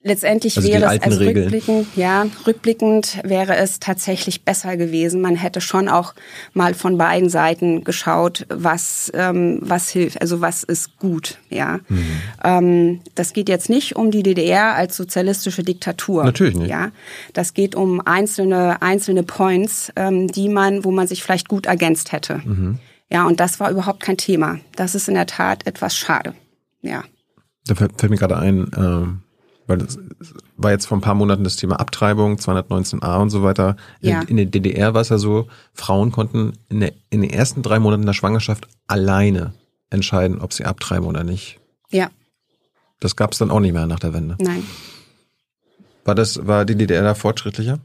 Letztendlich 0.00 0.56
also 0.56 0.68
wäre 0.68 0.94
es 0.94 1.02
also 1.02 1.18
rückblickend, 1.18 1.88
ja, 1.96 2.26
rückblickend 2.46 3.18
wäre 3.24 3.56
es 3.56 3.80
tatsächlich 3.80 4.44
besser 4.44 4.76
gewesen. 4.76 5.20
Man 5.20 5.34
hätte 5.34 5.60
schon 5.60 5.88
auch 5.88 6.14
mal 6.54 6.74
von 6.74 6.96
beiden 6.96 7.28
Seiten 7.28 7.82
geschaut, 7.82 8.46
was 8.48 9.10
ähm, 9.12 9.58
was 9.60 9.88
hilft, 9.88 10.20
also 10.22 10.40
was 10.40 10.62
ist 10.62 10.98
gut, 10.98 11.38
ja. 11.50 11.80
Mhm. 11.88 12.20
Ähm, 12.44 13.00
das 13.16 13.32
geht 13.32 13.48
jetzt 13.48 13.68
nicht 13.68 13.96
um 13.96 14.12
die 14.12 14.22
DDR 14.22 14.76
als 14.76 14.96
sozialistische 14.96 15.64
Diktatur. 15.64 16.22
Natürlich 16.22 16.54
nicht. 16.54 16.70
Ja, 16.70 16.92
das 17.32 17.52
geht 17.52 17.74
um 17.74 18.00
einzelne 18.00 18.80
einzelne 18.80 19.24
Points, 19.24 19.92
ähm, 19.96 20.28
die 20.28 20.48
man, 20.48 20.84
wo 20.84 20.92
man 20.92 21.08
sich 21.08 21.24
vielleicht 21.24 21.48
gut 21.48 21.66
ergänzt 21.66 22.12
hätte. 22.12 22.40
Mhm. 22.44 22.78
Ja, 23.10 23.26
und 23.26 23.40
das 23.40 23.58
war 23.58 23.68
überhaupt 23.72 23.98
kein 23.98 24.16
Thema. 24.16 24.60
Das 24.76 24.94
ist 24.94 25.08
in 25.08 25.14
der 25.14 25.26
Tat 25.26 25.66
etwas 25.66 25.96
schade. 25.96 26.34
Ja. 26.82 27.02
Da 27.66 27.74
fällt 27.74 28.08
mir 28.08 28.16
gerade 28.16 28.36
ein. 28.36 28.70
Ähm 28.76 29.22
weil 29.68 29.78
das 29.78 29.98
war 30.56 30.72
jetzt 30.72 30.86
vor 30.86 30.98
ein 30.98 31.02
paar 31.02 31.14
Monaten 31.14 31.44
das 31.44 31.56
Thema 31.56 31.78
Abtreibung, 31.78 32.36
219a 32.36 33.20
und 33.20 33.30
so 33.30 33.42
weiter. 33.42 33.76
Ja. 34.00 34.22
In, 34.22 34.28
in 34.28 34.36
der 34.38 34.46
DDR 34.46 34.94
war 34.94 35.02
es 35.02 35.10
ja 35.10 35.18
so, 35.18 35.46
Frauen 35.74 36.10
konnten 36.10 36.54
in, 36.68 36.80
der, 36.80 36.92
in 37.10 37.20
den 37.20 37.30
ersten 37.30 37.62
drei 37.62 37.78
Monaten 37.78 38.06
der 38.06 38.14
Schwangerschaft 38.14 38.66
alleine 38.86 39.52
entscheiden, 39.90 40.40
ob 40.40 40.52
sie 40.52 40.64
abtreiben 40.64 41.06
oder 41.06 41.22
nicht. 41.22 41.60
Ja. 41.90 42.10
Das 42.98 43.14
gab 43.14 43.32
es 43.32 43.38
dann 43.38 43.50
auch 43.50 43.60
nicht 43.60 43.74
mehr 43.74 43.86
nach 43.86 44.00
der 44.00 44.14
Wende. 44.14 44.36
Nein. 44.40 44.64
War 46.04 46.14
das, 46.14 46.46
war 46.46 46.64
die 46.64 46.74
DDR 46.74 47.02
da 47.02 47.14
fortschrittlicher? 47.14 47.78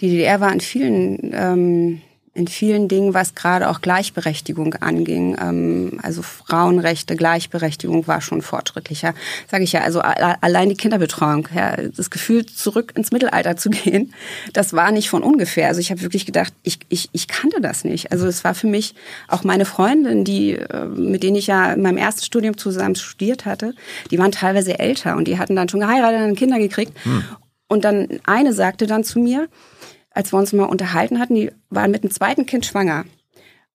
Die 0.00 0.10
DDR 0.10 0.40
war 0.40 0.52
in 0.52 0.60
vielen 0.60 1.30
ähm, 1.32 2.00
in 2.38 2.46
vielen 2.46 2.86
Dingen, 2.86 3.14
was 3.14 3.34
gerade 3.34 3.68
auch 3.68 3.80
Gleichberechtigung 3.80 4.74
anging. 4.74 5.36
Ähm, 5.40 5.98
also 6.02 6.22
Frauenrechte, 6.22 7.16
Gleichberechtigung 7.16 8.06
war 8.06 8.20
schon 8.20 8.42
fortschrittlicher. 8.42 9.12
Sage 9.50 9.64
ich 9.64 9.72
ja, 9.72 9.82
also 9.82 10.00
allein 10.00 10.68
die 10.68 10.76
Kinderbetreuung, 10.76 11.48
ja, 11.54 11.76
das 11.76 12.10
Gefühl, 12.10 12.46
zurück 12.46 12.92
ins 12.94 13.10
Mittelalter 13.10 13.56
zu 13.56 13.70
gehen, 13.70 14.14
das 14.52 14.72
war 14.72 14.92
nicht 14.92 15.10
von 15.10 15.24
ungefähr. 15.24 15.66
Also 15.66 15.80
ich 15.80 15.90
habe 15.90 16.00
wirklich 16.02 16.26
gedacht, 16.26 16.52
ich, 16.62 16.78
ich, 16.88 17.08
ich 17.12 17.26
kannte 17.26 17.60
das 17.60 17.84
nicht. 17.84 18.12
Also 18.12 18.28
es 18.28 18.44
war 18.44 18.54
für 18.54 18.68
mich 18.68 18.94
auch 19.26 19.42
meine 19.42 19.64
Freundin, 19.64 20.24
die, 20.24 20.52
äh, 20.52 20.84
mit 20.86 21.24
denen 21.24 21.36
ich 21.36 21.48
ja 21.48 21.72
in 21.72 21.82
meinem 21.82 21.98
ersten 21.98 22.24
Studium 22.24 22.56
zusammen 22.56 22.94
studiert 22.94 23.46
hatte, 23.46 23.74
die 24.12 24.18
waren 24.18 24.30
teilweise 24.30 24.78
älter 24.78 25.16
und 25.16 25.26
die 25.26 25.38
hatten 25.38 25.56
dann 25.56 25.68
schon 25.68 25.80
geheiratet 25.80 26.22
und 26.22 26.36
Kinder 26.36 26.58
gekriegt. 26.58 26.92
Hm. 27.02 27.24
Und 27.68 27.84
dann 27.84 28.20
eine 28.24 28.52
sagte 28.52 28.86
dann 28.86 29.04
zu 29.04 29.18
mir, 29.18 29.48
als 30.18 30.32
wir 30.32 30.38
uns 30.40 30.52
mal 30.52 30.64
unterhalten 30.64 31.20
hatten, 31.20 31.36
die 31.36 31.52
waren 31.70 31.92
mit 31.92 32.02
dem 32.02 32.10
zweiten 32.10 32.44
Kind 32.44 32.66
schwanger. 32.66 33.04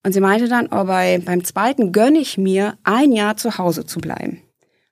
Und 0.03 0.11
sie 0.11 0.19
meinte 0.19 0.49
dann, 0.49 0.67
oh, 0.67 0.83
bei, 0.83 1.21
beim 1.23 1.45
zweiten 1.45 1.93
gönne 1.93 2.19
ich 2.19 2.37
mir, 2.37 2.77
ein 2.83 3.13
Jahr 3.13 3.37
zu 3.37 3.57
Hause 3.57 3.85
zu 3.85 4.01
bleiben. 4.01 4.41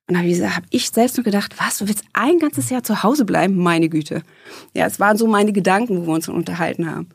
Und 0.07 0.15
da 0.15 0.19
habe 0.19 0.55
hab 0.55 0.63
ich 0.69 0.89
selbst 0.91 1.17
nur 1.17 1.25
gedacht, 1.25 1.55
was, 1.57 1.79
du 1.79 1.89
willst 1.89 2.05
ein 2.13 2.39
ganzes 2.39 2.69
Jahr 2.69 2.83
zu 2.83 3.03
Hause 3.03 3.25
bleiben? 3.25 3.57
Meine 3.57 3.89
Güte. 3.89 4.23
Ja, 4.73 4.85
es 4.85 5.01
waren 5.01 5.17
so 5.17 5.27
meine 5.27 5.51
Gedanken, 5.51 5.97
wo 5.97 6.07
wir 6.07 6.13
uns 6.13 6.29
unterhalten 6.29 6.89
haben. 6.89 7.09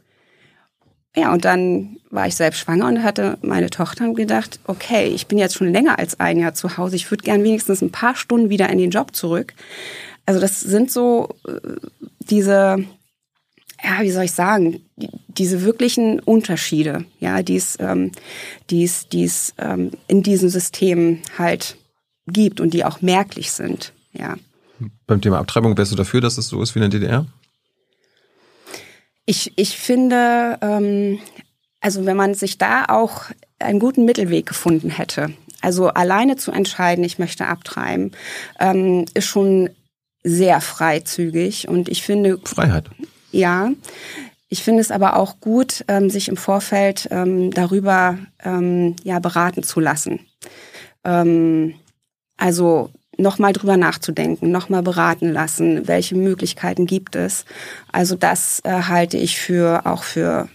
Ja, 1.16 1.32
und 1.32 1.46
dann 1.46 1.96
war 2.10 2.26
ich 2.26 2.36
selbst 2.36 2.60
schwanger 2.60 2.88
und 2.88 3.02
hatte 3.02 3.38
meine 3.40 3.70
Tochter 3.70 4.12
gedacht, 4.12 4.60
okay, 4.66 5.06
ich 5.06 5.28
bin 5.28 5.38
jetzt 5.38 5.54
schon 5.54 5.72
länger 5.72 5.98
als 5.98 6.20
ein 6.20 6.38
Jahr 6.38 6.52
zu 6.52 6.76
Hause. 6.76 6.96
Ich 6.96 7.10
würde 7.10 7.24
gern 7.24 7.42
wenigstens 7.42 7.80
ein 7.80 7.90
paar 7.90 8.16
Stunden 8.16 8.50
wieder 8.50 8.68
in 8.68 8.76
den 8.76 8.90
Job 8.90 9.16
zurück. 9.16 9.54
Also 10.26 10.40
das 10.40 10.60
sind 10.60 10.90
so 10.90 11.30
äh, 11.48 11.52
diese 12.18 12.84
ja, 13.82 14.02
wie 14.02 14.10
soll 14.10 14.24
ich 14.24 14.32
sagen, 14.32 14.80
diese 15.28 15.62
wirklichen 15.62 16.20
Unterschiede, 16.20 17.04
ja, 17.20 17.42
die 17.42 17.56
es, 17.56 17.76
ähm, 17.80 18.12
die 18.70 18.84
es, 18.84 19.08
die 19.08 19.24
es 19.24 19.54
ähm, 19.58 19.92
in 20.08 20.22
diesem 20.22 20.48
System 20.48 21.20
halt 21.38 21.76
gibt 22.26 22.60
und 22.60 22.74
die 22.74 22.84
auch 22.84 23.02
merklich 23.02 23.52
sind, 23.52 23.92
ja. 24.12 24.36
Beim 25.06 25.20
Thema 25.20 25.38
Abtreibung 25.38 25.76
wärst 25.78 25.92
du 25.92 25.96
dafür, 25.96 26.20
dass 26.20 26.38
es 26.38 26.48
so 26.48 26.62
ist 26.62 26.74
wie 26.74 26.80
in 26.80 26.90
der 26.90 27.00
DDR? 27.00 27.26
Ich, 29.24 29.52
ich 29.56 29.78
finde, 29.78 30.58
ähm, 30.60 31.18
also 31.80 32.06
wenn 32.06 32.16
man 32.16 32.34
sich 32.34 32.58
da 32.58 32.84
auch 32.86 33.24
einen 33.58 33.78
guten 33.78 34.04
Mittelweg 34.04 34.46
gefunden 34.46 34.90
hätte, 34.90 35.32
also 35.62 35.88
alleine 35.88 36.36
zu 36.36 36.52
entscheiden, 36.52 37.04
ich 37.04 37.18
möchte 37.18 37.46
abtreiben, 37.46 38.12
ähm, 38.60 39.06
ist 39.14 39.26
schon 39.26 39.70
sehr 40.22 40.60
freizügig 40.60 41.68
und 41.68 41.88
ich 41.88 42.02
finde 42.02 42.38
Freiheit 42.44 42.90
ja. 43.36 43.70
Ich 44.48 44.62
finde 44.62 44.80
es 44.80 44.90
aber 44.90 45.16
auch 45.16 45.40
gut, 45.40 45.84
ähm, 45.88 46.08
sich 46.08 46.28
im 46.28 46.36
Vorfeld 46.36 47.08
ähm, 47.10 47.50
darüber 47.50 48.18
ähm, 48.44 48.94
ja, 49.02 49.18
beraten 49.18 49.62
zu 49.62 49.80
lassen. 49.80 50.20
Also 52.36 52.90
nochmal 53.16 53.52
drüber 53.52 53.76
nachzudenken, 53.76 54.50
nochmal 54.50 54.82
beraten 54.82 55.32
lassen, 55.32 55.88
welche 55.88 56.14
Möglichkeiten 56.14 56.86
gibt 56.86 57.16
es. 57.16 57.44
Also 57.92 58.16
das 58.16 58.60
äh, 58.64 58.70
halte 58.70 59.16
ich 59.16 59.38
für 59.38 59.86
auch 59.86 60.02
für 60.02 60.48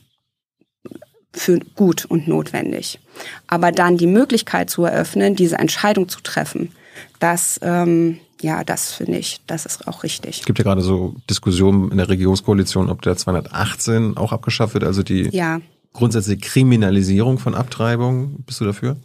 für 1.33 1.59
gut 1.75 2.03
und 2.05 2.27
notwendig. 2.27 2.99
Aber 3.47 3.71
dann 3.71 3.97
die 3.97 4.07
Möglichkeit 4.07 4.69
zu 4.69 4.83
eröffnen, 4.83 5.33
diese 5.35 5.57
Entscheidung 5.57 6.09
zu 6.09 6.19
treffen, 6.19 6.73
das 7.19 7.57
ähm, 7.63 8.19
ja, 8.41 8.63
das 8.63 8.93
finde 8.93 9.17
ich, 9.17 9.41
das 9.47 9.65
ist 9.65 9.87
auch 9.87 10.03
richtig. 10.03 10.39
Es 10.39 10.45
gibt 10.45 10.59
ja 10.59 10.63
gerade 10.63 10.81
so 10.81 11.15
Diskussionen 11.29 11.91
in 11.91 11.97
der 11.97 12.09
Regierungskoalition, 12.09 12.89
ob 12.89 13.01
der 13.01 13.15
218 13.15 14.17
auch 14.17 14.31
abgeschafft 14.31 14.73
wird, 14.73 14.83
also 14.83 15.03
die 15.03 15.29
ja. 15.31 15.61
grundsätzliche 15.93 16.39
Kriminalisierung 16.39 17.37
von 17.37 17.55
Abtreibung. 17.55 18.43
Bist 18.45 18.59
du 18.61 18.65
dafür? 18.65 18.97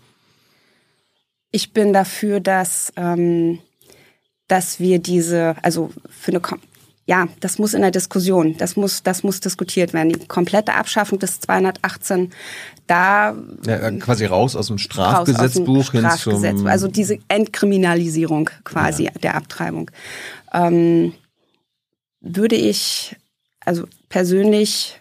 Ich 1.51 1.73
bin 1.73 1.93
dafür, 1.93 2.41
dass, 2.41 2.93
ähm, 2.97 3.59
dass 4.49 4.81
wir 4.81 4.99
diese, 4.99 5.57
also 5.63 5.91
für 6.09 6.33
eine 6.33 6.41
ja, 7.09 7.29
das 7.39 7.59
muss 7.59 7.73
in 7.73 7.83
der 7.83 7.93
Diskussion, 7.93 8.57
das 8.57 8.75
muss, 8.75 9.05
das 9.05 9.23
muss 9.23 9.39
diskutiert 9.39 9.93
werden. 9.93 10.09
Die 10.09 10.27
komplette 10.27 10.75
Abschaffung 10.75 11.21
des 11.21 11.39
218, 11.39 12.33
da 12.89 13.37
ja, 13.65 13.91
quasi 13.93 14.25
raus 14.27 14.57
aus 14.57 14.67
dem 14.67 14.79
Strafgesetzbuch 14.79 15.79
aus 15.79 15.91
dem 15.91 16.01
hin 16.01 16.11
Strafgesetz, 16.11 16.59
zum 16.59 16.67
also 16.67 16.89
diese 16.89 17.19
Entkriminalisierung 17.29 18.51
quasi 18.65 19.05
ja. 19.05 19.13
der 19.23 19.37
Abtreibung, 19.37 19.91
ähm, 20.53 21.15
würde 22.21 22.57
ich 22.57 23.15
also 23.61 23.85
persönlich 24.09 25.01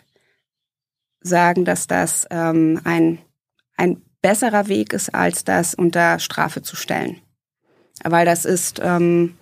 sagen, 1.22 1.66
dass 1.66 1.88
das 1.88 2.28
ähm, 2.30 2.80
ein 2.84 3.18
ein 3.78 4.02
besserer 4.22 4.68
Weg 4.68 4.94
ist, 4.94 5.14
als 5.14 5.44
das 5.44 5.74
unter 5.74 6.20
Strafe 6.20 6.62
zu 6.62 6.76
stellen, 6.76 7.20
weil 8.04 8.26
das 8.26 8.46
ist 8.46 8.80
ähm, 8.82 9.36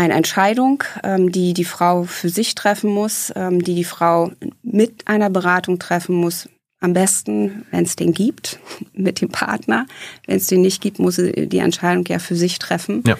eine 0.00 0.14
Entscheidung, 0.14 0.82
ähm, 1.04 1.30
die 1.30 1.52
die 1.52 1.64
Frau 1.64 2.04
für 2.04 2.30
sich 2.30 2.54
treffen 2.54 2.90
muss, 2.90 3.30
ähm, 3.36 3.62
die 3.62 3.74
die 3.74 3.84
Frau 3.84 4.32
mit 4.62 5.06
einer 5.06 5.28
Beratung 5.28 5.78
treffen 5.78 6.14
muss. 6.14 6.48
Am 6.80 6.94
besten, 6.94 7.66
wenn 7.70 7.84
es 7.84 7.96
den 7.96 8.14
gibt, 8.14 8.58
mit 8.94 9.20
dem 9.20 9.28
Partner. 9.28 9.86
Wenn 10.26 10.38
es 10.38 10.46
den 10.46 10.62
nicht 10.62 10.80
gibt, 10.80 10.98
muss 10.98 11.16
sie 11.16 11.46
die 11.46 11.58
Entscheidung 11.58 12.06
ja 12.06 12.18
für 12.18 12.34
sich 12.34 12.58
treffen. 12.58 13.04
Ja. 13.06 13.18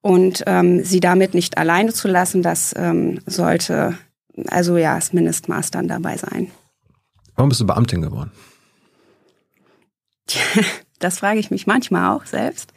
Und 0.00 0.42
ähm, 0.46 0.82
sie 0.82 1.00
damit 1.00 1.34
nicht 1.34 1.58
alleine 1.58 1.92
zu 1.92 2.08
lassen, 2.08 2.42
das 2.42 2.74
ähm, 2.78 3.20
sollte 3.26 3.98
also 4.48 4.78
ja 4.78 4.94
das 4.94 5.12
Mindestmaß 5.12 5.70
dann 5.70 5.86
dabei 5.86 6.16
sein. 6.16 6.50
Warum 7.36 7.50
bist 7.50 7.60
du 7.60 7.66
Beamtin 7.66 8.00
geworden? 8.00 8.32
Das 11.02 11.18
frage 11.18 11.40
ich 11.40 11.50
mich 11.50 11.66
manchmal 11.66 12.16
auch 12.16 12.26
selbst. 12.26 12.72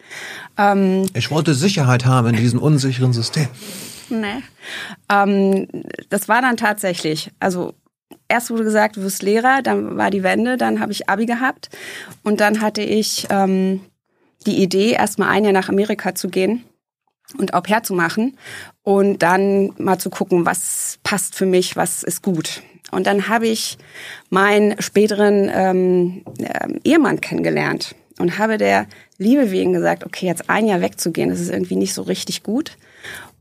Ähm, 0.57 1.05
ich 1.13 1.29
wollte 1.29 1.53
Sicherheit 1.53 2.05
haben 2.05 2.29
in 2.29 2.35
diesem 2.35 2.59
unsicheren 2.59 3.13
System. 3.13 3.47
Nee. 4.09 4.43
Ähm, 5.09 5.67
das 6.09 6.27
war 6.27 6.41
dann 6.41 6.57
tatsächlich, 6.57 7.31
also 7.39 7.73
erst 8.27 8.49
wurde 8.49 8.63
gesagt, 8.63 8.97
du 8.97 9.01
wirst 9.01 9.21
Lehrer, 9.21 9.61
dann 9.61 9.97
war 9.97 10.09
die 10.09 10.23
Wende, 10.23 10.57
dann 10.57 10.79
habe 10.79 10.91
ich 10.91 11.07
Abi 11.07 11.25
gehabt 11.25 11.69
und 12.23 12.39
dann 12.39 12.61
hatte 12.61 12.81
ich 12.81 13.27
ähm, 13.29 13.81
die 14.45 14.61
Idee, 14.61 14.91
erstmal 14.91 15.29
ein 15.29 15.43
Jahr 15.43 15.53
nach 15.53 15.69
Amerika 15.69 16.15
zu 16.15 16.29
gehen 16.29 16.63
und 17.37 17.53
Au 17.53 17.61
pair 17.61 17.83
zu 17.83 17.93
machen 17.93 18.37
und 18.81 19.21
dann 19.21 19.71
mal 19.77 19.99
zu 19.99 20.09
gucken, 20.09 20.45
was 20.45 20.97
passt 21.03 21.35
für 21.35 21.45
mich, 21.45 21.75
was 21.75 22.01
ist 22.01 22.23
gut. 22.23 22.63
Und 22.91 23.07
dann 23.07 23.27
habe 23.27 23.47
ich 23.47 23.77
meinen 24.29 24.79
späteren 24.81 25.49
ähm, 25.53 26.23
äh, 26.39 26.79
Ehemann 26.83 27.21
kennengelernt 27.21 27.95
und 28.19 28.37
habe 28.37 28.57
der 28.57 28.87
Liebe 29.17 29.51
wegen 29.51 29.73
gesagt, 29.73 30.05
okay, 30.05 30.25
jetzt 30.25 30.49
ein 30.49 30.67
Jahr 30.67 30.81
wegzugehen, 30.81 31.29
das 31.29 31.39
ist 31.39 31.51
irgendwie 31.51 31.75
nicht 31.75 31.93
so 31.93 32.01
richtig 32.01 32.43
gut. 32.43 32.77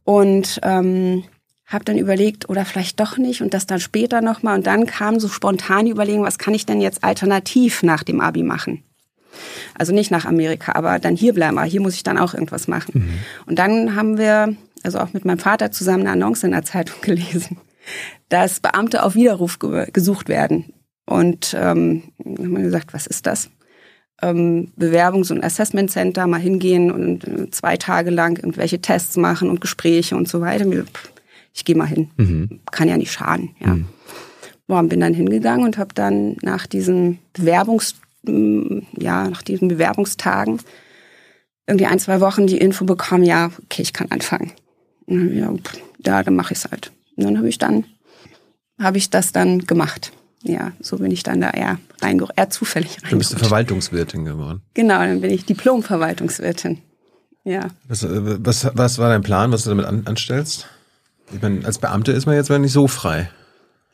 Und 0.05 0.61
ähm, 0.63 1.25
habe 1.67 1.85
dann 1.85 1.97
überlegt, 1.97 2.49
oder 2.49 2.65
vielleicht 2.65 3.01
doch 3.01 3.17
nicht 3.17 3.41
und 3.41 3.55
das 3.55 3.67
dann 3.67 3.81
später 3.81 4.21
nochmal. 4.21 4.57
Und 4.57 4.67
dann 4.67 4.87
kam 4.87 5.19
so 5.19 5.29
spontan 5.29 5.87
die 5.87 5.93
Überlegung, 5.93 6.25
was 6.25 6.39
kann 6.39 6.55
ich 6.55 6.67
denn 6.67 6.81
jetzt 6.81 7.03
alternativ 7.03 7.83
nach 7.83 8.03
dem 8.03 8.21
Abi 8.21 8.43
machen? 8.43 8.83
Also 9.75 9.93
nicht 9.93 10.11
nach 10.11 10.27
Amerika, 10.27 10.73
aber 10.73 10.99
dann 10.99 11.17
hier 11.17 11.33
bleiben. 11.33 11.59
Aber 11.59 11.67
hier 11.67 11.81
muss 11.81 11.95
ich 11.95 12.03
dann 12.03 12.19
auch 12.19 12.35
irgendwas 12.35 12.69
machen. 12.69 12.93
Mhm. 12.95 13.19
Und 13.47 13.59
dann 13.59 13.97
haben 13.97 14.19
wir, 14.19 14.55
also 14.83 14.99
auch 14.99 15.13
mit 15.13 15.25
meinem 15.25 15.39
Vater 15.39 15.71
zusammen 15.73 16.03
eine 16.03 16.13
Annonce 16.13 16.45
in 16.45 16.53
der 16.53 16.65
Zeitung 16.65 16.97
gelesen, 17.03 17.59
dass 18.29 18.61
Beamte 18.61 19.03
auf 19.03 19.15
Widerruf 19.15 19.59
gesucht 19.59 20.29
werden. 20.29 20.73
Und 21.07 21.55
ähm, 21.59 22.05
haben 22.25 22.57
wir 22.57 22.63
gesagt, 22.63 22.95
was 22.95 23.07
ist 23.07 23.27
das? 23.27 23.51
Ähm, 24.25 24.73
Bewerbungs- 24.79 25.31
und 25.31 25.45
Assessment 25.45 25.91
Center 25.91 26.27
mal 26.27 26.41
hingehen 26.41 26.91
und 26.91 27.25
äh, 27.25 27.51
zwei 27.51 27.77
Tage 27.77 28.11
lang 28.11 28.37
irgendwelche 28.37 28.81
Tests 28.81 29.17
machen 29.17 29.51
und 29.51 29.61
Gespräche 29.61 30.17
und 30.17 30.29
so 30.29 30.41
weiter. 30.41 30.67
Ich 31.53 31.65
gehe 31.65 31.77
mal 31.77 31.87
hin. 31.87 32.11
Mhm. 32.17 32.61
Kann 32.71 32.89
ja 32.89 32.97
nicht 32.97 33.13
schaden. 33.13 33.51
Ja. 33.61 33.75
Mhm. 33.75 33.87
Boah, 34.67 34.83
bin 34.83 35.01
dann 35.01 35.13
hingegangen 35.13 35.67
und 35.67 35.77
habe 35.77 35.95
dann 35.95 36.37
nach 36.41 36.67
diesen 36.67 37.19
Bewerbungs 37.35 37.97
mm, 38.23 38.79
ja 38.99 39.29
nach 39.29 39.43
diesen 39.43 39.69
Bewerbungstagen 39.69 40.59
irgendwie 41.67 41.87
ein 41.87 41.99
zwei 41.99 42.21
Wochen 42.21 42.47
die 42.47 42.57
Info 42.57 42.87
bekommen, 42.87 43.25
ja 43.25 43.51
okay 43.63 43.83
ich 43.83 43.93
kann 43.93 44.11
anfangen. 44.11 44.53
Ja, 45.07 45.53
ja 46.03 46.23
dann 46.23 46.35
mache 46.35 46.55
ich 46.55 46.61
es 46.65 46.71
halt. 46.71 46.93
Und 47.17 47.25
dann 47.25 47.37
habe 47.37 47.49
ich 47.49 47.59
dann 47.59 47.85
habe 48.81 48.97
ich 48.97 49.11
das 49.11 49.33
dann 49.33 49.67
gemacht 49.67 50.13
ja, 50.45 50.73
so 50.81 50.99
bin 50.99 51.11
ich 51.11 51.23
dann 51.23 51.41
da 51.41 51.51
eher, 51.51 51.79
reinge 52.01 52.29
eher 52.37 52.51
zufällig 52.51 52.91
reingerutscht. 52.91 53.13
Du 53.13 53.19
bist 53.19 53.33
du 53.33 53.39
Verwaltungswirtin 53.39 54.25
geworden. 54.25 54.63
Genau, 54.75 54.99
dann 54.99 55.21
bin 55.21 55.31
ich 55.31 55.47
Diplom-Verwaltungswirtin. 55.47 56.79
Ja. 57.45 57.69
Was, 57.89 58.03
äh, 58.03 58.09
was, 58.45 58.71
was 58.75 58.99
war 58.99 59.09
dein 59.09 59.23
Plan, 59.23 59.53
was 59.53 59.65
du 59.65 59.71
damit 59.71 59.87
an, 59.87 60.07
anstellst? 60.07 60.69
Ich 61.33 61.41
meine, 61.41 61.65
als 61.65 61.79
Beamte 61.79 62.13
ist 62.13 62.27
man 62.27 62.37
jetzt 62.37 62.51
nicht 62.51 62.73
so 62.73 62.87
frei. 62.87 63.31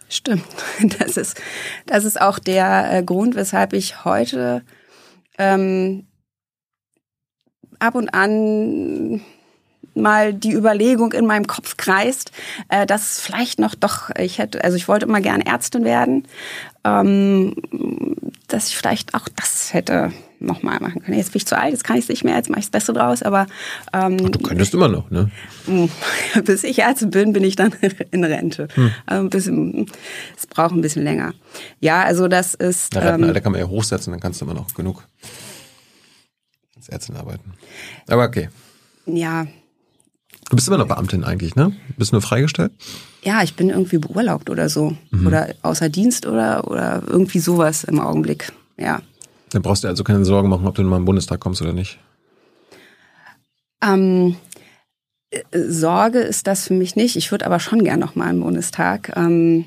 Stimmt. 0.08 0.44
Das 0.98 1.16
ist, 1.16 1.40
das 1.86 2.04
ist 2.04 2.20
auch 2.20 2.38
der 2.38 2.92
äh, 2.92 3.02
Grund, 3.02 3.36
weshalb 3.36 3.72
ich 3.72 4.04
heute 4.04 4.62
ähm, 5.38 6.06
ab 7.78 7.94
und 7.94 8.12
an 8.12 9.20
mal 9.94 10.32
die 10.32 10.52
Überlegung 10.52 11.12
in 11.12 11.26
meinem 11.26 11.46
Kopf 11.46 11.76
kreist, 11.76 12.32
äh, 12.68 12.86
dass 12.86 13.20
vielleicht 13.20 13.58
noch 13.58 13.74
doch, 13.74 14.10
ich 14.16 14.38
hätte, 14.38 14.62
also 14.64 14.76
ich 14.76 14.88
wollte 14.88 15.06
immer 15.06 15.20
gerne 15.20 15.46
Ärztin 15.46 15.84
werden, 15.84 16.26
ähm, 16.84 17.54
dass 18.48 18.68
ich 18.68 18.76
vielleicht 18.76 19.14
auch 19.14 19.28
das 19.28 19.72
hätte 19.72 20.12
nochmal 20.40 20.80
machen 20.80 21.02
können. 21.02 21.16
Jetzt 21.16 21.32
bin 21.32 21.38
ich 21.38 21.46
zu 21.46 21.56
alt, 21.56 21.72
jetzt 21.72 21.84
kann 21.84 21.96
ich 21.96 22.04
es 22.04 22.08
nicht 22.08 22.24
mehr, 22.24 22.34
jetzt 22.34 22.48
mache 22.48 22.60
ich 22.60 22.66
das 22.66 22.70
Beste 22.70 22.92
draus, 22.92 23.22
aber 23.22 23.46
ähm, 23.92 24.16
du 24.16 24.38
könntest 24.38 24.72
immer 24.74 24.88
noch, 24.88 25.10
ne? 25.10 25.30
Bis 26.44 26.64
ich 26.64 26.78
Ärztin 26.78 27.10
bin, 27.10 27.32
bin 27.32 27.44
ich 27.44 27.56
dann 27.56 27.72
in 28.10 28.24
Rente. 28.24 28.68
Hm. 28.74 28.90
Also 29.06 29.24
ein 29.24 29.30
bisschen, 29.30 29.86
es 30.36 30.46
braucht 30.46 30.72
ein 30.72 30.80
bisschen 30.80 31.04
länger. 31.04 31.34
Ja, 31.80 32.02
also 32.02 32.28
das 32.28 32.54
ist. 32.54 32.94
Na, 32.94 33.14
ähm, 33.14 33.32
da 33.32 33.40
kann 33.40 33.52
man 33.52 33.60
ja 33.60 33.68
hochsetzen, 33.68 34.12
dann 34.12 34.20
kannst 34.20 34.40
du 34.40 34.46
immer 34.46 34.54
noch 34.54 34.72
genug 34.74 35.06
als 36.76 36.88
Ärztin 36.88 37.16
arbeiten. 37.16 37.52
Aber 38.08 38.24
okay. 38.24 38.48
Ja. 39.06 39.46
Du 40.50 40.56
bist 40.56 40.66
immer 40.66 40.78
noch 40.78 40.88
Beamtin 40.88 41.22
eigentlich, 41.22 41.54
ne? 41.54 41.72
Bist 41.96 42.10
du 42.10 42.16
nur 42.16 42.22
freigestellt? 42.22 42.72
Ja, 43.22 43.42
ich 43.44 43.54
bin 43.54 43.70
irgendwie 43.70 43.98
beurlaubt 43.98 44.50
oder 44.50 44.68
so. 44.68 44.96
Mhm. 45.12 45.28
Oder 45.28 45.54
außer 45.62 45.88
Dienst 45.88 46.26
oder, 46.26 46.68
oder 46.68 47.04
irgendwie 47.06 47.38
sowas 47.38 47.84
im 47.84 48.00
Augenblick. 48.00 48.52
Ja. 48.76 49.00
Dann 49.50 49.62
brauchst 49.62 49.84
du 49.84 49.88
also 49.88 50.02
keine 50.02 50.24
Sorgen 50.24 50.48
machen, 50.48 50.66
ob 50.66 50.74
du 50.74 50.82
mal 50.82 50.96
im 50.96 51.04
Bundestag 51.04 51.38
kommst 51.38 51.62
oder 51.62 51.72
nicht. 51.72 52.00
Ähm, 53.80 54.34
Sorge 55.52 56.18
ist 56.18 56.48
das 56.48 56.66
für 56.66 56.74
mich 56.74 56.96
nicht. 56.96 57.14
Ich 57.14 57.30
würde 57.30 57.46
aber 57.46 57.60
schon 57.60 57.84
gern 57.84 58.00
noch 58.00 58.16
mal 58.16 58.30
im 58.30 58.40
Bundestag, 58.40 59.12
ähm, 59.16 59.66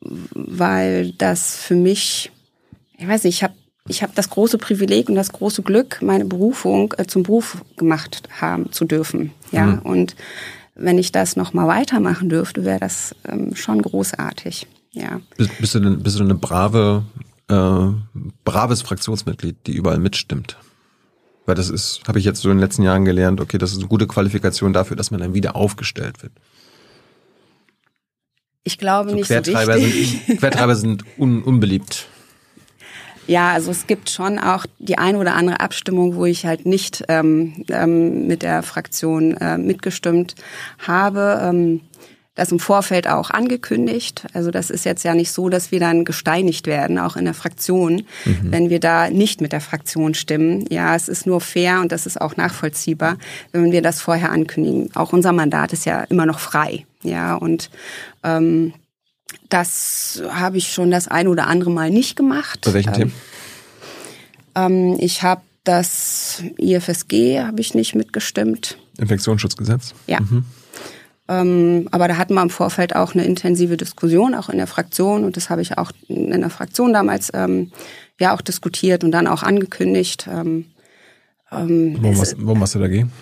weil 0.00 1.12
das 1.12 1.56
für 1.56 1.74
mich, 1.74 2.30
ich 2.98 3.08
weiß 3.08 3.24
nicht, 3.24 3.36
ich 3.36 3.42
habe 3.42 3.54
ich 3.88 4.02
hab 4.02 4.14
das 4.14 4.28
große 4.28 4.58
Privileg 4.58 5.08
und 5.08 5.14
das 5.14 5.32
große 5.32 5.62
Glück, 5.62 6.00
meine 6.02 6.26
Berufung 6.26 6.94
äh, 6.98 7.06
zum 7.06 7.22
Beruf 7.22 7.64
gemacht 7.76 8.28
haben 8.40 8.70
zu 8.72 8.84
dürfen. 8.84 9.32
Ja, 9.52 9.66
mhm. 9.66 9.78
und 9.80 10.16
wenn 10.74 10.98
ich 10.98 11.12
das 11.12 11.36
noch 11.36 11.52
mal 11.52 11.66
weitermachen 11.66 12.28
dürfte, 12.28 12.64
wäre 12.64 12.80
das 12.80 13.14
ähm, 13.28 13.54
schon 13.54 13.82
großartig. 13.82 14.66
Ja. 14.92 15.20
Bist, 15.36 15.50
bist, 15.58 15.74
du 15.74 15.80
denn, 15.80 16.02
bist 16.02 16.18
du 16.18 16.24
eine 16.24 16.34
brave 16.34 17.04
äh, 17.50 17.88
braves 18.44 18.82
Fraktionsmitglied, 18.82 19.56
die 19.66 19.72
überall 19.72 19.98
mitstimmt. 19.98 20.56
Weil 21.46 21.54
das 21.54 21.68
ist, 21.68 22.02
habe 22.06 22.18
ich 22.18 22.24
jetzt 22.24 22.40
so 22.40 22.50
in 22.50 22.56
den 22.56 22.62
letzten 22.62 22.82
Jahren 22.82 23.04
gelernt, 23.04 23.40
okay, 23.40 23.58
das 23.58 23.72
ist 23.72 23.78
eine 23.78 23.88
gute 23.88 24.06
Qualifikation 24.06 24.72
dafür, 24.72 24.96
dass 24.96 25.10
man 25.10 25.20
dann 25.20 25.34
wieder 25.34 25.56
aufgestellt 25.56 26.22
wird. 26.22 26.32
Ich 28.62 28.78
glaube 28.78 29.10
so 29.10 29.16
nicht 29.16 29.26
Quertreiber 29.26 29.74
so 29.74 29.84
richtig. 29.84 30.22
Sind, 30.26 30.38
Quertreiber 30.38 30.76
sind 30.76 31.04
un, 31.18 31.42
unbeliebt. 31.42 32.06
Ja, 33.26 33.52
also 33.52 33.70
es 33.70 33.86
gibt 33.86 34.10
schon 34.10 34.38
auch 34.38 34.66
die 34.78 34.98
eine 34.98 35.18
oder 35.18 35.34
andere 35.34 35.60
Abstimmung, 35.60 36.16
wo 36.16 36.24
ich 36.24 36.46
halt 36.46 36.66
nicht 36.66 37.04
ähm, 37.08 37.64
ähm, 37.68 38.26
mit 38.26 38.42
der 38.42 38.62
Fraktion 38.62 39.36
äh, 39.36 39.58
mitgestimmt 39.58 40.34
habe. 40.78 41.40
Ähm, 41.42 41.80
das 42.40 42.52
im 42.52 42.58
Vorfeld 42.58 43.06
auch 43.06 43.30
angekündigt. 43.30 44.26
Also 44.32 44.50
das 44.50 44.70
ist 44.70 44.84
jetzt 44.84 45.04
ja 45.04 45.14
nicht 45.14 45.30
so, 45.30 45.48
dass 45.50 45.72
wir 45.72 45.80
dann 45.80 46.06
gesteinigt 46.06 46.66
werden, 46.66 46.98
auch 46.98 47.16
in 47.16 47.26
der 47.26 47.34
Fraktion, 47.34 48.04
mhm. 48.24 48.52
wenn 48.52 48.70
wir 48.70 48.80
da 48.80 49.10
nicht 49.10 49.40
mit 49.40 49.52
der 49.52 49.60
Fraktion 49.60 50.14
stimmen. 50.14 50.64
Ja, 50.70 50.94
es 50.94 51.08
ist 51.08 51.26
nur 51.26 51.40
fair 51.40 51.80
und 51.80 51.92
das 51.92 52.06
ist 52.06 52.20
auch 52.20 52.36
nachvollziehbar, 52.36 53.18
wenn 53.52 53.72
wir 53.72 53.82
das 53.82 54.00
vorher 54.00 54.30
ankündigen. 54.30 54.90
Auch 54.94 55.12
unser 55.12 55.32
Mandat 55.32 55.72
ist 55.72 55.84
ja 55.84 56.04
immer 56.04 56.24
noch 56.24 56.38
frei. 56.38 56.86
Ja, 57.02 57.34
und 57.34 57.68
ähm, 58.22 58.72
das 59.48 60.22
habe 60.30 60.58
ich 60.58 60.72
schon 60.72 60.90
das 60.90 61.08
ein 61.08 61.28
oder 61.28 61.46
andere 61.46 61.70
Mal 61.70 61.90
nicht 61.90 62.16
gemacht. 62.16 62.60
Bei 62.64 62.74
welchen 62.74 62.90
ähm, 62.90 62.94
Themen? 62.94 63.12
Ähm, 64.54 64.96
ich 64.98 65.22
habe 65.22 65.42
das 65.64 66.42
IFSG 66.58 67.40
habe 67.40 67.60
ich 67.60 67.74
nicht 67.74 67.94
mitgestimmt. 67.94 68.78
Infektionsschutzgesetz? 68.98 69.94
Ja. 70.06 70.20
Mhm. 70.20 70.44
Ähm, 71.28 71.88
aber 71.92 72.08
da 72.08 72.16
hatten 72.16 72.34
wir 72.34 72.42
im 72.42 72.50
Vorfeld 72.50 72.96
auch 72.96 73.14
eine 73.14 73.24
intensive 73.24 73.76
Diskussion, 73.76 74.34
auch 74.34 74.48
in 74.48 74.58
der 74.58 74.66
Fraktion. 74.66 75.24
Und 75.24 75.36
das 75.36 75.50
habe 75.50 75.62
ich 75.62 75.78
auch 75.78 75.92
in 76.08 76.40
der 76.40 76.50
Fraktion 76.50 76.92
damals 76.92 77.30
ähm, 77.34 77.70
ja 78.18 78.34
auch 78.34 78.40
diskutiert 78.40 79.04
und 79.04 79.12
dann 79.12 79.26
auch 79.26 79.42
angekündigt. 79.42 80.26
Warum, 80.26 82.18
was, 82.18 82.34
warum 82.38 82.60
hast 82.62 82.74
du 82.74 82.78
dagegen? 82.78 83.12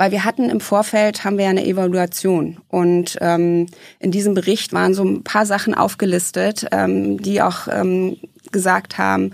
Weil 0.00 0.12
wir 0.12 0.24
hatten 0.24 0.48
im 0.48 0.60
Vorfeld, 0.60 1.24
haben 1.24 1.36
wir 1.36 1.44
ja 1.44 1.50
eine 1.50 1.66
Evaluation. 1.66 2.56
Und 2.68 3.18
ähm, 3.20 3.66
in 3.98 4.10
diesem 4.10 4.32
Bericht 4.32 4.72
waren 4.72 4.94
so 4.94 5.04
ein 5.04 5.24
paar 5.24 5.44
Sachen 5.44 5.74
aufgelistet, 5.74 6.66
ähm, 6.72 7.20
die 7.20 7.42
auch 7.42 7.68
ähm, 7.70 8.16
gesagt 8.50 8.96
haben, 8.96 9.32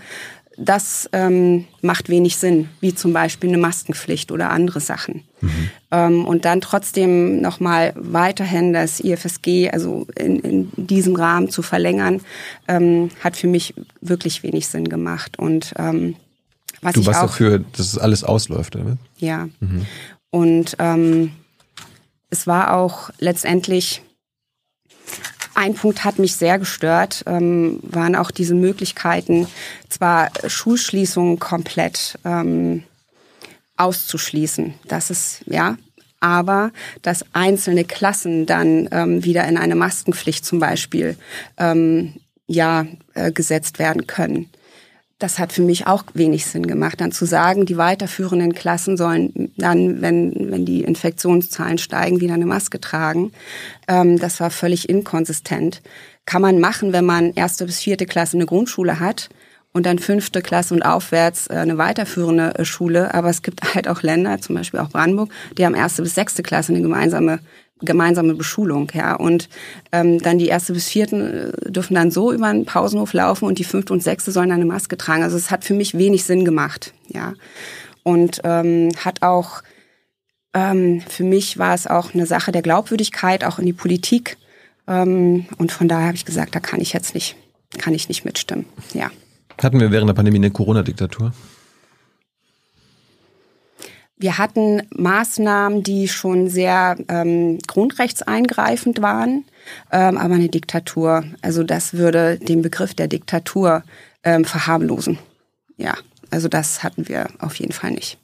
das 0.58 1.08
ähm, 1.12 1.66
macht 1.82 2.08
wenig 2.08 2.36
Sinn, 2.38 2.68
wie 2.80 2.92
zum 2.96 3.12
Beispiel 3.12 3.48
eine 3.50 3.58
Maskenpflicht 3.58 4.32
oder 4.32 4.50
andere 4.50 4.80
Sachen. 4.80 5.22
Mhm. 5.40 5.70
Ähm, 5.92 6.24
und 6.24 6.44
dann 6.44 6.60
trotzdem 6.60 7.40
nochmal 7.40 7.92
weiterhin 7.94 8.72
das 8.72 8.98
IFSG, 8.98 9.70
also 9.70 10.08
in, 10.16 10.40
in 10.40 10.72
diesem 10.74 11.14
Rahmen 11.14 11.48
zu 11.48 11.62
verlängern, 11.62 12.22
ähm, 12.66 13.10
hat 13.22 13.36
für 13.36 13.46
mich 13.46 13.72
wirklich 14.00 14.42
wenig 14.42 14.66
Sinn 14.66 14.88
gemacht. 14.88 15.38
Und 15.38 15.74
ähm, 15.78 16.16
was 16.82 16.94
du 16.94 17.06
warst 17.06 17.20
auch, 17.20 17.26
dafür, 17.26 17.60
dass 17.76 17.86
es 17.86 17.98
alles 17.98 18.24
ausläuft, 18.24 18.74
oder? 18.74 18.96
Ja. 19.18 19.48
Mhm. 19.60 19.86
Und 20.36 20.76
ähm, 20.80 21.32
es 22.28 22.46
war 22.46 22.76
auch 22.76 23.08
letztendlich 23.18 24.02
ein 25.54 25.72
Punkt 25.72 26.04
hat 26.04 26.18
mich 26.18 26.36
sehr 26.36 26.58
gestört, 26.58 27.24
ähm, 27.26 27.80
waren 27.82 28.14
auch 28.14 28.30
diese 28.30 28.54
Möglichkeiten, 28.54 29.46
zwar 29.88 30.28
Schulschließungen 30.46 31.38
komplett 31.38 32.18
ähm, 32.26 32.82
auszuschließen. 33.78 34.74
Das 34.86 35.08
ist, 35.08 35.40
ja, 35.46 35.78
aber 36.20 36.70
dass 37.00 37.24
einzelne 37.32 37.84
Klassen 37.86 38.44
dann 38.44 38.90
ähm, 38.92 39.24
wieder 39.24 39.48
in 39.48 39.56
eine 39.56 39.74
Maskenpflicht 39.74 40.44
zum 40.44 40.58
Beispiel 40.58 41.16
ähm, 41.56 42.20
ja 42.46 42.84
äh, 43.14 43.32
gesetzt 43.32 43.78
werden 43.78 44.06
können 44.06 44.50
das 45.18 45.38
hat 45.38 45.52
für 45.52 45.62
mich 45.62 45.86
auch 45.86 46.04
wenig 46.12 46.44
Sinn 46.44 46.66
gemacht, 46.66 47.00
dann 47.00 47.10
zu 47.10 47.24
sagen, 47.24 47.64
die 47.64 47.78
weiterführenden 47.78 48.52
Klassen 48.52 48.96
sollen 48.98 49.52
dann, 49.56 50.02
wenn, 50.02 50.50
wenn 50.50 50.66
die 50.66 50.82
Infektionszahlen 50.82 51.78
steigen, 51.78 52.20
wieder 52.20 52.34
eine 52.34 52.46
Maske 52.46 52.80
tragen. 52.80 53.32
Ähm, 53.88 54.18
das 54.18 54.40
war 54.40 54.50
völlig 54.50 54.88
inkonsistent. 54.88 55.80
Kann 56.26 56.42
man 56.42 56.60
machen, 56.60 56.92
wenn 56.92 57.06
man 57.06 57.32
erste 57.32 57.64
bis 57.64 57.80
vierte 57.80 58.04
Klasse 58.04 58.36
eine 58.36 58.46
Grundschule 58.46 59.00
hat 59.00 59.30
und 59.72 59.86
dann 59.86 59.98
fünfte 59.98 60.42
Klasse 60.42 60.74
und 60.74 60.82
aufwärts 60.82 61.46
äh, 61.46 61.54
eine 61.54 61.78
weiterführende 61.78 62.54
äh, 62.54 62.64
Schule. 62.66 63.14
Aber 63.14 63.30
es 63.30 63.40
gibt 63.40 63.62
halt 63.74 63.88
auch 63.88 64.02
Länder, 64.02 64.38
zum 64.40 64.54
Beispiel 64.54 64.80
auch 64.80 64.90
Brandenburg, 64.90 65.30
die 65.56 65.64
haben 65.64 65.74
erste 65.74 66.02
bis 66.02 66.14
sechste 66.14 66.42
Klasse 66.42 66.72
eine 66.72 66.82
gemeinsame 66.82 67.38
gemeinsame 67.80 68.34
Beschulung, 68.34 68.90
ja. 68.94 69.14
Und 69.14 69.48
ähm, 69.92 70.18
dann 70.18 70.38
die 70.38 70.48
erste 70.48 70.72
bis 70.72 70.88
vierten 70.88 71.20
äh, 71.20 71.70
dürfen 71.70 71.94
dann 71.94 72.10
so 72.10 72.32
über 72.32 72.46
einen 72.46 72.64
Pausenhof 72.64 73.12
laufen 73.12 73.46
und 73.46 73.58
die 73.58 73.64
fünfte 73.64 73.92
und 73.92 74.02
sechste 74.02 74.32
sollen 74.32 74.52
eine 74.52 74.64
Maske 74.64 74.96
tragen. 74.96 75.22
Also 75.22 75.36
es 75.36 75.50
hat 75.50 75.64
für 75.64 75.74
mich 75.74 75.96
wenig 75.96 76.24
Sinn 76.24 76.44
gemacht, 76.44 76.94
ja. 77.08 77.34
Und 78.02 78.40
ähm, 78.44 78.90
hat 79.04 79.22
auch 79.22 79.62
ähm, 80.56 81.02
für 81.06 81.24
mich 81.24 81.58
war 81.58 81.74
es 81.74 81.86
auch 81.86 82.14
eine 82.14 82.24
Sache 82.24 82.50
der 82.50 82.62
Glaubwürdigkeit, 82.62 83.44
auch 83.44 83.58
in 83.58 83.66
die 83.66 83.74
Politik. 83.74 84.38
Ähm, 84.88 85.46
und 85.58 85.70
von 85.70 85.86
daher 85.86 86.06
habe 86.06 86.16
ich 86.16 86.24
gesagt, 86.24 86.54
da 86.54 86.60
kann 86.60 86.80
ich 86.80 86.94
jetzt 86.94 87.14
nicht, 87.14 87.36
kann 87.76 87.92
ich 87.92 88.08
nicht 88.08 88.24
mitstimmen, 88.24 88.64
ja. 88.94 89.10
Hatten 89.60 89.80
wir 89.80 89.90
während 89.90 90.08
der 90.08 90.14
Pandemie 90.14 90.38
eine 90.38 90.50
Corona-Diktatur? 90.50 91.32
Wir 94.18 94.38
hatten 94.38 94.82
Maßnahmen, 94.94 95.82
die 95.82 96.08
schon 96.08 96.48
sehr 96.48 96.96
ähm, 97.08 97.58
grundrechtseingreifend 97.66 99.02
waren, 99.02 99.44
ähm, 99.92 100.16
aber 100.16 100.34
eine 100.34 100.48
Diktatur, 100.48 101.24
also 101.42 101.62
das 101.62 101.92
würde 101.94 102.38
den 102.38 102.62
Begriff 102.62 102.94
der 102.94 103.08
Diktatur 103.08 103.82
ähm, 104.24 104.46
verharmlosen. 104.46 105.18
Ja, 105.76 105.94
also 106.30 106.48
das 106.48 106.82
hatten 106.82 107.08
wir 107.08 107.28
auf 107.40 107.56
jeden 107.56 107.72
Fall 107.72 107.90
nicht. 107.90 108.18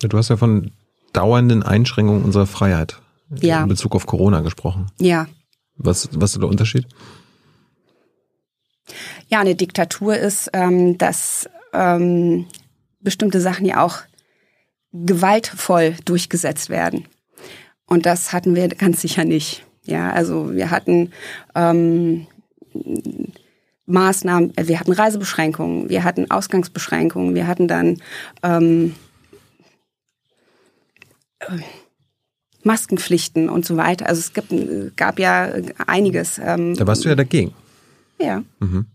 Du 0.00 0.16
hast 0.16 0.30
ja 0.30 0.38
von 0.38 0.72
dauernden 1.12 1.62
Einschränkungen 1.62 2.24
unserer 2.24 2.46
Freiheit 2.46 3.00
ja. 3.40 3.62
in 3.62 3.68
Bezug 3.68 3.94
auf 3.94 4.06
Corona 4.06 4.40
gesprochen. 4.40 4.90
Ja. 4.98 5.26
Was, 5.76 6.08
was 6.12 6.32
ist 6.32 6.40
der 6.40 6.48
Unterschied? 6.48 6.86
Ja, 9.28 9.40
eine 9.40 9.54
Diktatur 9.54 10.16
ist, 10.16 10.50
ähm, 10.52 10.96
dass 10.96 11.48
ähm, 11.72 12.46
bestimmte 13.00 13.40
Sachen 13.40 13.66
ja 13.66 13.82
auch 13.82 13.98
gewaltvoll 14.94 15.96
durchgesetzt 16.04 16.70
werden. 16.70 17.06
Und 17.86 18.06
das 18.06 18.32
hatten 18.32 18.54
wir 18.54 18.68
ganz 18.68 19.00
sicher 19.00 19.24
nicht. 19.24 19.66
Ja, 19.82 20.12
also 20.12 20.54
wir 20.54 20.70
hatten 20.70 21.10
ähm, 21.54 22.26
Maßnahmen, 23.86 24.52
wir 24.56 24.80
hatten 24.80 24.92
Reisebeschränkungen, 24.92 25.90
wir 25.90 26.04
hatten 26.04 26.30
Ausgangsbeschränkungen, 26.30 27.34
wir 27.34 27.46
hatten 27.46 27.68
dann 27.68 28.00
ähm, 28.42 28.94
Maskenpflichten 32.62 33.50
und 33.50 33.66
so 33.66 33.76
weiter. 33.76 34.06
Also 34.08 34.20
es 34.20 34.32
gibt, 34.32 34.96
gab 34.96 35.18
ja 35.18 35.52
einiges. 35.86 36.40
Ähm, 36.42 36.74
da 36.74 36.86
warst 36.86 37.04
du 37.04 37.10
ja 37.10 37.14
dagegen. 37.14 37.52
Ja. 38.18 38.42
Mhm. 38.60 38.86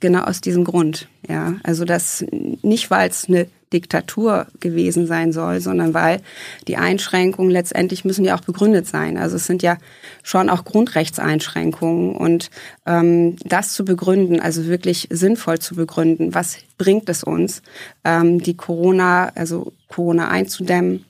Genau 0.00 0.24
aus 0.24 0.40
diesem 0.40 0.64
Grund. 0.64 1.08
Ja, 1.28 1.54
also 1.62 1.84
das 1.84 2.24
nicht, 2.62 2.90
weil 2.90 3.08
es 3.08 3.28
eine 3.28 3.46
Diktatur 3.72 4.46
gewesen 4.60 5.06
sein 5.06 5.32
soll, 5.32 5.60
sondern 5.60 5.94
weil 5.94 6.20
die 6.68 6.76
Einschränkungen 6.76 7.50
letztendlich 7.50 8.04
müssen 8.04 8.24
ja 8.24 8.36
auch 8.36 8.42
begründet 8.42 8.86
sein. 8.86 9.16
Also 9.16 9.36
es 9.36 9.46
sind 9.46 9.62
ja 9.62 9.78
schon 10.22 10.50
auch 10.50 10.64
Grundrechtseinschränkungen 10.64 12.14
und 12.14 12.50
ähm, 12.86 13.36
das 13.44 13.72
zu 13.72 13.84
begründen, 13.84 14.40
also 14.40 14.66
wirklich 14.66 15.08
sinnvoll 15.10 15.58
zu 15.58 15.74
begründen, 15.74 16.34
was 16.34 16.58
bringt 16.78 17.08
es 17.08 17.24
uns, 17.24 17.62
ähm, 18.04 18.40
die 18.40 18.56
Corona, 18.56 19.32
also 19.34 19.72
Corona 19.88 20.28
einzudämmen, 20.28 21.04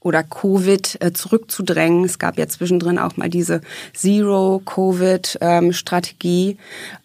oder 0.00 0.22
Covid 0.22 0.96
äh, 1.00 1.12
zurückzudrängen. 1.12 2.04
Es 2.04 2.18
gab 2.18 2.38
ja 2.38 2.48
zwischendrin 2.48 2.98
auch 2.98 3.16
mal 3.16 3.28
diese 3.28 3.60
Zero-Covid-Strategie, 3.94 6.56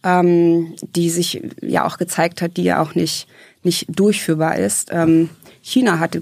ähm, 0.03 0.75
die 0.95 1.09
sich 1.09 1.41
ja 1.61 1.85
auch 1.85 1.97
gezeigt 1.97 2.41
hat, 2.41 2.57
die 2.57 2.63
ja 2.63 2.81
auch 2.81 2.95
nicht, 2.95 3.27
nicht 3.65 3.87
durchführbar 3.89 4.57
ist. 4.57 4.89
Ähm, 4.91 5.29
China 5.61 5.99
hatte 5.99 6.21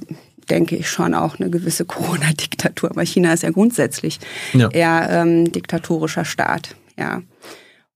denke 0.52 0.76
ich, 0.76 0.90
schon 0.90 1.14
auch 1.14 1.40
eine 1.40 1.50
gewisse 1.50 1.86
Corona-Diktatur. 1.86 2.92
Aber 2.92 3.04
China 3.04 3.34
ist 3.34 3.44
ja 3.44 3.52
grundsätzlich 3.52 4.20
ja. 4.54 4.70
eher 4.70 5.08
ähm, 5.10 5.52
diktatorischer 5.52 6.26
Staat. 6.26 6.76
Ja. 7.00 7.22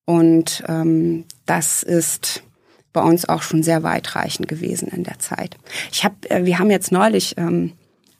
Und 0.05 0.63
ähm, 0.67 1.25
das 1.45 1.83
ist 1.83 2.43
bei 2.93 3.01
uns 3.01 3.27
auch 3.27 3.41
schon 3.41 3.61
sehr 3.61 3.83
weitreichend 3.83 4.47
gewesen 4.47 4.87
in 4.87 5.03
der 5.03 5.19
Zeit. 5.19 5.57
Ich 5.91 6.05
habe, 6.05 6.15
äh, 6.29 6.45
wir 6.45 6.59
haben 6.59 6.71
jetzt 6.71 6.91
neulich 6.91 7.35
ähm, 7.37 7.73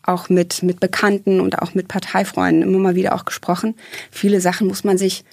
auch 0.03 0.29
mit, 0.29 0.61
mit 0.63 0.79
Bekannten 0.79 1.39
und 1.39 1.59
auch 1.59 1.73
mit 1.73 1.87
Parteifreunden 1.87 2.63
immer 2.63 2.79
mal 2.79 2.95
wieder 2.95 3.15
auch 3.15 3.25
gesprochen. 3.25 3.75
Viele 4.11 4.41
Sachen 4.41 4.67
muss 4.67 4.83
man 4.83 4.97
sich 4.97 5.23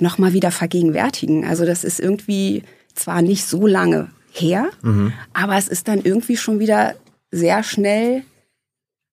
noch 0.00 0.16
mal 0.16 0.32
wieder 0.32 0.50
vergegenwärtigen. 0.50 1.44
Also 1.44 1.66
das 1.66 1.84
ist 1.84 2.00
irgendwie 2.00 2.62
zwar 2.94 3.20
nicht 3.20 3.44
so 3.44 3.66
lange 3.66 4.10
her, 4.32 4.70
mhm. 4.82 5.12
aber 5.32 5.56
es 5.56 5.68
ist 5.68 5.88
dann 5.88 6.02
irgendwie 6.02 6.36
schon 6.36 6.58
wieder 6.58 6.94
sehr 7.30 7.62
schnell 7.62 8.22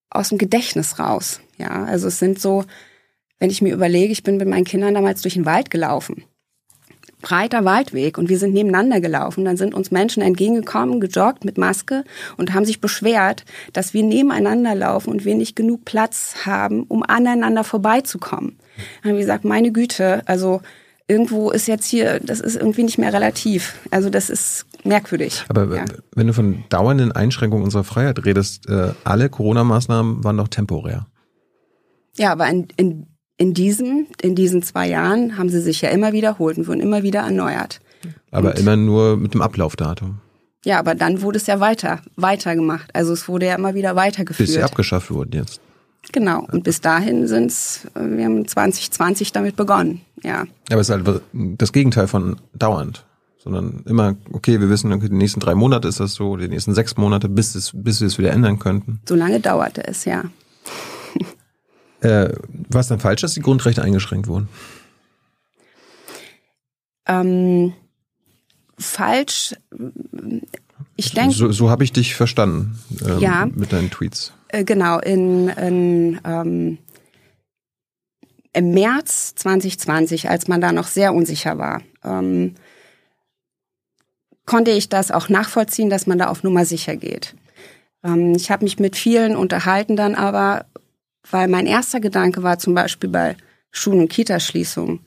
aus 0.10 0.30
dem 0.30 0.38
Gedächtnis 0.38 1.00
raus. 1.00 1.42
Ja, 1.58 1.86
also 1.86 2.08
es 2.08 2.20
sind 2.20 2.40
so, 2.40 2.66
wenn 3.38 3.50
ich 3.50 3.62
mir 3.62 3.74
überlege, 3.74 4.12
ich 4.12 4.24
bin 4.24 4.38
mit 4.38 4.48
meinen 4.48 4.66
Kindern 4.66 4.94
damals 4.94 5.22
durch 5.22 5.34
den 5.36 5.46
Wald 5.46 5.70
gelaufen 5.70 6.24
breiter 7.22 7.66
Waldweg 7.66 8.18
und 8.18 8.30
wir 8.30 8.40
sind 8.40 8.54
nebeneinander 8.54 9.02
gelaufen. 9.02 9.46
Dann 9.46 9.58
sind 9.58 9.74
uns 9.74 9.92
Menschen 9.92 10.24
entgegengekommen, 10.24 11.00
gejoggt 11.00 11.44
mit 11.44 11.58
Maske 11.58 12.04
und 12.38 12.54
haben 12.54 12.66
sich 12.66 12.82
beschwert, 12.82 13.46
dass 13.74 13.94
wir 13.94 14.04
nebeneinander 14.04 14.76
laufen 14.76 15.10
und 15.12 15.26
wir 15.26 15.36
nicht 15.36 15.56
genug 15.56 15.86
Platz 15.86 16.36
haben, 16.46 16.84
um 16.84 17.04
aneinander 17.04 17.64
vorbeizukommen. 17.64 18.58
Dann 19.02 19.12
haben 19.12 19.18
wir 19.18 19.26
gesagt, 19.26 19.44
meine 19.44 19.72
Güte, 19.72 20.22
also 20.26 20.62
irgendwo 21.08 21.52
ist 21.52 21.68
jetzt 21.68 21.88
hier, 21.88 22.20
das 22.24 22.40
ist 22.40 22.56
irgendwie 22.56 22.84
nicht 22.84 22.98
mehr 22.98 23.12
relativ. 23.12 23.76
Also 23.92 24.10
das 24.10 24.30
ist 24.30 24.66
merkwürdig. 24.84 25.46
Aber 25.50 25.76
ja. 25.76 25.86
wenn 26.16 26.28
du 26.28 26.34
von 26.34 26.64
dauernden 26.70 27.12
Einschränkungen 27.12 27.64
unserer 27.64 27.84
Freiheit 27.84 28.26
redest, 28.26 28.68
äh, 28.70 28.94
alle 29.04 29.30
Corona-Maßnahmen 29.30 30.24
waren 30.24 30.38
doch 30.38 30.48
temporär. 30.48 31.08
Ja, 32.18 32.32
aber 32.32 32.48
in, 32.50 32.68
in 32.76 33.08
in 33.40 33.54
diesen, 33.54 34.08
in 34.22 34.36
diesen 34.36 34.62
zwei 34.62 34.90
Jahren 34.90 35.38
haben 35.38 35.48
sie 35.50 35.62
sich 35.62 35.82
ja 35.82 35.90
immer 35.90 36.12
wiederholt 36.12 36.58
und 36.58 36.68
wurden 36.68 36.82
immer 36.82 37.04
wieder 37.04 37.22
erneuert. 37.22 37.80
Aber 38.32 38.50
und, 38.50 38.60
immer 38.60 38.76
nur 38.76 39.16
mit 39.16 39.34
dem 39.34 39.42
Ablaufdatum. 39.42 40.20
Ja, 40.66 40.78
aber 40.78 40.94
dann 40.94 41.22
wurde 41.22 41.38
es 41.38 41.48
ja 41.48 41.62
weiter, 41.62 42.02
weiter 42.18 42.54
gemacht. 42.54 42.90
Also 42.94 43.14
es 43.14 43.30
wurde 43.30 43.46
ja 43.46 43.56
immer 43.56 43.76
wieder 43.76 43.96
weitergeführt. 43.96 44.46
Bis 44.46 44.56
sie 44.56 44.62
abgeschafft 44.62 45.10
wurden 45.10 45.32
jetzt. 45.32 45.62
Genau. 46.12 46.46
Und 46.52 46.66
bis 46.66 46.82
dahin 46.82 47.28
sind's, 47.28 47.88
äh, 47.96 48.02
wir 48.02 48.26
haben 48.26 48.46
2020 48.46 49.32
damit 49.32 49.56
begonnen, 49.56 50.02
ja. 50.22 50.46
Aber 50.70 50.82
es 50.82 50.90
ist 50.90 50.96
halt 50.96 51.22
das 51.32 51.72
Gegenteil 51.72 52.08
von 52.08 52.36
dauernd. 52.54 53.06
Sondern 53.42 53.84
immer, 53.86 54.16
okay, 54.34 54.60
wir 54.60 54.70
wissen, 54.70 54.92
okay, 54.92 55.08
die 55.08 55.16
nächsten 55.16 55.40
drei 55.40 55.56
Monate 55.56 55.88
ist 55.88 56.00
das 56.00 56.14
so, 56.14 56.36
die 56.36 56.50
nächsten 56.50 56.74
sechs 56.74 56.98
Monate, 56.98 57.30
bis, 57.30 57.56
es, 57.56 57.72
bis 57.74 58.02
wir 58.02 58.08
es 58.08 58.18
wieder 58.18 58.32
ändern 58.32 58.60
könnten. 58.60 59.00
So 59.08 59.16
lange 59.16 59.40
dauerte 59.40 59.86
es, 59.88 60.06
ja. 60.06 60.24
Äh, 62.02 62.32
war 62.70 62.80
es 62.80 62.88
dann 62.88 63.02
falsch, 63.02 63.20
dass 63.20 63.34
die 63.34 63.42
Grundrechte 63.42 63.82
eingeschränkt 63.82 64.28
wurden? 64.28 64.48
Ähm, 67.06 67.74
falsch. 68.78 69.54
Ich 70.96 71.14
denke. 71.14 71.36
So, 71.36 71.52
so 71.52 71.70
habe 71.70 71.84
ich 71.84 71.92
dich 71.92 72.16
verstanden 72.16 72.80
ähm, 73.06 73.20
ja, 73.20 73.50
mit 73.54 73.74
deinen 73.74 73.90
Tweets. 73.92 74.32
Äh, 74.48 74.64
genau, 74.64 75.00
in, 75.00 75.50
in 75.50 76.22
ähm, 76.24 76.78
im 78.54 78.72
März 78.72 79.36
2020, 79.36 80.30
als 80.30 80.48
man 80.48 80.62
da 80.62 80.72
noch 80.72 80.88
sehr 80.88 81.14
unsicher 81.14 81.58
war, 81.58 81.82
ähm, 82.04 82.56
konnte 84.50 84.72
ich 84.72 84.90
das 84.90 85.12
auch 85.12 85.30
nachvollziehen, 85.30 85.92
dass 85.92 86.08
man 86.08 86.18
da 86.18 86.28
auf 86.28 86.42
Nummer 86.44 86.66
sicher 86.66 86.96
geht. 86.96 87.36
Ähm, 88.04 88.34
ich 88.36 88.50
habe 88.50 88.66
mich 88.66 88.80
mit 88.80 88.96
vielen 88.98 89.36
unterhalten 89.36 89.96
dann 89.96 90.16
aber 90.16 90.66
weil 91.32 91.48
mein 91.48 91.68
erster 91.68 92.00
Gedanke 92.00 92.44
war 92.44 92.60
zum 92.60 92.74
Beispiel 92.74 93.10
bei 93.10 93.36
Schulen- 93.72 94.02
und 94.02 94.10
Kitaschließungen. 94.10 95.00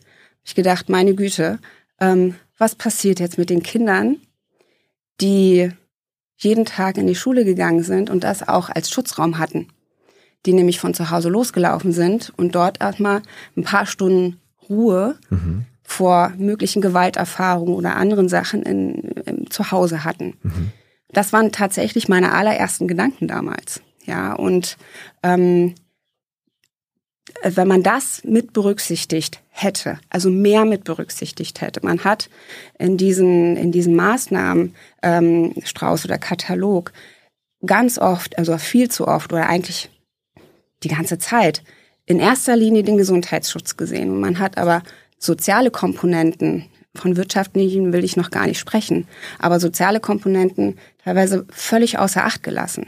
Ich 0.45 0.55
gedacht, 0.55 0.89
meine 0.89 1.15
Güte, 1.15 1.59
ähm, 2.01 2.37
was 2.59 2.75
passiert 2.75 3.21
jetzt 3.21 3.39
mit 3.39 3.51
den 3.51 3.63
Kindern, 3.63 4.19
die 5.21 5.71
jeden 6.37 6.65
Tag 6.65 6.97
in 6.97 7.07
die 7.07 7.15
Schule 7.15 7.45
gegangen 7.45 7.83
sind 7.83 8.11
und 8.11 8.25
das 8.25 8.47
auch 8.47 8.69
als 8.69 8.91
Schutzraum 8.91 9.39
hatten, 9.39 9.69
die 10.47 10.53
nämlich 10.53 10.79
von 10.79 10.95
zu 10.95 11.11
Hause 11.11 11.29
losgelaufen 11.29 11.93
sind 11.93 12.33
und 12.37 12.55
dort 12.55 12.81
erstmal 12.81 13.23
ein 13.57 13.65
paar 13.65 13.87
Stunden 13.87 14.41
Ruhe 14.69 15.19
mhm. 15.31 15.67
Vor 15.83 16.33
möglichen 16.39 16.83
Gewalterfahrungen 16.83 17.75
oder 17.75 17.97
anderen 17.97 18.29
Sachen 18.29 18.63
in, 18.63 18.95
in 19.27 19.51
zu 19.51 19.71
Hause 19.71 20.05
hatten. 20.05 20.35
Mhm. 20.43 20.73
Das 21.13 21.33
waren 21.33 21.53
tatsächlich 21.53 22.09
meine 22.09 22.33
allerersten 22.33 22.89
Gedanken 22.89 23.29
damals. 23.29 23.83
Ja, 24.05 24.33
und 24.33 24.77
ähm, 25.23 25.75
wenn 27.43 27.69
man 27.69 27.83
das 27.83 28.23
mit 28.25 28.53
berücksichtigt 28.53 29.41
hätte, 29.51 29.99
also 30.11 30.31
mehr 30.31 30.65
mit 30.65 30.85
berücksichtigt 30.85 31.61
hätte, 31.61 31.81
man 31.83 32.05
hat 32.05 32.29
in 32.79 32.97
diesen, 32.97 33.57
in 33.57 33.73
diesen 33.73 33.95
Maßnahmen, 33.95 34.75
ähm, 35.03 35.55
Strauß 35.63 36.05
oder 36.05 36.19
Katalog, 36.19 36.93
ganz 37.65 37.99
oft, 37.99 38.39
also 38.39 38.59
viel 38.59 38.91
zu 38.91 39.07
oft 39.07 39.33
oder 39.33 39.49
eigentlich 39.49 39.91
die 40.83 40.89
ganze 40.89 41.19
Zeit, 41.19 41.63
in 42.07 42.19
erster 42.19 42.57
Linie 42.57 42.83
den 42.83 42.97
Gesundheitsschutz 42.97 43.77
gesehen. 43.77 44.21
Man 44.21 44.39
hat 44.39 44.59
aber 44.59 44.83
soziale 45.23 45.71
Komponenten, 45.71 46.67
von 46.95 47.17
wirtschaftlichen 47.17 47.93
will 47.93 48.05
ich 48.05 48.17
noch 48.17 48.31
gar 48.31 48.47
nicht 48.47 48.59
sprechen, 48.59 49.07
aber 49.39 49.61
soziale 49.61 50.01
Komponenten 50.01 50.79
teilweise 51.03 51.47
völlig 51.51 51.99
außer 51.99 52.25
Acht 52.25 52.43
gelassen. 52.43 52.87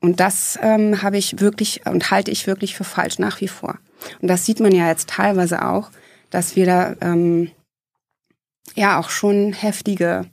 Und 0.00 0.20
das 0.20 0.58
ähm, 0.62 1.02
habe 1.02 1.18
ich 1.18 1.38
wirklich 1.38 1.82
und 1.86 2.10
halte 2.10 2.30
ich 2.30 2.46
wirklich 2.46 2.74
für 2.74 2.84
falsch 2.84 3.18
nach 3.18 3.40
wie 3.40 3.48
vor. 3.48 3.78
Und 4.20 4.28
das 4.28 4.46
sieht 4.46 4.58
man 4.58 4.72
ja 4.72 4.88
jetzt 4.88 5.08
teilweise 5.10 5.64
auch, 5.66 5.90
dass 6.30 6.56
wir 6.56 6.66
da 6.66 6.96
ähm, 7.00 7.50
ja 8.74 8.98
auch 8.98 9.10
schon 9.10 9.52
heftige 9.52 10.26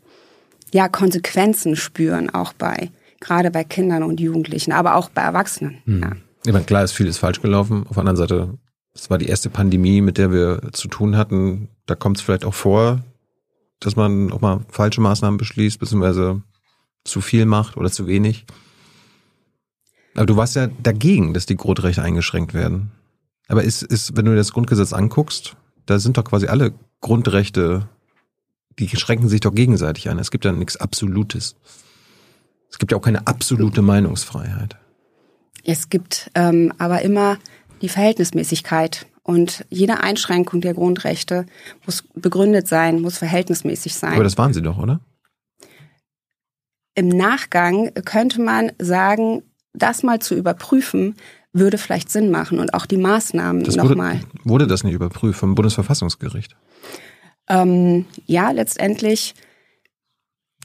ja, 0.71 0.87
Konsequenzen 0.87 1.75
spüren, 1.75 2.29
auch 2.29 2.53
bei, 2.53 2.89
gerade 3.19 3.51
bei 3.51 3.63
Kindern 3.63 4.03
und 4.03 4.19
Jugendlichen, 4.19 4.71
aber 4.71 4.95
auch 4.95 5.09
bei 5.09 5.21
Erwachsenen. 5.21 5.79
Hm. 5.85 6.01
Ja. 6.01 6.11
Ich 6.45 6.53
meine, 6.53 6.65
klar 6.65 6.83
ist 6.83 6.93
vieles 6.93 7.17
falsch 7.17 7.41
gelaufen. 7.41 7.85
Auf 7.87 7.95
der 7.95 7.99
anderen 7.99 8.17
Seite, 8.17 8.57
es 8.93 9.09
war 9.09 9.17
die 9.17 9.27
erste 9.27 9.49
Pandemie, 9.49 10.01
mit 10.01 10.17
der 10.17 10.31
wir 10.31 10.61
zu 10.73 10.87
tun 10.87 11.15
hatten. 11.15 11.69
Da 11.85 11.95
kommt 11.95 12.17
es 12.17 12.23
vielleicht 12.23 12.45
auch 12.45 12.53
vor, 12.53 13.03
dass 13.79 13.95
man 13.95 14.31
auch 14.31 14.41
mal 14.41 14.65
falsche 14.69 15.01
Maßnahmen 15.01 15.37
beschließt, 15.37 15.79
beziehungsweise 15.79 16.41
zu 17.03 17.21
viel 17.21 17.45
macht 17.45 17.77
oder 17.77 17.91
zu 17.91 18.07
wenig. 18.07 18.45
Aber 20.15 20.25
du 20.25 20.35
warst 20.35 20.55
ja 20.55 20.67
dagegen, 20.67 21.33
dass 21.33 21.45
die 21.45 21.55
Grundrechte 21.55 22.01
eingeschränkt 22.01 22.53
werden. 22.53 22.91
Aber 23.47 23.63
ist, 23.63 23.83
ist, 23.83 24.17
wenn 24.17 24.25
du 24.25 24.35
das 24.35 24.53
Grundgesetz 24.53 24.93
anguckst, 24.93 25.55
da 25.85 25.99
sind 25.99 26.17
doch 26.17 26.25
quasi 26.25 26.47
alle 26.47 26.73
Grundrechte, 27.01 27.87
die 28.77 28.87
schränken 28.89 29.29
sich 29.29 29.39
doch 29.39 29.53
gegenseitig 29.53 30.09
ein. 30.09 30.19
Es 30.19 30.31
gibt 30.31 30.45
ja 30.45 30.51
nichts 30.51 30.77
Absolutes. 30.77 31.55
Es 32.69 32.77
gibt 32.77 32.91
ja 32.91 32.97
auch 32.97 33.01
keine 33.01 33.25
absolute 33.25 33.81
Meinungsfreiheit. 33.81 34.77
Es 35.63 35.89
gibt 35.89 36.29
ähm, 36.35 36.73
aber 36.77 37.01
immer 37.01 37.37
die 37.81 37.89
Verhältnismäßigkeit. 37.89 39.05
Und 39.23 39.65
jede 39.69 40.01
Einschränkung 40.01 40.61
der 40.61 40.73
Grundrechte 40.73 41.45
muss 41.85 42.03
begründet 42.15 42.67
sein, 42.67 43.01
muss 43.01 43.17
verhältnismäßig 43.17 43.93
sein. 43.93 44.13
Aber 44.13 44.23
das 44.23 44.37
waren 44.37 44.53
sie 44.53 44.61
doch, 44.61 44.77
oder? 44.77 45.01
Im 46.95 47.09
Nachgang 47.09 47.93
könnte 48.05 48.41
man 48.41 48.71
sagen, 48.79 49.43
das 49.73 50.03
mal 50.03 50.19
zu 50.19 50.35
überprüfen, 50.35 51.15
würde 51.53 51.77
vielleicht 51.77 52.09
Sinn 52.09 52.31
machen 52.31 52.59
und 52.59 52.73
auch 52.73 52.85
die 52.85 52.97
Maßnahmen 52.97 53.63
nochmal. 53.63 54.19
Wurde, 54.43 54.67
das 54.67 54.83
nicht 54.83 54.93
überprüft 54.93 55.39
vom 55.39 55.55
Bundesverfassungsgericht? 55.55 56.55
Ähm, 57.47 58.05
ja, 58.25 58.51
letztendlich. 58.51 59.33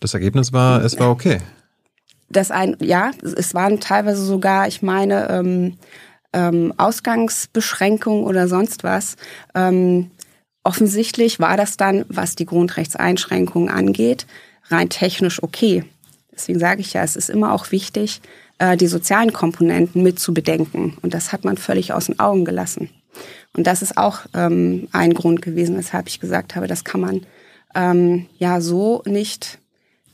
Das 0.00 0.14
Ergebnis 0.14 0.52
war, 0.52 0.82
es 0.84 0.98
war 0.98 1.10
okay. 1.10 1.40
Das 2.28 2.50
ein, 2.50 2.76
ja, 2.80 3.12
es 3.22 3.54
waren 3.54 3.80
teilweise 3.80 4.24
sogar, 4.24 4.66
ich 4.68 4.82
meine, 4.82 5.30
ähm, 5.30 5.78
ähm, 6.34 6.74
Ausgangsbeschränkungen 6.76 8.24
oder 8.24 8.48
sonst 8.48 8.84
was. 8.84 9.16
Ähm, 9.54 10.10
offensichtlich 10.62 11.40
war 11.40 11.56
das 11.56 11.76
dann, 11.76 12.04
was 12.08 12.34
die 12.34 12.46
Grundrechtseinschränkungen 12.46 13.70
angeht, 13.70 14.26
rein 14.68 14.90
technisch 14.90 15.42
okay. 15.42 15.84
Deswegen 16.32 16.58
sage 16.58 16.80
ich 16.80 16.92
ja, 16.92 17.02
es 17.02 17.16
ist 17.16 17.30
immer 17.30 17.52
auch 17.52 17.70
wichtig, 17.70 18.20
äh, 18.58 18.76
die 18.76 18.88
sozialen 18.88 19.32
Komponenten 19.32 20.02
mit 20.02 20.18
zu 20.18 20.34
bedenken. 20.34 20.96
Und 21.00 21.14
das 21.14 21.32
hat 21.32 21.44
man 21.44 21.56
völlig 21.56 21.92
aus 21.92 22.06
den 22.06 22.18
Augen 22.18 22.44
gelassen. 22.44 22.90
Und 23.56 23.66
das 23.66 23.82
ist 23.82 23.96
auch 23.96 24.20
ähm, 24.34 24.88
ein 24.92 25.14
Grund 25.14 25.40
gewesen, 25.42 25.76
weshalb 25.76 26.08
ich 26.08 26.18
gesagt 26.18 26.56
habe, 26.56 26.66
das 26.66 26.84
kann 26.84 27.00
man 27.00 27.26
ähm, 27.74 28.26
ja 28.38 28.60
so 28.60 29.02
nicht 29.06 29.58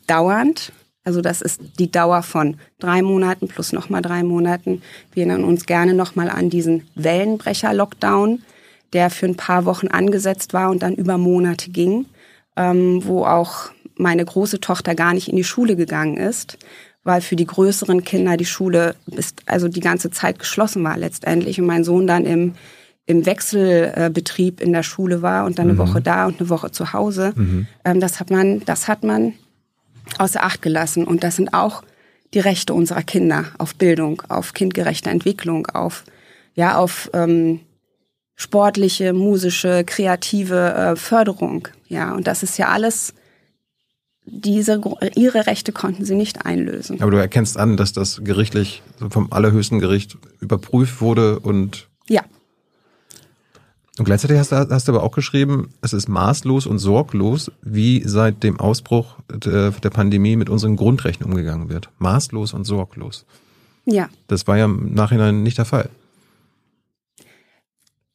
dauernd. 0.07 0.73
Also 1.05 1.23
das 1.23 1.41
ist 1.41 1.61
die 1.79 1.91
Dauer 1.91 2.23
von 2.23 2.57
drei 2.79 3.03
Monaten 3.03 3.49
plus 3.49 3.73
nochmal 3.73 4.03
drei 4.03 4.23
Monaten. 4.23 4.83
Wir 5.13 5.25
erinnern 5.25 5.45
uns 5.45 5.67
gerne 5.67 5.95
nochmal 5.95 6.29
an 6.29 6.51
diesen 6.51 6.87
Wellenbrecher-Lockdown, 6.95 8.43
der 8.93 9.11
für 9.11 9.27
ein 9.27 9.37
paar 9.37 9.65
Wochen 9.65 9.89
angesetzt 9.89 10.53
war 10.53 10.71
und 10.71 10.83
dann 10.83 10.95
über 10.95 11.17
Monate 11.17 11.71
ging, 11.71 12.07
ähm, 12.57 13.01
wo 13.05 13.25
auch 13.25 13.71
meine 13.97 14.25
große 14.25 14.61
Tochter 14.61 14.95
gar 14.95 15.15
nicht 15.15 15.29
in 15.29 15.37
die 15.37 15.45
Schule 15.45 15.77
gegangen 15.77 16.17
ist, 16.17 16.59
weil 17.03 17.23
für 17.23 17.37
die 17.37 17.47
größeren 17.47 18.05
Kinder 18.05 18.37
die 18.37 18.45
Schule 18.45 18.95
bis, 19.07 19.35
also 19.47 19.69
die 19.69 19.81
ganze 19.81 20.11
Zeit 20.11 20.39
geschlossen 20.39 20.85
war 20.85 20.99
letztendlich 20.99 21.61
und 21.61 21.67
mein 21.67 21.85
Sohn 21.85 22.07
dann 22.07 22.27
im 22.27 22.55
im 23.07 23.27
Wechselbetrieb 23.27 24.61
in 24.61 24.73
der 24.73 24.85
Schule 24.85 25.21
war 25.21 25.45
und 25.45 25.59
dann 25.59 25.65
eine 25.65 25.73
mhm. 25.73 25.79
Woche 25.79 26.01
da 26.01 26.27
und 26.27 26.39
eine 26.39 26.49
Woche 26.49 26.71
zu 26.71 26.93
Hause. 26.93 27.33
Mhm. 27.35 27.67
Ähm, 27.85 27.99
das 27.99 28.21
hat 28.21 28.31
man, 28.31 28.61
das 28.67 28.87
hat 28.87 29.03
man 29.03 29.33
außer 30.19 30.43
Acht 30.43 30.63
gelassen. 30.63 31.05
Und 31.05 31.25
das 31.25 31.37
sind 31.37 31.55
auch 31.55 31.83
die 32.35 32.41
Rechte 32.41 32.75
unserer 32.75 33.03
Kinder 33.03 33.47
auf 33.59 33.75
Bildung, 33.75 34.23
auf 34.29 34.55
kindgerechte 34.55 35.11
Entwicklung, 35.11 35.67
auf 35.67 36.05
ja 36.55 36.77
auf 36.77 37.11
ähm, 37.13 37.61
sportliche, 38.37 39.13
musische, 39.13 39.85
kreative 39.85 40.75
äh, 40.75 40.97
Förderung. 40.97 41.69
Ja, 41.89 42.15
und 42.15 42.27
das 42.27 42.43
ist 42.43 42.59
ja 42.59 42.69
alles 42.69 43.15
diese, 44.25 44.81
ihre 45.17 45.47
Rechte 45.47 45.73
konnten 45.73 46.05
sie 46.05 46.15
nicht 46.15 46.47
einlösen. 46.47 47.03
Aber 47.03 47.11
du 47.11 47.17
erkennst 47.17 47.57
an, 47.57 47.77
dass 47.77 47.93
das 47.93 48.21
gerichtlich 48.23 48.83
vom 49.11 49.33
allerhöchsten 49.33 49.79
Gericht 49.79 50.19
überprüft 50.41 51.01
wurde 51.01 51.41
und. 51.41 51.89
Ja. 52.09 52.23
Und 54.01 54.07
gleichzeitig 54.07 54.39
hast 54.39 54.51
du, 54.51 54.57
hast 54.57 54.89
du 54.89 54.93
aber 54.93 55.03
auch 55.03 55.13
geschrieben, 55.13 55.75
es 55.83 55.93
ist 55.93 56.09
maßlos 56.09 56.67
und 56.67 56.79
sorglos, 56.79 57.53
wie 57.61 58.03
seit 58.09 58.43
dem 58.43 58.59
Ausbruch 58.59 59.17
der, 59.29 59.73
der 59.73 59.91
Pandemie 59.91 60.37
mit 60.37 60.49
unseren 60.49 60.77
Grundrechten 60.77 61.27
umgegangen 61.27 61.69
wird. 61.69 61.91
Maßlos 61.99 62.55
und 62.55 62.65
sorglos. 62.65 63.27
Ja. 63.85 64.09
Das 64.27 64.47
war 64.47 64.57
ja 64.57 64.65
im 64.65 64.95
Nachhinein 64.95 65.43
nicht 65.43 65.59
der 65.59 65.67
Fall. 65.67 65.91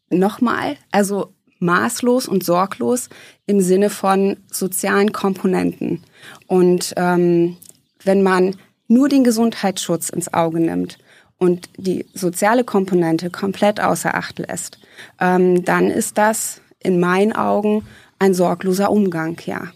Nochmal, 0.09 0.77
also 0.89 1.35
maßlos 1.59 2.27
und 2.27 2.43
sorglos 2.43 3.09
im 3.45 3.61
Sinne 3.61 3.91
von 3.91 4.37
sozialen 4.51 5.11
Komponenten. 5.11 6.01
Und 6.47 6.95
ähm, 6.97 7.57
wenn 8.03 8.23
man 8.23 8.55
nur 8.87 9.07
den 9.07 9.23
Gesundheitsschutz 9.23 10.09
ins 10.09 10.33
Auge 10.33 10.61
nimmt 10.61 10.97
und 11.37 11.69
die 11.77 12.05
soziale 12.13 12.63
Komponente 12.63 13.29
komplett 13.29 13.79
außer 13.79 14.15
Acht 14.15 14.39
lässt, 14.39 14.79
ähm, 15.19 15.65
dann 15.65 15.89
ist 15.89 16.17
das 16.17 16.61
in 16.79 16.99
meinen 16.99 17.33
Augen 17.33 17.83
ein 18.19 18.33
sorgloser 18.33 18.91
Umgang, 18.91 19.39
ja. 19.45 19.67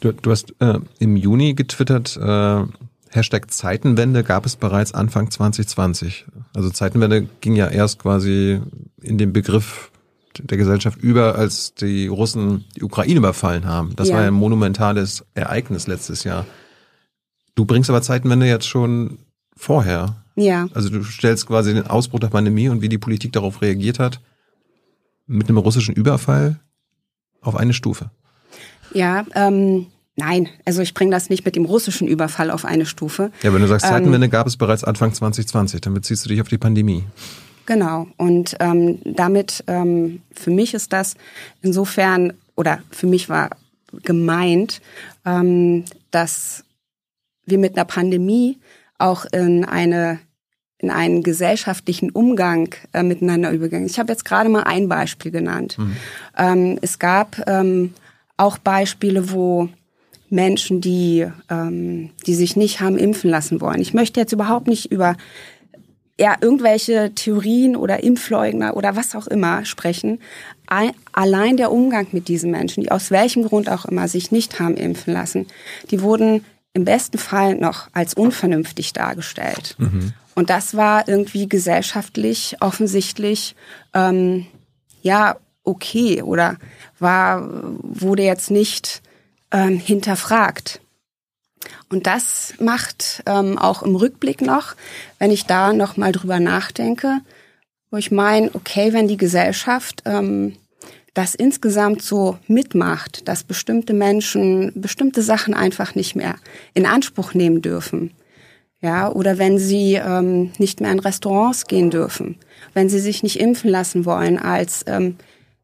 Du, 0.00 0.12
du 0.12 0.30
hast 0.30 0.54
äh, 0.60 0.80
im 0.98 1.16
Juni 1.16 1.54
getwittert, 1.54 2.16
äh, 2.16 2.64
Hashtag 3.14 3.50
Zeitenwende 3.50 4.24
gab 4.24 4.46
es 4.46 4.56
bereits 4.56 4.94
Anfang 4.94 5.30
2020. 5.30 6.24
Also 6.54 6.70
Zeitenwende 6.70 7.28
ging 7.40 7.54
ja 7.54 7.68
erst 7.68 7.98
quasi 7.98 8.60
in 9.02 9.18
den 9.18 9.32
Begriff 9.32 9.90
der 10.38 10.56
Gesellschaft 10.56 10.98
über, 11.02 11.34
als 11.34 11.74
die 11.74 12.06
Russen 12.06 12.64
die 12.74 12.82
Ukraine 12.82 13.18
überfallen 13.18 13.66
haben. 13.66 13.94
Das 13.96 14.08
ja. 14.08 14.14
war 14.14 14.22
ja 14.22 14.28
ein 14.28 14.34
monumentales 14.34 15.26
Ereignis 15.34 15.86
letztes 15.86 16.24
Jahr. 16.24 16.46
Du 17.54 17.66
bringst 17.66 17.90
aber 17.90 18.00
Zeitenwende 18.00 18.46
jetzt 18.46 18.66
schon 18.66 19.18
vorher. 19.54 20.21
Ja. 20.34 20.68
Also 20.74 20.88
du 20.88 21.02
stellst 21.04 21.46
quasi 21.46 21.74
den 21.74 21.86
Ausbruch 21.86 22.20
der 22.20 22.28
Pandemie 22.28 22.68
und 22.68 22.82
wie 22.82 22.88
die 22.88 22.98
Politik 22.98 23.32
darauf 23.32 23.62
reagiert 23.62 23.98
hat, 23.98 24.20
mit 25.26 25.48
einem 25.48 25.58
russischen 25.58 25.94
Überfall 25.94 26.60
auf 27.40 27.56
eine 27.56 27.72
Stufe. 27.72 28.10
Ja, 28.94 29.24
ähm, 29.34 29.86
nein, 30.16 30.48
also 30.64 30.82
ich 30.82 30.94
bringe 30.94 31.10
das 31.10 31.30
nicht 31.30 31.44
mit 31.44 31.56
dem 31.56 31.64
russischen 31.64 32.08
Überfall 32.08 32.50
auf 32.50 32.64
eine 32.64 32.86
Stufe. 32.86 33.30
Ja, 33.42 33.52
wenn 33.52 33.62
du 33.62 33.68
sagst, 33.68 33.86
Zeitenwende 33.86 34.26
ähm, 34.26 34.30
gab 34.30 34.46
es 34.46 34.56
bereits 34.56 34.84
Anfang 34.84 35.12
2020, 35.12 35.80
dann 35.80 35.94
beziehst 35.94 36.24
du 36.24 36.28
dich 36.28 36.40
auf 36.40 36.48
die 36.48 36.58
Pandemie. 36.58 37.04
Genau. 37.66 38.08
Und 38.16 38.56
ähm, 38.60 38.98
damit, 39.04 39.64
ähm, 39.66 40.22
für 40.32 40.50
mich 40.50 40.74
ist 40.74 40.92
das 40.92 41.14
insofern, 41.62 42.32
oder 42.56 42.80
für 42.90 43.06
mich 43.06 43.28
war 43.28 43.50
gemeint, 44.02 44.80
ähm, 45.24 45.84
dass 46.10 46.64
wir 47.46 47.58
mit 47.58 47.76
einer 47.76 47.84
Pandemie 47.84 48.58
auch 49.02 49.24
in 49.32 49.64
eine 49.64 50.20
in 50.78 50.90
einen 50.90 51.22
gesellschaftlichen 51.22 52.10
Umgang 52.10 52.74
äh, 52.92 53.04
miteinander 53.04 53.52
übergegangen. 53.52 53.86
Ich 53.86 54.00
habe 54.00 54.12
jetzt 54.12 54.24
gerade 54.24 54.48
mal 54.48 54.64
ein 54.64 54.88
Beispiel 54.88 55.30
genannt. 55.30 55.78
Mhm. 55.78 55.96
Ähm, 56.36 56.78
es 56.82 56.98
gab 56.98 57.40
ähm, 57.46 57.94
auch 58.36 58.58
Beispiele, 58.58 59.30
wo 59.30 59.68
Menschen, 60.28 60.80
die, 60.80 61.26
ähm, 61.48 62.10
die 62.26 62.34
sich 62.34 62.56
nicht 62.56 62.80
haben 62.80 62.98
impfen 62.98 63.30
lassen 63.30 63.60
wollen. 63.60 63.80
Ich 63.80 63.94
möchte 63.94 64.18
jetzt 64.18 64.32
überhaupt 64.32 64.66
nicht 64.66 64.90
über 64.90 65.16
ja, 66.18 66.36
irgendwelche 66.40 67.12
Theorien 67.14 67.76
oder 67.76 68.02
Impfleugner 68.02 68.76
oder 68.76 68.96
was 68.96 69.14
auch 69.14 69.26
immer 69.26 69.64
sprechen. 69.64 70.20
Allein 71.12 71.56
der 71.56 71.70
Umgang 71.70 72.06
mit 72.12 72.28
diesen 72.28 72.50
Menschen, 72.50 72.82
die 72.82 72.90
aus 72.90 73.10
welchem 73.10 73.44
Grund 73.44 73.68
auch 73.68 73.84
immer 73.84 74.08
sich 74.08 74.32
nicht 74.32 74.58
haben 74.58 74.76
impfen 74.76 75.12
lassen, 75.12 75.46
die 75.90 76.00
wurden 76.00 76.44
im 76.74 76.84
besten 76.84 77.18
Fall 77.18 77.56
noch 77.56 77.88
als 77.92 78.14
unvernünftig 78.14 78.92
dargestellt. 78.92 79.74
Mhm. 79.78 80.14
Und 80.34 80.50
das 80.50 80.74
war 80.74 81.08
irgendwie 81.08 81.48
gesellschaftlich 81.48 82.56
offensichtlich 82.60 83.54
ähm, 83.92 84.46
ja 85.02 85.36
okay 85.64 86.22
oder 86.22 86.56
war 86.98 87.48
wurde 87.82 88.22
jetzt 88.22 88.50
nicht 88.50 89.02
ähm, 89.50 89.78
hinterfragt. 89.78 90.80
Und 91.90 92.06
das 92.06 92.54
macht 92.58 93.22
ähm, 93.26 93.58
auch 93.58 93.82
im 93.82 93.94
Rückblick 93.94 94.40
noch, 94.40 94.74
wenn 95.18 95.30
ich 95.30 95.44
da 95.44 95.72
noch 95.72 95.96
mal 95.96 96.10
drüber 96.10 96.40
nachdenke, 96.40 97.18
wo 97.90 97.98
ich 97.98 98.10
meine, 98.10 98.50
okay, 98.54 98.94
wenn 98.94 99.06
die 99.06 99.18
Gesellschaft 99.18 100.02
ähm, 100.06 100.56
das 101.14 101.34
insgesamt 101.34 102.02
so 102.02 102.38
mitmacht, 102.46 103.28
dass 103.28 103.44
bestimmte 103.44 103.92
Menschen 103.92 104.72
bestimmte 104.74 105.22
Sachen 105.22 105.54
einfach 105.54 105.94
nicht 105.94 106.16
mehr 106.16 106.36
in 106.74 106.86
Anspruch 106.86 107.34
nehmen 107.34 107.62
dürfen, 107.62 108.12
ja, 108.80 109.10
oder 109.10 109.38
wenn 109.38 109.58
sie 109.58 109.94
ähm, 109.94 110.52
nicht 110.58 110.80
mehr 110.80 110.90
in 110.90 110.98
Restaurants 110.98 111.66
gehen 111.66 111.90
dürfen, 111.90 112.36
wenn 112.74 112.88
sie 112.88 112.98
sich 112.98 113.22
nicht 113.22 113.38
impfen 113.38 113.70
lassen 113.70 114.04
wollen 114.04 114.38
als 114.38 114.84
ähm, 114.86 115.16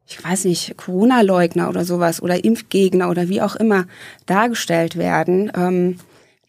ich 0.09 0.23
weiß 0.23 0.45
nicht, 0.45 0.75
Corona-Leugner 0.75 1.69
oder 1.69 1.85
sowas 1.85 2.21
oder 2.21 2.43
Impfgegner 2.43 3.09
oder 3.09 3.29
wie 3.29 3.41
auch 3.41 3.55
immer 3.55 3.85
dargestellt 4.25 4.95
werden, 4.95 5.51
ähm, 5.55 5.99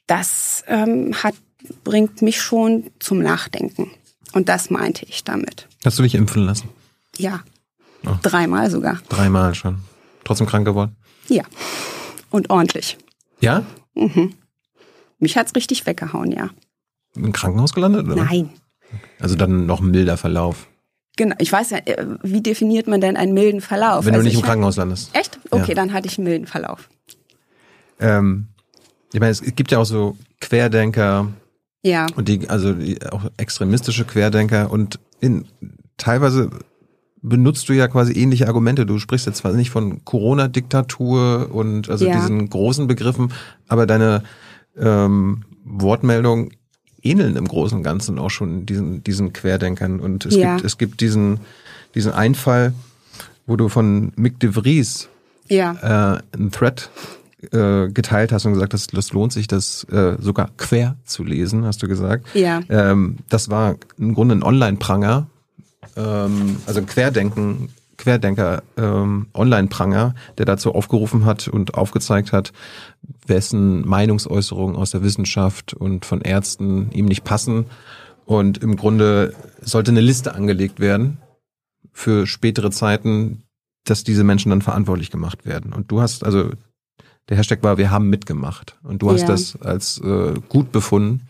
das 0.06 0.64
ähm, 0.66 1.14
hat, 1.22 1.34
bringt 1.84 2.22
mich 2.22 2.40
schon 2.40 2.90
zum 2.98 3.20
Nachdenken. 3.20 3.90
Und 4.32 4.48
das 4.48 4.70
meinte 4.70 5.04
ich 5.04 5.24
damit. 5.24 5.68
Hast 5.84 5.98
du 5.98 6.02
dich 6.02 6.14
impfen 6.14 6.44
lassen? 6.44 6.70
Ja. 7.18 7.42
Oh. 8.06 8.16
Dreimal 8.22 8.70
sogar. 8.70 8.98
Dreimal 9.08 9.54
schon. 9.54 9.78
Trotzdem 10.24 10.46
krank 10.46 10.64
geworden? 10.64 10.96
Ja. 11.28 11.44
Und 12.30 12.50
ordentlich. 12.50 12.98
Ja? 13.40 13.64
Mhm. 13.94 14.34
Mich 15.18 15.36
hat's 15.36 15.54
richtig 15.54 15.86
weggehauen, 15.86 16.32
ja. 16.32 16.50
Im 17.14 17.32
Krankenhaus 17.32 17.72
gelandet? 17.72 18.06
Oder? 18.06 18.24
Nein. 18.24 18.50
Also 19.18 19.36
dann 19.36 19.66
noch 19.66 19.80
ein 19.80 19.90
milder 19.90 20.16
Verlauf. 20.16 20.66
Genau, 21.16 21.36
ich 21.38 21.52
weiß 21.52 21.70
ja, 21.70 21.78
äh, 21.78 22.06
wie 22.22 22.40
definiert 22.40 22.86
man 22.86 23.00
denn 23.00 23.16
einen 23.16 23.34
milden 23.34 23.60
Verlauf? 23.60 24.06
Wenn 24.06 24.14
also 24.14 24.24
du 24.24 24.28
nicht 24.28 24.38
im 24.38 24.46
Krankenhaus 24.46 24.76
landest. 24.76 25.14
Echt? 25.14 25.38
Okay, 25.50 25.68
ja. 25.68 25.74
dann 25.74 25.92
hatte 25.92 26.08
ich 26.08 26.18
einen 26.18 26.26
milden 26.26 26.46
Verlauf. 26.46 26.88
Ähm, 27.98 28.48
ich 29.12 29.20
meine, 29.20 29.32
es 29.32 29.42
gibt 29.42 29.72
ja 29.72 29.78
auch 29.78 29.84
so 29.84 30.16
Querdenker. 30.40 31.28
Ja. 31.82 32.06
Und 32.14 32.28
die, 32.28 32.48
also 32.48 32.72
die, 32.72 33.04
auch 33.06 33.26
extremistische 33.36 34.04
Querdenker 34.04 34.70
und 34.70 34.98
in, 35.20 35.46
teilweise 35.96 36.50
benutzt 37.22 37.68
du 37.68 37.72
ja 37.74 37.88
quasi 37.88 38.12
ähnliche 38.12 38.48
Argumente. 38.48 38.86
Du 38.86 38.98
sprichst 38.98 39.26
jetzt 39.26 39.38
zwar 39.38 39.52
nicht 39.52 39.70
von 39.70 40.04
Corona-Diktatur 40.04 41.50
und 41.52 41.90
also 41.90 42.06
ja. 42.06 42.14
diesen 42.14 42.48
großen 42.48 42.86
Begriffen, 42.86 43.32
aber 43.68 43.86
deine 43.86 44.22
ähm, 44.78 45.42
Wortmeldung 45.64 46.50
ähneln 47.02 47.36
im 47.36 47.46
Großen 47.46 47.78
und 47.78 47.84
Ganzen 47.84 48.18
auch 48.18 48.30
schon 48.30 48.66
diesen, 48.66 49.02
diesen 49.04 49.32
Querdenkern. 49.32 50.00
Und 50.00 50.26
es 50.26 50.36
ja. 50.36 50.56
gibt, 50.56 50.66
es 50.66 50.78
gibt 50.78 51.00
diesen, 51.00 51.40
diesen 51.94 52.12
Einfall, 52.12 52.72
wo 53.46 53.56
du 53.56 53.68
von 53.68 54.12
Mick 54.16 54.38
de 54.40 54.50
Vries 54.54 55.08
ja. 55.48 56.16
äh, 56.16 56.36
einen 56.36 56.50
Thread 56.50 56.90
äh, 57.52 57.88
geteilt 57.88 58.32
hast 58.32 58.44
und 58.44 58.52
gesagt 58.52 58.74
hast, 58.74 58.96
das 58.96 59.12
lohnt 59.12 59.32
sich, 59.32 59.46
das 59.46 59.84
äh, 59.84 60.16
sogar 60.20 60.50
quer 60.56 60.96
zu 61.04 61.24
lesen, 61.24 61.64
hast 61.64 61.82
du 61.82 61.88
gesagt. 61.88 62.26
Ja. 62.34 62.60
Ähm, 62.68 63.16
das 63.28 63.48
war 63.48 63.76
im 63.98 64.14
Grunde 64.14 64.36
ein 64.36 64.42
Online-Pranger, 64.42 65.26
ähm, 65.96 66.56
also 66.66 66.80
ein 66.80 66.86
Querdenken, 66.86 67.70
Querdenker 67.96 68.62
ähm, 68.76 69.26
Online-Pranger, 69.34 70.14
der 70.38 70.46
dazu 70.46 70.74
aufgerufen 70.74 71.24
hat 71.24 71.48
und 71.48 71.74
aufgezeigt 71.74 72.32
hat, 72.32 72.52
wessen 73.26 73.86
Meinungsäußerungen 73.86 74.76
aus 74.76 74.90
der 74.90 75.02
Wissenschaft 75.02 75.74
und 75.74 76.04
von 76.04 76.20
Ärzten 76.22 76.90
ihm 76.92 77.06
nicht 77.06 77.24
passen. 77.24 77.66
Und 78.24 78.58
im 78.58 78.76
Grunde 78.76 79.34
sollte 79.60 79.90
eine 79.90 80.00
Liste 80.00 80.34
angelegt 80.34 80.80
werden 80.80 81.18
für 81.92 82.26
spätere 82.26 82.70
Zeiten, 82.70 83.42
dass 83.84 84.04
diese 84.04 84.24
Menschen 84.24 84.50
dann 84.50 84.62
verantwortlich 84.62 85.10
gemacht 85.10 85.44
werden. 85.44 85.72
Und 85.72 85.90
du 85.90 86.00
hast, 86.00 86.24
also 86.24 86.50
der 87.28 87.36
Hashtag 87.36 87.62
war, 87.62 87.78
wir 87.78 87.90
haben 87.90 88.08
mitgemacht. 88.08 88.76
Und 88.82 89.02
du 89.02 89.10
hast 89.10 89.22
ja. 89.22 89.26
das 89.28 89.60
als 89.60 89.98
äh, 89.98 90.34
gut 90.48 90.72
befunden 90.72 91.26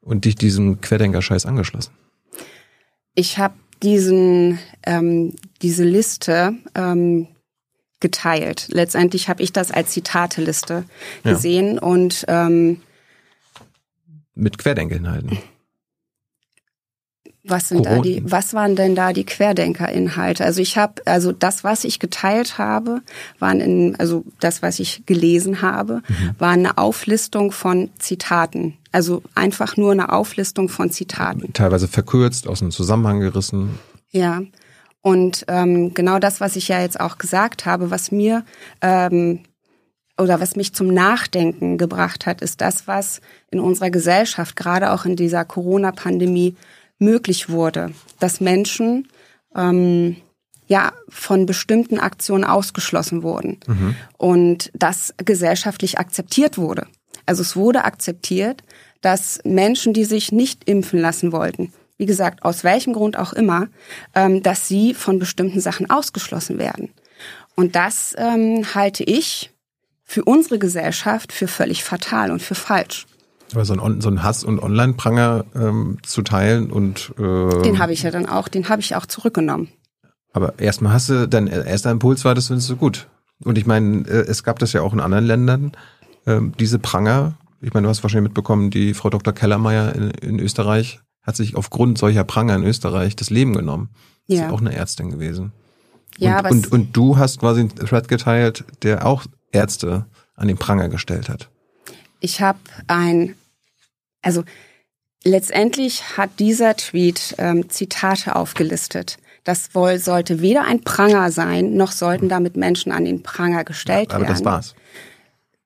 und 0.00 0.24
dich 0.24 0.34
diesem 0.34 0.80
Querdenker-Scheiß 0.80 1.46
angeschlossen. 1.46 1.92
Ich 3.14 3.38
habe 3.38 3.54
diesen 3.82 4.58
ähm, 4.84 5.34
diese 5.60 5.84
Liste 5.84 6.54
ähm, 6.74 7.28
geteilt. 8.00 8.66
Letztendlich 8.70 9.28
habe 9.28 9.42
ich 9.42 9.52
das 9.52 9.70
als 9.70 9.92
Zitateliste 9.92 10.84
ja. 11.24 11.32
gesehen 11.32 11.78
und 11.78 12.24
ähm, 12.28 12.82
mit 14.34 14.58
Querdenkerinhalten. 14.58 15.38
Was 17.44 17.68
sind 17.68 17.78
Corona. 17.78 17.96
da 17.96 18.02
die, 18.02 18.22
was 18.24 18.54
waren 18.54 18.76
denn 18.76 18.94
da 18.94 19.12
die 19.12 19.24
Querdenkerinhalte? 19.24 20.44
Also 20.44 20.60
ich 20.60 20.76
habe, 20.78 21.02
also 21.06 21.32
das, 21.32 21.64
was 21.64 21.82
ich 21.82 21.98
geteilt 21.98 22.56
habe, 22.56 23.02
waren 23.40 23.60
in, 23.60 23.96
also 23.98 24.24
das, 24.38 24.62
was 24.62 24.78
ich 24.78 25.04
gelesen 25.06 25.60
habe, 25.60 26.02
mhm. 26.08 26.30
war 26.38 26.50
eine 26.50 26.78
Auflistung 26.78 27.50
von 27.50 27.90
Zitaten. 27.98 28.78
Also 28.92 29.22
einfach 29.34 29.76
nur 29.76 29.92
eine 29.92 30.12
Auflistung 30.12 30.68
von 30.68 30.90
Zitaten. 30.90 31.52
Teilweise 31.52 31.88
verkürzt, 31.88 32.46
aus 32.46 32.60
dem 32.60 32.70
Zusammenhang 32.70 33.20
gerissen. 33.20 33.78
Ja. 34.10 34.42
Und 35.00 35.44
ähm, 35.48 35.94
genau 35.94 36.18
das, 36.18 36.40
was 36.40 36.56
ich 36.56 36.68
ja 36.68 36.80
jetzt 36.80 37.00
auch 37.00 37.18
gesagt 37.18 37.66
habe, 37.66 37.90
was 37.90 38.12
mir 38.12 38.44
ähm, 38.82 39.40
oder 40.18 40.40
was 40.40 40.56
mich 40.56 40.74
zum 40.74 40.88
Nachdenken 40.88 41.78
gebracht 41.78 42.26
hat, 42.26 42.42
ist 42.42 42.60
das, 42.60 42.86
was 42.86 43.20
in 43.50 43.58
unserer 43.58 43.90
Gesellschaft, 43.90 44.54
gerade 44.56 44.92
auch 44.92 45.04
in 45.04 45.16
dieser 45.16 45.44
Corona-Pandemie, 45.44 46.54
möglich 46.98 47.48
wurde, 47.48 47.92
dass 48.20 48.40
Menschen 48.40 49.08
ähm, 49.56 50.16
ja 50.66 50.92
von 51.08 51.46
bestimmten 51.46 51.98
Aktionen 51.98 52.44
ausgeschlossen 52.44 53.22
wurden 53.22 53.58
mhm. 53.66 53.96
und 54.16 54.70
das 54.74 55.12
gesellschaftlich 55.16 55.98
akzeptiert 55.98 56.58
wurde. 56.58 56.86
Also 57.26 57.42
es 57.42 57.56
wurde 57.56 57.84
akzeptiert, 57.84 58.62
dass 59.02 59.40
Menschen, 59.44 59.92
die 59.92 60.04
sich 60.04 60.32
nicht 60.32 60.68
impfen 60.68 60.98
lassen 60.98 61.32
wollten, 61.32 61.72
wie 61.98 62.06
gesagt, 62.06 62.44
aus 62.44 62.64
welchem 62.64 62.94
Grund 62.94 63.18
auch 63.18 63.32
immer, 63.32 63.68
ähm, 64.14 64.42
dass 64.42 64.66
sie 64.66 64.94
von 64.94 65.18
bestimmten 65.18 65.60
Sachen 65.60 65.90
ausgeschlossen 65.90 66.58
werden. 66.58 66.88
Und 67.54 67.76
das 67.76 68.14
ähm, 68.16 68.64
halte 68.74 69.04
ich 69.04 69.50
für 70.04 70.24
unsere 70.24 70.58
Gesellschaft 70.58 71.32
für 71.32 71.46
völlig 71.46 71.84
fatal 71.84 72.30
und 72.30 72.42
für 72.42 72.54
falsch. 72.54 73.06
Aber 73.52 73.64
so 73.64 73.74
ein, 73.74 74.00
so 74.00 74.08
ein 74.08 74.22
Hass- 74.22 74.44
und 74.44 74.58
Online-Pranger 74.58 75.44
ähm, 75.54 75.98
zu 76.02 76.22
teilen 76.22 76.70
und 76.70 77.12
äh, 77.18 77.62
Den 77.62 77.78
habe 77.78 77.92
ich 77.92 78.02
ja 78.02 78.10
dann 78.10 78.26
auch, 78.26 78.48
den 78.48 78.68
habe 78.68 78.80
ich 78.80 78.96
auch 78.96 79.06
zurückgenommen. 79.06 79.68
Aber 80.32 80.58
erstmal 80.58 80.94
hast 80.94 81.10
du, 81.10 81.28
dein 81.28 81.46
erster 81.46 81.90
Impuls 81.90 82.24
war, 82.24 82.34
das 82.34 82.46
findest 82.46 82.70
du 82.70 82.76
gut. 82.76 83.08
Und 83.44 83.58
ich 83.58 83.66
meine, 83.66 84.08
äh, 84.08 84.26
es 84.26 84.42
gab 84.42 84.58
das 84.58 84.72
ja 84.72 84.80
auch 84.82 84.92
in 84.92 85.00
anderen 85.00 85.26
Ländern, 85.26 85.72
äh, 86.24 86.40
diese 86.58 86.78
Pranger. 86.78 87.36
Ich 87.62 87.72
meine, 87.72 87.86
du 87.86 87.90
hast 87.90 88.02
wahrscheinlich 88.02 88.30
mitbekommen, 88.30 88.70
die 88.70 88.92
Frau 88.92 89.08
Dr. 89.08 89.32
Kellermeier 89.32 89.94
in, 89.94 90.10
in 90.10 90.38
Österreich 90.40 91.00
hat 91.22 91.36
sich 91.36 91.56
aufgrund 91.56 91.98
solcher 91.98 92.24
Pranger 92.24 92.56
in 92.56 92.64
Österreich 92.64 93.14
das 93.14 93.30
Leben 93.30 93.54
genommen. 93.54 93.90
Ja. 94.26 94.34
Ist 94.34 94.40
ja 94.42 94.50
auch 94.50 94.60
eine 94.60 94.74
Ärztin 94.74 95.10
gewesen. 95.10 95.52
Ja, 96.18 96.32
und, 96.32 96.38
aber 96.38 96.50
und, 96.50 96.72
und 96.72 96.96
du 96.96 97.16
hast 97.16 97.38
quasi 97.38 97.60
einen 97.60 97.74
Thread 97.74 98.08
geteilt, 98.08 98.64
der 98.82 99.06
auch 99.06 99.24
Ärzte 99.52 100.06
an 100.34 100.48
den 100.48 100.58
Pranger 100.58 100.88
gestellt 100.88 101.28
hat. 101.28 101.48
Ich 102.20 102.40
habe 102.40 102.58
ein 102.88 103.34
also 104.22 104.44
letztendlich 105.24 106.16
hat 106.16 106.38
dieser 106.38 106.76
Tweet 106.76 107.34
ähm, 107.38 107.68
Zitate 107.68 108.36
aufgelistet. 108.36 109.18
Das 109.44 109.74
wohl 109.74 109.98
sollte 109.98 110.40
weder 110.40 110.64
ein 110.64 110.82
Pranger 110.82 111.32
sein, 111.32 111.74
noch 111.74 111.90
sollten 111.90 112.28
damit 112.28 112.56
Menschen 112.56 112.92
an 112.92 113.04
den 113.04 113.24
Pranger 113.24 113.64
gestellt 113.64 114.10
ja, 114.10 114.16
aber 114.16 114.28
werden. 114.28 114.46
Aber 114.46 114.58
das 114.58 114.74
war's. 114.74 114.74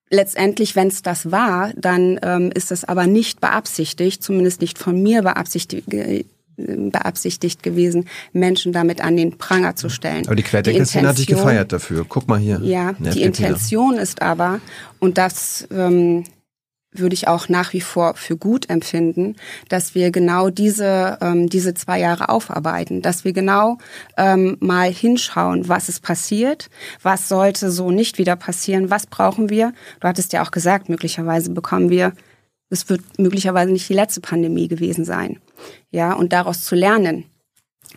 Letztendlich, 0.09 0.77
wenn 0.77 0.89
es 0.89 1.03
das 1.03 1.31
war, 1.33 1.73
dann 1.77 2.19
ähm, 2.23 2.53
ist 2.55 2.71
es 2.71 2.85
aber 2.85 3.07
nicht 3.07 3.41
beabsichtigt, 3.41 4.23
zumindest 4.23 4.61
nicht 4.61 4.79
von 4.79 5.03
mir 5.03 5.23
beabsichtigt, 5.23 5.93
äh, 5.93 6.25
beabsichtigt 6.57 7.63
gewesen, 7.63 8.09
Menschen 8.33 8.73
damit 8.73 9.01
an 9.01 9.17
den 9.17 9.37
Pranger 9.37 9.77
zu 9.77 9.89
stellen. 9.89 10.27
Aber 10.27 10.37
die 10.37 10.43
Querdenker-Szene 10.43 11.09
hat 11.09 11.19
dich 11.19 11.27
gefeiert 11.27 11.73
dafür. 11.73 12.07
Guck 12.09 12.29
mal 12.29 12.39
hier. 12.39 12.61
Ja, 12.63 12.95
die 12.99 13.23
Intention 13.23 13.99
ist 13.99 14.23
aber, 14.23 14.61
und 15.01 15.19
das 15.19 15.67
ähm, 15.71 16.25
würde 16.99 17.15
ich 17.15 17.29
auch 17.29 17.49
nach 17.49 17.73
wie 17.73 17.81
vor 17.81 18.15
für 18.15 18.37
gut 18.37 18.69
empfinden, 18.71 19.37
dass 19.69 19.95
wir 19.95 20.11
genau 20.11 20.51
diese, 20.51 21.19
ähm, 21.21 21.49
diese 21.49 21.75
zwei 21.75 22.01
Jahre 22.01 22.29
aufarbeiten, 22.29 23.03
dass 23.03 23.25
wir 23.25 23.33
genau 23.33 23.79
ähm, 24.17 24.57
mal 24.61 24.91
hinschauen, 24.91 25.69
was 25.69 25.89
ist 25.89 26.01
passiert, 26.01 26.69
was 27.03 27.29
sollte 27.29 27.71
so 27.71 27.91
nicht 27.91 28.19
wieder 28.19 28.37
passieren, 28.37 28.91
was 28.91 29.07
brauchen 29.07 29.51
wir. 29.51 29.73
Du 30.01 30.09
hattest 30.09 30.33
ja 30.33 30.43
auch 30.43 30.51
gesagt, 30.51 30.89
möglicherweise 30.89 31.51
bekommen 31.51 31.91
wir, 31.91 32.13
es 32.71 32.89
wird 32.89 33.01
möglicherweise 33.19 33.73
nicht 33.73 33.89
die 33.89 33.95
letzte 33.95 34.21
Pandemie 34.21 34.69
gewesen 34.69 35.05
sein. 35.05 35.39
Ja, 35.91 36.13
und 36.13 36.33
daraus 36.33 36.65
zu 36.65 36.75
lernen, 36.75 37.25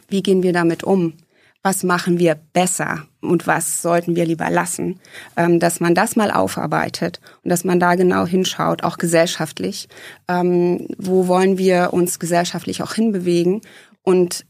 wie 0.07 0.21
gehen 0.21 0.43
wir 0.43 0.53
damit 0.53 0.83
um? 0.83 1.13
Was 1.61 1.83
machen 1.83 2.19
wir 2.19 2.35
besser 2.35 3.05
und 3.21 3.45
was 3.45 3.81
sollten 3.81 4.15
wir 4.15 4.25
lieber 4.25 4.49
lassen, 4.49 4.99
ähm, 5.35 5.59
dass 5.59 5.79
man 5.79 5.93
das 5.93 6.15
mal 6.15 6.31
aufarbeitet 6.31 7.19
und 7.43 7.49
dass 7.49 7.65
man 7.65 7.79
da 7.79 7.95
genau 7.95 8.25
hinschaut, 8.25 8.83
auch 8.83 8.97
gesellschaftlich, 8.97 9.89
ähm, 10.27 10.87
wo 10.97 11.27
wollen 11.27 11.57
wir 11.57 11.89
uns 11.91 12.19
gesellschaftlich 12.19 12.81
auch 12.81 12.93
hinbewegen 12.93 13.61
und 14.03 14.45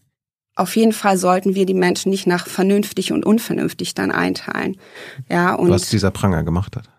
auf 0.56 0.76
jeden 0.76 0.92
Fall 0.92 1.18
sollten 1.18 1.56
wir 1.56 1.66
die 1.66 1.74
Menschen 1.74 2.10
nicht 2.10 2.28
nach 2.28 2.46
vernünftig 2.46 3.14
und 3.14 3.26
unvernünftig 3.26 3.96
dann 3.96 4.12
einteilen. 4.12 4.76
Ja, 5.30 5.56
und 5.56 5.70
was 5.70 5.90
dieser 5.90 6.12
Pranger 6.12 6.44
gemacht 6.44 6.76
hat. 6.76 6.90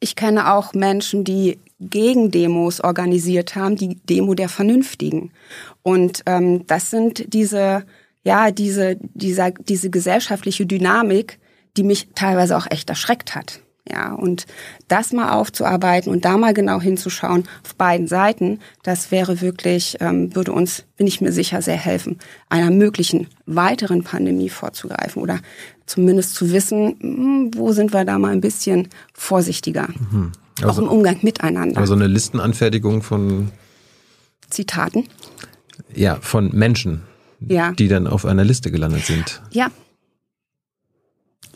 Ich 0.00 0.16
kenne 0.16 0.52
auch 0.52 0.74
Menschen, 0.74 1.22
die 1.22 1.60
gegen 1.78 2.30
Demos 2.32 2.80
organisiert 2.80 3.54
haben, 3.54 3.76
die 3.76 4.00
Demo 4.04 4.34
der 4.34 4.48
Vernünftigen. 4.48 5.32
Und 5.82 6.22
ähm, 6.26 6.66
das 6.66 6.90
sind 6.90 7.32
diese 7.32 7.84
ja, 8.24 8.50
diese, 8.50 8.96
dieser, 9.14 9.50
diese 9.52 9.90
gesellschaftliche 9.90 10.66
Dynamik, 10.66 11.38
die 11.76 11.84
mich 11.84 12.08
teilweise 12.14 12.56
auch 12.56 12.66
echt 12.70 12.88
erschreckt 12.88 13.34
hat. 13.34 13.60
Ja, 13.86 14.14
und 14.14 14.46
das 14.88 15.12
mal 15.12 15.32
aufzuarbeiten 15.32 16.10
und 16.10 16.24
da 16.24 16.38
mal 16.38 16.54
genau 16.54 16.80
hinzuschauen 16.80 17.46
auf 17.62 17.74
beiden 17.74 18.06
Seiten, 18.06 18.60
das 18.82 19.10
wäre 19.10 19.42
wirklich, 19.42 19.98
ähm, 20.00 20.34
würde 20.34 20.52
uns, 20.52 20.84
bin 20.96 21.06
ich 21.06 21.20
mir 21.20 21.32
sicher, 21.32 21.60
sehr 21.60 21.76
helfen, 21.76 22.18
einer 22.48 22.70
möglichen 22.70 23.26
weiteren 23.44 24.02
Pandemie 24.02 24.48
vorzugreifen 24.48 25.20
oder 25.20 25.40
zumindest 25.84 26.34
zu 26.34 26.50
wissen, 26.50 26.96
hm, 26.98 27.50
wo 27.56 27.72
sind 27.72 27.92
wir 27.92 28.06
da 28.06 28.18
mal 28.18 28.32
ein 28.32 28.40
bisschen 28.40 28.88
vorsichtiger. 29.12 29.88
Mhm. 30.10 30.32
Also, 30.62 30.70
auch 30.70 30.78
im 30.86 30.88
Umgang 30.88 31.18
miteinander. 31.20 31.78
Also 31.78 31.92
eine 31.92 32.06
Listenanfertigung 32.06 33.02
von 33.02 33.50
Zitaten? 34.48 35.08
Ja, 35.94 36.16
von 36.22 36.54
Menschen 36.54 37.02
ja. 37.48 37.72
die 37.72 37.88
dann 37.88 38.06
auf 38.06 38.24
einer 38.24 38.44
Liste 38.44 38.70
gelandet 38.70 39.06
sind. 39.06 39.42
Ja. 39.50 39.70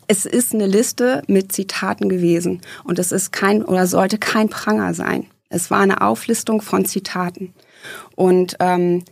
Es 0.06 0.24
ist 0.24 0.54
eine 0.54 0.66
Liste 0.66 1.22
mit 1.26 1.52
Zitaten 1.52 2.08
gewesen 2.08 2.62
und 2.84 2.98
es 2.98 3.12
ist 3.12 3.30
kein 3.30 3.62
oder 3.62 3.86
sollte 3.86 4.18
kein 4.18 4.48
Pranger 4.48 4.94
sein. 4.94 5.26
Es 5.50 5.70
war 5.70 5.80
eine 5.80 6.00
Auflistung 6.00 6.62
von 6.62 6.84
Zitaten. 6.86 7.52
Und 8.16 8.56
ähm, 8.60 9.04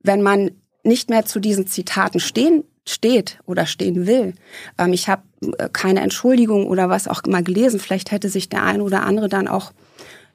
wenn 0.00 0.22
man 0.22 0.52
nicht 0.84 1.10
mehr 1.10 1.24
zu 1.24 1.40
diesen 1.40 1.66
Zitaten 1.66 2.20
stehen 2.20 2.64
steht 2.86 3.38
oder 3.46 3.66
stehen 3.66 4.06
will. 4.06 4.34
Ähm, 4.78 4.92
ich 4.92 5.08
habe 5.08 5.22
äh, 5.58 5.68
keine 5.72 6.00
Entschuldigung 6.00 6.66
oder 6.66 6.88
was 6.88 7.08
auch 7.08 7.22
immer 7.24 7.42
gelesen. 7.42 7.80
Vielleicht 7.80 8.10
hätte 8.10 8.28
sich 8.28 8.48
der 8.48 8.62
eine 8.62 8.82
oder 8.82 9.04
andere 9.04 9.28
dann 9.28 9.48
auch 9.48 9.72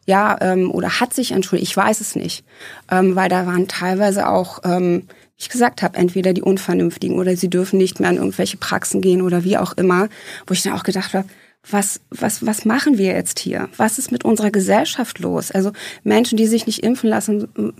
ja 0.05 0.37
ähm, 0.41 0.71
oder 0.71 0.99
hat 0.99 1.13
sich 1.13 1.31
entschuldigt. 1.31 1.69
Ich 1.69 1.77
weiß 1.77 2.01
es 2.01 2.15
nicht, 2.15 2.43
ähm, 2.89 3.15
weil 3.15 3.29
da 3.29 3.45
waren 3.45 3.67
teilweise 3.67 4.27
auch 4.27 4.59
ähm, 4.63 5.07
ich 5.39 5.49
gesagt 5.49 5.81
habe, 5.81 5.97
entweder 5.97 6.33
die 6.33 6.41
Unvernünftigen 6.41 7.17
oder 7.17 7.35
sie 7.35 7.49
dürfen 7.49 7.77
nicht 7.77 7.99
mehr 7.99 8.09
an 8.09 8.17
irgendwelche 8.17 8.57
Praxen 8.57 9.01
gehen 9.01 9.21
oder 9.21 9.45
wie 9.45 9.57
auch 9.57 9.73
immer, 9.77 10.09
wo 10.45 10.53
ich 10.53 10.63
dann 10.63 10.73
auch 10.73 10.83
gedacht 10.83 11.13
habe, 11.13 11.27
was, 11.69 12.01
was, 12.09 12.45
was 12.45 12.65
machen 12.65 12.97
wir 12.97 13.13
jetzt 13.13 13.39
hier? 13.39 13.69
Was 13.77 13.99
ist 13.99 14.11
mit 14.11 14.25
unserer 14.25 14.51
Gesellschaft 14.51 15.19
los? 15.19 15.51
Also 15.51 15.71
Menschen, 16.03 16.37
die 16.37 16.47
sich 16.47 16.65
nicht 16.67 16.83
impfen 16.83 17.09
lassen, 17.09 17.75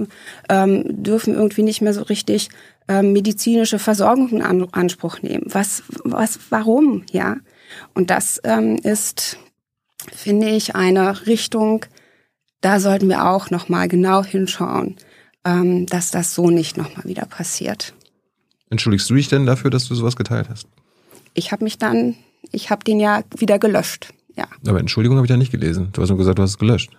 ähm, 0.49 1.03
dürfen 1.03 1.34
irgendwie 1.34 1.64
nicht 1.64 1.82
mehr 1.82 1.93
so 1.93 2.03
richtig 2.03 2.49
ähm, 2.88 3.14
medizinische 3.14 3.80
Versorgung 3.80 4.30
in 4.30 4.41
Anspruch 4.41 5.22
nehmen. 5.22 5.45
Was, 5.47 5.84
was, 6.03 6.39
warum? 6.49 7.03
Ja. 7.12 7.38
Und 7.93 8.10
das 8.10 8.39
ähm, 8.43 8.76
ist, 8.84 9.38
finde 10.14 10.49
ich, 10.49 10.76
eine 10.76 11.26
Richtung, 11.26 11.86
da 12.62 12.80
sollten 12.80 13.10
wir 13.10 13.26
auch 13.26 13.49
noch 13.49 13.70
mal 13.70 13.88
genau 13.88 14.24
hinschauen 14.24 14.97
ähm, 15.46 15.86
dass 15.86 16.12
das 16.12 16.36
so 16.36 16.50
nicht 16.50 16.78
nochmal 16.78 17.06
wieder 17.06 17.26
passiert. 17.26 17.94
Entschuldigst 18.70 19.10
du 19.10 19.16
dich 19.16 19.28
denn 19.28 19.46
dafür, 19.46 19.72
dass 19.72 19.88
du 19.88 19.96
sowas 19.96 20.16
geteilt 20.16 20.50
hast? 20.50 20.68
Ich 21.34 21.52
habe 21.52 21.64
mich 21.64 21.78
dann, 21.78 22.16
ich 22.52 22.70
habe 22.70 22.84
den 22.84 23.00
ja 23.00 23.24
wieder 23.38 23.60
gelöscht. 23.60 24.14
Ja. 24.36 24.48
Aber 24.68 24.80
Entschuldigung 24.80 25.18
habe 25.18 25.26
ich 25.26 25.32
da 25.32 25.38
nicht 25.38 25.52
gelesen. 25.52 25.90
Du 25.92 26.02
hast 26.02 26.10
nur 26.10 26.18
gesagt, 26.18 26.38
du 26.38 26.44
hast 26.44 26.52
es 26.52 26.58
gelöscht. 26.58 26.92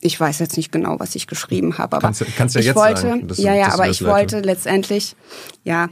Ich 0.00 0.18
weiß 0.18 0.40
jetzt 0.40 0.56
nicht 0.56 0.72
genau, 0.72 0.98
was 0.98 1.14
ich 1.14 1.28
geschrieben 1.28 1.78
habe, 1.78 1.96
aber 1.96 2.08
kannst, 2.08 2.24
kannst 2.36 2.56
ja 2.56 2.60
ich 2.60 2.66
jetzt 2.66 2.76
wollte, 2.76 3.02
sagen, 3.02 3.28
ja, 3.36 3.54
ja, 3.54 3.72
aber 3.72 3.88
ich 3.88 4.04
wollte 4.04 4.40
letztendlich, 4.40 5.14
ja, 5.62 5.90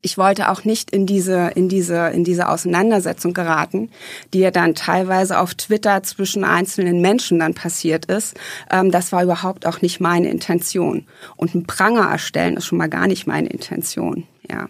ich 0.00 0.18
wollte 0.18 0.50
auch 0.50 0.64
nicht 0.64 0.90
in 0.90 1.06
diese, 1.06 1.52
in 1.54 1.68
diese, 1.68 2.08
in 2.08 2.24
diese 2.24 2.48
Auseinandersetzung 2.48 3.34
geraten, 3.34 3.90
die 4.32 4.40
ja 4.40 4.50
dann 4.50 4.74
teilweise 4.74 5.38
auf 5.38 5.54
Twitter 5.54 6.02
zwischen 6.02 6.44
einzelnen 6.44 7.00
Menschen 7.00 7.38
dann 7.38 7.54
passiert 7.54 8.06
ist. 8.06 8.34
Ähm, 8.70 8.90
das 8.90 9.12
war 9.12 9.22
überhaupt 9.22 9.66
auch 9.66 9.80
nicht 9.80 10.00
meine 10.00 10.30
Intention. 10.30 11.06
Und 11.36 11.54
ein 11.54 11.66
Pranger 11.66 12.10
erstellen 12.10 12.56
ist 12.56 12.66
schon 12.66 12.78
mal 12.78 12.88
gar 12.88 13.06
nicht 13.06 13.26
meine 13.26 13.48
Intention, 13.48 14.26
ja. 14.50 14.68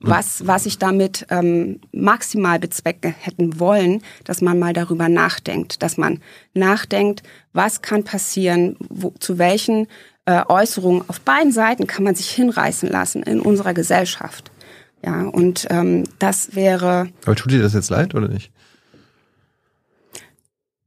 Was, 0.00 0.46
was 0.46 0.66
ich 0.66 0.78
damit 0.78 1.26
ähm, 1.30 1.80
maximal 1.92 2.58
bezwecken 2.58 3.14
hätten 3.16 3.60
wollen, 3.60 4.02
dass 4.24 4.40
man 4.40 4.58
mal 4.58 4.72
darüber 4.72 5.08
nachdenkt, 5.08 5.84
dass 5.84 5.96
man 5.96 6.20
nachdenkt, 6.52 7.22
was 7.52 7.80
kann 7.80 8.02
passieren, 8.02 8.76
wo, 8.88 9.10
zu 9.20 9.38
welchen 9.38 9.86
Äußerungen 10.48 11.04
auf 11.08 11.20
beiden 11.20 11.52
Seiten 11.52 11.86
kann 11.86 12.04
man 12.04 12.14
sich 12.14 12.30
hinreißen 12.30 12.88
lassen 12.88 13.22
in 13.22 13.40
unserer 13.40 13.74
Gesellschaft. 13.74 14.50
Ja, 15.04 15.22
und 15.22 15.66
ähm, 15.70 16.04
das 16.18 16.54
wäre, 16.56 17.08
Aber 17.24 17.36
tut 17.36 17.52
dir 17.52 17.62
das 17.62 17.74
jetzt 17.74 17.90
leid 17.90 18.14
oder 18.14 18.28
nicht? 18.28 18.50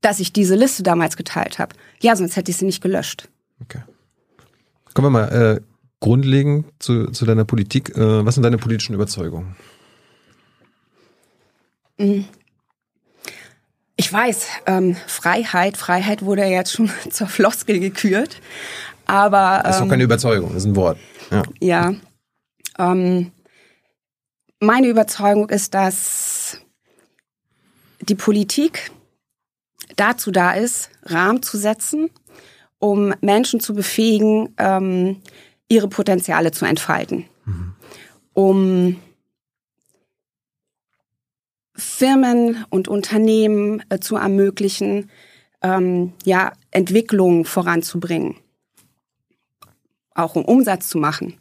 dass 0.02 0.20
ich 0.20 0.32
diese 0.32 0.56
Liste 0.56 0.84
damals 0.84 1.18
geteilt 1.18 1.60
habe. 1.60 1.76
Ja, 2.02 2.16
sonst 2.16 2.36
hätte 2.36 2.52
ich 2.52 2.58
sie 2.58 2.66
nicht 2.66 2.82
gelöscht. 2.82 3.28
Okay. 3.62 3.82
Kommen 4.94 5.08
wir 5.08 5.20
mal 5.20 5.58
äh, 5.58 5.62
grundlegend 6.00 6.66
zu, 6.80 7.08
zu 7.12 7.26
deiner 7.26 7.46
Politik. 7.46 7.96
Äh, 7.96 8.26
was 8.26 8.36
sind 8.36 8.44
deine 8.44 8.58
politischen 8.58 8.94
Überzeugungen? 8.94 9.56
Ich 13.98 14.12
weiß, 14.12 14.48
ähm, 14.68 14.96
Freiheit, 15.08 15.76
Freiheit 15.76 16.24
wurde 16.24 16.44
ja 16.44 16.48
jetzt 16.48 16.72
schon 16.72 16.90
zur 17.10 17.28
Floskel 17.28 17.80
gekürt, 17.80 18.38
aber 19.10 19.62
Das 19.64 19.76
ist 19.76 19.80
doch 19.80 19.86
ähm, 19.86 19.90
keine 19.90 20.04
Überzeugung, 20.04 20.50
das 20.54 20.64
ist 20.64 20.70
ein 20.70 20.76
Wort. 20.76 20.98
Ja. 21.32 21.44
Ja. 21.60 21.94
Ähm, 22.78 23.32
meine 24.60 24.88
Überzeugung 24.88 25.50
ist, 25.50 25.74
dass 25.74 26.60
die 28.02 28.16
Politik 28.16 28.92
dazu 29.96 30.32
da 30.32 30.52
ist, 30.52 30.90
Rahmen 31.04 31.42
zu 31.42 31.58
setzen, 31.58 32.10
um 32.78 33.14
Menschen 33.22 33.60
zu 33.60 33.74
befähigen, 33.74 34.54
ähm, 34.58 35.22
ihre 35.68 35.88
Potenziale 35.88 36.52
zu 36.52 36.66
entfalten. 36.66 37.26
Um 38.34 39.00
Firmen 41.76 42.66
und 42.70 42.88
Unternehmen 42.88 43.84
äh, 43.90 44.00
zu 44.00 44.16
ermöglichen, 44.16 45.10
ähm, 45.62 46.14
ja, 46.24 46.54
Entwicklungen 46.72 47.46
voranzubringen. 47.46 48.36
Auch 50.20 50.36
um 50.36 50.44
Umsatz 50.44 50.90
zu 50.90 50.98
machen. 50.98 51.36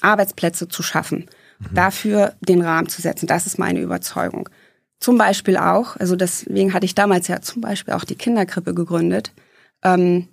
Arbeitsplätze 0.00 0.68
zu 0.68 0.82
schaffen, 0.82 1.26
dafür 1.72 2.34
den 2.40 2.60
Rahmen 2.60 2.88
zu 2.88 3.00
setzen. 3.00 3.28
Das 3.28 3.46
ist 3.46 3.58
meine 3.58 3.80
Überzeugung. 3.80 4.48
Zum 4.98 5.16
Beispiel 5.16 5.56
auch, 5.56 5.96
also 5.96 6.16
deswegen 6.16 6.74
hatte 6.74 6.86
ich 6.86 6.94
damals 6.94 7.28
ja 7.28 7.40
zum 7.40 7.60
Beispiel 7.60 7.94
auch 7.94 8.04
die 8.04 8.16
Kinderkrippe 8.16 8.74
gegründet, 8.74 9.32
ähm, 9.84 10.28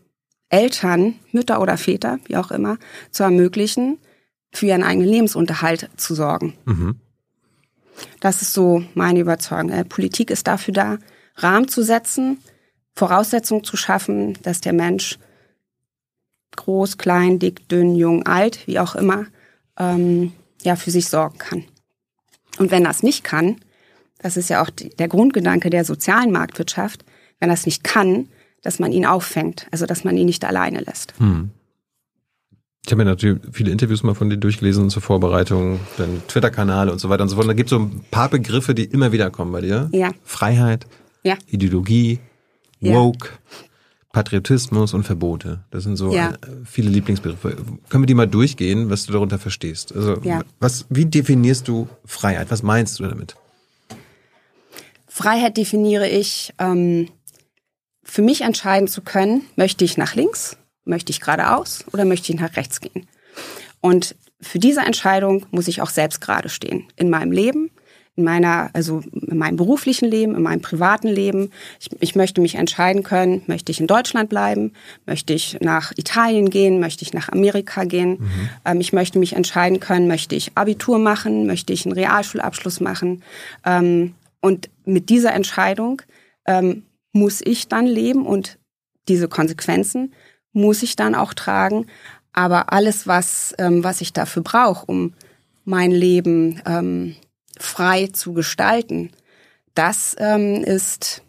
Eltern, 0.49 1.15
Mütter 1.31 1.61
oder 1.61 1.77
Väter, 1.77 2.19
wie 2.25 2.37
auch 2.37 2.49
immer, 2.49 2.77
zu 3.11 3.23
ermöglichen, 3.23 3.99
für 4.51 4.65
ihren 4.65 4.83
eigenen 4.83 5.07
Lebensunterhalt 5.07 5.89
zu 5.97 6.15
sorgen. 6.15 6.55
Mhm. 6.65 6.95
Das 8.19 8.41
ist 8.41 8.53
so 8.53 8.83
meine 8.95 9.19
Überzeugung. 9.19 9.69
Äh, 9.69 9.85
Politik 9.85 10.31
ist 10.31 10.47
dafür 10.47 10.73
da, 10.73 10.97
Rahmen 11.35 11.67
zu 11.67 11.83
setzen, 11.83 12.39
Voraussetzungen 12.95 13.63
zu 13.63 13.77
schaffen, 13.77 14.37
dass 14.41 14.61
der 14.61 14.73
Mensch 14.73 15.19
groß, 16.59 16.97
klein, 16.97 17.39
dick, 17.39 17.67
dünn, 17.69 17.95
jung, 17.95 18.25
alt, 18.25 18.67
wie 18.67 18.79
auch 18.79 18.95
immer, 18.95 19.25
ähm, 19.77 20.31
ja, 20.61 20.75
für 20.75 20.91
sich 20.91 21.07
sorgen 21.09 21.37
kann. 21.37 21.63
Und 22.57 22.71
wenn 22.71 22.83
das 22.83 23.03
nicht 23.03 23.23
kann, 23.23 23.57
das 24.19 24.37
ist 24.37 24.49
ja 24.49 24.61
auch 24.61 24.69
die, 24.69 24.89
der 24.89 25.07
Grundgedanke 25.07 25.69
der 25.69 25.85
sozialen 25.85 26.31
Marktwirtschaft, 26.31 27.05
wenn 27.39 27.49
das 27.49 27.65
nicht 27.65 27.83
kann, 27.83 28.27
dass 28.61 28.79
man 28.79 28.91
ihn 28.91 29.05
auffängt, 29.05 29.67
also 29.71 29.85
dass 29.85 30.03
man 30.03 30.17
ihn 30.17 30.25
nicht 30.25 30.43
alleine 30.43 30.81
lässt. 30.81 31.13
Hm. 31.17 31.51
Ich 32.85 32.91
habe 32.91 33.03
mir 33.03 33.09
natürlich 33.09 33.39
viele 33.51 33.71
Interviews 33.71 34.03
mal 34.03 34.15
von 34.15 34.29
dir 34.29 34.37
durchgelesen 34.37 34.89
zur 34.89 35.01
Vorbereitung, 35.01 35.79
deinen 35.97 36.25
Twitter-Kanal 36.27 36.89
und 36.89 36.99
so 36.99 37.09
weiter 37.09 37.23
und 37.23 37.29
so 37.29 37.35
fort. 37.35 37.45
Und 37.45 37.49
da 37.49 37.53
gibt 37.53 37.67
es 37.67 37.71
so 37.71 37.79
ein 37.79 38.03
paar 38.09 38.29
Begriffe, 38.29 38.73
die 38.73 38.85
immer 38.85 39.11
wieder 39.11 39.29
kommen 39.29 39.51
bei 39.51 39.61
dir. 39.61 39.89
Ja. 39.91 40.11
Freiheit, 40.23 40.87
Ja. 41.23 41.37
Ideologie, 41.47 42.19
Ja. 42.79 42.95
Woke, 42.95 43.29
Patriotismus 44.11 44.93
und 44.93 45.03
Verbote. 45.03 45.63
Das 45.69 45.83
sind 45.83 45.95
so 45.95 46.13
Ja. 46.13 46.31
äh, 46.31 46.35
viele 46.65 46.89
Lieblingsbegriffe. 46.89 47.55
Können 47.89 48.03
wir 48.03 48.07
die 48.07 48.15
mal 48.15 48.25
durchgehen, 48.27 48.89
was 48.89 49.05
du 49.05 49.13
darunter 49.13 49.37
verstehst? 49.37 49.95
Also 49.95 50.19
Ja. 50.23 50.41
was, 50.59 50.85
wie 50.89 51.05
definierst 51.05 51.67
du 51.67 51.87
Freiheit? 52.05 52.49
Was 52.49 52.63
meinst 52.63 52.99
du 52.99 53.03
damit? 53.03 53.35
Freiheit 55.07 55.57
definiere 55.57 56.07
ich, 56.07 56.53
ähm, 56.59 57.09
für 58.03 58.21
mich 58.23 58.41
entscheiden 58.41 58.87
zu 58.87 59.01
können, 59.01 59.41
möchte 59.55 59.85
ich 59.85 59.97
nach 59.97 60.15
links, 60.15 60.57
möchte 60.85 61.11
ich 61.11 61.19
geradeaus 61.19 61.85
oder 61.93 62.05
möchte 62.05 62.31
ich 62.33 62.39
nach 62.39 62.55
rechts 62.55 62.81
gehen. 62.81 63.07
Und 63.81 64.15
für 64.41 64.57
diese 64.57 64.81
Entscheidung 64.81 65.45
muss 65.51 65.67
ich 65.67 65.81
auch 65.81 65.89
selbst 65.89 66.19
gerade 66.21 66.49
stehen. 66.49 66.85
In 66.95 67.09
meinem 67.09 67.31
Leben, 67.31 67.69
in 68.19 68.25
meiner, 68.25 68.69
also 68.73 69.01
in 69.13 69.37
meinem 69.37 69.55
beruflichen 69.55 70.09
Leben, 70.09 70.35
in 70.35 70.41
meinem 70.41 70.61
privaten 70.61 71.07
Leben. 71.07 71.51
Ich, 71.79 71.89
ich 72.01 72.15
möchte 72.15 72.41
mich 72.41 72.55
entscheiden 72.55 73.01
können, 73.01 73.43
möchte 73.47 73.71
ich 73.71 73.79
in 73.79 73.87
Deutschland 73.87 74.29
bleiben, 74.29 74.73
möchte 75.05 75.33
ich 75.33 75.57
nach 75.61 75.93
Italien 75.95 76.49
gehen, 76.49 76.81
möchte 76.81 77.03
ich 77.03 77.13
nach 77.13 77.29
Amerika 77.29 77.85
gehen. 77.85 78.29
Ähm, 78.65 78.81
ich 78.81 78.91
möchte 78.91 79.19
mich 79.19 79.33
entscheiden 79.33 79.79
können, 79.79 80.07
möchte 80.07 80.35
ich 80.35 80.51
Abitur 80.55 80.99
machen, 80.99 81.47
möchte 81.47 81.71
ich 81.71 81.85
einen 81.85 81.93
Realschulabschluss 81.93 82.81
machen. 82.81 83.23
Ähm, 83.65 84.15
und 84.41 84.69
mit 84.83 85.09
dieser 85.09 85.33
Entscheidung 85.33 86.01
ähm, 86.45 86.83
muss 87.13 87.41
ich 87.41 87.69
dann 87.69 87.85
leben 87.85 88.25
und 88.25 88.59
diese 89.07 89.29
Konsequenzen 89.29 90.13
muss 90.51 90.83
ich 90.83 90.97
dann 90.97 91.15
auch 91.15 91.33
tragen. 91.33 91.87
Aber 92.33 92.73
alles, 92.73 93.07
was, 93.07 93.55
ähm, 93.57 93.83
was 93.83 94.01
ich 94.01 94.11
dafür 94.11 94.43
brauche, 94.43 94.85
um 94.85 95.13
mein 95.63 95.91
Leben 95.91 96.61
ähm, 96.65 97.15
frei 97.59 98.07
zu 98.07 98.33
gestalten, 98.33 99.11
das 99.75 100.15
ähm, 100.19 100.63
ist, 100.63 101.21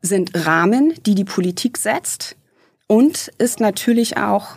sind 0.00 0.46
Rahmen, 0.46 0.94
die 1.06 1.14
die 1.14 1.24
Politik 1.24 1.78
setzt 1.78 2.36
und 2.86 3.28
ist 3.38 3.60
natürlich 3.60 4.16
auch 4.16 4.56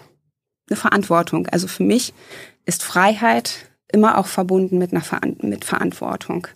eine 0.69 0.77
Verantwortung. 0.77 1.47
Also 1.47 1.67
für 1.67 1.83
mich 1.83 2.13
ist 2.65 2.83
Freiheit 2.83 3.69
immer 3.91 4.17
auch 4.17 4.27
verbunden 4.27 4.77
mit 4.77 4.91
einer 4.91 5.03
Veran 5.03 5.37
mit 5.41 5.63
Verantwortung, 5.63 6.47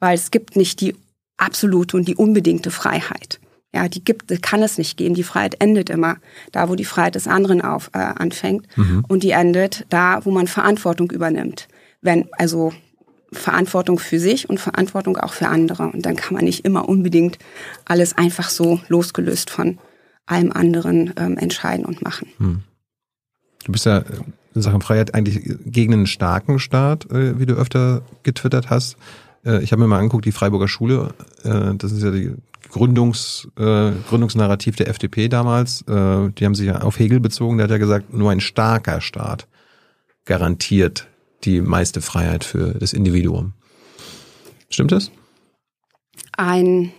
weil 0.00 0.14
es 0.14 0.30
gibt 0.30 0.56
nicht 0.56 0.80
die 0.80 0.96
absolute 1.36 1.96
und 1.96 2.08
die 2.08 2.16
unbedingte 2.16 2.70
Freiheit. 2.70 3.40
Ja, 3.72 3.86
die 3.86 4.02
gibt, 4.02 4.42
kann 4.42 4.62
es 4.62 4.78
nicht 4.78 4.96
geben. 4.96 5.14
Die 5.14 5.22
Freiheit 5.22 5.56
endet 5.60 5.90
immer 5.90 6.16
da, 6.52 6.68
wo 6.68 6.74
die 6.74 6.86
Freiheit 6.86 7.14
des 7.14 7.28
anderen 7.28 7.60
auf, 7.60 7.90
äh, 7.92 7.98
anfängt. 7.98 8.66
Und 9.08 9.22
die 9.22 9.30
endet 9.30 9.84
da, 9.90 10.24
wo 10.24 10.30
man 10.30 10.46
Verantwortung 10.46 11.10
übernimmt. 11.10 11.68
Wenn, 12.00 12.28
also 12.32 12.72
Verantwortung 13.32 13.98
für 13.98 14.18
sich 14.18 14.48
und 14.48 14.58
Verantwortung 14.58 15.16
auch 15.16 15.32
für 15.32 15.48
andere. 15.48 15.84
Und 15.84 16.06
dann 16.06 16.16
kann 16.16 16.34
man 16.34 16.44
nicht 16.44 16.64
immer 16.64 16.88
unbedingt 16.88 17.38
alles 17.84 18.16
einfach 18.16 18.48
so 18.48 18.80
losgelöst 18.88 19.50
von 19.50 19.78
allem 20.26 20.52
anderen 20.52 21.12
ähm, 21.16 21.36
entscheiden 21.38 21.84
und 21.84 22.02
machen. 22.02 22.64
Du 23.64 23.72
bist 23.72 23.86
ja 23.86 24.02
in 24.54 24.62
Sachen 24.62 24.80
Freiheit 24.80 25.14
eigentlich 25.14 25.40
gegen 25.64 25.92
einen 25.92 26.06
starken 26.06 26.58
Staat, 26.58 27.10
äh, 27.10 27.38
wie 27.38 27.46
du 27.46 27.54
öfter 27.54 28.02
getwittert 28.22 28.70
hast. 28.70 28.96
Äh, 29.44 29.62
Ich 29.62 29.72
habe 29.72 29.82
mir 29.82 29.88
mal 29.88 29.98
angeguckt, 29.98 30.24
die 30.24 30.32
Freiburger 30.32 30.68
Schule, 30.68 31.14
äh, 31.44 31.74
das 31.76 31.92
ist 31.92 32.02
ja 32.02 32.10
die 32.10 32.34
Gründungs, 32.70 33.48
äh, 33.58 33.92
Gründungsnarrativ 34.08 34.76
der 34.76 34.88
FDP 34.88 35.28
damals. 35.28 35.82
Äh, 35.82 36.30
Die 36.30 36.44
haben 36.44 36.54
sich 36.54 36.66
ja 36.66 36.80
auf 36.80 36.98
Hegel 36.98 37.20
bezogen, 37.20 37.58
der 37.58 37.64
hat 37.64 37.70
ja 37.70 37.78
gesagt, 37.78 38.12
nur 38.12 38.30
ein 38.30 38.40
starker 38.40 39.00
Staat 39.00 39.46
garantiert 40.24 41.06
die 41.44 41.60
meiste 41.60 42.00
Freiheit 42.00 42.44
für 42.44 42.74
das 42.74 42.92
Individuum. 42.92 43.52
Stimmt 44.70 44.92
das? 44.92 45.10
ein, 46.38 46.92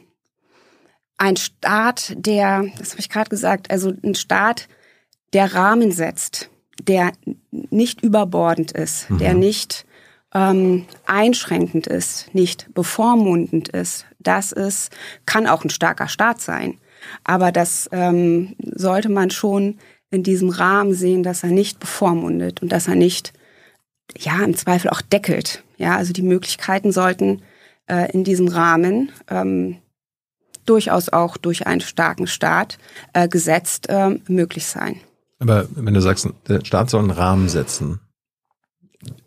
ein 1.18 1.38
Staat, 1.38 2.14
der, 2.16 2.66
das 2.78 2.92
habe 2.92 3.00
ich 3.00 3.10
gerade 3.10 3.30
gesagt, 3.30 3.72
also 3.72 3.92
ein 4.04 4.16
Staat, 4.16 4.68
der 5.34 5.54
Rahmen 5.56 5.92
setzt, 5.92 6.50
der 6.82 7.12
nicht 7.52 8.02
überbordend 8.02 8.72
ist, 8.72 9.08
der 9.10 9.34
nicht 9.34 9.86
ähm, 10.34 10.86
einschränkend 11.06 11.88
ist, 11.88 12.34
nicht 12.34 12.74
bevormundend 12.74 13.70
ist. 13.70 14.06
Das 14.20 14.52
ist, 14.52 14.92
kann 15.26 15.48
auch 15.48 15.64
ein 15.64 15.70
starker 15.70 16.08
Staat 16.08 16.42
sein. 16.42 16.80
Aber 17.24 17.52
das 17.52 17.90
ähm, 17.92 18.56
sollte 18.60 19.10
man 19.10 19.30
schon 19.30 19.78
in 20.12 20.24
diesem 20.24 20.50
Rahmen 20.50 20.94
sehen, 20.94 21.24
dass 21.24 21.44
er 21.44 21.50
nicht 21.50 21.80
bevormundet 21.80 22.62
und 22.62 22.72
dass 22.72 22.88
er 22.88 22.96
nicht, 22.96 23.34
ja, 24.18 24.44
im 24.44 24.56
Zweifel 24.56 24.90
auch 24.90 25.02
deckelt. 25.02 25.64
Ja, 25.78 25.96
also 25.96 26.14
die 26.14 26.22
Möglichkeiten 26.22 26.92
sollten 26.92 27.42
äh, 27.88 28.12
in 28.12 28.24
diesem 28.24 28.48
Rahmen 28.48 29.12
ähm, 29.30 29.78
durchaus 30.66 31.10
auch 31.10 31.38
durch 31.38 31.68
einen 31.68 31.82
starken 31.82 32.28
Staat 32.28 32.78
äh, 33.14 33.28
gesetzt 33.28 33.90
äh, 33.90 34.20
möglich 34.28 34.68
sein. 34.68 35.00
Aber 35.40 35.68
wenn 35.76 35.94
du 35.94 36.02
sagst, 36.02 36.28
der 36.48 36.64
Staat 36.66 36.90
soll 36.90 37.02
einen 37.02 37.12
Rahmen 37.12 37.50
setzen, 37.50 38.02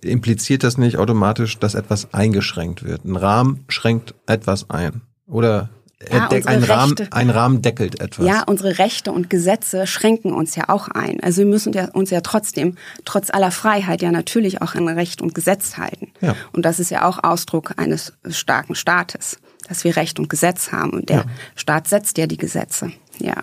impliziert 0.02 0.62
das 0.62 0.76
nicht 0.76 0.98
automatisch, 0.98 1.58
dass 1.58 1.74
etwas 1.74 2.12
eingeschränkt 2.12 2.84
wird? 2.84 3.04
Ein 3.04 3.16
Rahmen 3.16 3.64
schränkt 3.68 4.14
etwas 4.26 4.68
ein. 4.68 5.00
Oder 5.26 5.70
ja, 6.10 6.28
ein, 6.28 6.64
Rahmen, 6.64 6.94
ein 7.10 7.30
Rahmen 7.30 7.62
deckelt 7.62 8.00
etwas. 8.00 8.26
Ja, 8.26 8.42
unsere 8.44 8.78
Rechte 8.78 9.12
und 9.12 9.30
Gesetze 9.30 9.86
schränken 9.86 10.32
uns 10.32 10.56
ja 10.56 10.68
auch 10.68 10.88
ein. 10.88 11.22
Also 11.22 11.38
wir 11.38 11.46
müssen 11.46 11.74
uns 11.74 12.10
ja 12.10 12.20
trotzdem, 12.20 12.76
trotz 13.04 13.30
aller 13.30 13.50
Freiheit, 13.50 14.02
ja 14.02 14.10
natürlich 14.10 14.62
auch 14.62 14.74
an 14.74 14.88
Recht 14.88 15.22
und 15.22 15.34
Gesetz 15.34 15.76
halten. 15.76 16.12
Ja. 16.20 16.34
Und 16.52 16.64
das 16.64 16.80
ist 16.80 16.90
ja 16.90 17.06
auch 17.06 17.22
Ausdruck 17.22 17.74
eines 17.76 18.12
starken 18.28 18.74
Staates, 18.74 19.38
dass 19.68 19.84
wir 19.84 19.96
Recht 19.96 20.18
und 20.18 20.28
Gesetz 20.28 20.72
haben. 20.72 20.90
Und 20.90 21.08
der 21.08 21.18
ja. 21.18 21.24
Staat 21.54 21.88
setzt 21.88 22.18
ja 22.18 22.26
die 22.26 22.38
Gesetze. 22.38 22.92
Ja. 23.18 23.36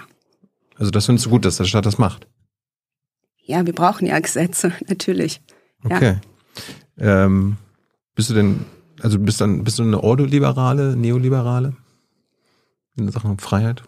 Also 0.78 0.92
das 0.92 1.06
findest 1.06 1.26
du 1.26 1.30
gut, 1.30 1.46
dass 1.46 1.58
der 1.58 1.66
Staat 1.66 1.86
das 1.86 1.98
macht? 1.98 2.28
Ja, 3.44 3.66
wir 3.66 3.74
brauchen 3.74 4.06
ja 4.06 4.20
Gesetze, 4.20 4.74
natürlich. 4.88 5.42
Okay. 5.84 6.18
Ja. 6.98 7.26
Ähm, 7.26 7.58
bist 8.16 8.30
du 8.30 8.34
denn, 8.34 8.66
also 9.02 9.18
bist, 9.18 9.40
dann, 9.40 9.64
bist 9.64 9.80
du 9.80 9.84
eine 9.84 10.04
Ordoliberale, 10.04 10.96
Neoliberale? 10.96 11.74
In 13.00 13.12
Sachen 13.12 13.38
Freiheit? 13.40 13.84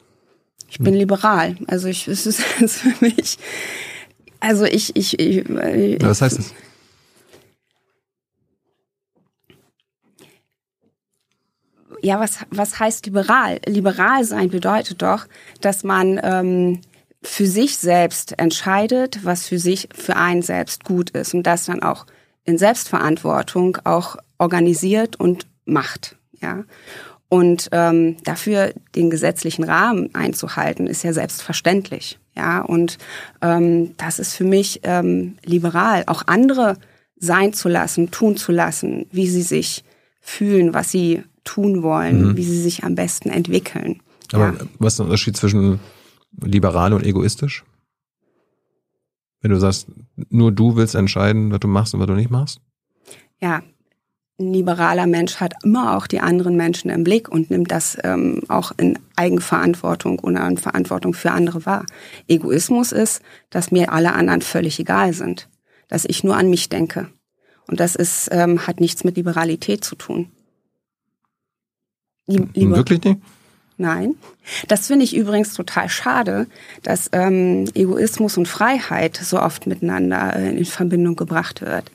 Ich 0.70 0.80
bin 0.80 0.94
liberal. 0.94 1.58
Also 1.68 1.88
ich, 1.90 2.08
es 2.08 2.26
ist, 2.26 2.42
für 2.68 3.06
mich, 3.06 3.38
also 4.40 4.66
ich, 4.66 4.96
ich, 4.96 5.20
ich, 5.20 5.50
ich 5.50 6.04
Was 6.04 6.22
heißt 6.22 6.40
das? 6.40 6.54
Ja, 12.02 12.20
was, 12.20 12.40
was 12.50 12.80
heißt 12.80 13.06
liberal? 13.06 13.60
Liberal 13.68 14.24
sein 14.24 14.50
bedeutet 14.50 15.02
doch, 15.04 15.28
dass 15.60 15.84
man 15.84 16.20
ähm, 16.24 16.82
für 17.22 17.46
sich 17.46 17.78
selbst 17.78 18.40
entscheidet, 18.40 19.24
was 19.24 19.48
für 19.48 19.60
sich, 19.60 19.90
für 19.94 20.16
einen 20.16 20.42
selbst 20.42 20.84
gut 20.84 21.12
ist 21.12 21.36
und 21.36 21.44
das 21.44 21.66
dann 21.66 21.84
auch 21.84 22.08
in 22.44 22.58
Selbstverantwortung 22.58 23.78
auch 23.84 24.16
organisiert 24.40 25.20
und 25.20 25.46
macht. 25.66 26.16
Ja. 26.42 26.64
Und 27.32 27.70
ähm, 27.72 28.18
dafür 28.26 28.74
den 28.94 29.10
gesetzlichen 29.10 29.64
Rahmen 29.64 30.14
einzuhalten, 30.14 30.86
ist 30.86 31.02
ja 31.04 31.14
selbstverständlich. 31.14 32.20
Ja, 32.36 32.60
und 32.60 32.98
ähm, 33.42 33.96
das 33.96 34.20
ist 34.20 34.36
für 34.36 34.44
mich 34.44 34.82
ähm, 34.84 35.38
liberal, 35.46 36.04
auch 36.08 36.24
andere 36.28 36.76
sein 37.16 37.54
zu 37.54 37.70
lassen, 37.70 38.12
tun 38.12 38.36
zu 38.36 38.52
lassen, 38.52 39.06
wie 39.14 39.30
sie 39.30 39.44
sich 39.44 39.86
fühlen, 40.20 40.74
was 40.74 40.92
sie 40.92 41.24
tun 41.46 41.84
wollen, 41.84 42.32
mhm. 42.32 42.36
wie 42.36 42.44
sie 42.44 42.62
sich 42.62 42.84
am 42.84 42.96
besten 42.96 43.30
entwickeln. 43.30 44.02
Aber 44.34 44.48
ja. 44.48 44.66
was 44.80 44.94
ist 44.94 45.00
der 45.00 45.06
Unterschied 45.06 45.38
zwischen 45.38 45.80
liberal 46.44 46.92
und 46.92 47.06
egoistisch? 47.06 47.64
Wenn 49.40 49.52
du 49.52 49.58
sagst, 49.58 49.88
nur 50.30 50.52
du 50.52 50.76
willst 50.76 50.96
entscheiden, 50.96 51.50
was 51.50 51.62
du 51.62 51.70
machst 51.70 51.94
und 51.94 52.02
was 52.02 52.08
du 52.08 52.14
nicht 52.14 52.30
machst? 52.30 52.60
Ja, 53.40 53.64
ein 54.42 54.54
liberaler 54.54 55.08
Mensch 55.08 55.38
hat 55.38 55.54
immer 55.64 55.96
auch 55.96 56.08
die 56.08 56.20
anderen 56.20 56.58
Menschen 56.58 56.90
im 56.90 57.04
Blick 57.04 57.30
und 57.30 57.50
nimmt 57.50 57.72
das 57.72 57.98
ähm, 58.04 58.42
auch 58.50 58.72
in 58.78 59.00
Eigenverantwortung 59.16 60.20
oder 60.20 60.46
in 60.48 60.58
Verantwortung 60.58 61.14
für 61.14 61.32
andere 61.32 61.66
wahr. 61.66 61.86
Egoismus 62.28 62.92
ist, 62.92 63.22
dass 63.50 63.72
mir 63.72 63.94
alle 63.94 64.14
anderen 64.14 64.42
völlig 64.42 64.80
egal 64.80 65.14
sind, 65.14 65.48
dass 65.88 66.06
ich 66.06 66.24
nur 66.24 66.36
an 66.36 66.50
mich 66.50 66.70
denke. 66.70 67.08
Und 67.68 67.80
das 67.80 67.96
ist, 67.96 68.30
ähm, 68.32 68.68
hat 68.68 68.80
nichts 68.80 69.04
mit 69.04 69.16
Liberalität 69.16 69.86
zu 69.86 69.96
tun. 69.96 70.30
Liber 72.28 72.78
Wirklich 72.78 73.04
nicht? 73.04 73.22
Nein. 73.78 74.16
Das 74.68 74.88
finde 74.88 75.06
ich 75.06 75.16
übrigens 75.16 75.54
total 75.54 75.90
schade, 75.90 76.48
dass 76.84 77.10
ähm, 77.14 77.66
Egoismus 77.74 78.38
und 78.38 78.48
Freiheit 78.48 79.18
so 79.18 79.40
oft 79.40 79.66
miteinander 79.68 80.36
äh, 80.36 80.56
in 80.56 80.66
Verbindung 80.66 81.16
gebracht 81.16 81.62
wird 81.62 81.92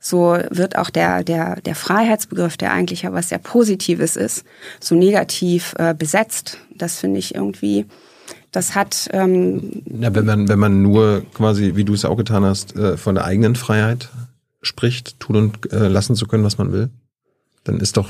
so 0.00 0.38
wird 0.50 0.76
auch 0.76 0.90
der, 0.90 1.24
der, 1.24 1.60
der 1.60 1.74
Freiheitsbegriff, 1.74 2.56
der 2.56 2.72
eigentlich 2.72 3.02
ja 3.02 3.12
was 3.12 3.30
sehr 3.30 3.38
Positives 3.38 4.16
ist, 4.16 4.44
so 4.80 4.94
negativ 4.94 5.74
äh, 5.78 5.94
besetzt. 5.94 6.58
Das 6.76 6.98
finde 6.98 7.18
ich 7.18 7.34
irgendwie, 7.34 7.86
das 8.52 8.74
hat. 8.74 9.08
Ähm, 9.12 9.82
ja, 9.86 10.14
wenn 10.14 10.24
man, 10.24 10.48
wenn 10.48 10.58
man 10.58 10.82
nur 10.82 11.22
quasi, 11.34 11.74
wie 11.74 11.84
du 11.84 11.94
es 11.94 12.04
auch 12.04 12.16
getan 12.16 12.44
hast, 12.44 12.76
äh, 12.76 12.96
von 12.96 13.16
der 13.16 13.24
eigenen 13.24 13.56
Freiheit 13.56 14.08
spricht, 14.62 15.18
tun 15.20 15.36
und 15.36 15.72
äh, 15.72 15.88
lassen 15.88 16.14
zu 16.14 16.26
können, 16.26 16.44
was 16.44 16.58
man 16.58 16.72
will, 16.72 16.90
dann 17.64 17.80
ist 17.80 17.96
doch 17.96 18.08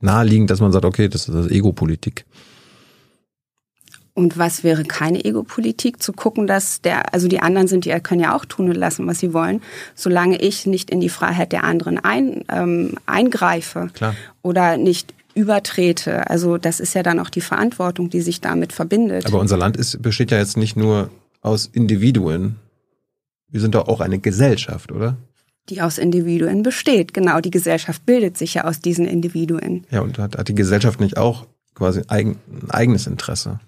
naheliegend, 0.00 0.50
dass 0.50 0.60
man 0.60 0.72
sagt, 0.72 0.84
okay, 0.84 1.08
das 1.08 1.28
ist 1.28 1.34
das 1.34 1.48
Ego-Politik. 1.48 2.24
Und 4.14 4.38
was 4.38 4.64
wäre 4.64 4.84
keine 4.84 5.24
Ego-Politik? 5.24 6.02
Zu 6.02 6.12
gucken, 6.12 6.46
dass 6.46 6.80
der, 6.80 7.14
also 7.14 7.28
die 7.28 7.40
anderen 7.40 7.68
sind, 7.68 7.84
die 7.84 7.90
können 8.00 8.20
ja 8.20 8.34
auch 8.34 8.44
tun 8.44 8.68
und 8.68 8.76
lassen, 8.76 9.06
was 9.06 9.20
sie 9.20 9.32
wollen, 9.32 9.62
solange 9.94 10.40
ich 10.40 10.66
nicht 10.66 10.90
in 10.90 11.00
die 11.00 11.08
Freiheit 11.08 11.52
der 11.52 11.64
anderen 11.64 11.98
ein, 11.98 12.44
ähm, 12.48 12.94
eingreife 13.06 13.88
Klar. 13.94 14.14
oder 14.42 14.76
nicht 14.76 15.14
übertrete. 15.34 16.28
Also 16.28 16.58
das 16.58 16.80
ist 16.80 16.94
ja 16.94 17.02
dann 17.02 17.18
auch 17.20 17.30
die 17.30 17.40
Verantwortung, 17.40 18.10
die 18.10 18.20
sich 18.20 18.40
damit 18.40 18.72
verbindet. 18.72 19.26
Aber 19.26 19.40
unser 19.40 19.56
Land 19.56 19.76
ist, 19.76 20.02
besteht 20.02 20.30
ja 20.30 20.38
jetzt 20.38 20.56
nicht 20.56 20.76
nur 20.76 21.10
aus 21.40 21.66
Individuen. 21.72 22.56
Wir 23.48 23.60
sind 23.60 23.74
doch 23.74 23.88
auch 23.88 24.00
eine 24.00 24.18
Gesellschaft, 24.18 24.92
oder? 24.92 25.16
Die 25.68 25.80
aus 25.80 25.98
Individuen 25.98 26.62
besteht. 26.62 27.14
Genau, 27.14 27.40
die 27.40 27.50
Gesellschaft 27.50 28.04
bildet 28.06 28.36
sich 28.36 28.54
ja 28.54 28.64
aus 28.64 28.80
diesen 28.80 29.06
Individuen. 29.06 29.86
Ja, 29.90 30.00
und 30.00 30.18
hat, 30.18 30.36
hat 30.36 30.48
die 30.48 30.54
Gesellschaft 30.54 31.00
nicht 31.00 31.16
auch 31.16 31.46
quasi 31.74 32.02
eigen, 32.08 32.36
ein 32.62 32.70
eigenes 32.70 33.06
Interesse? 33.06 33.60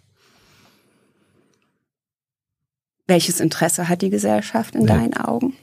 Welches 3.06 3.40
Interesse 3.40 3.88
hat 3.88 4.02
die 4.02 4.10
Gesellschaft 4.10 4.74
in 4.74 4.86
ja. 4.86 4.94
deinen 4.94 5.14
Augen? 5.14 5.54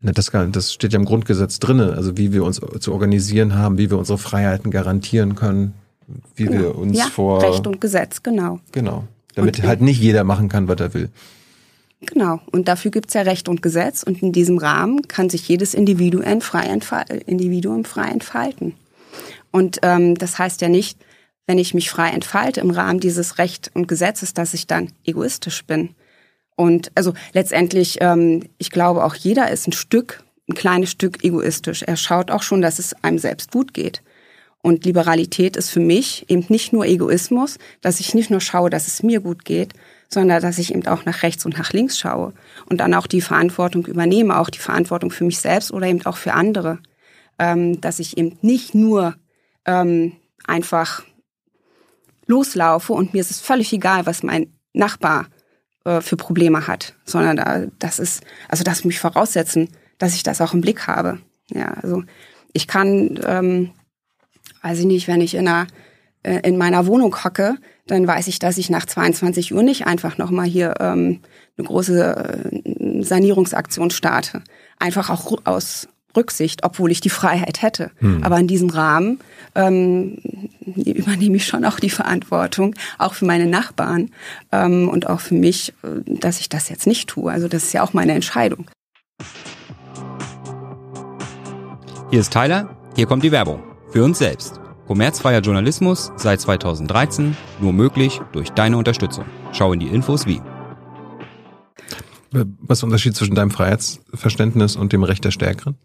Na, 0.00 0.12
das, 0.12 0.30
das 0.52 0.72
steht 0.72 0.92
ja 0.92 0.98
im 0.98 1.04
Grundgesetz 1.04 1.58
drinne, 1.58 1.92
also 1.92 2.16
wie 2.16 2.32
wir 2.32 2.44
uns 2.44 2.60
zu 2.80 2.92
organisieren 2.92 3.54
haben, 3.54 3.76
wie 3.76 3.90
wir 3.90 3.98
unsere 3.98 4.16
Freiheiten 4.16 4.70
garantieren 4.70 5.34
können, 5.34 5.74
wie 6.34 6.44
genau. 6.44 6.60
wir 6.60 6.74
uns 6.76 6.98
ja, 6.98 7.04
vor 7.06 7.42
Recht 7.42 7.66
und 7.66 7.80
Gesetz, 7.80 8.22
genau. 8.22 8.60
Genau. 8.72 9.04
Damit 9.34 9.58
und, 9.58 9.66
halt 9.66 9.82
nicht 9.82 10.00
jeder 10.00 10.24
machen 10.24 10.48
kann, 10.48 10.68
was 10.68 10.80
er 10.80 10.94
will. 10.94 11.10
Genau. 12.00 12.40
Und 12.50 12.66
dafür 12.68 12.90
gibt's 12.90 13.12
ja 13.12 13.22
Recht 13.22 13.48
und 13.48 13.60
Gesetz 13.60 14.02
und 14.02 14.22
in 14.22 14.32
diesem 14.32 14.56
Rahmen 14.56 15.06
kann 15.06 15.28
sich 15.28 15.46
jedes 15.48 15.74
Individuum 15.74 16.40
frei, 16.40 16.66
Individuum 17.26 17.84
frei 17.84 18.08
entfalten. 18.08 18.74
Und 19.50 19.80
ähm, 19.82 20.14
das 20.16 20.38
heißt 20.38 20.62
ja 20.62 20.68
nicht, 20.68 20.98
wenn 21.46 21.58
ich 21.58 21.74
mich 21.74 21.90
frei 21.90 22.10
entfalte 22.10 22.60
im 22.60 22.70
Rahmen 22.70 23.00
dieses 23.00 23.38
Recht 23.38 23.70
und 23.74 23.88
Gesetzes, 23.88 24.32
dass 24.32 24.54
ich 24.54 24.66
dann 24.66 24.92
egoistisch 25.04 25.64
bin. 25.64 25.90
Und 26.60 26.92
also 26.94 27.14
letztendlich, 27.32 27.96
ähm, 28.02 28.42
ich 28.58 28.70
glaube, 28.70 29.02
auch 29.02 29.14
jeder 29.14 29.50
ist 29.50 29.66
ein 29.66 29.72
Stück, 29.72 30.22
ein 30.46 30.54
kleines 30.54 30.90
Stück 30.90 31.24
egoistisch. 31.24 31.82
Er 31.82 31.96
schaut 31.96 32.30
auch 32.30 32.42
schon, 32.42 32.60
dass 32.60 32.78
es 32.78 32.92
einem 33.02 33.16
selbst 33.16 33.50
gut 33.50 33.72
geht. 33.72 34.02
Und 34.60 34.84
Liberalität 34.84 35.56
ist 35.56 35.70
für 35.70 35.80
mich 35.80 36.26
eben 36.28 36.44
nicht 36.50 36.74
nur 36.74 36.84
Egoismus, 36.84 37.56
dass 37.80 37.98
ich 37.98 38.12
nicht 38.12 38.28
nur 38.28 38.42
schaue, 38.42 38.68
dass 38.68 38.88
es 38.88 39.02
mir 39.02 39.20
gut 39.20 39.46
geht, 39.46 39.72
sondern 40.10 40.42
dass 40.42 40.58
ich 40.58 40.74
eben 40.74 40.86
auch 40.86 41.06
nach 41.06 41.22
rechts 41.22 41.46
und 41.46 41.56
nach 41.56 41.72
links 41.72 41.98
schaue 41.98 42.34
und 42.66 42.76
dann 42.76 42.92
auch 42.92 43.06
die 43.06 43.22
Verantwortung 43.22 43.86
übernehme, 43.86 44.38
auch 44.38 44.50
die 44.50 44.58
Verantwortung 44.58 45.10
für 45.10 45.24
mich 45.24 45.38
selbst 45.38 45.72
oder 45.72 45.86
eben 45.86 46.04
auch 46.04 46.18
für 46.18 46.34
andere. 46.34 46.78
Ähm, 47.38 47.80
dass 47.80 48.00
ich 48.00 48.18
eben 48.18 48.36
nicht 48.42 48.74
nur 48.74 49.14
ähm, 49.64 50.12
einfach 50.46 51.04
loslaufe 52.26 52.92
und 52.92 53.14
mir 53.14 53.22
ist 53.22 53.30
es 53.30 53.40
völlig 53.40 53.72
egal, 53.72 54.04
was 54.04 54.22
mein 54.22 54.52
Nachbar 54.74 55.26
äh, 55.84 56.00
für 56.00 56.16
Probleme 56.16 56.66
hat, 56.66 56.94
sondern 57.04 57.36
da, 57.36 57.66
das 57.78 57.98
ist, 57.98 58.22
also 58.48 58.64
das 58.64 58.84
mich 58.84 58.98
voraussetzen, 58.98 59.68
dass 59.98 60.14
ich 60.14 60.22
das 60.22 60.40
auch 60.40 60.54
im 60.54 60.60
Blick 60.60 60.86
habe. 60.86 61.18
Ja, 61.50 61.74
also 61.82 62.04
ich 62.52 62.66
kann, 62.66 63.18
ähm, 63.24 63.70
weiß 64.62 64.78
ich 64.80 64.86
nicht, 64.86 65.08
wenn 65.08 65.20
ich 65.20 65.34
in 65.34 65.48
einer 65.48 65.66
äh, 66.22 66.40
in 66.46 66.58
meiner 66.58 66.86
Wohnung 66.86 67.24
hocke, 67.24 67.56
dann 67.86 68.06
weiß 68.06 68.28
ich, 68.28 68.38
dass 68.38 68.58
ich 68.58 68.70
nach 68.70 68.84
22 68.84 69.54
Uhr 69.54 69.62
nicht 69.62 69.86
einfach 69.86 70.18
nochmal 70.18 70.46
hier 70.46 70.74
ähm, 70.80 71.20
eine 71.56 71.66
große 71.66 72.50
äh, 72.52 73.02
Sanierungsaktion 73.02 73.90
starte. 73.90 74.42
Einfach 74.78 75.08
auch 75.08 75.38
aus 75.44 75.88
Rücksicht, 76.16 76.64
obwohl 76.64 76.90
ich 76.90 77.00
die 77.00 77.10
Freiheit 77.10 77.62
hätte. 77.62 77.90
Hm. 77.98 78.22
Aber 78.22 78.38
in 78.38 78.46
diesem 78.46 78.70
Rahmen 78.70 79.20
ähm, 79.54 80.18
übernehme 80.76 81.36
ich 81.36 81.46
schon 81.46 81.64
auch 81.64 81.80
die 81.80 81.90
Verantwortung, 81.90 82.74
auch 82.98 83.14
für 83.14 83.24
meine 83.24 83.46
Nachbarn 83.46 84.10
ähm, 84.52 84.88
und 84.88 85.08
auch 85.08 85.20
für 85.20 85.34
mich, 85.34 85.72
äh, 85.82 86.00
dass 86.06 86.40
ich 86.40 86.48
das 86.48 86.68
jetzt 86.68 86.86
nicht 86.86 87.08
tue. 87.08 87.30
Also 87.30 87.48
das 87.48 87.64
ist 87.64 87.72
ja 87.72 87.82
auch 87.82 87.92
meine 87.92 88.12
Entscheidung. 88.12 88.66
Hier 92.10 92.20
ist 92.20 92.32
Tyler, 92.32 92.76
hier 92.96 93.06
kommt 93.06 93.22
die 93.22 93.32
Werbung. 93.32 93.62
Für 93.90 94.04
uns 94.04 94.18
selbst. 94.18 94.60
Kommerzfreier 94.86 95.40
Journalismus 95.40 96.10
seit 96.16 96.40
2013, 96.40 97.36
nur 97.60 97.72
möglich 97.72 98.20
durch 98.32 98.50
deine 98.50 98.76
Unterstützung. 98.76 99.24
Schau 99.52 99.72
in 99.72 99.78
die 99.78 99.86
Infos 99.86 100.26
wie. 100.26 100.40
Was 102.32 102.78
ist 102.78 102.82
der 102.82 102.86
Unterschied 102.86 103.16
zwischen 103.16 103.34
deinem 103.34 103.50
Freiheitsverständnis 103.50 104.76
und 104.76 104.92
dem 104.92 105.04
Recht 105.04 105.24
der 105.24 105.30
Stärkeren? 105.30 105.76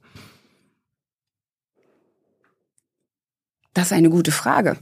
Das 3.76 3.88
ist 3.88 3.94
eine 3.94 4.10
gute 4.10 4.32
Frage. 4.32 4.78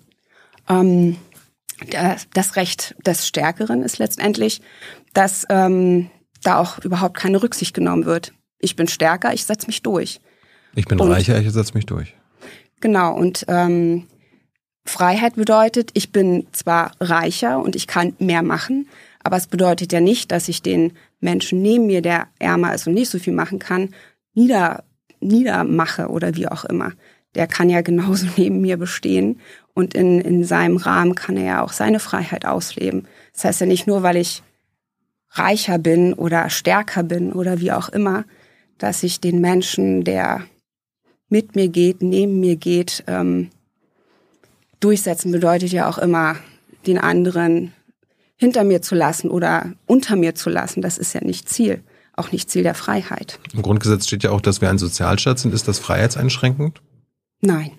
Ähm, 0.70 1.18
das 2.34 2.56
Recht 2.56 2.96
des 3.06 3.28
Stärkeren 3.28 3.82
ist 3.82 3.98
letztendlich, 3.98 4.62
dass 5.14 5.46
ähm, 5.50 6.10
da 6.44 6.60
auch 6.60 6.80
überhaupt 6.80 7.18
keine 7.18 7.42
Rücksicht 7.42 7.74
genommen 7.74 8.06
wird. 8.06 8.34
Ich 8.60 8.78
bin 8.78 8.88
stärker, 8.88 9.34
ich 9.34 9.44
setze 9.44 9.68
mich 9.68 9.82
durch. 9.82 10.22
Ich 10.76 10.86
bin 10.86 11.00
und, 11.00 11.12
reicher, 11.12 11.40
ich 11.40 11.52
setze 11.52 11.74
mich 11.74 11.88
durch. 11.88 12.16
Genau, 12.80 13.14
und 13.16 13.46
ähm, 13.48 14.08
Freiheit 14.86 15.36
bedeutet, 15.36 15.90
ich 15.94 16.12
bin 16.12 16.48
zwar 16.52 16.92
reicher 17.00 17.62
und 17.62 17.76
ich 17.76 17.88
kann 17.88 18.14
mehr 18.20 18.44
machen, 18.44 18.88
aber 19.24 19.38
es 19.38 19.48
bedeutet 19.48 19.92
ja 19.92 20.02
nicht, 20.02 20.32
dass 20.32 20.48
ich 20.50 20.62
den 20.62 20.94
Menschen 21.20 21.62
neben 21.62 21.88
mir, 21.88 22.02
der 22.02 22.28
ärmer 22.38 22.76
ist 22.76 22.88
und 22.88 22.94
nicht 22.94 23.10
so 23.10 23.18
viel 23.18 23.34
machen 23.34 23.58
kann, 23.58 23.90
nieder, 24.36 24.84
niedermache 25.20 26.10
oder 26.10 26.36
wie 26.36 26.48
auch 26.48 26.66
immer 26.66 26.94
der 27.36 27.48
kann 27.48 27.70
ja 27.70 27.82
genauso 27.82 28.28
neben 28.38 28.62
mir 28.62 28.78
bestehen 28.78 29.40
und 29.74 29.94
in, 29.94 30.22
in 30.22 30.44
seinem 30.44 30.78
Rahmen 30.78 31.16
kann 31.16 31.38
er 31.38 31.46
ja 31.46 31.64
auch 31.64 31.74
seine 31.74 32.00
Freiheit 32.00 32.46
ausleben. 32.46 33.08
Das 33.34 33.46
heißt 33.46 33.62
ja 33.62 33.68
nicht 33.68 33.88
nur, 33.88 34.04
weil 34.04 34.18
ich 34.18 34.44
reicher 35.32 35.80
bin 35.80 36.14
oder 36.14 36.50
stärker 36.50 37.04
bin 37.04 37.34
oder 37.34 37.60
wie 37.60 37.72
auch 37.72 37.90
immer, 37.90 38.26
dass 38.78 39.04
ich 39.04 39.20
den 39.20 39.42
Menschen, 39.42 40.04
der 40.04 40.44
mit 41.30 41.56
mir 41.56 41.70
geht, 41.70 42.02
neben 42.02 42.40
mir 42.40 42.56
geht, 42.56 43.04
ähm, 43.08 43.50
durchsetzen 44.80 45.32
bedeutet 45.32 45.72
ja 45.72 45.90
auch 45.90 45.98
immer, 45.98 46.36
den 46.86 46.98
anderen 46.98 47.72
hinter 48.36 48.64
mir 48.64 48.82
zu 48.82 48.94
lassen 48.94 49.30
oder 49.30 49.72
unter 49.86 50.16
mir 50.16 50.36
zu 50.36 50.50
lassen. 50.50 50.82
Das 50.82 50.98
ist 50.98 51.14
ja 51.14 51.24
nicht 51.24 51.50
Ziel, 51.50 51.82
auch 52.14 52.32
nicht 52.32 52.52
Ziel 52.52 52.64
der 52.64 52.76
Freiheit. 52.76 53.40
Im 53.54 53.62
Grundgesetz 53.62 54.06
steht 54.06 54.24
ja 54.24 54.32
auch, 54.32 54.42
dass 54.42 54.62
wir 54.62 54.70
ein 54.70 54.78
Sozialstaat 54.78 55.40
sind. 55.40 55.54
Ist 55.54 55.68
das 55.68 55.80
freiheitseinschränkend? 55.80 56.82
Nein. 57.44 57.72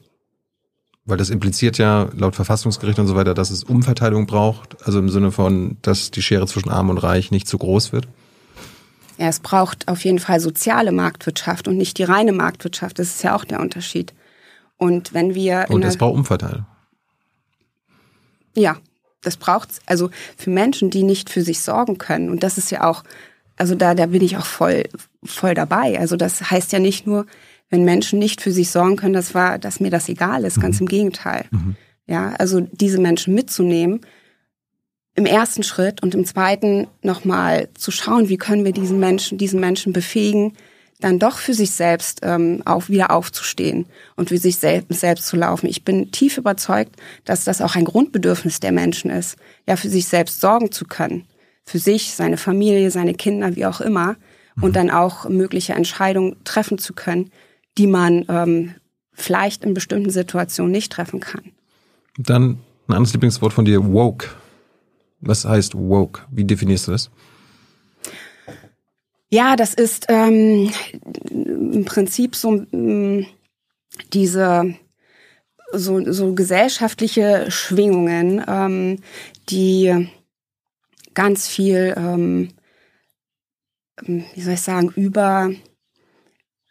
Weil 1.06 1.16
das 1.16 1.30
impliziert 1.30 1.78
ja 1.78 2.08
laut 2.14 2.34
Verfassungsgericht 2.34 2.98
und 2.98 3.06
so 3.06 3.14
weiter, 3.14 3.34
dass 3.34 3.50
es 3.50 3.64
Umverteilung 3.64 4.26
braucht, 4.26 4.86
also 4.86 4.98
im 4.98 5.08
Sinne 5.08 5.32
von, 5.32 5.78
dass 5.82 6.10
die 6.10 6.22
Schere 6.22 6.46
zwischen 6.46 6.70
Arm 6.70 6.90
und 6.90 6.98
Reich 6.98 7.30
nicht 7.30 7.48
zu 7.48 7.58
groß 7.58 7.92
wird. 7.92 8.06
Ja, 9.18 9.28
es 9.28 9.40
braucht 9.40 9.88
auf 9.88 10.04
jeden 10.04 10.18
Fall 10.18 10.40
soziale 10.40 10.92
Marktwirtschaft 10.92 11.68
und 11.68 11.76
nicht 11.76 11.98
die 11.98 12.04
reine 12.04 12.32
Marktwirtschaft. 12.32 12.98
Das 12.98 13.08
ist 13.08 13.22
ja 13.22 13.34
auch 13.34 13.44
der 13.44 13.60
Unterschied. 13.60 14.12
Und 14.76 15.14
wenn 15.14 15.34
wir. 15.34 15.66
Und 15.68 15.84
es 15.84 15.96
braucht 15.96 16.14
Umverteilung. 16.14 16.66
Ja, 18.56 18.76
das 19.22 19.36
braucht 19.36 19.68
also 19.86 20.10
für 20.36 20.50
Menschen, 20.50 20.90
die 20.90 21.02
nicht 21.02 21.30
für 21.30 21.42
sich 21.42 21.60
sorgen 21.60 21.96
können. 21.96 22.28
Und 22.28 22.42
das 22.42 22.58
ist 22.58 22.70
ja 22.70 22.84
auch, 22.84 23.02
also 23.56 23.74
da, 23.74 23.94
da 23.94 24.06
bin 24.06 24.22
ich 24.22 24.36
auch 24.36 24.46
voll, 24.46 24.84
voll 25.24 25.54
dabei. 25.54 25.98
Also 25.98 26.16
das 26.16 26.50
heißt 26.50 26.72
ja 26.72 26.78
nicht 26.78 27.06
nur, 27.06 27.26
wenn 27.70 27.84
Menschen 27.84 28.18
nicht 28.18 28.40
für 28.40 28.52
sich 28.52 28.70
sorgen 28.70 28.96
können, 28.96 29.14
das 29.14 29.34
war, 29.34 29.58
dass 29.58 29.80
mir 29.80 29.90
das 29.90 30.08
egal 30.08 30.44
ist, 30.44 30.58
mhm. 30.58 30.62
ganz 30.62 30.80
im 30.80 30.86
Gegenteil. 30.86 31.46
Mhm. 31.50 31.76
Ja, 32.06 32.34
also 32.38 32.60
diese 32.60 32.98
Menschen 32.98 33.34
mitzunehmen, 33.34 34.00
im 35.14 35.26
ersten 35.26 35.62
Schritt 35.62 36.02
und 36.02 36.14
im 36.14 36.24
zweiten 36.24 36.88
nochmal 37.02 37.68
zu 37.74 37.90
schauen, 37.90 38.28
wie 38.28 38.36
können 38.36 38.64
wir 38.64 38.72
diesen 38.72 38.98
Menschen, 38.98 39.38
diesen 39.38 39.60
Menschen 39.60 39.92
befähigen, 39.92 40.54
dann 41.00 41.18
doch 41.18 41.38
für 41.38 41.54
sich 41.54 41.72
selbst 41.72 42.20
ähm, 42.22 42.62
auch 42.64 42.88
wieder 42.88 43.10
aufzustehen 43.10 43.86
und 44.16 44.28
für 44.30 44.38
sich 44.38 44.56
selbst, 44.56 45.00
selbst 45.00 45.26
zu 45.26 45.36
laufen. 45.36 45.66
Ich 45.66 45.84
bin 45.84 46.10
tief 46.10 46.38
überzeugt, 46.38 46.96
dass 47.24 47.44
das 47.44 47.60
auch 47.60 47.76
ein 47.76 47.84
Grundbedürfnis 47.84 48.60
der 48.60 48.72
Menschen 48.72 49.10
ist, 49.10 49.36
ja, 49.68 49.76
für 49.76 49.88
sich 49.88 50.06
selbst 50.06 50.40
sorgen 50.40 50.72
zu 50.72 50.84
können. 50.84 51.26
Für 51.64 51.78
sich, 51.78 52.14
seine 52.14 52.36
Familie, 52.36 52.90
seine 52.90 53.14
Kinder, 53.14 53.56
wie 53.56 53.66
auch 53.66 53.80
immer. 53.80 54.16
Und 54.60 54.70
mhm. 54.70 54.74
dann 54.74 54.90
auch 54.90 55.28
mögliche 55.28 55.72
Entscheidungen 55.72 56.36
treffen 56.44 56.78
zu 56.78 56.92
können, 56.92 57.30
die 57.78 57.86
man 57.86 58.24
ähm, 58.28 58.74
vielleicht 59.12 59.64
in 59.64 59.74
bestimmten 59.74 60.10
Situationen 60.10 60.72
nicht 60.72 60.92
treffen 60.92 61.20
kann. 61.20 61.52
Dann 62.18 62.60
ein 62.86 62.94
anderes 62.94 63.12
Lieblingswort 63.12 63.52
von 63.52 63.64
dir, 63.64 63.92
woke. 63.92 64.28
Was 65.20 65.44
heißt 65.44 65.74
woke? 65.74 66.22
Wie 66.30 66.44
definierst 66.44 66.88
du 66.88 66.92
das? 66.92 67.10
Ja, 69.30 69.56
das 69.56 69.74
ist 69.74 70.06
ähm, 70.08 70.70
im 71.30 71.84
Prinzip 71.84 72.36
so 72.36 72.64
ähm, 72.72 73.26
diese 74.12 74.74
so, 75.72 76.12
so 76.12 76.34
gesellschaftliche 76.34 77.50
Schwingungen, 77.50 78.44
ähm, 78.46 79.00
die 79.48 80.08
ganz 81.14 81.48
viel, 81.48 81.94
ähm, 81.96 82.50
wie 84.02 84.40
soll 84.40 84.54
ich 84.54 84.60
sagen, 84.60 84.92
über 84.94 85.50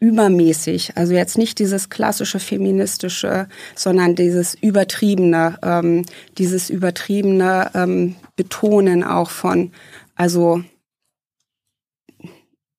übermäßig. 0.03 0.97
Also 0.97 1.13
jetzt 1.13 1.37
nicht 1.37 1.59
dieses 1.59 1.89
klassische 1.89 2.39
feministische, 2.39 3.47
sondern 3.73 4.15
dieses 4.15 4.53
übertriebene, 4.53 5.57
ähm, 5.63 6.05
dieses 6.37 6.69
übertriebene 6.69 7.71
ähm, 7.73 8.17
Betonen 8.35 9.05
auch 9.05 9.29
von, 9.29 9.71
also 10.15 10.61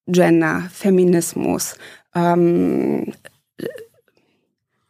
Gender, 0.07 0.69
Feminismus, 0.71 1.77
ähm, 2.15 3.15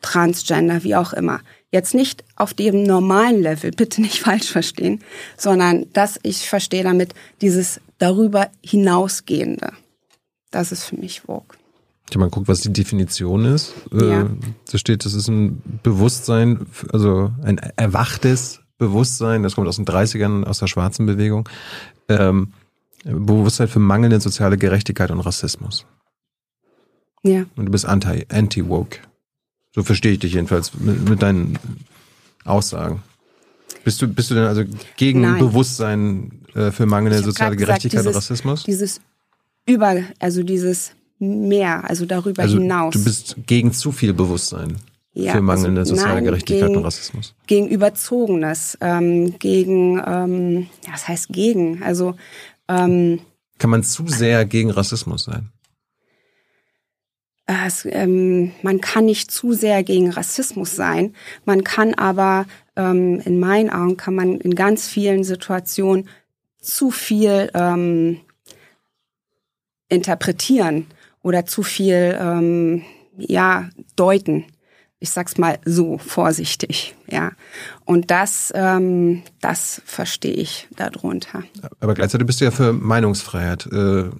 Transgender, 0.01 0.83
wie 0.83 0.97
auch 0.97 1.13
immer. 1.13 1.41
Jetzt 1.71 1.95
nicht 1.95 2.25
auf 2.35 2.53
dem 2.53 2.83
normalen 2.83 3.43
Level, 3.43 3.71
bitte 3.71 4.03
nicht 4.03 4.19
falsch 4.25 4.51
verstehen, 4.51 5.05
sondern 5.37 5.87
dass 5.93 6.19
ich 6.25 6.49
verstehe 6.49 6.83
damit 6.83 7.15
dieses 7.41 7.81
darüber 7.99 8.51
hinausgehende. 8.61 9.73
Das 10.51 10.73
ist 10.73 10.83
für 10.83 10.97
mich 10.97 11.21
Vogue. 11.21 11.57
Ich 12.09 12.17
habe 12.17 12.21
mal 12.21 12.27
geguckt, 12.27 12.49
was 12.49 12.61
die 12.61 12.73
Definition 12.73 13.45
ist. 13.45 13.75
Äh, 13.93 14.09
ja. 14.09 14.31
Da 14.71 14.79
steht, 14.79 15.05
das 15.05 15.15
ist 15.15 15.29
ein 15.29 15.63
Bewusstsein, 15.83 16.67
also 16.93 17.33
ein 17.43 17.59
erwachtes 17.77 18.61
Bewusstsein, 18.79 19.43
das 19.43 19.55
kommt 19.55 19.69
aus 19.69 19.77
den 19.77 19.87
30ern, 19.87 20.45
aus 20.45 20.59
der 20.59 20.67
schwarzen 20.67 21.07
Bewegung. 21.07 21.49
Ähm, 22.09 22.53
Bewusstsein 23.05 23.69
für 23.69 23.79
mangelnde 23.79 24.21
soziale 24.21 24.57
Gerechtigkeit 24.57 25.11
und 25.11 25.21
Rassismus. 25.21 25.87
Ja. 27.23 27.45
Und 27.57 27.67
du 27.67 27.73
bist 27.73 27.87
anti, 27.87 28.27
anti-woke. 28.31 28.99
So 29.75 29.83
verstehe 29.83 30.13
ich 30.13 30.19
dich 30.21 30.35
jedenfalls 30.35 30.73
mit, 30.75 31.09
mit 31.09 31.23
deinen 31.23 31.59
Aussagen. 32.45 33.03
Bist 33.83 34.01
du, 34.01 34.09
bist 34.09 34.31
du 34.31 34.35
denn 34.35 34.45
also 34.45 34.65
gegen 34.97 35.23
Nein. 35.23 35.39
Bewusstsein 35.39 36.43
äh, 36.55 36.71
für 36.71 36.87
mangelnde 36.87 37.23
soziale 37.23 37.57
Gerechtigkeit 37.57 38.05
gesagt, 38.05 38.07
dieses, 38.07 38.07
und 38.07 38.17
Rassismus? 38.17 38.63
Dieses 38.65 39.01
über, 39.67 40.03
also 40.19 40.43
dieses 40.43 40.93
mehr, 41.19 41.89
also 41.89 42.07
darüber 42.07 42.43
also 42.43 42.59
hinaus. 42.59 42.95
Du 42.95 43.05
bist 43.05 43.37
gegen 43.47 43.73
zu 43.73 43.93
viel 43.93 44.13
Bewusstsein 44.13 44.77
ja, 45.15 45.33
für 45.33 45.41
mangelnde 45.41 45.83
also, 45.83 45.95
soziale 45.95 46.17
nein, 46.17 46.25
Gerechtigkeit 46.25 46.69
gegen, 46.69 46.79
und 46.79 46.85
Rassismus. 46.85 47.35
Gegen 47.47 47.69
Überzogenes, 47.69 48.77
ähm, 48.81 49.39
gegen, 49.39 50.03
ähm, 50.05 50.67
ja, 50.87 50.93
was 50.93 51.07
heißt 51.09 51.29
gegen? 51.29 51.83
Also 51.83 52.17
ähm, 52.69 53.21
kann 53.59 53.71
man 53.71 53.83
zu 53.85 54.07
sehr 54.09 54.45
gegen 54.45 54.71
Rassismus 54.71 55.25
sein? 55.25 55.51
Es, 57.47 57.87
ähm, 57.89 58.53
man 58.63 58.81
kann 58.81 59.05
nicht 59.05 59.31
zu 59.31 59.53
sehr 59.53 59.85
gegen 59.85 60.11
Rassismus 60.11 60.75
sein. 60.75 61.15
Man 61.45 61.63
kann 61.63 61.95
aber, 61.95 62.47
ähm, 62.75 63.21
in 63.25 63.39
meinen 63.39 63.71
Augen, 63.71 63.97
kann 63.97 64.15
man 64.15 64.41
in 64.41 64.55
ganz 64.55 64.89
vielen 64.89 65.25
Situationen 65.25 66.09
zu 66.59 66.91
viel 66.91 67.51
ähm, 67.55 68.21
interpretieren 69.89 70.87
oder 71.25 71.47
zu 71.47 71.65
viel 71.65 72.17
ähm, 72.21 72.83
ja 73.17 73.69
deuten. 73.97 74.45
Ich 75.01 75.11
sag's 75.11 75.37
mal 75.37 75.59
so 75.65 75.99
vorsichtig, 75.99 76.95
ja. 77.11 77.33
Und 77.85 78.11
das, 78.11 78.53
ähm, 78.55 79.23
das 79.41 79.83
verstehe 79.85 80.33
ich 80.33 80.69
darunter. 80.77 81.43
Aber 81.81 81.95
gleichzeitig 81.95 82.27
bist 82.27 82.41
du 82.41 82.47
ja 82.47 82.51
für 82.51 82.73
Meinungsfreiheit. 82.73 83.67
Äh, 83.67 84.11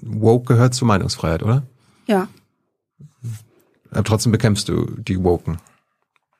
woke 0.00 0.54
gehört 0.54 0.74
zur 0.74 0.88
Meinungsfreiheit, 0.88 1.42
oder? 1.42 1.64
Ja. 2.06 2.28
Aber 3.90 4.04
trotzdem 4.04 4.32
bekämpfst 4.32 4.68
du 4.68 4.86
die 4.98 5.22
Woken. 5.22 5.58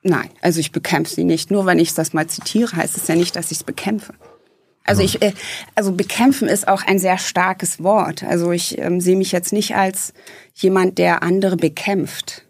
Nein, 0.01 0.29
also 0.41 0.59
ich 0.59 0.71
bekämpfe 0.71 1.13
sie 1.13 1.23
nicht. 1.23 1.51
Nur 1.51 1.65
wenn 1.65 1.79
ich 1.79 1.93
das 1.93 2.13
mal 2.13 2.27
zitiere, 2.27 2.75
heißt 2.75 2.97
es 2.97 3.07
ja 3.07 3.15
nicht, 3.15 3.35
dass 3.35 3.51
ich 3.51 3.57
es 3.59 3.63
bekämpfe. 3.63 4.13
Also 4.87 5.03
ich, 5.03 5.21
äh, 5.21 5.33
also 5.75 5.91
bekämpfen 5.91 6.47
ist 6.47 6.67
auch 6.67 6.81
ein 6.81 6.97
sehr 6.97 7.17
starkes 7.17 7.83
Wort. 7.83 8.23
Also 8.23 8.51
ich 8.51 8.77
ähm, 8.77 9.01
sehe 9.01 9.17
mich 9.17 9.33
jetzt 9.33 9.51
nicht 9.51 9.75
als 9.75 10.13
jemand, 10.55 10.97
der 10.97 11.23
andere 11.23 11.57
bekämpft. 11.57 12.45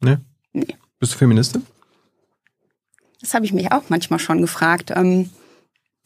Nee. 0.00 0.18
nee. 0.52 0.76
Bist 1.00 1.14
du 1.14 1.18
Feministin? 1.18 1.66
Das 3.20 3.32
habe 3.32 3.46
ich 3.46 3.54
mich 3.54 3.72
auch 3.72 3.84
manchmal 3.88 4.18
schon 4.18 4.42
gefragt. 4.42 4.92
Ähm, 4.94 5.30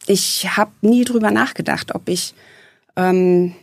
ich 0.07 0.55
habe 0.55 0.71
nie 0.81 1.03
drüber 1.03 1.31
nachgedacht, 1.31 1.93
ob 1.93 2.07
ich, 2.07 2.33
ähm, 2.95 3.53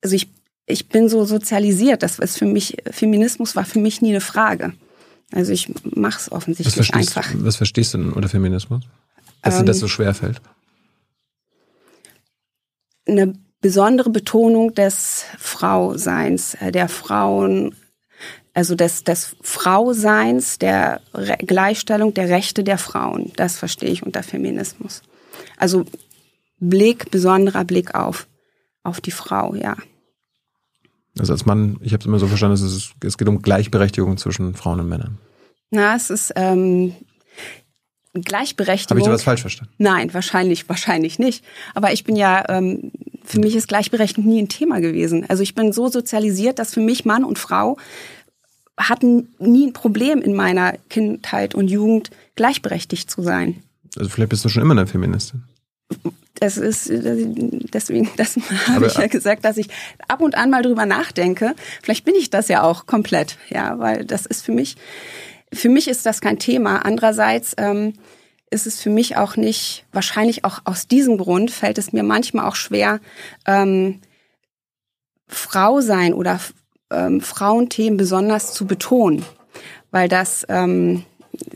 also 0.00 0.14
ich, 0.14 0.28
ich 0.66 0.88
bin 0.88 1.08
so 1.08 1.24
sozialisiert. 1.24 2.04
Das 2.04 2.20
ist 2.20 2.38
für 2.38 2.46
mich, 2.46 2.76
Feminismus 2.88 3.56
war 3.56 3.64
für 3.64 3.80
mich 3.80 4.00
nie 4.00 4.10
eine 4.10 4.20
Frage. 4.20 4.74
Also 5.32 5.52
ich 5.52 5.72
mache 5.84 6.18
es 6.18 6.32
offensichtlich 6.32 6.78
was 6.78 6.90
einfach. 6.90 7.28
Was 7.38 7.56
verstehst 7.56 7.94
du 7.94 7.98
denn 7.98 8.12
unter 8.12 8.28
Feminismus? 8.28 8.82
Dass 9.42 9.54
ähm, 9.54 9.60
dir 9.60 9.66
das 9.66 9.78
so 9.78 9.88
schwer 9.88 10.14
fällt? 10.14 10.40
eine 13.10 13.34
besondere 13.60 14.10
Betonung 14.10 14.74
des 14.74 15.24
Frauseins, 15.38 16.54
äh, 16.54 16.72
der 16.72 16.88
Frauen, 16.88 17.74
also 18.54 18.74
des, 18.74 19.04
des 19.04 19.36
Frauseins, 19.42 20.58
der 20.58 21.00
Re 21.12 21.36
Gleichstellung 21.38 22.14
der 22.14 22.28
Rechte 22.28 22.64
der 22.64 22.78
Frauen. 22.78 23.32
Das 23.36 23.58
verstehe 23.58 23.90
ich 23.90 24.02
unter 24.02 24.22
Feminismus. 24.22 25.02
Also 25.56 25.84
Blick, 26.58 27.10
besonderer 27.10 27.64
Blick 27.64 27.94
auf, 27.94 28.26
auf 28.82 29.00
die 29.00 29.12
Frau, 29.12 29.54
ja. 29.54 29.76
Also 31.20 31.34
als 31.34 31.44
Mann, 31.44 31.76
ich 31.82 31.92
habe 31.92 32.00
es 32.00 32.06
immer 32.06 32.18
so 32.18 32.26
verstanden, 32.26 32.54
es, 32.54 32.62
ist, 32.62 32.92
es 33.04 33.18
geht 33.18 33.28
um 33.28 33.42
Gleichberechtigung 33.42 34.16
zwischen 34.16 34.54
Frauen 34.54 34.80
und 34.80 34.88
Männern. 34.88 35.18
Na, 35.70 35.94
es 35.94 36.08
ist 36.08 36.32
ähm, 36.34 36.94
Gleichberechtigung. 38.14 38.96
Habe 38.96 39.00
ich 39.00 39.04
sowas 39.04 39.22
falsch 39.22 39.42
verstanden? 39.42 39.72
Nein, 39.76 40.14
wahrscheinlich, 40.14 40.66
wahrscheinlich 40.68 41.18
nicht. 41.18 41.44
Aber 41.74 41.92
ich 41.92 42.04
bin 42.04 42.16
ja, 42.16 42.42
ähm, 42.48 42.90
für 43.22 43.38
mich 43.38 43.54
ist 43.54 43.68
Gleichberechtigung 43.68 44.28
nie 44.28 44.40
ein 44.40 44.48
Thema 44.48 44.80
gewesen. 44.80 45.26
Also 45.28 45.42
ich 45.42 45.54
bin 45.54 45.72
so 45.72 45.88
sozialisiert, 45.88 46.58
dass 46.58 46.72
für 46.72 46.80
mich 46.80 47.04
Mann 47.04 47.22
und 47.22 47.38
Frau 47.38 47.76
hatten 48.78 49.28
nie 49.38 49.66
ein 49.66 49.74
Problem 49.74 50.22
in 50.22 50.34
meiner 50.34 50.72
Kindheit 50.88 51.54
und 51.54 51.68
Jugend 51.68 52.10
gleichberechtigt 52.34 53.10
zu 53.10 53.20
sein. 53.20 53.62
Also 53.98 54.08
vielleicht 54.08 54.30
bist 54.30 54.44
du 54.44 54.48
schon 54.48 54.62
immer 54.62 54.72
eine 54.72 54.86
Feministin. 54.86 55.42
Das 56.34 56.56
ist 56.56 56.88
deswegen, 56.88 58.08
das 58.16 58.36
habe 58.66 58.86
ich 58.86 58.94
ja 58.94 59.08
gesagt, 59.08 59.44
dass 59.44 59.58
ich 59.58 59.68
ab 60.08 60.22
und 60.22 60.36
an 60.36 60.50
mal 60.50 60.62
drüber 60.62 60.86
nachdenke. 60.86 61.54
Vielleicht 61.82 62.04
bin 62.04 62.14
ich 62.14 62.30
das 62.30 62.48
ja 62.48 62.62
auch 62.62 62.86
komplett, 62.86 63.36
ja, 63.50 63.78
weil 63.78 64.06
das 64.06 64.24
ist 64.24 64.42
für 64.42 64.52
mich, 64.52 64.76
für 65.52 65.68
mich 65.68 65.86
ist 65.86 66.06
das 66.06 66.22
kein 66.22 66.38
Thema. 66.38 66.84
Andererseits 66.86 67.54
ähm, 67.58 67.92
ist 68.50 68.66
es 68.66 68.80
für 68.80 68.90
mich 68.90 69.16
auch 69.16 69.36
nicht, 69.36 69.84
wahrscheinlich 69.92 70.44
auch 70.44 70.60
aus 70.64 70.88
diesem 70.88 71.18
Grund 71.18 71.50
fällt 71.50 71.78
es 71.78 71.92
mir 71.92 72.02
manchmal 72.02 72.46
auch 72.46 72.56
schwer, 72.56 73.00
ähm, 73.46 74.00
Frau 75.28 75.80
sein 75.80 76.12
oder 76.14 76.40
ähm, 76.90 77.20
Frauenthemen 77.20 77.96
besonders 77.96 78.52
zu 78.52 78.66
betonen, 78.66 79.24
weil 79.90 80.08
das 80.08 80.44
ähm, 80.48 81.04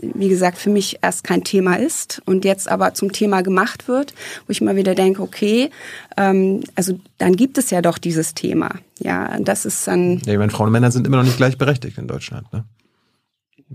wie 0.00 0.28
gesagt, 0.28 0.58
für 0.58 0.70
mich 0.70 0.98
erst 1.02 1.24
kein 1.24 1.44
Thema 1.44 1.76
ist 1.76 2.22
und 2.26 2.44
jetzt 2.44 2.68
aber 2.68 2.94
zum 2.94 3.12
Thema 3.12 3.42
gemacht 3.42 3.88
wird, 3.88 4.14
wo 4.46 4.50
ich 4.50 4.60
immer 4.60 4.76
wieder 4.76 4.94
denke, 4.94 5.22
okay, 5.22 5.70
ähm, 6.16 6.62
also 6.74 6.98
dann 7.18 7.36
gibt 7.36 7.58
es 7.58 7.70
ja 7.70 7.82
doch 7.82 7.98
dieses 7.98 8.34
Thema. 8.34 8.70
Ja, 8.98 9.38
das 9.40 9.64
ist 9.64 9.86
dann. 9.86 10.18
Ja, 10.26 10.32
ich 10.32 10.38
meine, 10.38 10.50
Frauen 10.50 10.66
und 10.66 10.72
Männer 10.72 10.90
sind 10.90 11.06
immer 11.06 11.18
noch 11.18 11.24
nicht 11.24 11.36
gleichberechtigt 11.36 11.98
in 11.98 12.06
Deutschland. 12.06 12.52
Ne? 12.52 12.64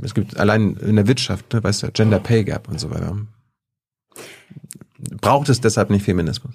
Es 0.01 0.13
gibt 0.13 0.37
allein 0.37 0.75
in 0.77 0.95
der 0.95 1.07
Wirtschaft, 1.07 1.53
ne, 1.53 1.63
weißt 1.63 1.83
du, 1.83 1.91
Gender 1.91 2.19
Pay 2.19 2.43
Gap 2.43 2.69
und 2.69 2.79
so 2.79 2.89
weiter. 2.89 3.17
Braucht 5.21 5.49
es 5.49 5.61
deshalb 5.61 5.89
nicht 5.89 6.03
Feminismus? 6.03 6.53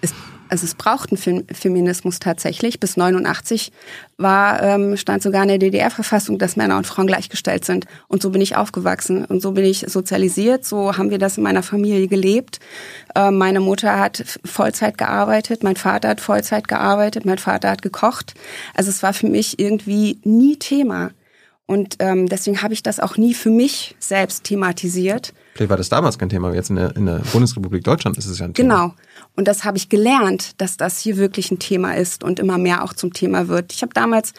Es 0.00 0.12
also 0.48 0.64
es 0.64 0.74
braucht 0.74 1.10
einen 1.12 1.46
Feminismus 1.52 2.18
tatsächlich. 2.18 2.80
Bis 2.80 2.96
89 2.96 3.72
war, 4.16 4.62
ähm, 4.62 4.96
stand 4.96 5.22
sogar 5.22 5.42
in 5.42 5.48
der 5.48 5.58
DDR-Verfassung, 5.58 6.38
dass 6.38 6.56
Männer 6.56 6.76
und 6.76 6.86
Frauen 6.86 7.06
gleichgestellt 7.06 7.64
sind. 7.64 7.86
Und 8.08 8.22
so 8.22 8.30
bin 8.30 8.40
ich 8.40 8.56
aufgewachsen 8.56 9.24
und 9.24 9.40
so 9.40 9.52
bin 9.52 9.64
ich 9.64 9.86
sozialisiert. 9.88 10.64
So 10.64 10.96
haben 10.96 11.10
wir 11.10 11.18
das 11.18 11.36
in 11.36 11.44
meiner 11.44 11.62
Familie 11.62 12.08
gelebt. 12.08 12.60
Ähm, 13.14 13.38
meine 13.38 13.60
Mutter 13.60 13.98
hat 13.98 14.38
Vollzeit 14.44 14.98
gearbeitet, 14.98 15.62
mein 15.62 15.76
Vater 15.76 16.08
hat 16.08 16.20
Vollzeit 16.20 16.68
gearbeitet, 16.68 17.24
mein 17.24 17.38
Vater 17.38 17.70
hat 17.70 17.82
gekocht. 17.82 18.34
Also 18.74 18.90
es 18.90 19.02
war 19.02 19.12
für 19.12 19.28
mich 19.28 19.58
irgendwie 19.58 20.18
nie 20.24 20.56
Thema. 20.56 21.10
Und 21.70 21.96
ähm, 21.98 22.28
deswegen 22.28 22.62
habe 22.62 22.72
ich 22.72 22.82
das 22.82 22.98
auch 22.98 23.18
nie 23.18 23.34
für 23.34 23.50
mich 23.50 23.94
selbst 23.98 24.44
thematisiert. 24.44 25.34
Vielleicht 25.52 25.68
war 25.68 25.76
das 25.76 25.90
damals 25.90 26.18
kein 26.18 26.30
Thema, 26.30 26.54
jetzt 26.54 26.70
in 26.70 26.76
der, 26.76 26.96
in 26.96 27.04
der 27.04 27.20
Bundesrepublik 27.30 27.84
Deutschland 27.84 28.16
ist 28.16 28.24
es 28.24 28.38
ja 28.38 28.46
ein 28.46 28.54
Thema. 28.54 28.74
Genau. 28.74 28.94
Und 29.38 29.46
das 29.46 29.62
habe 29.62 29.76
ich 29.76 29.88
gelernt, 29.88 30.60
dass 30.60 30.76
das 30.76 30.98
hier 30.98 31.16
wirklich 31.16 31.52
ein 31.52 31.60
Thema 31.60 31.92
ist 31.92 32.24
und 32.24 32.40
immer 32.40 32.58
mehr 32.58 32.82
auch 32.82 32.92
zum 32.92 33.12
Thema 33.12 33.46
wird. 33.46 33.72
Ich 33.72 33.82
habe 33.82 33.94
damals 33.94 34.32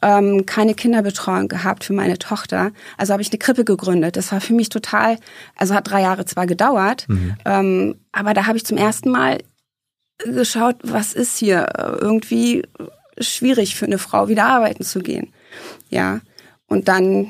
ähm, 0.00 0.46
keine 0.46 0.74
Kinderbetreuung 0.74 1.48
gehabt 1.48 1.82
für 1.82 1.92
meine 1.92 2.20
Tochter. 2.20 2.70
Also 2.96 3.12
habe 3.12 3.20
ich 3.20 3.32
eine 3.32 3.40
Krippe 3.40 3.64
gegründet. 3.64 4.14
Das 4.14 4.30
war 4.30 4.40
für 4.40 4.52
mich 4.52 4.68
total, 4.68 5.18
also 5.56 5.74
hat 5.74 5.90
drei 5.90 6.02
Jahre 6.02 6.24
zwar 6.24 6.46
gedauert, 6.46 7.04
mhm. 7.08 7.34
ähm, 7.44 7.94
aber 8.12 8.32
da 8.32 8.46
habe 8.46 8.56
ich 8.56 8.64
zum 8.64 8.78
ersten 8.78 9.10
Mal 9.10 9.38
geschaut, 10.18 10.76
was 10.84 11.14
ist 11.14 11.36
hier 11.36 11.72
irgendwie 12.00 12.62
schwierig 13.18 13.74
für 13.74 13.86
eine 13.86 13.98
Frau, 13.98 14.28
wieder 14.28 14.44
arbeiten 14.44 14.84
zu 14.84 15.00
gehen. 15.00 15.32
Ja. 15.90 16.20
Und 16.68 16.86
dann 16.86 17.28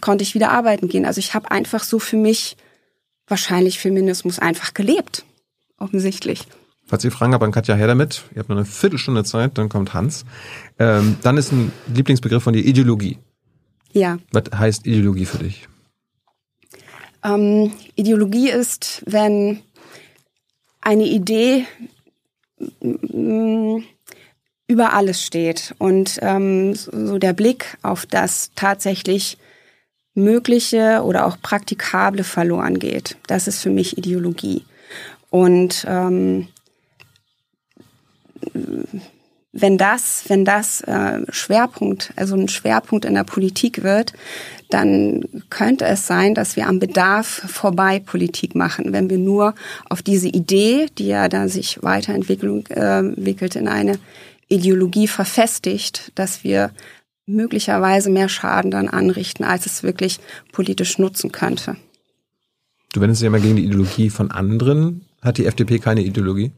konnte 0.00 0.22
ich 0.22 0.34
wieder 0.34 0.52
arbeiten 0.52 0.88
gehen. 0.88 1.04
Also 1.04 1.18
ich 1.18 1.34
habe 1.34 1.50
einfach 1.50 1.84
so 1.84 1.98
für 1.98 2.16
mich 2.16 2.56
wahrscheinlich 3.26 3.78
Feminismus 3.78 4.38
einfach 4.38 4.72
gelebt 4.72 5.26
offensichtlich. 5.78 6.46
Falls 6.86 7.04
ihr 7.04 7.10
Fragen 7.10 7.32
habt, 7.32 7.42
dann 7.42 7.50
Katja 7.50 7.74
her 7.74 7.88
damit. 7.88 8.24
Ihr 8.32 8.38
habt 8.38 8.48
noch 8.48 8.56
eine 8.56 8.64
Viertelstunde 8.64 9.24
Zeit, 9.24 9.58
dann 9.58 9.68
kommt 9.68 9.92
Hans. 9.92 10.24
Ähm, 10.78 11.16
dann 11.22 11.36
ist 11.36 11.52
ein 11.52 11.72
Lieblingsbegriff 11.92 12.42
von 12.42 12.52
dir 12.52 12.64
Ideologie. 12.64 13.18
Ja. 13.92 14.18
Was 14.30 14.44
heißt 14.56 14.86
Ideologie 14.86 15.24
für 15.24 15.38
dich? 15.38 15.68
Ähm, 17.24 17.72
Ideologie 17.96 18.50
ist, 18.50 19.02
wenn 19.06 19.62
eine 20.80 21.06
Idee 21.06 21.66
mm, 22.80 23.78
über 24.68 24.92
alles 24.92 25.24
steht 25.24 25.74
und 25.78 26.18
ähm, 26.22 26.74
so 26.74 27.18
der 27.18 27.32
Blick 27.32 27.78
auf 27.82 28.06
das 28.06 28.50
tatsächlich 28.54 29.38
Mögliche 30.14 31.02
oder 31.04 31.26
auch 31.26 31.40
Praktikable 31.40 32.22
verloren 32.22 32.78
geht. 32.78 33.16
Das 33.26 33.48
ist 33.48 33.60
für 33.60 33.70
mich 33.70 33.98
Ideologie. 33.98 34.64
Und 35.30 35.84
ähm, 35.88 36.48
wenn 39.52 39.78
das, 39.78 40.24
wenn 40.28 40.44
das 40.44 40.82
äh, 40.82 41.20
Schwerpunkt, 41.30 42.12
also 42.16 42.36
ein 42.36 42.48
Schwerpunkt 42.48 43.04
in 43.04 43.14
der 43.14 43.24
Politik 43.24 43.82
wird, 43.82 44.12
dann 44.70 45.24
könnte 45.48 45.86
es 45.86 46.06
sein, 46.06 46.34
dass 46.34 46.56
wir 46.56 46.66
am 46.66 46.78
Bedarf 46.78 47.26
vorbei 47.26 48.00
Politik 48.00 48.54
machen, 48.54 48.92
wenn 48.92 49.08
wir 49.08 49.18
nur 49.18 49.54
auf 49.88 50.02
diese 50.02 50.28
Idee, 50.28 50.86
die 50.98 51.06
ja 51.06 51.28
dann 51.28 51.48
sich 51.48 51.82
weiterentwickelt 51.82 52.70
äh, 52.70 52.98
entwickelt 52.98 53.56
in 53.56 53.68
eine 53.68 53.98
Ideologie 54.48 55.08
verfestigt, 55.08 56.12
dass 56.14 56.44
wir 56.44 56.70
möglicherweise 57.26 58.10
mehr 58.10 58.28
Schaden 58.28 58.70
dann 58.70 58.88
anrichten, 58.88 59.44
als 59.44 59.66
es 59.66 59.82
wirklich 59.82 60.20
politisch 60.52 60.98
nutzen 60.98 61.32
könnte. 61.32 61.76
Du 62.92 63.00
wendest 63.00 63.20
dich 63.20 63.24
ja 63.24 63.28
immer 63.28 63.40
gegen 63.40 63.56
die 63.56 63.64
Ideologie 63.64 64.10
von 64.10 64.30
anderen. 64.30 65.05
Hat 65.26 65.38
die 65.38 65.46
FDP 65.46 65.80
keine 65.80 66.02
Ideologie? 66.02 66.52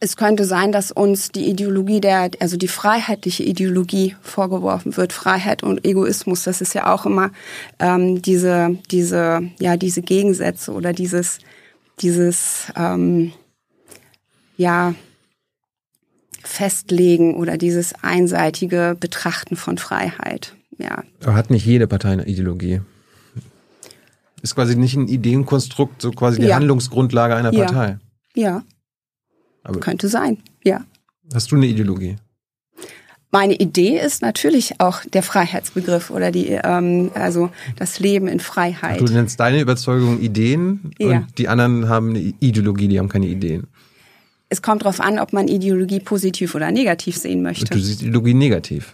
Es 0.00 0.16
könnte 0.16 0.46
sein, 0.46 0.72
dass 0.72 0.90
uns 0.90 1.30
die 1.30 1.48
Ideologie 1.48 2.00
der, 2.00 2.30
also 2.40 2.56
die 2.56 2.66
freiheitliche 2.66 3.44
Ideologie 3.44 4.16
vorgeworfen 4.22 4.96
wird. 4.96 5.12
Freiheit 5.12 5.62
und 5.62 5.84
Egoismus, 5.84 6.44
das 6.44 6.62
ist 6.62 6.74
ja 6.74 6.92
auch 6.92 7.04
immer 7.04 7.30
ähm, 7.78 8.22
diese, 8.22 8.78
diese, 8.90 9.42
ja, 9.60 9.76
diese 9.76 10.00
Gegensätze 10.00 10.72
oder 10.72 10.94
dieses, 10.94 11.38
dieses, 12.00 12.72
ähm, 12.74 13.32
ja, 14.56 14.94
Festlegen 16.42 17.36
oder 17.36 17.58
dieses 17.58 17.92
einseitige 18.02 18.96
Betrachten 18.98 19.56
von 19.56 19.76
Freiheit. 19.78 20.56
Ja. 20.78 21.04
Aber 21.22 21.34
hat 21.34 21.50
nicht 21.50 21.66
jede 21.66 21.86
Partei 21.86 22.12
eine 22.12 22.26
Ideologie? 22.26 22.80
Ist 24.42 24.56
quasi 24.56 24.74
nicht 24.74 24.96
ein 24.96 25.06
Ideenkonstrukt, 25.06 26.02
so 26.02 26.10
quasi 26.10 26.40
die 26.40 26.48
ja. 26.48 26.56
Handlungsgrundlage 26.56 27.36
einer 27.36 27.52
Partei. 27.52 27.98
Ja. 28.34 28.64
Aber 29.62 29.78
Könnte 29.78 30.08
sein, 30.08 30.38
ja. 30.64 30.84
Hast 31.32 31.52
du 31.52 31.56
eine 31.56 31.66
Ideologie? 31.66 32.16
Meine 33.30 33.54
Idee 33.54 33.98
ist 33.98 34.20
natürlich 34.20 34.80
auch 34.80 35.04
der 35.04 35.22
Freiheitsbegriff 35.22 36.10
oder 36.10 36.32
die, 36.32 36.48
ähm, 36.48 37.12
also 37.14 37.50
das 37.76 38.00
Leben 38.00 38.26
in 38.26 38.40
Freiheit. 38.40 39.00
Du 39.00 39.04
nennst 39.04 39.40
deine 39.40 39.60
Überzeugung 39.60 40.20
Ideen 40.20 40.90
ja. 40.98 41.08
und 41.08 41.38
die 41.38 41.48
anderen 41.48 41.88
haben 41.88 42.10
eine 42.10 42.34
Ideologie, 42.40 42.88
die 42.88 42.98
haben 42.98 43.08
keine 43.08 43.26
Ideen. 43.26 43.68
Es 44.48 44.60
kommt 44.60 44.82
darauf 44.82 45.00
an, 45.00 45.18
ob 45.18 45.32
man 45.32 45.48
Ideologie 45.48 46.00
positiv 46.00 46.54
oder 46.54 46.70
negativ 46.72 47.16
sehen 47.16 47.42
möchte. 47.42 47.72
Du 47.72 47.78
siehst 47.78 48.02
Ideologie 48.02 48.34
negativ, 48.34 48.92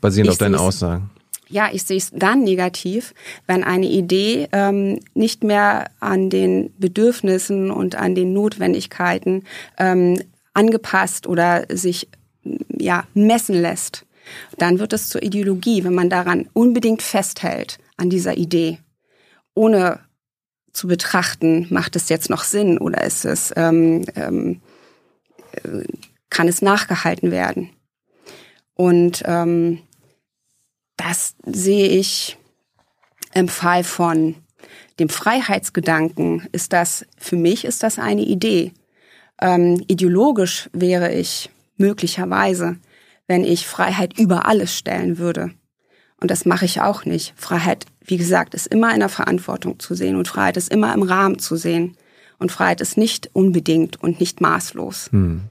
basierend 0.00 0.28
ich 0.28 0.32
auf 0.32 0.38
deinen 0.38 0.54
Aussagen 0.54 1.10
ja, 1.50 1.68
ich 1.72 1.82
sehe 1.82 1.98
es 1.98 2.10
dann 2.14 2.42
negativ, 2.44 3.12
wenn 3.46 3.64
eine 3.64 3.86
Idee 3.86 4.48
ähm, 4.52 5.00
nicht 5.14 5.42
mehr 5.42 5.90
an 5.98 6.30
den 6.30 6.72
Bedürfnissen 6.78 7.70
und 7.70 7.96
an 7.96 8.14
den 8.14 8.32
Notwendigkeiten 8.32 9.44
ähm, 9.78 10.20
angepasst 10.54 11.26
oder 11.26 11.64
sich 11.68 12.08
ja 12.78 13.04
messen 13.14 13.60
lässt. 13.60 14.06
Dann 14.58 14.78
wird 14.78 14.92
es 14.92 15.08
zur 15.08 15.22
Ideologie, 15.22 15.82
wenn 15.84 15.94
man 15.94 16.08
daran 16.08 16.48
unbedingt 16.52 17.02
festhält 17.02 17.78
an 17.96 18.10
dieser 18.10 18.36
Idee, 18.36 18.78
ohne 19.54 20.00
zu 20.72 20.86
betrachten, 20.86 21.66
macht 21.70 21.96
es 21.96 22.08
jetzt 22.08 22.30
noch 22.30 22.44
Sinn 22.44 22.78
oder 22.78 23.02
ist 23.02 23.24
es 23.24 23.52
ähm, 23.56 24.04
ähm, 24.14 24.60
äh, 25.52 25.82
kann 26.30 26.46
es 26.46 26.62
nachgehalten 26.62 27.32
werden? 27.32 27.70
Und 28.74 29.24
ähm, 29.26 29.80
das 31.00 31.34
sehe 31.46 31.88
ich 31.88 32.36
im 33.32 33.48
Fall 33.48 33.84
von 33.84 34.34
dem 34.98 35.08
Freiheitsgedanken 35.08 36.46
ist 36.52 36.72
das, 36.72 37.06
für 37.16 37.36
mich 37.36 37.64
ist 37.64 37.82
das 37.82 37.98
eine 37.98 38.22
Idee. 38.22 38.72
Ähm, 39.40 39.82
ideologisch 39.88 40.68
wäre 40.74 41.12
ich 41.12 41.50
möglicherweise, 41.78 42.76
wenn 43.26 43.44
ich 43.44 43.66
Freiheit 43.66 44.18
über 44.18 44.46
alles 44.46 44.76
stellen 44.76 45.16
würde. 45.16 45.52
Und 46.20 46.30
das 46.30 46.44
mache 46.44 46.66
ich 46.66 46.82
auch 46.82 47.06
nicht. 47.06 47.32
Freiheit, 47.36 47.86
wie 48.04 48.18
gesagt, 48.18 48.54
ist 48.54 48.66
immer 48.66 48.92
in 48.92 49.00
der 49.00 49.08
Verantwortung 49.08 49.78
zu 49.78 49.94
sehen 49.94 50.16
und 50.16 50.28
Freiheit 50.28 50.58
ist 50.58 50.70
immer 50.70 50.92
im 50.92 51.02
Rahmen 51.02 51.38
zu 51.38 51.56
sehen. 51.56 51.96
Und 52.38 52.52
Freiheit 52.52 52.82
ist 52.82 52.98
nicht 52.98 53.30
unbedingt 53.32 54.02
und 54.02 54.20
nicht 54.20 54.42
maßlos. 54.42 55.08
Hm. 55.12 55.42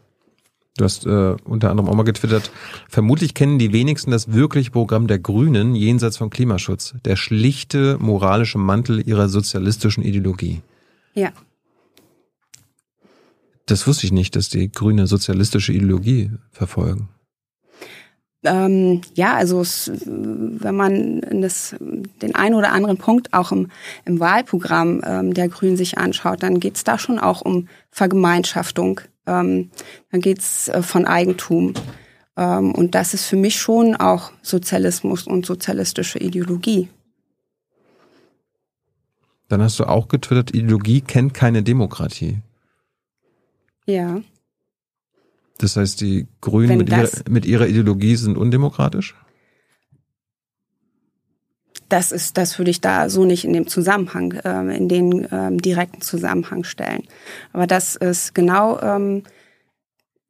Du 0.79 0.85
hast 0.85 1.05
äh, 1.05 1.35
unter 1.43 1.71
anderem 1.71 1.89
auch 1.89 1.95
mal 1.95 2.03
getwittert, 2.03 2.51
vermutlich 2.87 3.33
kennen 3.33 3.59
die 3.59 3.73
wenigsten 3.73 4.11
das 4.11 4.31
wirkliche 4.31 4.71
Programm 4.71 5.07
der 5.07 5.19
Grünen 5.19 5.75
jenseits 5.75 6.15
von 6.15 6.29
Klimaschutz. 6.29 6.95
Der 7.03 7.17
schlichte 7.17 7.97
moralische 7.99 8.59
Mantel 8.59 9.05
ihrer 9.05 9.27
sozialistischen 9.27 10.03
Ideologie. 10.03 10.61
Ja. 11.15 11.33
Das 13.65 13.87
wusste 13.87 14.05
ich 14.05 14.13
nicht, 14.13 14.37
dass 14.37 14.47
die 14.47 14.71
Grüne 14.71 15.05
sozialistische 15.05 15.73
Ideologie 15.73 16.31
verfolgen. 16.53 17.09
Ähm, 18.45 19.01
ja, 19.15 19.35
also 19.35 19.59
es, 19.59 19.91
wenn 20.05 20.75
man 20.75 21.41
das, 21.41 21.75
den 22.21 22.35
einen 22.35 22.55
oder 22.55 22.71
anderen 22.71 22.95
Punkt 22.95 23.33
auch 23.33 23.51
im, 23.51 23.69
im 24.05 24.21
Wahlprogramm 24.21 25.01
ähm, 25.05 25.33
der 25.33 25.49
Grünen 25.49 25.75
sich 25.75 25.97
anschaut, 25.97 26.41
dann 26.41 26.61
geht 26.61 26.77
es 26.77 26.85
da 26.85 26.97
schon 26.97 27.19
auch 27.19 27.41
um 27.41 27.67
Vergemeinschaftung 27.91 29.01
ähm, 29.25 29.71
dann 30.11 30.21
geht's 30.21 30.67
äh, 30.69 30.81
von 30.81 31.05
Eigentum. 31.05 31.73
Ähm, 32.37 32.73
und 32.73 32.95
das 32.95 33.13
ist 33.13 33.25
für 33.25 33.35
mich 33.35 33.57
schon 33.57 33.95
auch 33.95 34.31
Sozialismus 34.41 35.27
und 35.27 35.45
sozialistische 35.45 36.19
Ideologie. 36.19 36.89
Dann 39.49 39.61
hast 39.61 39.79
du 39.79 39.85
auch 39.85 40.07
getwittert, 40.07 40.53
Ideologie 40.53 41.01
kennt 41.01 41.33
keine 41.33 41.63
Demokratie. 41.63 42.39
Ja. 43.85 44.21
Das 45.57 45.75
heißt, 45.75 45.99
die 46.01 46.27
Grünen 46.39 46.77
mit 46.77 46.89
ihrer, 46.89 47.09
mit 47.29 47.45
ihrer 47.45 47.67
Ideologie 47.67 48.15
sind 48.15 48.37
undemokratisch? 48.37 49.15
Das 51.89 52.11
ist, 52.11 52.37
das 52.37 52.57
würde 52.57 52.71
ich 52.71 52.81
da 52.81 53.09
so 53.09 53.25
nicht 53.25 53.45
in 53.45 53.53
dem 53.53 53.67
Zusammenhang, 53.67 54.39
ähm, 54.43 54.69
in 54.69 54.87
den 54.87 55.27
ähm, 55.31 55.61
direkten 55.61 56.01
Zusammenhang 56.01 56.63
stellen. 56.63 57.03
Aber 57.51 57.67
das 57.67 57.95
ist 57.95 58.33
genau 58.33 58.79
ähm, 58.79 59.23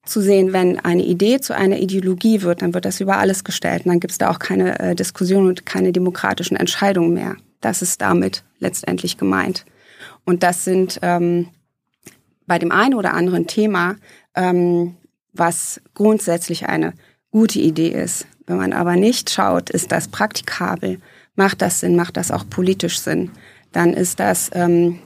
zu 0.05 0.21
sehen, 0.21 0.53
wenn 0.53 0.79
eine 0.79 1.03
Idee 1.03 1.39
zu 1.39 1.55
einer 1.55 1.77
Ideologie 1.77 2.41
wird, 2.41 2.61
dann 2.61 2.73
wird 2.73 2.85
das 2.85 2.99
über 2.99 3.17
alles 3.17 3.43
gestellt 3.43 3.85
und 3.85 3.91
dann 3.91 3.99
gibt 3.99 4.11
es 4.11 4.17
da 4.17 4.29
auch 4.29 4.39
keine 4.39 4.79
äh, 4.79 4.95
Diskussion 4.95 5.47
und 5.47 5.65
keine 5.65 5.91
demokratischen 5.91 6.55
Entscheidungen 6.55 7.13
mehr. 7.13 7.35
Das 7.61 7.81
ist 7.81 8.01
damit 8.01 8.43
letztendlich 8.59 9.17
gemeint. 9.17 9.65
Und 10.25 10.43
das 10.43 10.63
sind 10.63 10.99
bei 11.01 12.59
dem 12.59 12.71
einen 12.71 12.93
oder 12.93 13.13
anderen 13.13 13.47
Thema, 13.47 13.95
was 15.33 15.81
grundsätzlich 15.93 16.67
eine 16.67 16.93
gute 17.31 17.59
Idee 17.59 17.89
ist. 17.89 18.27
Wenn 18.45 18.57
man 18.57 18.73
aber 18.73 18.95
nicht 18.95 19.29
schaut, 19.29 19.69
ist 19.69 19.91
das 19.91 20.07
praktikabel, 20.07 20.99
macht 21.39 21.61
das 21.61 21.79
Sinn, 21.79 21.95
macht 21.95 22.17
das 22.17 22.31
auch 22.31 22.43
politisch 22.49 22.99
Sinn, 22.99 23.31
dann 23.71 23.93
ist 23.93 24.19
das 24.19 24.51
ähm, 24.53 24.99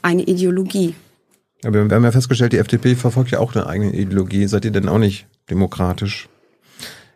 eine 0.00 0.22
Ideologie. 0.22 0.94
Aber 1.62 1.74
wir 1.88 1.94
haben 1.94 2.04
ja 2.04 2.10
festgestellt, 2.10 2.54
die 2.54 2.58
FDP 2.58 2.94
verfolgt 2.94 3.32
ja 3.32 3.38
auch 3.38 3.54
eine 3.54 3.66
eigene 3.66 3.92
Ideologie. 3.92 4.46
Seid 4.46 4.64
ihr 4.64 4.70
denn 4.70 4.88
auch 4.88 4.98
nicht 4.98 5.26
demokratisch? 5.50 6.30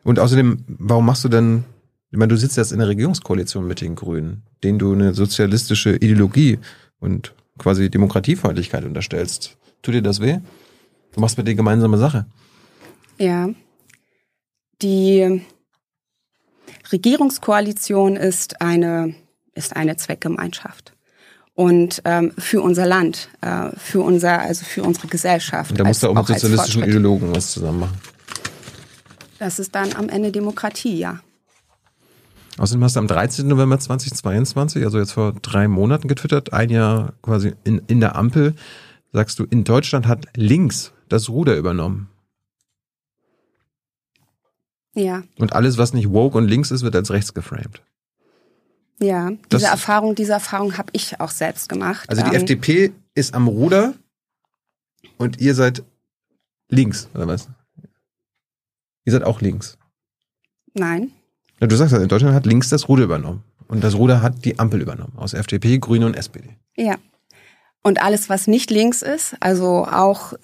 Und 0.05 0.18
außerdem, 0.18 0.64
warum 0.66 1.06
machst 1.06 1.24
du 1.24 1.28
denn, 1.28 1.64
ich 2.10 2.18
meine, 2.18 2.28
du 2.28 2.36
sitzt 2.36 2.59
jetzt 2.59 2.72
in 2.72 2.78
der 2.78 2.88
Regierungskoalition 2.88 3.66
mit 3.66 3.80
den 3.80 3.94
Grünen, 3.94 4.42
denen 4.62 4.78
du 4.78 4.92
eine 4.92 5.14
sozialistische 5.14 5.97
Ideologie 5.97 6.59
und 6.98 7.32
quasi 7.56 7.88
Demokratiefeindlichkeit 7.88 8.84
unterstellst. 8.84 9.56
Tut 9.80 9.94
dir 9.94 10.02
das 10.02 10.20
weh? 10.20 10.40
Du 11.14 11.20
machst 11.20 11.38
mit 11.38 11.48
dir 11.48 11.55
gemeinsame 11.55 11.97
Sache. 11.97 12.26
Ja. 13.18 13.48
Die 14.82 15.42
Regierungskoalition 16.93 18.17
ist 18.17 18.61
eine, 18.61 19.15
ist 19.55 19.77
eine 19.77 19.97
Zweckgemeinschaft. 19.97 20.95
Und 21.55 22.01
ähm, 22.05 22.33
für 22.39 22.62
unser 22.62 22.87
Land, 22.87 23.29
äh, 23.43 23.71
für 23.77 24.01
unser, 24.01 24.41
also 24.41 24.65
für 24.65 24.83
unsere 24.83 25.09
Gesellschaft. 25.09 25.73
Und 25.73 25.81
da 25.81 25.85
musst 25.85 26.03
du 26.03 26.09
auch 26.09 26.15
mit 26.15 26.27
sozialistischen 26.27 26.85
Ideologen 26.85 27.35
was 27.35 27.53
zusammen 27.53 27.81
machen. 27.81 28.01
Das 29.39 29.59
ist 29.59 29.75
dann 29.75 29.95
am 29.95 30.09
Ende 30.09 30.33
Demokratie, 30.33 30.99
ja. 30.99 31.21
Außerdem 32.59 32.85
hast 32.85 32.97
du 32.97 33.01
am 33.01 33.07
13. 33.07 33.49
November 33.49 33.79
2022, 33.79 34.85
also 34.85 34.99
jetzt 34.99 35.12
vor 35.12 35.33
drei 35.41 35.67
Monaten 35.67 36.09
getwittert, 36.09 36.53
ein 36.53 36.69
Jahr 36.69 37.15
quasi 37.23 37.55
in, 37.65 37.81
in 37.87 38.01
der 38.01 38.17
Ampel, 38.17 38.55
sagst 39.12 39.39
du, 39.39 39.45
in 39.45 39.65
Deutschland 39.65 40.07
hat 40.07 40.27
links 40.37 40.93
das 41.09 41.31
Ruder 41.31 41.57
übernommen. 41.57 42.10
Ja. 44.95 45.23
Und 45.39 45.53
alles, 45.53 45.79
was 45.79 45.93
nicht 45.93 46.11
woke 46.11 46.37
und 46.37 46.49
links 46.49 46.71
ist, 46.71 46.83
wird 46.83 46.97
als 46.97 47.11
rechts 47.11 47.35
geframed. 47.35 47.83
Ja, 49.03 49.31
diese 49.31 49.39
das, 49.49 49.62
Erfahrung, 49.62 50.15
diese 50.15 50.33
Erfahrung 50.33 50.77
habe 50.77 50.91
ich 50.93 51.21
auch 51.21 51.31
selbst 51.31 51.69
gemacht. 51.69 52.09
Also 52.11 52.23
die 52.23 52.29
ähm, 52.29 52.35
FDP 52.35 52.93
ist 53.15 53.35
am 53.35 53.49
Ruder 53.49 53.95
und 55.17 55.41
ihr 55.41 55.55
seid 55.55 55.83
links, 56.69 57.09
oder 57.15 57.27
was? 57.27 57.49
Ihr 59.05 59.12
seid 59.12 59.25
auch 59.25 59.41
links. 59.41 59.79
Nein. 60.75 61.12
Ja, 61.61 61.67
du 61.67 61.77
sagst, 61.77 61.95
in 61.95 62.09
Deutschland 62.09 62.35
hat 62.35 62.47
links 62.47 62.69
das 62.69 62.89
Ruder 62.89 63.05
übernommen. 63.05 63.43
Und 63.69 63.85
das 63.85 63.95
Ruder 63.95 64.21
hat 64.21 64.45
die 64.45 64.59
Ampel 64.59 64.81
übernommen. 64.81 65.12
Aus 65.17 65.33
FDP, 65.33 65.79
Grüne 65.79 66.07
und 66.07 66.17
SPD. 66.17 66.57
Ja. 66.77 66.97
Und 67.82 68.02
alles, 68.02 68.28
was 68.28 68.47
nicht 68.47 68.70
links 68.70 69.01
ist, 69.01 69.35
also 69.40 69.86
auch 69.86 70.35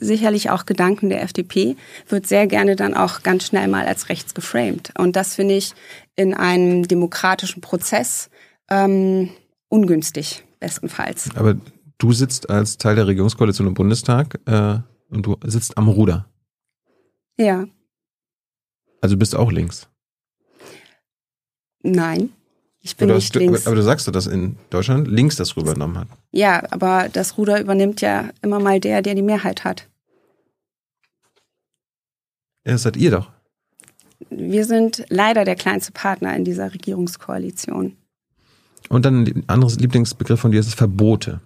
sicherlich 0.00 0.50
auch 0.50 0.66
Gedanken 0.66 1.08
der 1.08 1.22
FDP, 1.22 1.76
wird 2.08 2.26
sehr 2.26 2.48
gerne 2.48 2.74
dann 2.74 2.94
auch 2.94 3.22
ganz 3.22 3.46
schnell 3.46 3.68
mal 3.68 3.86
als 3.86 4.08
rechts 4.08 4.34
geframed. 4.34 4.92
Und 4.98 5.14
das 5.14 5.36
finde 5.36 5.54
ich 5.54 5.72
in 6.16 6.34
einem 6.34 6.88
demokratischen 6.88 7.60
Prozess 7.60 8.28
ähm, 8.68 9.30
ungünstig, 9.68 10.42
bestenfalls. 10.58 11.30
Aber 11.36 11.56
du 11.98 12.12
sitzt 12.12 12.50
als 12.50 12.76
Teil 12.76 12.96
der 12.96 13.06
Regierungskoalition 13.06 13.68
im 13.68 13.74
Bundestag 13.74 14.40
äh, 14.46 14.78
und 15.10 15.26
du 15.26 15.36
sitzt 15.44 15.78
am 15.78 15.88
Ruder. 15.88 16.26
Ja. 17.38 17.66
Also 19.00 19.16
bist 19.16 19.36
auch 19.36 19.52
links? 19.52 19.88
Nein. 21.82 22.30
Ich 22.82 22.96
bin 22.96 23.08
nicht 23.08 23.34
du, 23.34 23.38
links. 23.40 23.66
Aber 23.66 23.76
du 23.76 23.82
sagst 23.82 24.08
doch, 24.08 24.12
dass 24.12 24.26
in 24.26 24.56
Deutschland 24.70 25.06
links 25.06 25.36
das 25.36 25.56
Ruder 25.56 25.72
übernommen 25.72 25.98
hat. 25.98 26.08
Ja, 26.32 26.62
aber 26.70 27.08
das 27.12 27.36
Ruder 27.36 27.60
übernimmt 27.60 28.00
ja 28.00 28.30
immer 28.40 28.58
mal 28.58 28.80
der, 28.80 29.02
der 29.02 29.14
die 29.14 29.22
Mehrheit 29.22 29.64
hat. 29.64 29.88
Ja, 32.64 32.72
das 32.72 32.82
seid 32.82 32.96
ihr 32.96 33.10
doch. 33.10 33.30
Wir 34.30 34.64
sind 34.64 35.04
leider 35.08 35.44
der 35.44 35.56
kleinste 35.56 35.92
Partner 35.92 36.34
in 36.36 36.44
dieser 36.44 36.72
Regierungskoalition. 36.72 37.96
Und 38.88 39.04
dann 39.04 39.24
ein 39.24 39.44
anderes 39.46 39.78
Lieblingsbegriff 39.78 40.40
von 40.40 40.50
dir 40.50 40.60
ist 40.60 40.74
Verbote. 40.74 41.40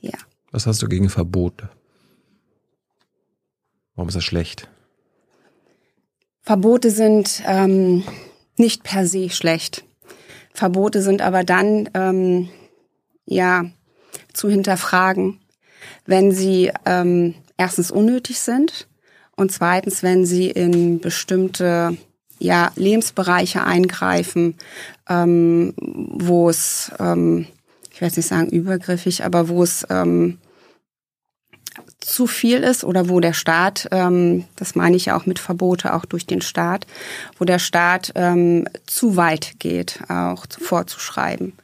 Ja. 0.00 0.18
Was 0.50 0.66
hast 0.66 0.82
du 0.82 0.88
gegen 0.88 1.08
Verbote? 1.08 1.70
Warum 3.94 4.08
ist 4.08 4.14
das 4.14 4.24
schlecht? 4.24 4.68
Verbote 6.40 6.90
sind 6.90 7.42
ähm, 7.46 8.04
nicht 8.56 8.82
per 8.82 9.06
se 9.06 9.30
schlecht. 9.30 9.84
Verbote 10.54 11.02
sind 11.02 11.22
aber 11.22 11.44
dann 11.44 11.88
ähm, 11.94 12.48
ja 13.24 13.64
zu 14.32 14.48
hinterfragen, 14.48 15.40
wenn 16.06 16.32
sie 16.32 16.70
ähm, 16.84 17.34
erstens 17.56 17.90
unnötig 17.90 18.40
sind 18.40 18.88
und 19.36 19.52
zweitens, 19.52 20.02
wenn 20.02 20.26
sie 20.26 20.50
in 20.50 21.00
bestimmte 21.00 21.96
ja, 22.38 22.72
Lebensbereiche 22.74 23.64
eingreifen, 23.64 24.56
ähm, 25.08 25.74
wo 25.76 26.50
es, 26.50 26.90
ähm, 26.98 27.46
ich 27.92 28.00
werde 28.00 28.16
nicht 28.16 28.28
sagen 28.28 28.48
übergriffig, 28.48 29.24
aber 29.24 29.48
wo 29.48 29.62
es 29.62 29.86
ähm, 29.90 30.38
zu 32.00 32.26
viel 32.26 32.58
ist 32.58 32.84
oder 32.84 33.08
wo 33.08 33.20
der 33.20 33.32
Staat, 33.32 33.88
ähm, 33.90 34.44
das 34.56 34.74
meine 34.74 34.96
ich 34.96 35.06
ja 35.06 35.16
auch 35.16 35.26
mit 35.26 35.38
Verbote, 35.38 35.94
auch 35.94 36.04
durch 36.04 36.26
den 36.26 36.40
Staat, 36.40 36.86
wo 37.38 37.44
der 37.44 37.58
Staat 37.58 38.12
ähm, 38.14 38.66
zu 38.86 39.16
weit 39.16 39.54
geht, 39.58 40.00
auch 40.08 40.46
vorzuschreiben. 40.50 41.54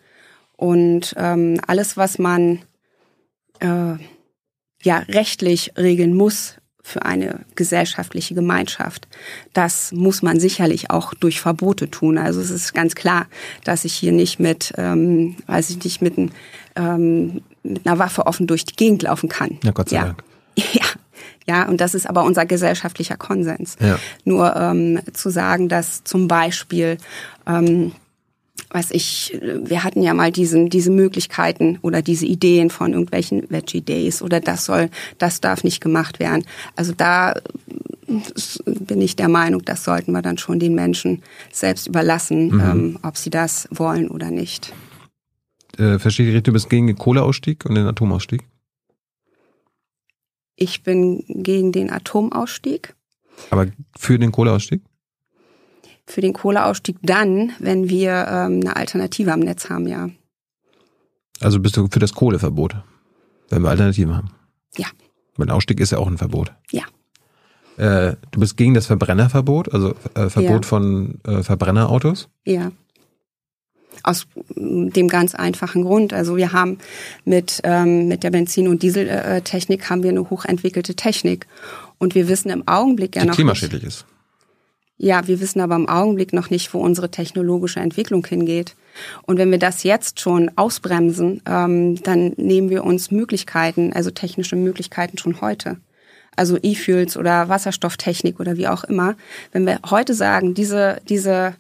Und 0.57 1.15
ähm, 1.17 1.61
alles, 1.67 1.97
was 1.97 2.19
man 2.19 2.61
äh, 3.61 3.95
ja 4.83 4.99
rechtlich 5.09 5.73
regeln 5.77 6.15
muss 6.15 6.57
für 6.83 7.05
eine 7.05 7.45
gesellschaftliche 7.55 8.35
Gemeinschaft, 8.35 9.09
das 9.53 9.93
muss 9.93 10.23
man 10.23 10.41
sicherlich 10.41 10.91
auch 10.91 11.15
durch 11.15 11.41
Verbote 11.41 11.91
tun. 11.91 12.17
Also 12.19 12.41
es 12.41 12.51
ist 12.51 12.75
ganz 12.75 12.95
klar, 12.95 13.27
dass 13.65 13.85
ich 13.85 13.95
hier 13.95 14.13
nicht 14.13 14.41
mit, 14.41 14.73
ähm, 14.79 15.37
weiß 15.47 15.71
ich 15.71 15.85
nicht, 15.85 16.01
mit, 16.01 16.17
ähm, 16.77 17.43
mit 17.69 17.87
einer 17.87 17.99
Waffe 17.99 18.27
offen 18.27 18.47
durch 18.47 18.65
die 18.65 18.77
Gegend 18.77 19.03
laufen 19.03 19.29
kann. 19.29 19.59
Ja, 19.63 19.71
Gott 19.71 19.89
sei 19.89 19.97
ja. 19.97 20.05
Dank. 20.05 20.25
Ja, 20.73 20.85
ja, 21.47 21.67
und 21.67 21.81
das 21.81 21.95
ist 21.95 22.07
aber 22.07 22.25
unser 22.25 22.45
gesellschaftlicher 22.45 23.17
Konsens. 23.17 23.77
Ja. 23.81 23.99
Nur 24.25 24.55
ähm, 24.55 25.01
zu 25.15 25.31
sagen, 25.31 25.69
dass 25.69 26.05
zum 26.05 26.29
Beispiel 26.29 26.99
ähm, 27.47 27.93
was 28.71 28.91
ich, 28.91 29.39
wir 29.41 29.83
hatten 29.83 30.03
ja 30.03 30.13
mal 30.13 30.31
diesen, 30.31 30.69
diese 30.69 30.91
Möglichkeiten 30.91 31.79
oder 31.81 32.03
diese 32.03 32.27
Ideen 32.27 32.71
von 32.71 32.93
irgendwelchen 32.93 33.49
Veggie 33.49 33.81
Days 33.81 34.21
oder 34.21 34.41
das 34.41 34.67
soll, 34.67 34.91
das 35.17 35.41
darf 35.41 35.65
nicht 35.65 35.81
gemacht 35.81 36.19
werden. 36.19 36.45
Also 36.77 36.93
da 36.95 37.35
bin 38.67 39.01
ich 39.01 39.17
der 39.17 39.29
Meinung, 39.29 39.65
das 39.65 39.85
sollten 39.85 40.13
wir 40.13 40.23
dann 40.23 40.39
schon 40.39 40.59
den 40.59 40.75
Menschen 40.75 41.23
selbst 41.53 41.87
überlassen, 41.87 42.49
mhm. 42.49 42.61
ähm, 42.61 42.99
ob 43.03 43.17
sie 43.17 43.31
das 43.31 43.69
wollen 43.71 44.09
oder 44.09 44.31
nicht. 44.31 44.73
Äh, 45.79 45.99
verstehe 45.99 46.37
ich 46.37 46.43
du 46.43 46.53
bist 46.53 46.69
gegen 46.69 46.89
den 46.89 46.97
Kohleausstieg 46.97 47.65
und 47.65 47.75
den 47.75 47.87
Atomausstieg? 47.87 48.45
Ich 50.57 50.83
bin 50.83 51.25
gegen 51.29 51.71
den 51.71 51.91
Atomausstieg. 51.91 52.95
Aber 53.51 53.69
für 53.97 54.19
den 54.19 54.33
Kohleausstieg? 54.33 54.83
Für 56.07 56.21
den 56.21 56.33
Kohleausstieg 56.33 56.97
dann, 57.03 57.53
wenn 57.61 57.89
wir 57.89 58.27
ähm, 58.29 58.61
eine 58.61 58.75
Alternative 58.75 59.33
am 59.33 59.41
Netz 59.41 59.71
haben, 59.71 59.87
ja. 59.87 60.11
Also 61.41 61.61
bist 61.61 61.77
du 61.77 61.87
für 61.89 62.01
das 62.01 62.13
Kohleverbot, 62.13 62.77
wenn 63.51 63.63
wir 63.63 63.71
Alternativen 63.71 64.17
haben? 64.17 64.31
Ja. 64.77 64.89
Weil 65.37 65.51
Ausstieg 65.51 65.79
ist 65.79 65.93
ja 65.93 65.99
auch 65.99 66.09
ein 66.09 66.19
Verbot. 66.19 66.53
Ja. 66.73 66.83
Äh, 67.77 68.17
du 68.33 68.41
bist 68.41 68.57
gegen 68.57 68.75
das 68.75 68.87
Verbrennerverbot, 68.87 69.73
also 69.73 69.95
äh, 70.15 70.29
Verbot 70.29 70.65
ja. 70.65 70.69
von 70.69 71.21
äh, 71.25 71.45
Verbrennerautos? 71.45 72.29
Ja. 72.45 72.73
Aus 74.03 74.27
dem 74.57 75.09
ganz 75.09 75.35
einfachen 75.35 75.83
Grund. 75.83 76.13
Also 76.13 76.37
wir 76.37 76.53
haben 76.53 76.79
mit, 77.25 77.61
ähm, 77.65 78.09
mit 78.09 78.23
der 78.23 78.31
Benzin- 78.31 78.69
und 78.69 78.83
Dieseltechnik 78.83 79.91
haben 79.91 80.03
wir 80.03 80.11
eine 80.11 80.31
hochentwickelte 80.31 80.95
Technik. 80.95 81.47
Und 81.99 82.15
wir 82.15 82.29
wissen 82.29 82.51
im 82.51 82.67
Augenblick 82.67 83.17
ja 83.17 83.23
Die 83.23 83.29
noch. 83.29 83.35
klimaschädlich 83.35 83.83
nicht, 83.83 83.95
ist. 83.95 84.07
Ja, 85.01 85.29
wir 85.29 85.41
wissen 85.41 85.61
aber 85.61 85.77
im 85.77 85.89
Augenblick 85.89 86.33
noch 86.33 86.51
nicht, 86.51 86.75
wo 86.75 86.81
unsere 86.81 87.09
technologische 87.09 87.79
Entwicklung 87.79 88.27
hingeht. 88.27 88.75
Und 89.23 89.39
wenn 89.39 89.51
wir 89.53 89.59
das 89.59 89.85
jetzt 89.85 90.19
schon 90.19 90.51
ausbremsen, 90.57 91.41
ähm, 91.47 92.03
dann 92.03 92.33
nehmen 92.37 92.69
wir 92.69 92.83
uns 92.85 93.13
Möglichkeiten, 93.13 93.93
also 93.93 94.11
technische 94.11 94.57
Möglichkeiten 94.57 95.17
schon 95.17 95.41
heute. 95.41 95.77
Also 96.35 96.57
E-Fuels 96.61 97.17
oder 97.17 97.49
Wasserstofftechnik 97.49 98.41
oder 98.41 98.57
wie 98.57 98.67
auch 98.69 98.85
immer. 98.85 99.15
Wenn 99.53 99.67
wir 99.67 99.79
heute 99.89 100.15
sagen, 100.15 100.55
diese, 100.55 101.01
diese 101.09 101.55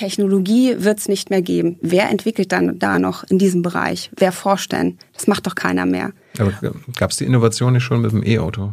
Technologie 0.00 0.76
wird 0.78 0.98
es 0.98 1.08
nicht 1.08 1.28
mehr 1.28 1.42
geben. 1.42 1.76
Wer 1.82 2.08
entwickelt 2.08 2.52
dann 2.52 2.78
da 2.78 2.98
noch 2.98 3.22
in 3.24 3.38
diesem 3.38 3.60
Bereich? 3.60 4.10
Wer 4.16 4.32
forscht 4.32 4.72
denn? 4.72 4.96
Das 5.12 5.26
macht 5.26 5.46
doch 5.46 5.54
keiner 5.54 5.84
mehr. 5.84 6.12
Aber 6.38 6.54
gab 6.96 7.10
es 7.10 7.18
die 7.18 7.26
Innovation 7.26 7.74
nicht 7.74 7.82
schon 7.82 8.00
mit 8.00 8.10
dem 8.10 8.24
E-Auto? 8.24 8.72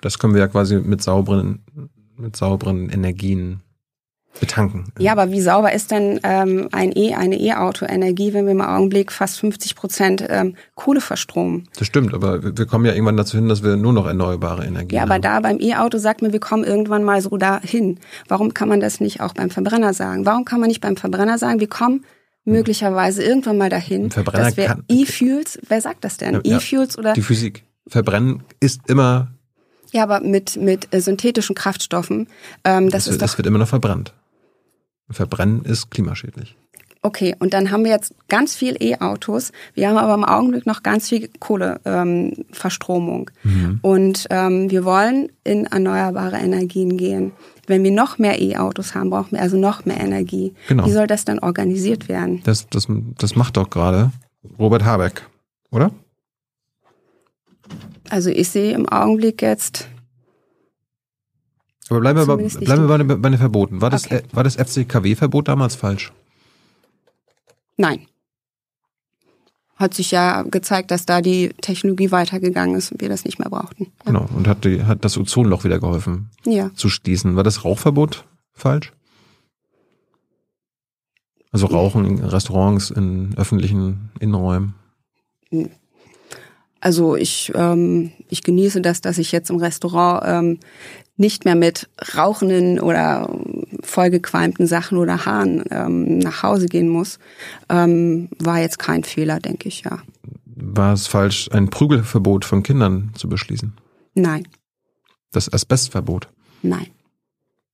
Das 0.00 0.18
können 0.18 0.32
wir 0.32 0.40
ja 0.40 0.48
quasi 0.48 0.76
mit 0.78 1.02
sauberen, 1.02 1.62
mit 2.16 2.36
sauberen 2.36 2.88
Energien 2.88 3.60
betanken. 4.40 4.84
Ja, 4.98 5.12
aber 5.12 5.30
wie 5.30 5.40
sauber 5.40 5.72
ist 5.72 5.90
denn 5.90 6.20
ähm, 6.22 6.68
ein 6.72 6.92
E, 6.96 7.14
eine 7.14 7.38
E-Auto-Energie, 7.38 8.32
wenn 8.32 8.46
wir 8.46 8.52
im 8.52 8.60
Augenblick 8.60 9.12
fast 9.12 9.38
50 9.40 9.76
Prozent 9.76 10.24
ähm, 10.28 10.56
Kohle 10.74 11.00
verstromen? 11.00 11.68
Das 11.78 11.86
stimmt, 11.86 12.14
aber 12.14 12.42
wir 12.42 12.66
kommen 12.66 12.84
ja 12.84 12.92
irgendwann 12.92 13.16
dazu 13.16 13.36
hin, 13.36 13.48
dass 13.48 13.62
wir 13.62 13.76
nur 13.76 13.92
noch 13.92 14.06
erneuerbare 14.06 14.64
Energien 14.64 14.88
haben. 14.88 14.94
Ja, 14.96 15.02
aber 15.02 15.14
haben. 15.14 15.22
da 15.22 15.40
beim 15.40 15.60
E-Auto 15.60 15.98
sagt 15.98 16.22
man, 16.22 16.32
wir 16.32 16.40
kommen 16.40 16.64
irgendwann 16.64 17.04
mal 17.04 17.20
so 17.20 17.36
dahin. 17.36 18.00
Warum 18.28 18.54
kann 18.54 18.68
man 18.68 18.80
das 18.80 19.00
nicht 19.00 19.20
auch 19.20 19.34
beim 19.34 19.50
Verbrenner 19.50 19.94
sagen? 19.94 20.26
Warum 20.26 20.44
kann 20.44 20.60
man 20.60 20.68
nicht 20.68 20.80
beim 20.80 20.96
Verbrenner 20.96 21.38
sagen, 21.38 21.60
wir 21.60 21.68
kommen 21.68 22.04
möglicherweise 22.44 23.22
irgendwann 23.22 23.58
mal 23.58 23.70
dahin, 23.70 24.10
Verbrenner 24.10 24.46
dass 24.46 24.56
wir 24.56 24.78
E-Fuels, 24.88 25.60
wer 25.68 25.80
sagt 25.80 26.04
das 26.04 26.16
denn? 26.16 26.40
Ja, 26.44 26.56
E-Fuels 26.56 26.98
oder? 26.98 27.12
Die 27.12 27.22
Physik. 27.22 27.64
Verbrennen 27.88 28.44
ist 28.60 28.80
immer 28.88 29.32
ja, 29.92 30.02
aber 30.04 30.20
mit, 30.20 30.56
mit 30.56 30.92
äh, 30.94 31.00
synthetischen 31.00 31.54
Kraftstoffen. 31.54 32.26
Ähm, 32.64 32.88
das, 32.88 33.04
das, 33.04 33.14
ist 33.14 33.22
das 33.22 33.36
wird 33.36 33.46
immer 33.46 33.58
noch 33.58 33.68
verbrannt. 33.68 34.14
Verbrennen 35.10 35.64
ist 35.64 35.90
klimaschädlich. 35.90 36.56
Okay, 37.04 37.34
und 37.40 37.52
dann 37.52 37.72
haben 37.72 37.82
wir 37.82 37.90
jetzt 37.90 38.14
ganz 38.28 38.54
viel 38.54 38.76
E-Autos. 38.80 39.50
Wir 39.74 39.88
haben 39.88 39.96
aber 39.96 40.14
im 40.14 40.24
Augenblick 40.24 40.66
noch 40.66 40.84
ganz 40.84 41.08
viel 41.08 41.28
Kohleverstromung. 41.40 43.30
Ähm, 43.44 43.50
mhm. 43.52 43.78
Und 43.82 44.26
ähm, 44.30 44.70
wir 44.70 44.84
wollen 44.84 45.28
in 45.42 45.64
erneuerbare 45.64 46.36
Energien 46.36 46.96
gehen. 46.96 47.32
Wenn 47.66 47.82
wir 47.82 47.90
noch 47.90 48.18
mehr 48.18 48.40
E-Autos 48.40 48.94
haben, 48.94 49.10
brauchen 49.10 49.32
wir 49.32 49.42
also 49.42 49.58
noch 49.58 49.84
mehr 49.84 49.98
Energie. 49.98 50.54
Genau. 50.68 50.86
Wie 50.86 50.92
soll 50.92 51.08
das 51.08 51.24
dann 51.24 51.40
organisiert 51.40 52.08
werden? 52.08 52.40
Das, 52.44 52.68
das, 52.68 52.86
das 53.18 53.34
macht 53.34 53.56
doch 53.56 53.68
gerade 53.68 54.12
Robert 54.56 54.84
Habeck, 54.84 55.22
oder? 55.72 55.90
Also 58.10 58.30
ich 58.30 58.48
sehe 58.48 58.74
im 58.74 58.88
Augenblick 58.88 59.42
jetzt 59.42 59.88
aber 61.92 62.00
bleiben 62.00 62.18
wir, 62.18 62.26
bei, 62.26 62.48
bleiben 62.64 62.88
wir 62.88 63.04
bei, 63.04 63.16
bei 63.16 63.28
den 63.28 63.38
Verboten. 63.38 63.80
War 63.80 63.90
das, 63.90 64.06
okay. 64.06 64.22
war 64.32 64.44
das 64.44 64.56
FCKW-Verbot 64.56 65.48
damals 65.48 65.74
falsch? 65.74 66.12
Nein. 67.76 68.06
Hat 69.76 69.94
sich 69.94 70.10
ja 70.10 70.42
gezeigt, 70.42 70.90
dass 70.90 71.06
da 71.06 71.20
die 71.20 71.50
Technologie 71.60 72.10
weitergegangen 72.10 72.76
ist 72.76 72.92
und 72.92 73.00
wir 73.00 73.08
das 73.08 73.24
nicht 73.24 73.38
mehr 73.38 73.50
brauchten. 73.50 73.84
Ja. 73.84 74.12
Genau, 74.12 74.28
und 74.34 74.46
hat, 74.46 74.64
die, 74.64 74.84
hat 74.84 75.04
das 75.04 75.18
Ozonloch 75.18 75.64
wieder 75.64 75.80
geholfen 75.80 76.30
ja. 76.44 76.70
zu 76.74 76.88
schließen. 76.88 77.36
War 77.36 77.42
das 77.42 77.64
Rauchverbot 77.64 78.24
falsch? 78.52 78.92
Also 81.50 81.66
Rauchen 81.66 82.04
in 82.06 82.24
Restaurants, 82.24 82.90
in 82.90 83.34
öffentlichen 83.36 84.10
Innenräumen? 84.20 84.74
Also 86.80 87.14
ich, 87.14 87.52
ähm, 87.54 88.10
ich 88.28 88.42
genieße 88.42 88.80
das, 88.80 89.02
dass 89.02 89.18
ich 89.18 89.30
jetzt 89.30 89.50
im 89.50 89.56
Restaurant 89.56 90.22
ähm, 90.26 90.58
nicht 91.16 91.44
mehr 91.44 91.54
mit 91.54 91.88
rauchenden 92.16 92.80
oder 92.80 93.28
vollgequalmten 93.82 94.66
Sachen 94.66 94.98
oder 94.98 95.26
Haaren 95.26 95.64
ähm, 95.70 96.18
nach 96.18 96.42
Hause 96.42 96.66
gehen 96.66 96.88
muss, 96.88 97.18
ähm, 97.68 98.28
war 98.38 98.60
jetzt 98.60 98.78
kein 98.78 99.04
Fehler, 99.04 99.38
denke 99.40 99.68
ich, 99.68 99.82
ja. 99.82 99.98
War 100.44 100.92
es 100.92 101.06
falsch, 101.06 101.48
ein 101.52 101.70
Prügelverbot 101.70 102.44
von 102.44 102.62
Kindern 102.62 103.10
zu 103.14 103.28
beschließen? 103.28 103.74
Nein. 104.14 104.46
Das 105.32 105.52
Asbestverbot? 105.52 106.28
Nein. 106.62 106.88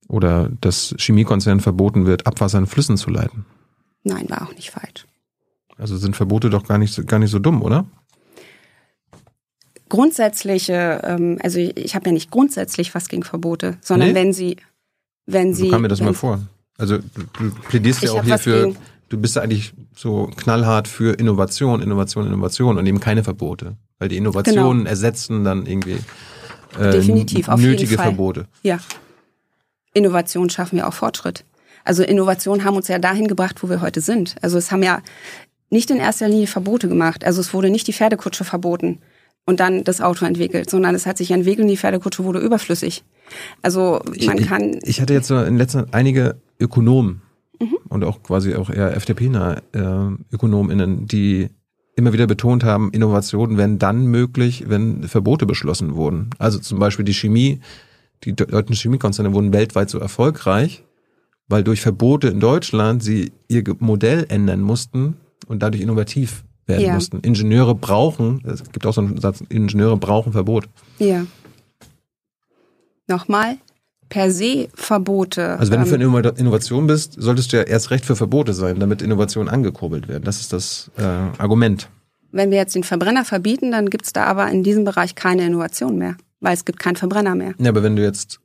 Oder 0.09 0.51
dass 0.60 0.94
Chemiekonzernen 0.98 1.60
verboten 1.60 2.06
wird, 2.06 2.27
Abwasser 2.27 2.59
in 2.59 2.66
Flüssen 2.66 2.97
zu 2.97 3.10
leiten? 3.10 3.44
Nein, 4.05 4.28
war 4.31 4.43
auch 4.43 4.55
nicht 4.55 4.70
falsch. 4.70 5.06
Also 5.77 5.97
sind 5.97 6.16
Verbote 6.16 6.51
doch 6.51 6.66
gar 6.66 6.78
nicht, 6.78 7.06
gar 7.06 7.19
nicht 7.19 7.31
so 7.31 7.39
dumm, 7.39 7.62
oder? 7.62 7.86
Grundsätzliche, 9.89 11.01
ähm, 11.05 11.39
also 11.43 11.59
ich, 11.59 11.77
ich 11.77 11.94
habe 11.94 12.06
ja 12.06 12.12
nicht 12.12 12.31
grundsätzlich 12.31 12.94
was 12.94 13.09
gegen 13.09 13.23
Verbote, 13.23 13.77
sondern 13.81 14.10
nee? 14.10 14.15
wenn 14.15 14.32
sie, 14.32 14.56
wenn 15.27 15.55
sie. 15.55 15.66
So 15.66 15.70
kam 15.70 15.82
mir 15.82 15.89
das 15.89 16.01
mal 16.01 16.15
vor. 16.15 16.40
Also 16.77 16.98
du, 16.98 17.51
plädierst 17.69 18.02
ja 18.02 18.12
auch 18.12 18.23
hier 18.23 18.39
für, 18.39 18.74
du 19.09 19.19
bist 19.19 19.36
ja 19.36 19.43
eigentlich 19.43 19.73
so 19.97 20.31
knallhart 20.36 20.86
für 20.86 21.19
Innovation, 21.19 21.82
Innovation, 21.82 22.27
Innovation 22.27 22.78
und 22.78 22.86
eben 22.86 23.01
keine 23.01 23.24
Verbote. 23.24 23.77
Weil 23.98 24.09
die 24.09 24.16
Innovationen 24.16 24.78
genau. 24.78 24.90
ersetzen 24.90 25.43
dann 25.43 25.66
irgendwie 25.66 25.98
äh, 26.78 26.90
Definitiv, 26.93 27.48
auf 27.48 27.60
nötige 27.60 27.82
jeden 27.82 27.97
Fall. 27.97 28.06
Verbote. 28.06 28.47
Ja. 28.62 28.78
Innovation 29.93 30.51
schaffen 30.51 30.77
wir 30.77 30.86
auch 30.86 30.94
Fortschritt. 30.94 31.44
Also 31.85 32.05
Innovationen 32.05 32.65
haben 32.65 32.77
uns 32.77 32.86
ja 32.86 32.98
dahin 32.98 33.27
gebracht, 33.27 33.62
wo 33.62 33.69
wir 33.69 33.81
heute 33.81 34.01
sind. 34.01 34.36
Also 34.40 34.59
es 34.59 34.70
haben 34.70 34.82
ja 34.82 35.02
nicht 35.70 35.90
in 35.90 35.97
erster 35.97 36.28
Linie 36.28 36.47
Verbote 36.47 36.89
gemacht. 36.89 37.24
Also 37.24 37.40
es 37.40 37.52
wurde 37.52 37.70
nicht 37.70 37.89
die 37.89 37.93
Pferdekutsche 37.93 38.44
verboten 38.44 39.01
und 39.49 39.61
dann 39.61 39.83
das 39.83 40.03
Auto 40.03 40.27
entwickelt, 40.27 40.69
sondern 40.69 40.95
es 40.95 41.07
hat 41.07 41.16
sich 41.16 41.31
entwickelt 41.31 41.62
und 41.62 41.69
die 41.69 41.79
Pferdekutsche 41.79 42.23
wurde 42.23 42.39
überflüssig. 42.39 43.03
Also 43.62 44.03
man 44.27 44.37
ich, 44.37 44.47
kann. 44.47 44.75
Ich, 44.83 44.89
ich 44.89 45.01
hatte 45.01 45.15
jetzt 45.15 45.27
so 45.27 45.41
in 45.41 45.57
letzter 45.57 45.87
Zeit 45.87 45.95
einige 45.95 46.37
Ökonomen 46.61 47.23
mhm. 47.59 47.79
und 47.89 48.05
auch 48.05 48.23
quasi 48.23 48.55
auch 48.55 48.69
eher 48.69 48.95
FDP-nahe 48.95 49.62
äh, 49.73 50.35
ÖkonomInnen, 50.35 51.07
die 51.07 51.49
immer 51.97 52.12
wieder 52.12 52.27
betont 52.27 52.62
haben, 52.62 52.91
Innovationen 52.93 53.57
werden 53.57 53.79
dann 53.79 54.05
möglich, 54.05 54.65
wenn 54.69 55.05
Verbote 55.05 55.47
beschlossen 55.47 55.95
wurden. 55.95 56.29
Also 56.39 56.59
zum 56.59 56.79
Beispiel 56.79 57.07
die 57.07 57.15
Chemie, 57.15 57.61
die 58.25 58.37
deutschen 58.37 58.77
Chemiekonzerne 58.77 59.33
wurden 59.33 59.55
weltweit 59.55 59.89
so 59.89 59.99
erfolgreich, 59.99 60.85
weil 61.49 61.65
durch 61.65 61.81
Verbote 61.81 62.29
in 62.29 62.39
Deutschland 62.39 63.03
sie 63.03 63.33
ihr 63.49 63.65
Modell 63.79 64.27
ändern 64.29 64.61
mussten 64.61 65.16
und 65.47 65.62
dadurch 65.62 65.83
innovativ 65.83 66.45
werden 66.69 66.85
ja. 66.85 66.95
mussten. 66.95 67.20
Ingenieure 67.20 67.74
brauchen, 67.74 68.43
es 68.47 68.62
gibt 68.70 68.86
auch 68.86 68.93
so 68.93 69.01
einen 69.01 69.20
Satz, 69.20 69.43
Ingenieure 69.49 69.97
brauchen 69.97 70.32
Verbot. 70.32 70.69
Ja. 70.99 71.27
Nochmal, 73.07 73.57
per 74.09 74.31
se 74.31 74.69
Verbote. 74.74 75.59
Also 75.59 75.73
wenn 75.73 75.81
du 75.81 75.86
für 75.86 76.01
ähm, 76.01 76.15
eine 76.15 76.28
Innovation 76.31 76.86
bist, 76.86 77.15
solltest 77.19 77.53
du 77.53 77.57
ja 77.57 77.62
erst 77.62 77.90
recht 77.90 78.05
für 78.05 78.16
Verbote 78.16 78.53
sein, 78.53 78.78
damit 78.78 79.03
Innovationen 79.03 79.49
angekurbelt 79.49 80.09
werden. 80.09 80.24
Das 80.24 80.40
ist 80.40 80.53
das 80.53 80.90
äh, 80.97 81.03
Argument. 81.03 81.89
Wenn 82.31 82.51
wir 82.51 82.59
jetzt 82.59 82.74
den 82.74 82.85
Verbrenner 82.85 83.24
verbieten, 83.24 83.73
dann 83.73 83.89
gibt 83.89 84.05
es 84.05 84.12
da 84.12 84.24
aber 84.24 84.51
in 84.51 84.62
diesem 84.62 84.85
Bereich 84.85 85.15
keine 85.15 85.47
Innovation 85.47 85.97
mehr, 85.97 86.16
weil 86.40 86.55
es 86.55 86.65
gibt 86.65 86.78
keinen 86.78 86.97
Verbrenner 86.97 87.35
mehr. 87.35 87.55
Ja, 87.59 87.70
aber 87.70 87.82
wenn 87.82 87.97
du 87.97 88.03
jetzt 88.03 88.40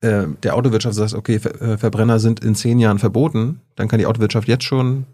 äh, 0.00 0.24
der 0.42 0.56
Autowirtschaft 0.56 0.96
sagst, 0.96 1.14
okay, 1.14 1.38
Ver 1.38 1.60
äh, 1.60 1.78
Verbrenner 1.78 2.18
sind 2.18 2.44
in 2.44 2.54
zehn 2.54 2.78
Jahren 2.78 2.98
verboten, 2.98 3.60
dann 3.76 3.88
kann 3.88 3.98
die 3.98 4.06
Autowirtschaft 4.06 4.48
jetzt 4.48 4.64
schon 4.64 5.06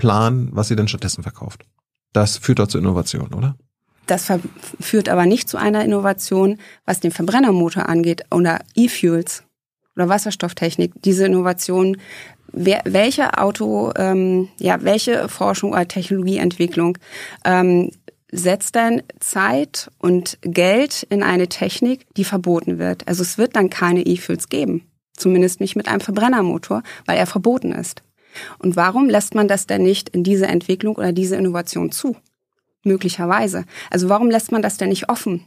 planen, 0.00 0.48
was 0.52 0.68
sie 0.68 0.76
denn 0.76 0.88
stattdessen 0.88 1.22
verkauft. 1.22 1.66
Das 2.14 2.38
führt 2.38 2.58
doch 2.58 2.68
zur 2.68 2.80
Innovation, 2.80 3.34
oder? 3.34 3.56
Das 4.06 4.32
führt 4.80 5.10
aber 5.10 5.26
nicht 5.26 5.46
zu 5.48 5.58
einer 5.58 5.84
Innovation, 5.84 6.58
was 6.86 7.00
den 7.00 7.12
Verbrennermotor 7.12 7.86
angeht 7.88 8.24
oder 8.30 8.60
E-Fuels 8.74 9.44
oder 9.94 10.08
Wasserstofftechnik, 10.08 10.94
diese 11.04 11.26
Innovation, 11.26 11.98
wer, 12.50 12.80
welche 12.86 13.36
Auto, 13.38 13.92
ähm, 13.96 14.48
ja, 14.58 14.82
welche 14.82 15.28
Forschung 15.28 15.72
oder 15.72 15.86
Technologieentwicklung 15.86 16.96
ähm, 17.44 17.90
setzt 18.32 18.74
dann 18.74 19.02
Zeit 19.20 19.90
und 19.98 20.38
Geld 20.40 21.06
in 21.10 21.22
eine 21.22 21.48
Technik, 21.48 22.06
die 22.16 22.24
verboten 22.24 22.78
wird. 22.78 23.06
Also 23.06 23.22
es 23.22 23.36
wird 23.36 23.54
dann 23.54 23.68
keine 23.68 24.06
E-Fuels 24.06 24.48
geben. 24.48 24.86
Zumindest 25.16 25.60
nicht 25.60 25.76
mit 25.76 25.88
einem 25.88 26.00
Verbrennermotor, 26.00 26.82
weil 27.04 27.18
er 27.18 27.26
verboten 27.26 27.72
ist. 27.72 28.02
Und 28.58 28.76
warum 28.76 29.08
lässt 29.08 29.34
man 29.34 29.48
das 29.48 29.66
denn 29.66 29.82
nicht 29.82 30.08
in 30.10 30.24
diese 30.24 30.46
Entwicklung 30.46 30.96
oder 30.96 31.12
diese 31.12 31.36
Innovation 31.36 31.90
zu? 31.92 32.16
Möglicherweise. 32.82 33.64
Also 33.90 34.08
warum 34.08 34.30
lässt 34.30 34.52
man 34.52 34.62
das 34.62 34.76
denn 34.76 34.88
nicht 34.88 35.08
offen? 35.08 35.44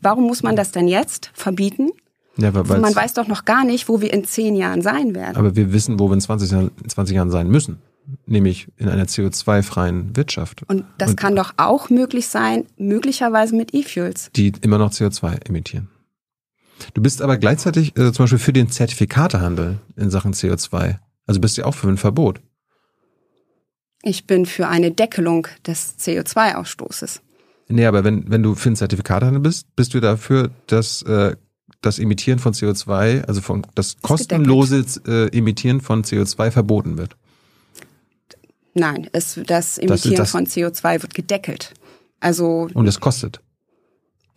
Warum 0.00 0.24
muss 0.26 0.42
man 0.42 0.56
das 0.56 0.72
denn 0.72 0.88
jetzt 0.88 1.30
verbieten? 1.34 1.90
Ja, 2.36 2.52
weil 2.52 2.80
man 2.80 2.94
weiß 2.94 3.14
doch 3.14 3.28
noch 3.28 3.44
gar 3.44 3.64
nicht, 3.64 3.88
wo 3.88 4.00
wir 4.00 4.12
in 4.12 4.24
zehn 4.24 4.56
Jahren 4.56 4.82
sein 4.82 5.14
werden. 5.14 5.36
Aber 5.36 5.54
wir 5.54 5.72
wissen, 5.72 6.00
wo 6.00 6.08
wir 6.08 6.14
in 6.14 6.20
20 6.20 6.50
Jahren, 6.50 6.70
20 6.86 7.14
Jahren 7.14 7.30
sein 7.30 7.48
müssen. 7.48 7.78
Nämlich 8.26 8.66
in 8.76 8.88
einer 8.88 9.04
CO2-freien 9.04 10.14
Wirtschaft. 10.16 10.62
Und 10.68 10.84
das 10.98 11.10
Und 11.10 11.16
kann 11.16 11.36
doch 11.36 11.54
auch 11.56 11.88
möglich 11.90 12.28
sein, 12.28 12.66
möglicherweise 12.76 13.56
mit 13.56 13.72
E-Fuels. 13.72 14.30
Die 14.36 14.52
immer 14.60 14.78
noch 14.78 14.90
CO2 14.90 15.46
emittieren. 15.46 15.88
Du 16.92 17.00
bist 17.00 17.22
aber 17.22 17.38
gleichzeitig 17.38 17.96
äh, 17.96 18.12
zum 18.12 18.24
Beispiel 18.24 18.38
für 18.38 18.52
den 18.52 18.68
Zertifikatehandel 18.68 19.78
in 19.96 20.10
Sachen 20.10 20.34
CO2. 20.34 20.98
Also 21.26 21.40
bist 21.40 21.58
du 21.58 21.64
auch 21.64 21.74
für 21.74 21.88
ein 21.88 21.96
Verbot. 21.96 22.40
Ich 24.02 24.26
bin 24.26 24.44
für 24.44 24.68
eine 24.68 24.90
Deckelung 24.90 25.46
des 25.66 25.98
CO2-Ausstoßes. 25.98 27.20
Nee, 27.68 27.86
aber 27.86 28.04
wenn, 28.04 28.30
wenn 28.30 28.42
du 28.42 28.54
für 28.54 28.70
ein 28.70 28.76
Zertifikatehandel 28.76 29.40
bist, 29.40 29.74
bist 29.74 29.94
du 29.94 30.00
dafür, 30.00 30.50
dass 30.66 31.02
äh, 31.02 31.34
das 31.80 31.98
Emittieren 31.98 32.38
von 32.38 32.52
CO2, 32.52 33.24
also 33.24 33.40
von 33.40 33.66
das 33.74 33.96
kostenlose 34.02 34.84
äh, 35.06 35.36
Emittieren 35.36 35.80
von 35.80 36.04
CO2 36.04 36.50
verboten 36.50 36.98
wird. 36.98 37.16
Nein, 38.74 39.08
es, 39.12 39.40
das 39.46 39.78
Emittieren 39.78 40.16
das, 40.16 40.30
das, 40.30 40.30
von 40.30 40.46
CO2 40.46 41.02
wird 41.02 41.14
gedeckelt. 41.14 41.72
Also 42.20 42.68
und 42.74 42.86
es 42.86 43.00
kostet. 43.00 43.40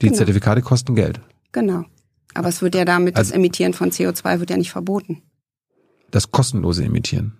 Die 0.01 0.07
genau. 0.07 0.17
Zertifikate 0.17 0.61
kosten 0.61 0.95
Geld. 0.95 1.19
Genau. 1.51 1.85
Aber 2.33 2.49
es 2.49 2.61
wird 2.61 2.75
ja 2.75 2.85
damit, 2.85 3.15
also, 3.15 3.31
das 3.31 3.35
Emittieren 3.35 3.73
von 3.73 3.91
CO2 3.91 4.39
wird 4.39 4.51
ja 4.51 4.57
nicht 4.57 4.71
verboten. 4.71 5.23
Das 6.11 6.31
kostenlose 6.31 6.83
Emittieren. 6.83 7.37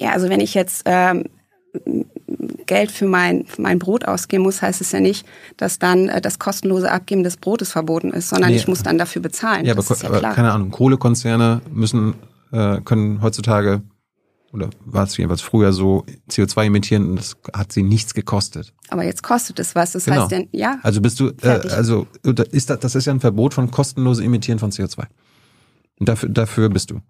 Ja, 0.00 0.12
also 0.12 0.28
wenn 0.28 0.40
ich 0.40 0.54
jetzt 0.54 0.82
ähm, 0.86 1.24
Geld 2.66 2.90
für 2.90 3.06
mein, 3.06 3.46
für 3.46 3.62
mein 3.62 3.78
Brot 3.78 4.06
ausgeben 4.06 4.42
muss, 4.42 4.62
heißt 4.62 4.80
es 4.80 4.92
ja 4.92 5.00
nicht, 5.00 5.26
dass 5.56 5.78
dann 5.78 6.08
äh, 6.08 6.20
das 6.20 6.38
kostenlose 6.38 6.90
Abgeben 6.90 7.22
des 7.22 7.36
Brotes 7.36 7.70
verboten 7.72 8.10
ist, 8.10 8.28
sondern 8.30 8.50
nee. 8.50 8.56
ich 8.56 8.68
muss 8.68 8.82
dann 8.82 8.98
dafür 8.98 9.22
bezahlen. 9.22 9.64
Ja, 9.64 9.74
aber, 9.74 9.84
ja 9.84 10.08
aber 10.08 10.20
keine 10.34 10.52
Ahnung, 10.52 10.70
Kohlekonzerne 10.70 11.62
müssen, 11.70 12.14
äh, 12.52 12.80
können 12.80 13.22
heutzutage 13.22 13.82
oder 14.52 14.68
war 14.84 15.04
es 15.04 15.16
jedenfalls 15.16 15.40
früher 15.40 15.72
so, 15.72 16.04
CO2 16.30 16.66
emittieren 16.66 17.10
und 17.10 17.16
das 17.16 17.36
hat 17.54 17.72
sie 17.72 17.82
nichts 17.82 18.12
gekostet. 18.12 18.74
Aber 18.90 19.02
jetzt 19.02 19.22
kostet 19.22 19.58
es 19.58 19.74
was. 19.74 19.92
Das 19.92 20.04
genau. 20.04 20.22
heißt 20.22 20.30
denn, 20.30 20.48
ja. 20.52 20.78
Also 20.82 21.00
bist 21.00 21.20
du, 21.20 21.28
äh, 21.42 21.48
also 21.70 22.06
ist 22.50 22.68
das, 22.68 22.78
das 22.80 22.94
ist 22.94 23.06
ja 23.06 23.14
ein 23.14 23.20
Verbot 23.20 23.54
von 23.54 23.70
kostenlosem 23.70 24.26
Emittieren 24.26 24.58
von 24.58 24.70
CO2. 24.70 25.04
Und 25.98 26.08
dafür, 26.08 26.28
dafür 26.28 26.68
bist 26.68 26.90
du. 26.90 27.00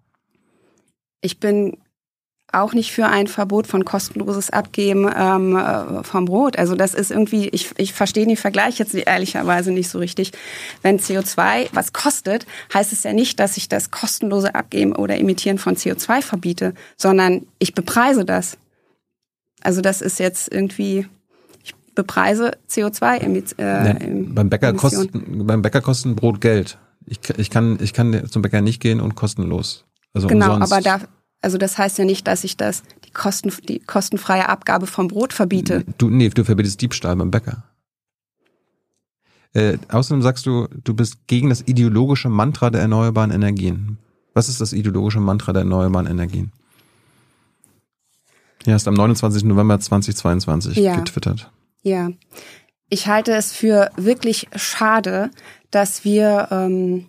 Ich 1.21 1.39
bin 1.39 1.77
auch 2.53 2.73
nicht 2.73 2.91
für 2.91 3.07
ein 3.07 3.27
Verbot 3.27 3.67
von 3.67 3.83
kostenloses 3.83 4.51
Abgeben 4.51 5.09
ähm, 5.15 5.55
äh, 5.55 6.03
vom 6.03 6.25
Brot. 6.25 6.57
Also 6.57 6.75
das 6.75 6.93
ist 6.93 7.09
irgendwie, 7.09 7.49
ich, 7.49 7.71
ich 7.77 7.93
verstehe 7.93 8.27
den 8.27 8.37
Vergleich 8.37 8.77
jetzt 8.77 8.93
ehrlicherweise 8.93 9.71
nicht 9.71 9.89
so 9.89 9.97
richtig. 9.99 10.31
Wenn 10.81 10.99
CO2 10.99 11.69
was 11.73 11.93
kostet, 11.93 12.45
heißt 12.73 12.93
es 12.93 13.03
ja 13.03 13.13
nicht, 13.13 13.39
dass 13.39 13.57
ich 13.57 13.69
das 13.69 13.89
kostenlose 13.89 14.53
Abgeben 14.53 14.95
oder 14.95 15.17
Emittieren 15.17 15.57
von 15.57 15.75
CO2 15.75 16.21
verbiete, 16.21 16.73
sondern 16.95 17.47
ich 17.57 17.73
bepreise 17.73 18.23
das. 18.23 18.57
Also 19.61 19.81
das 19.81 20.01
ist 20.01 20.19
jetzt 20.19 20.51
irgendwie, 20.51 21.07
ich 21.63 21.73
bepreise 21.95 22.51
CO2 22.69 23.17
Emissionen. 23.17 23.67
Äh, 23.67 23.87
ja, 23.87 24.33
beim 24.33 24.49
Bäcker 24.49 24.73
kosten, 24.73 25.47
beim 25.47 25.63
Bäcker 25.63 25.81
kosten 25.81 26.15
Brot 26.15 26.39
Geld. 26.39 26.77
Ich, 27.05 27.19
ich 27.37 27.49
kann, 27.49 27.77
ich 27.81 27.93
kann 27.93 28.29
zum 28.29 28.41
Bäcker 28.41 28.61
nicht 28.61 28.81
gehen 28.81 28.99
und 29.01 29.15
kostenlos. 29.15 29.85
Also 30.13 30.27
genau, 30.27 30.53
umsonst. 30.53 30.73
aber 30.73 30.81
da, 30.81 30.99
also 31.41 31.57
das 31.57 31.77
heißt 31.77 31.97
ja 31.97 32.05
nicht, 32.05 32.27
dass 32.27 32.43
ich 32.43 32.57
das, 32.57 32.83
die, 33.05 33.11
Kosten, 33.11 33.51
die 33.67 33.79
kostenfreie 33.79 34.47
Abgabe 34.47 34.87
vom 34.87 35.07
Brot 35.07 35.33
verbiete. 35.33 35.83
Du, 35.97 36.09
nee, 36.09 36.29
du 36.29 36.43
verbietest 36.43 36.81
Diebstahl 36.81 37.15
beim 37.15 37.31
Bäcker. 37.31 37.63
Äh, 39.53 39.77
außerdem 39.89 40.21
sagst 40.21 40.45
du, 40.45 40.67
du 40.83 40.93
bist 40.93 41.27
gegen 41.27 41.49
das 41.49 41.61
ideologische 41.67 42.29
Mantra 42.29 42.69
der 42.69 42.81
erneuerbaren 42.81 43.31
Energien. 43.31 43.97
Was 44.33 44.49
ist 44.49 44.61
das 44.61 44.73
ideologische 44.73 45.19
Mantra 45.19 45.53
der 45.53 45.61
erneuerbaren 45.61 46.07
Energien? 46.07 46.51
Hier 48.63 48.73
hast 48.73 48.87
am 48.87 48.93
29. 48.93 49.43
November 49.43 49.79
2022 49.79 50.77
ja. 50.77 50.95
getwittert. 50.95 51.51
Ja. 51.81 52.09
Ich 52.89 53.07
halte 53.07 53.33
es 53.33 53.51
für 53.51 53.91
wirklich 53.97 54.47
schade, 54.55 55.29
dass 55.73 56.03
wir 56.03 56.47
ähm, 56.51 57.05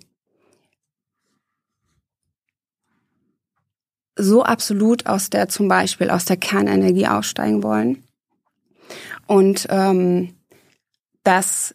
so 4.16 4.42
absolut 4.42 5.06
aus 5.06 5.30
der 5.30 5.48
zum 5.48 5.68
Beispiel 5.68 6.10
aus 6.10 6.24
der 6.24 6.36
Kernenergie 6.36 7.06
aussteigen 7.06 7.62
wollen. 7.62 8.04
Und 9.26 9.66
ähm, 9.70 10.34
das 11.24 11.74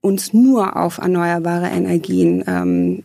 uns 0.00 0.32
nur 0.32 0.76
auf 0.76 0.98
erneuerbare 0.98 1.68
Energien 1.68 2.44
ähm, 2.46 3.04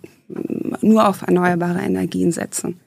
nur 0.82 1.08
auf 1.08 1.22
erneuerbare 1.22 1.80
Energien 1.80 2.32
setzen. 2.32 2.80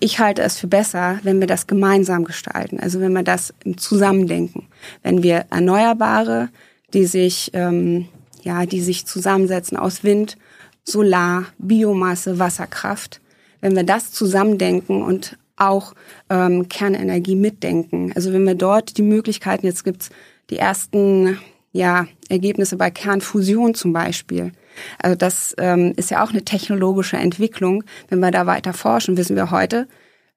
Ich 0.00 0.18
halte 0.18 0.42
es 0.42 0.58
für 0.58 0.66
besser, 0.66 1.18
wenn 1.22 1.40
wir 1.40 1.46
das 1.46 1.66
gemeinsam 1.66 2.24
gestalten, 2.24 2.80
also 2.80 3.00
wenn 3.00 3.12
wir 3.12 3.22
das 3.22 3.54
im 3.64 3.78
Zusammendenken, 3.78 4.66
wenn 5.02 5.22
wir 5.22 5.46
Erneuerbare, 5.50 6.48
die 6.92 7.06
sich 7.06 7.50
ähm, 7.54 8.08
ja, 8.44 8.66
die 8.66 8.80
sich 8.80 9.06
zusammensetzen 9.06 9.76
aus 9.76 10.04
Wind, 10.04 10.36
Solar, 10.84 11.46
Biomasse, 11.58 12.38
Wasserkraft, 12.38 13.20
wenn 13.60 13.74
wir 13.74 13.84
das 13.84 14.12
zusammendenken 14.12 15.02
und 15.02 15.38
auch 15.56 15.94
ähm, 16.28 16.68
Kernenergie 16.68 17.36
mitdenken. 17.36 18.12
Also 18.14 18.32
wenn 18.32 18.44
wir 18.44 18.54
dort 18.54 18.98
die 18.98 19.02
Möglichkeiten, 19.02 19.66
jetzt 19.66 19.84
gibt's 19.84 20.10
die 20.50 20.58
ersten 20.58 21.38
ja, 21.72 22.06
Ergebnisse 22.28 22.76
bei 22.76 22.90
Kernfusion 22.90 23.74
zum 23.74 23.92
Beispiel. 23.92 24.52
Also 24.98 25.16
das 25.16 25.54
ähm, 25.58 25.92
ist 25.96 26.10
ja 26.10 26.22
auch 26.24 26.30
eine 26.30 26.44
technologische 26.44 27.16
Entwicklung. 27.16 27.84
Wenn 28.08 28.20
wir 28.20 28.30
da 28.30 28.46
weiter 28.46 28.72
forschen, 28.72 29.16
wissen 29.16 29.36
wir 29.36 29.50
heute, 29.50 29.88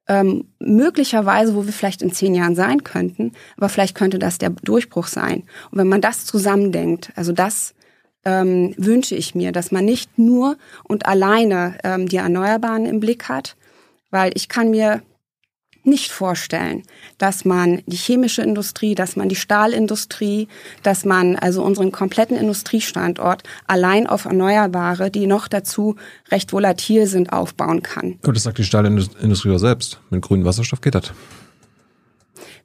ähm, 0.07 0.45
möglicherweise, 0.59 1.55
wo 1.55 1.65
wir 1.65 1.73
vielleicht 1.73 2.01
in 2.01 2.13
zehn 2.13 2.33
Jahren 2.33 2.55
sein 2.55 2.83
könnten, 2.83 3.33
aber 3.57 3.69
vielleicht 3.69 3.95
könnte 3.95 4.19
das 4.19 4.37
der 4.37 4.51
Durchbruch 4.51 5.07
sein. 5.07 5.43
Und 5.71 5.79
wenn 5.79 5.89
man 5.89 6.01
das 6.01 6.25
zusammendenkt, 6.25 7.11
also 7.15 7.33
das 7.33 7.75
ähm, 8.27 8.73
wünsche 8.77 9.15
ich 9.15 9.35
mir, 9.35 9.53
dass 9.53 9.71
man 9.71 9.85
nicht 9.85 10.19
nur 10.19 10.57
und 10.83 11.05
alleine 11.05 11.77
ähm, 11.83 12.09
die 12.09 12.17
Erneuerbaren 12.17 12.85
im 12.85 12.99
Blick 12.99 13.29
hat, 13.29 13.55
weil 14.11 14.31
ich 14.35 14.49
kann 14.49 14.69
mir 14.69 15.01
nicht 15.85 16.11
vorstellen, 16.11 16.83
dass 17.17 17.45
man 17.45 17.81
die 17.85 17.95
chemische 17.95 18.41
Industrie, 18.41 18.93
dass 18.95 19.15
man 19.15 19.29
die 19.29 19.37
Stahlindustrie, 19.37 20.49
dass 20.83 21.05
man 21.05 21.37
also 21.37 21.63
unseren 21.63 21.93
kompletten 21.93 22.35
Industriestandort 22.35 23.43
allein 23.67 24.05
auf 24.05 24.25
Erneuerbare, 24.25 25.09
die 25.09 25.27
noch 25.27 25.47
dazu 25.47 25.95
recht 26.29 26.51
volatil 26.51 27.07
sind, 27.07 27.31
aufbauen 27.31 27.81
kann. 27.81 28.19
Und 28.25 28.35
das 28.35 28.43
sagt 28.43 28.57
die 28.57 28.65
Stahlindustrie 28.65 29.51
ja 29.51 29.59
selbst. 29.59 30.01
Mit 30.09 30.21
grünem 30.21 30.43
Wasserstoff 30.43 30.81
geht 30.81 30.95
das. 30.95 31.13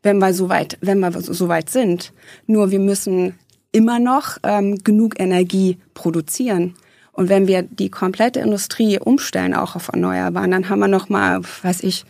Wenn 0.02 0.18
wir 0.18 0.34
so 0.34 0.48
weit, 0.48 0.76
wenn 0.80 0.98
wir 0.98 1.12
so 1.12 1.46
weit 1.46 1.70
sind. 1.70 2.12
Nur 2.48 2.72
wir 2.72 2.80
müssen 2.80 3.38
immer 3.72 3.98
noch 3.98 4.38
ähm, 4.42 4.78
genug 4.84 5.18
Energie 5.18 5.78
produzieren. 5.94 6.74
Und 7.12 7.28
wenn 7.28 7.46
wir 7.46 7.62
die 7.62 7.90
komplette 7.90 8.40
Industrie 8.40 8.98
umstellen, 8.98 9.54
auch 9.54 9.76
auf 9.76 9.88
Erneuerbaren, 9.88 10.50
dann 10.50 10.68
haben 10.68 10.80
wir 10.80 10.88
noch 10.88 11.08
mal, 11.08 11.42
weiß 11.62 11.82
ich, 11.82 12.04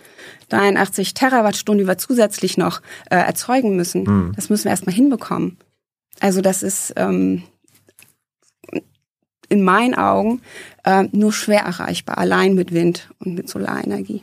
83 0.50 1.14
Terawattstunden, 1.14 1.84
die 1.84 1.88
wir 1.88 1.98
zusätzlich 1.98 2.56
noch 2.56 2.80
äh, 3.10 3.16
erzeugen 3.16 3.74
müssen. 3.76 4.04
Mhm. 4.04 4.32
Das 4.36 4.48
müssen 4.48 4.64
wir 4.64 4.70
erstmal 4.70 4.94
hinbekommen. 4.94 5.56
Also 6.20 6.40
das 6.40 6.62
ist 6.62 6.92
ähm, 6.96 7.42
in 9.48 9.62
meinen 9.62 9.94
Augen 9.94 10.40
äh, 10.84 11.04
nur 11.12 11.32
schwer 11.32 11.60
erreichbar, 11.60 12.18
allein 12.18 12.54
mit 12.54 12.72
Wind 12.72 13.10
und 13.18 13.34
mit 13.34 13.48
Solarenergie. 13.48 14.22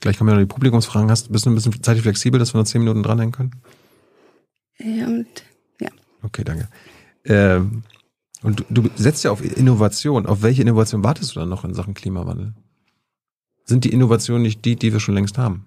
Gleich 0.00 0.18
kommen 0.18 0.30
ja 0.30 0.36
noch 0.36 0.42
die 0.42 0.52
Publikumsfragen. 0.52 1.10
Hast, 1.10 1.32
bist 1.32 1.46
du 1.46 1.50
ein 1.50 1.54
bisschen 1.54 1.82
zeitlich 1.82 2.02
flexibel, 2.02 2.38
dass 2.38 2.52
wir 2.54 2.58
noch 2.58 2.66
zehn 2.66 2.80
Minuten 2.80 3.02
dranhängen 3.02 3.32
können? 3.32 3.52
Ja, 4.78 5.06
und 5.06 5.26
Okay, 6.22 6.44
danke. 6.44 6.68
Ähm, 7.24 7.82
und 8.42 8.64
du, 8.68 8.82
du 8.82 8.90
setzt 8.96 9.24
ja 9.24 9.30
auf 9.30 9.42
Innovation. 9.42 10.26
Auf 10.26 10.42
welche 10.42 10.62
Innovation 10.62 11.04
wartest 11.04 11.34
du 11.34 11.40
dann 11.40 11.48
noch 11.48 11.64
in 11.64 11.74
Sachen 11.74 11.94
Klimawandel? 11.94 12.54
Sind 13.64 13.84
die 13.84 13.92
Innovationen 13.92 14.42
nicht 14.42 14.64
die, 14.64 14.76
die 14.76 14.92
wir 14.92 15.00
schon 15.00 15.14
längst 15.14 15.38
haben? 15.38 15.66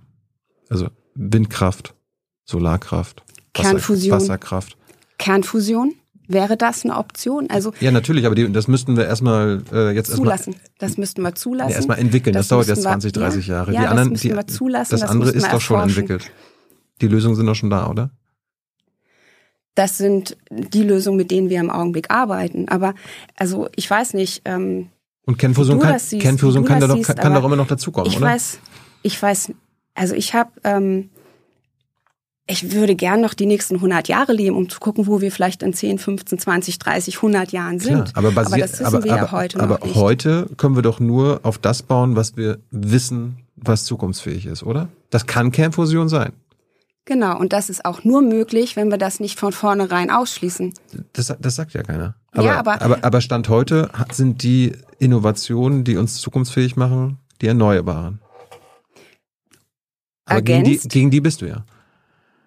Also 0.70 0.90
Windkraft, 1.16 1.96
Solarkraft, 2.44 3.24
Kernfusion. 3.54 4.12
Wasserkraft. 4.12 4.78
Kernfusion? 5.18 5.94
Wäre 6.28 6.58
das 6.58 6.84
eine 6.84 6.98
Option? 6.98 7.50
Also 7.52 7.72
ja, 7.80 7.92
natürlich, 7.92 8.26
aber 8.26 8.34
die, 8.34 8.52
das 8.52 8.68
müssten 8.68 8.98
wir 8.98 9.06
erstmal 9.06 9.62
äh, 9.72 9.92
jetzt 9.92 10.12
zulassen. 10.12 10.54
Erstmal, 10.54 10.72
das 10.80 10.98
müssten 10.98 11.22
wir 11.22 11.36
zulassen. 11.36 11.70
Ja, 11.70 11.76
erstmal 11.76 12.00
entwickeln. 12.00 12.34
Das, 12.34 12.48
das 12.48 12.50
dauert 12.50 12.68
jetzt 12.68 12.82
20, 12.82 13.12
30 13.12 13.48
wir, 13.48 13.54
Jahre. 13.54 13.74
Ja, 13.74 13.82
die 13.82 13.88
anderen, 13.88 14.10
das 14.10 14.24
müssen 14.24 14.30
die, 14.30 14.36
wir 14.36 14.48
zulassen. 14.48 14.92
Das, 14.92 15.02
das 15.02 15.10
andere 15.10 15.32
ist 15.32 15.48
doch 15.52 15.62
schon 15.62 15.82
entwickelt. 15.82 16.32
Die 17.02 17.08
Lösungen 17.08 17.36
sind 17.36 17.46
doch 17.46 17.56
schon 17.56 17.70
da, 17.70 17.88
oder? 17.88 18.10
Das 19.76 19.98
sind 19.98 20.38
die 20.50 20.84
Lösungen, 20.84 21.18
mit 21.18 21.32
denen 21.32 21.50
wir 21.50 21.60
im 21.60 21.70
Augenblick 21.70 22.10
arbeiten. 22.10 22.70
Aber 22.70 22.96
also 23.36 23.68
ich 23.76 23.90
weiß 23.90 24.14
nicht. 24.14 24.42
Ähm, 24.46 24.88
Und 25.26 25.38
Kernfusion 25.38 25.80
kann, 25.80 26.00
siehst, 26.00 26.22
Kernfusion 26.22 26.64
kann, 26.64 26.80
da 26.80 26.88
doch, 26.88 26.96
siehst, 26.96 27.16
kann 27.16 27.34
doch 27.34 27.44
immer 27.44 27.58
noch 27.58 27.68
dazukommen, 27.68 28.10
ich 28.10 28.18
oder? 28.18 28.28
weiß, 28.28 28.60
ich 29.04 29.22
weiß. 29.22 29.52
Also 29.94 30.16
ich 30.16 30.34
habe, 30.34 30.52
ähm, 30.64 31.10
ich 32.48 32.72
würde 32.72 32.96
gern 32.96 33.22
noch 33.22 33.34
die 33.34 33.48
nächsten 33.48 33.76
100 33.76 34.08
Jahre 34.08 34.32
leben, 34.34 34.56
um 34.56 34.70
zu 34.70 34.80
gucken, 34.80 35.08
wo 35.08 35.20
wir 35.20 35.32
vielleicht 35.32 35.64
in 35.64 35.74
10, 35.74 35.98
15, 35.98 36.38
20, 36.40 36.80
30, 36.80 37.16
100 37.18 37.52
Jahren 37.52 37.80
sind. 37.80 37.94
Klar, 37.94 38.12
aber, 38.14 38.32
basiert, 38.32 38.54
aber 38.54 38.62
das 38.62 38.72
wissen 38.80 38.86
aber, 38.86 39.04
wir 39.04 39.14
aber, 39.14 39.22
ja 39.24 39.32
heute 39.32 39.60
aber 39.60 39.80
noch 39.80 39.86
nicht. 39.86 39.96
heute 39.96 40.48
können 40.58 40.76
wir 40.76 40.84
doch 40.84 41.00
nur 41.00 41.40
auf 41.44 41.58
das 41.58 41.82
bauen, 41.82 42.16
was 42.16 42.38
wir 42.38 42.60
wissen, 42.72 43.40
was 43.56 43.84
zukunftsfähig 43.86 44.46
ist, 44.46 44.64
oder? 44.64 44.90
Das 45.10 45.26
kann 45.26 45.52
Kernfusion 45.52 46.08
sein. 46.08 46.34
Genau, 47.08 47.38
und 47.38 47.54
das 47.54 47.70
ist 47.70 47.86
auch 47.86 48.04
nur 48.04 48.22
möglich, 48.24 48.76
wenn 48.76 48.90
wir 48.90 48.98
das 48.98 49.20
nicht 49.20 49.40
von 49.40 49.52
vornherein 49.52 50.10
ausschließen. 50.10 50.74
Das, 51.14 51.34
das 51.40 51.56
sagt 51.56 51.74
ja 51.74 51.84
keiner. 51.84 52.16
Aber, 52.32 52.44
Ja, 52.44 52.58
aber- 52.60 52.82
aber, 52.82 53.04
aber 53.04 53.22
Stand 53.22 53.48
heute 53.48 53.90
sind 54.12 54.42
die 54.42 54.74
Innovationen, 54.98 55.84
die 55.84 55.98
uns 55.98 56.16
zukunftsfähig 56.20 56.76
machen, 56.76 57.20
die 57.42 57.48
Erneuerbaren. 57.48 58.20
Aber 60.26 60.42
gegen 60.42 60.64
die, 60.64 60.78
gegen 60.80 61.12
die 61.12 61.22
bist 61.22 61.42
du 61.42 61.46
ja. 61.46 61.64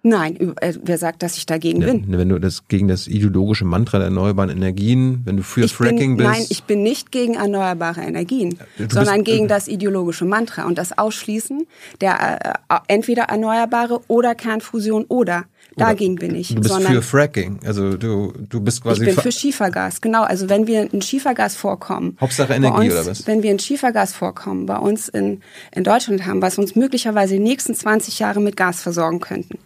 Nein, 0.09 0.55
äh, 0.61 0.73
wer 0.83 0.97
sagt, 0.99 1.23
dass 1.23 1.37
ich 1.37 1.45
dagegen 1.47 1.81
bin? 1.81 2.05
Wenn 2.09 2.29
du 2.29 2.39
das 2.39 2.67
gegen 2.69 2.89
das 2.89 3.07
ideologische 3.07 3.65
Mantra 3.65 3.99
der 3.99 4.07
erneuerbaren 4.07 4.51
Energien, 4.51 5.21
wenn 5.25 5.37
du 5.37 5.43
für 5.43 5.65
Ich 5.65 5.75
Fracking 5.75 6.17
bin, 6.17 6.27
bist. 6.27 6.31
nein, 6.31 6.47
ich 6.49 6.65
bin 6.65 6.83
nicht 6.83 7.13
gegen 7.13 7.35
erneuerbare 7.35 8.01
Energien, 8.01 8.51
du 8.79 8.85
bist- 8.85 8.93
sondern 8.93 9.23
gegen 9.25 9.49
das 9.49 9.69
ideologische 9.69 10.25
Mantra 10.25 10.65
und 10.65 10.79
das 10.79 10.97
Ausschließen 10.97 11.67
der 12.01 12.41
äh, 12.71 12.75
äh, 12.75 12.79
entweder 12.89 13.25
erneuerbare 13.25 14.01
oder 14.09 14.35
Kernfusion 14.35 15.05
oder. 15.09 15.45
Dagegen 15.77 16.17
bin 16.17 16.35
ich. 16.35 16.49
du 16.49 16.57
bist 16.61 16.75
sondern 16.75 16.93
für 16.93 17.03
Fracking. 17.03 17.61
Also 17.65 17.97
du, 17.97 18.33
du 18.49 18.61
bist 18.61 18.79
ich 18.79 18.83
quasi 18.83 19.05
bin 19.05 19.15
für- 19.15 19.31
Schiefergas, 19.31 20.01
genau. 20.01 20.25
Also 20.25 20.49
wenn 20.49 20.67
wir 20.67 20.81
ein 20.93 21.03
Schiefergasvorkommen, 21.03 22.17
Hauptsache 22.21 22.49
bei 22.49 22.57
Energie 22.57 22.87
uns, 22.91 22.95
oder 22.95 23.07
was? 23.07 23.27
wenn 23.29 23.45
wir 23.45 23.51
ein 23.51 23.61
Schiefergasvorkommen 23.61 24.67
bei 24.67 24.77
uns 24.77 25.09
in, 25.09 25.41
in 25.73 25.85
Deutschland 25.85 26.27
haben, 26.27 26.43
was 26.43 26.59
uns 26.59 26.75
möglicherweise 26.75 27.35
die 27.35 27.41
nächsten 27.41 27.75
20 27.77 28.19
Jahre 28.19 28.41
mit 28.41 28.57
Gas 28.57 28.83
versorgen 28.83 29.21
könnten, 29.21 29.59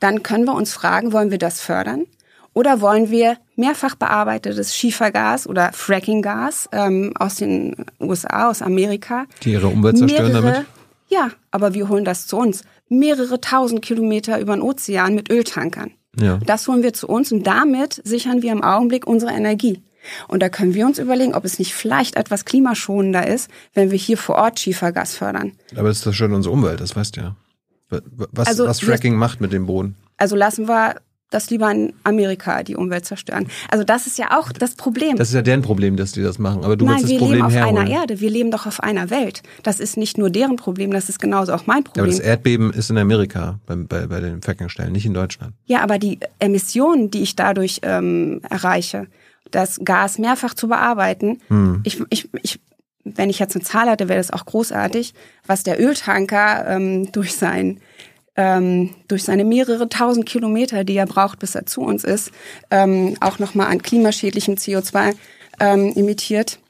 dann 0.00 0.22
können 0.22 0.44
wir 0.44 0.54
uns 0.54 0.72
fragen, 0.72 1.12
wollen 1.12 1.30
wir 1.30 1.38
das 1.38 1.60
fördern? 1.60 2.06
Oder 2.54 2.80
wollen 2.80 3.10
wir 3.10 3.36
mehrfach 3.56 3.94
bearbeitetes 3.94 4.74
Schiefergas 4.74 5.46
oder 5.46 5.72
Frackinggas 5.72 6.68
ähm, 6.72 7.12
aus 7.16 7.36
den 7.36 7.76
USA, 8.00 8.50
aus 8.50 8.62
Amerika? 8.62 9.26
Die 9.44 9.52
ihre 9.52 9.68
Umwelt 9.68 9.98
zerstören 9.98 10.32
mehrere, 10.32 10.52
damit? 10.52 10.66
Ja, 11.08 11.30
aber 11.50 11.74
wir 11.74 11.88
holen 11.88 12.04
das 12.04 12.26
zu 12.26 12.36
uns. 12.36 12.62
Mehrere 12.88 13.40
tausend 13.40 13.82
Kilometer 13.82 14.40
über 14.40 14.56
den 14.56 14.62
Ozean 14.62 15.14
mit 15.14 15.30
Öltankern. 15.30 15.92
Ja. 16.18 16.38
Das 16.44 16.66
holen 16.66 16.82
wir 16.82 16.92
zu 16.92 17.06
uns 17.06 17.30
und 17.30 17.46
damit 17.46 18.00
sichern 18.04 18.42
wir 18.42 18.52
im 18.52 18.62
Augenblick 18.62 19.06
unsere 19.06 19.32
Energie. 19.32 19.82
Und 20.26 20.42
da 20.42 20.48
können 20.48 20.74
wir 20.74 20.86
uns 20.86 20.98
überlegen, 20.98 21.34
ob 21.34 21.44
es 21.44 21.58
nicht 21.58 21.74
vielleicht 21.74 22.16
etwas 22.16 22.44
klimaschonender 22.44 23.26
ist, 23.26 23.50
wenn 23.74 23.90
wir 23.90 23.98
hier 23.98 24.16
vor 24.16 24.36
Ort 24.36 24.58
Schiefergas 24.58 25.16
fördern. 25.16 25.52
Aber 25.76 25.88
das 25.88 26.00
zerstört 26.00 26.32
unsere 26.32 26.52
Umwelt, 26.52 26.80
das 26.80 26.96
weißt 26.96 27.16
du 27.16 27.20
ja. 27.20 27.36
Was, 28.32 28.46
Also 28.48 28.66
was 28.66 28.80
wir- 28.82 28.88
Fracking 28.88 29.16
macht 29.16 29.40
mit 29.40 29.52
dem 29.52 29.66
Boden. 29.66 29.94
Also 30.16 30.36
lassen 30.36 30.68
wir 30.68 30.96
das 31.30 31.50
lieber 31.50 31.70
in 31.70 31.92
Amerika 32.04 32.62
die 32.62 32.74
Umwelt 32.74 33.04
zerstören. 33.04 33.48
Also 33.70 33.84
das 33.84 34.06
ist 34.06 34.18
ja 34.18 34.38
auch 34.38 34.50
das 34.50 34.74
Problem. 34.76 35.16
Das 35.16 35.28
ist 35.28 35.34
ja 35.34 35.42
deren 35.42 35.60
Problem, 35.60 35.96
dass 35.98 36.12
die 36.12 36.22
das 36.22 36.38
machen. 36.38 36.64
Aber 36.64 36.74
du 36.76 36.86
Nein, 36.86 36.94
willst 36.94 37.04
das 37.04 37.10
wir 37.10 37.18
Problem 37.18 37.34
leben 37.36 37.46
auf 37.46 37.52
herholen. 37.52 37.76
einer 37.78 37.90
Erde. 37.90 38.20
Wir 38.20 38.30
leben 38.30 38.50
doch 38.50 38.64
auf 38.66 38.82
einer 38.82 39.10
Welt. 39.10 39.42
Das 39.62 39.78
ist 39.78 39.98
nicht 39.98 40.16
nur 40.16 40.30
deren 40.30 40.56
Problem, 40.56 40.90
das 40.90 41.10
ist 41.10 41.18
genauso 41.18 41.52
auch 41.52 41.66
mein 41.66 41.76
Ja, 41.78 41.82
aber 41.82 41.90
Problem. 41.92 42.06
das 42.16 42.20
Erdbeben 42.20 42.72
ist 42.72 42.88
in 42.90 42.96
Amerika 42.96 43.58
bei, 43.66 43.74
bei, 43.76 44.06
bei 44.06 44.20
den 44.20 44.40
Frackingstellen, 44.40 44.90
nicht 44.92 45.04
in 45.04 45.12
Deutschland. 45.12 45.52
Ja, 45.66 45.82
aber 45.82 45.98
die 45.98 46.18
Emissionen, 46.38 47.10
die 47.10 47.20
ich 47.20 47.36
dadurch 47.36 47.80
ähm, 47.82 48.40
erreiche, 48.48 49.06
das 49.50 49.80
Gas 49.84 50.18
mehrfach 50.18 50.54
zu 50.54 50.68
bearbeiten, 50.68 51.40
Hm. 51.48 51.80
ich, 51.84 52.02
ich, 52.08 52.28
ich, 52.42 52.58
wenn 53.16 53.30
ich 53.30 53.38
jetzt 53.38 53.54
eine 53.54 53.64
Zahl 53.64 53.88
hatte, 53.88 54.08
wäre 54.08 54.18
das 54.18 54.30
auch 54.30 54.44
großartig, 54.44 55.14
was 55.46 55.62
der 55.62 55.80
Öltanker 55.80 56.66
ähm, 56.68 57.10
durch 57.12 57.34
sein 57.36 57.80
ähm, 58.38 58.94
durch 59.08 59.24
seine 59.24 59.44
mehrere 59.44 59.88
tausend 59.88 60.24
Kilometer, 60.24 60.84
die 60.84 60.96
er 60.96 61.06
braucht, 61.06 61.40
bis 61.40 61.56
er 61.56 61.66
zu 61.66 61.82
uns 61.82 62.04
ist, 62.04 62.30
ähm, 62.70 63.16
auch 63.20 63.40
nochmal 63.40 63.66
an 63.66 63.82
klimaschädlichem 63.82 64.54
CO2 64.54 65.16
ähm, 65.58 65.92
emittiert. 65.96 66.60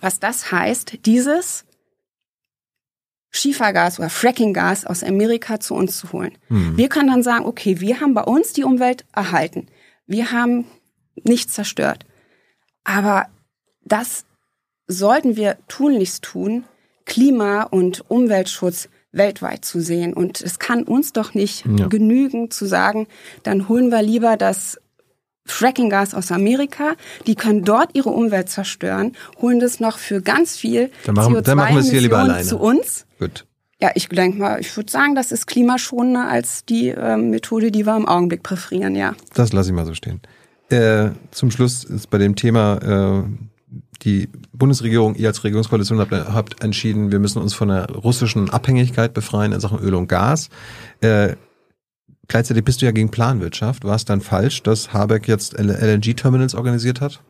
Was 0.00 0.20
das 0.20 0.52
heißt, 0.52 1.04
dieses 1.04 1.64
Schiefergas 3.30 3.98
oder 3.98 4.10
Frackinggas 4.10 4.84
aus 4.84 5.02
Amerika 5.02 5.58
zu 5.58 5.74
uns 5.74 5.98
zu 5.98 6.12
holen. 6.12 6.36
Wir 6.76 6.88
können 6.88 7.08
dann 7.08 7.22
sagen, 7.22 7.46
okay, 7.46 7.80
wir 7.80 8.00
haben 8.00 8.14
bei 8.14 8.22
uns 8.22 8.52
die 8.52 8.62
Umwelt 8.62 9.06
erhalten. 9.12 9.68
Wir 10.06 10.32
haben 10.32 10.66
nichts 11.24 11.54
zerstört. 11.54 12.04
Aber 12.84 13.26
das 13.84 14.26
sollten 14.88 15.36
wir 15.36 15.56
tunlichst 15.68 16.22
tun, 16.24 16.64
Klima- 17.04 17.64
und 17.64 18.04
Umweltschutz 18.10 18.88
weltweit 19.12 19.64
zu 19.64 19.80
sehen. 19.80 20.14
Und 20.14 20.40
es 20.40 20.58
kann 20.58 20.84
uns 20.84 21.12
doch 21.12 21.34
nicht 21.34 21.64
Ja. 21.66 21.86
genügen 21.86 22.50
zu 22.50 22.64
sagen, 22.66 23.06
dann 23.42 23.68
holen 23.68 23.90
wir 23.90 24.02
lieber 24.02 24.36
das 24.36 24.78
Frackinggas 25.44 26.14
aus 26.14 26.30
Amerika, 26.30 26.92
die 27.26 27.34
können 27.34 27.64
dort 27.64 27.90
ihre 27.94 28.10
Umwelt 28.10 28.48
zerstören, 28.48 29.12
holen 29.40 29.58
das 29.58 29.80
noch 29.80 29.98
für 29.98 30.22
ganz 30.22 30.56
viel 30.56 30.90
Dann 31.04 31.16
machen- 31.16 31.42
dann 31.42 31.56
machen 31.56 31.74
wir 31.74 31.80
es 31.80 31.90
hier 31.90 32.00
lieber 32.00 32.18
CO2-Emissionen 32.18 32.30
alleine. 32.30 32.48
zu 32.48 32.58
uns. 32.58 33.06
Gut. 33.18 33.44
Ja, 33.80 33.90
ich 33.96 34.08
denke 34.08 34.38
mal, 34.38 34.60
ich 34.60 34.74
würde 34.76 34.90
sagen, 34.92 35.16
das 35.16 35.32
ist 35.32 35.48
klimaschonender 35.48 36.28
als 36.28 36.64
die 36.64 36.88
ähm, 36.90 37.30
Methode, 37.30 37.72
die 37.72 37.84
wir 37.84 37.96
im 37.96 38.06
Augenblick 38.06 38.44
präferieren, 38.44 38.94
ja. 38.94 39.14
Das 39.34 39.52
lasse 39.52 39.70
ich 39.70 39.74
mal 39.74 39.84
so 39.84 39.94
stehen. 39.94 40.20
Äh, 40.70 41.10
zum 41.32 41.50
Schluss 41.50 41.82
ist 41.82 42.08
bei 42.08 42.18
dem 42.18 42.36
Thema, 42.36 43.24
äh, 43.24 43.24
die 44.02 44.28
Bundesregierung, 44.52 45.14
ihr 45.14 45.28
als 45.28 45.44
Regierungskoalition 45.44 45.98
habt, 45.98 46.12
habt 46.12 46.62
entschieden, 46.62 47.12
wir 47.12 47.18
müssen 47.18 47.40
uns 47.40 47.54
von 47.54 47.68
der 47.68 47.90
russischen 47.90 48.50
Abhängigkeit 48.50 49.14
befreien 49.14 49.52
in 49.52 49.60
Sachen 49.60 49.78
Öl 49.78 49.94
und 49.94 50.08
Gas. 50.08 50.48
Äh, 51.00 51.36
gleichzeitig 52.28 52.64
bist 52.64 52.82
du 52.82 52.86
ja 52.86 52.92
gegen 52.92 53.10
Planwirtschaft. 53.10 53.84
War 53.84 53.94
es 53.94 54.04
dann 54.04 54.20
falsch, 54.20 54.62
dass 54.62 54.92
Habeck 54.92 55.28
jetzt 55.28 55.58
LNG-Terminals 55.58 56.54
organisiert 56.54 57.00
hat? 57.00 57.22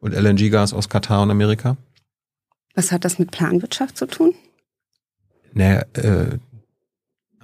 Und 0.00 0.14
LNG-Gas 0.14 0.72
aus 0.72 0.88
Katar 0.88 1.22
und 1.22 1.30
Amerika? 1.30 1.76
Was 2.74 2.92
hat 2.92 3.04
das 3.04 3.18
mit 3.18 3.30
Planwirtschaft 3.30 3.96
zu 3.96 4.06
tun? 4.06 4.34
Naja, 5.52 5.84
äh, 5.94 6.38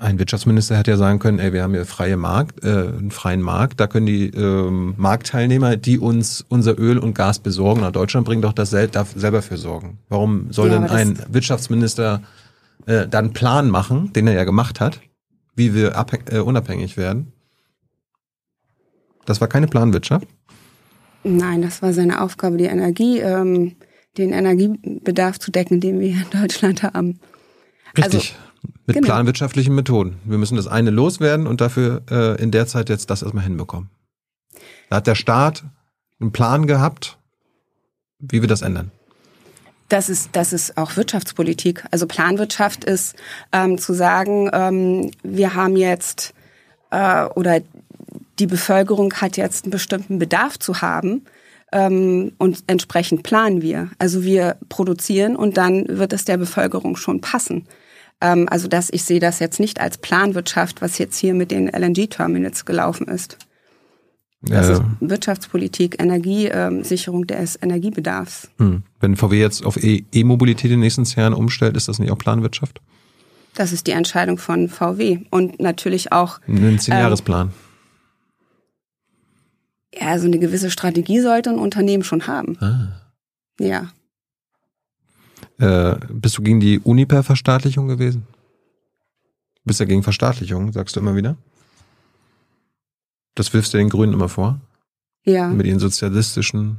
ein 0.02 0.18
Wirtschaftsminister 0.18 0.76
hätte 0.76 0.90
ja 0.90 0.96
sagen 0.96 1.18
können, 1.18 1.38
ey, 1.38 1.52
wir 1.52 1.62
haben 1.62 1.74
hier 1.74 1.86
freie 1.86 2.16
Markt, 2.16 2.64
äh, 2.64 2.68
einen 2.68 3.10
freien 3.10 3.40
Markt, 3.40 3.80
da 3.80 3.86
können 3.86 4.06
die 4.06 4.26
ähm, 4.28 4.94
Marktteilnehmer, 4.96 5.76
die 5.76 5.98
uns 5.98 6.44
unser 6.48 6.78
Öl 6.78 6.98
und 6.98 7.14
Gas 7.14 7.38
besorgen, 7.38 7.80
nach 7.80 7.92
Deutschland 7.92 8.26
bringen, 8.26 8.42
doch 8.42 8.52
das 8.52 8.70
sel 8.70 8.88
darf 8.88 9.12
selber 9.14 9.42
für 9.42 9.56
sorgen. 9.56 9.98
Warum 10.08 10.52
soll 10.52 10.70
Ja, 10.70 10.78
denn 10.78 10.90
ein 10.90 11.18
Wirtschaftsminister 11.28 12.22
äh, 12.86 13.06
dann 13.06 13.26
einen 13.26 13.32
Plan 13.32 13.70
machen, 13.70 14.12
den 14.12 14.26
er 14.26 14.34
ja 14.34 14.44
gemacht 14.44 14.80
hat, 14.80 15.00
wie 15.54 15.74
wir 15.74 15.94
äh, 16.30 16.38
unabhängig 16.38 16.96
werden? 16.96 17.32
Das 19.24 19.40
war 19.40 19.48
keine 19.48 19.68
Planwirtschaft. 19.68 20.26
Nein, 21.22 21.62
das 21.62 21.80
war 21.80 21.92
seine 21.92 22.20
Aufgabe, 22.20 22.56
die 22.56 22.64
Energie, 22.64 23.20
ähm, 23.20 23.76
den 24.18 24.32
Energiebedarf 24.32 25.38
zu 25.38 25.52
decken, 25.52 25.80
den 25.80 26.00
wir 26.00 26.08
hier 26.08 26.26
in 26.30 26.40
Deutschland 26.40 26.82
haben. 26.82 27.20
Richtig. 27.96 28.34
Mit 28.86 28.96
genau. 28.96 29.06
planwirtschaftlichen 29.06 29.74
Methoden. 29.74 30.18
Wir 30.24 30.38
müssen 30.38 30.56
das 30.56 30.66
eine 30.66 30.90
loswerden 30.90 31.46
und 31.46 31.60
dafür 31.60 32.02
äh, 32.10 32.42
in 32.42 32.50
der 32.50 32.66
Zeit 32.66 32.88
jetzt 32.88 33.10
das 33.10 33.22
erstmal 33.22 33.44
hinbekommen. 33.44 33.90
Da 34.88 34.96
hat 34.96 35.06
der 35.06 35.14
Staat 35.14 35.64
einen 36.20 36.32
Plan 36.32 36.66
gehabt, 36.66 37.18
wie 38.18 38.40
wir 38.40 38.48
das 38.48 38.62
ändern. 38.62 38.90
Das 39.88 40.08
ist, 40.08 40.30
das 40.32 40.52
ist 40.52 40.78
auch 40.78 40.96
Wirtschaftspolitik. 40.96 41.84
Also 41.90 42.06
Planwirtschaft 42.06 42.84
ist 42.84 43.14
ähm, 43.52 43.78
zu 43.78 43.92
sagen, 43.92 44.48
ähm, 44.52 45.10
wir 45.22 45.54
haben 45.54 45.76
jetzt 45.76 46.32
äh, 46.90 47.24
oder 47.24 47.60
die 48.38 48.46
Bevölkerung 48.46 49.12
hat 49.14 49.36
jetzt 49.36 49.64
einen 49.64 49.70
bestimmten 49.70 50.18
Bedarf 50.18 50.58
zu 50.58 50.80
haben 50.80 51.26
ähm, 51.72 52.32
und 52.38 52.64
entsprechend 52.68 53.22
planen 53.22 53.60
wir. 53.60 53.90
Also 53.98 54.24
wir 54.24 54.56
produzieren 54.68 55.36
und 55.36 55.56
dann 55.56 55.86
wird 55.88 56.12
es 56.12 56.24
der 56.24 56.36
Bevölkerung 56.36 56.96
schon 56.96 57.20
passen. 57.20 57.66
Ähm, 58.22 58.48
also 58.48 58.68
dass 58.68 58.88
ich 58.90 59.02
sehe 59.02 59.20
das 59.20 59.40
jetzt 59.40 59.58
nicht 59.60 59.80
als 59.80 59.98
Planwirtschaft, 59.98 60.80
was 60.80 60.96
jetzt 60.98 61.18
hier 61.18 61.34
mit 61.34 61.50
den 61.50 61.68
LNG-Terminals 61.68 62.64
gelaufen 62.64 63.08
ist. 63.08 63.36
Das 64.44 64.68
ist 64.68 64.82
Wirtschaftspolitik, 65.00 66.00
Energiesicherung 66.02 67.26
des 67.28 67.56
Energiebedarfs. 67.62 68.48
hm. 68.58 68.82
Wenn 69.00 69.16
VW 69.16 69.38
jetzt 69.38 69.64
auf 69.64 69.76
E- 69.82 70.04
E-Mobilität 70.12 70.64
in 70.66 70.70
den 70.72 70.80
nächsten 70.80 71.04
Jahren 71.04 71.32
umstellt, 71.34 71.76
ist 71.76 71.86
das 71.88 71.98
nicht 72.00 72.10
auch 72.10 72.18
Planwirtschaft? 72.18 72.80
Das 73.54 73.72
ist 73.72 73.86
die 73.86 73.92
Entscheidung 73.92 74.38
von 74.38 74.68
VW 74.68 75.20
und 75.30 75.60
natürlich 75.60 76.10
auch 76.12 76.40
Ein 76.48 76.78
Zehn-Jahresplan. 76.78 77.50
Ja, 79.94 80.18
so 80.18 80.26
eine 80.26 80.38
gewisse 80.38 80.70
Strategie 80.70 81.20
sollte 81.20 81.50
ein 81.50 81.58
Unternehmen 81.58 82.02
schon 82.02 82.26
haben. 82.26 82.56
Ah. 82.60 83.00
Ja. 83.60 83.90
Äh, 85.62 85.96
bist 86.08 86.36
du 86.36 86.42
gegen 86.42 86.58
die 86.58 86.80
Uniper-Verstaatlichung 86.80 87.86
gewesen? 87.86 88.26
Bist 89.64 89.78
du 89.78 89.86
gegen 89.86 90.02
Verstaatlichung, 90.02 90.72
sagst 90.72 90.96
du 90.96 91.00
immer 91.00 91.14
wieder? 91.14 91.36
Das 93.36 93.54
wirfst 93.54 93.72
du 93.72 93.78
den 93.78 93.88
Grünen 93.88 94.12
immer 94.12 94.28
vor? 94.28 94.60
Ja. 95.24 95.46
Mit 95.50 95.66
ihren 95.66 95.78
sozialistischen 95.78 96.78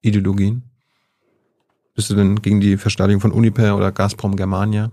Ideologien? 0.00 0.62
Bist 1.96 2.08
du 2.08 2.14
denn 2.14 2.40
gegen 2.40 2.60
die 2.60 2.76
Verstaatlichung 2.76 3.20
von 3.20 3.32
Uniper 3.32 3.76
oder 3.76 3.90
Gazprom 3.90 4.36
Germania? 4.36 4.92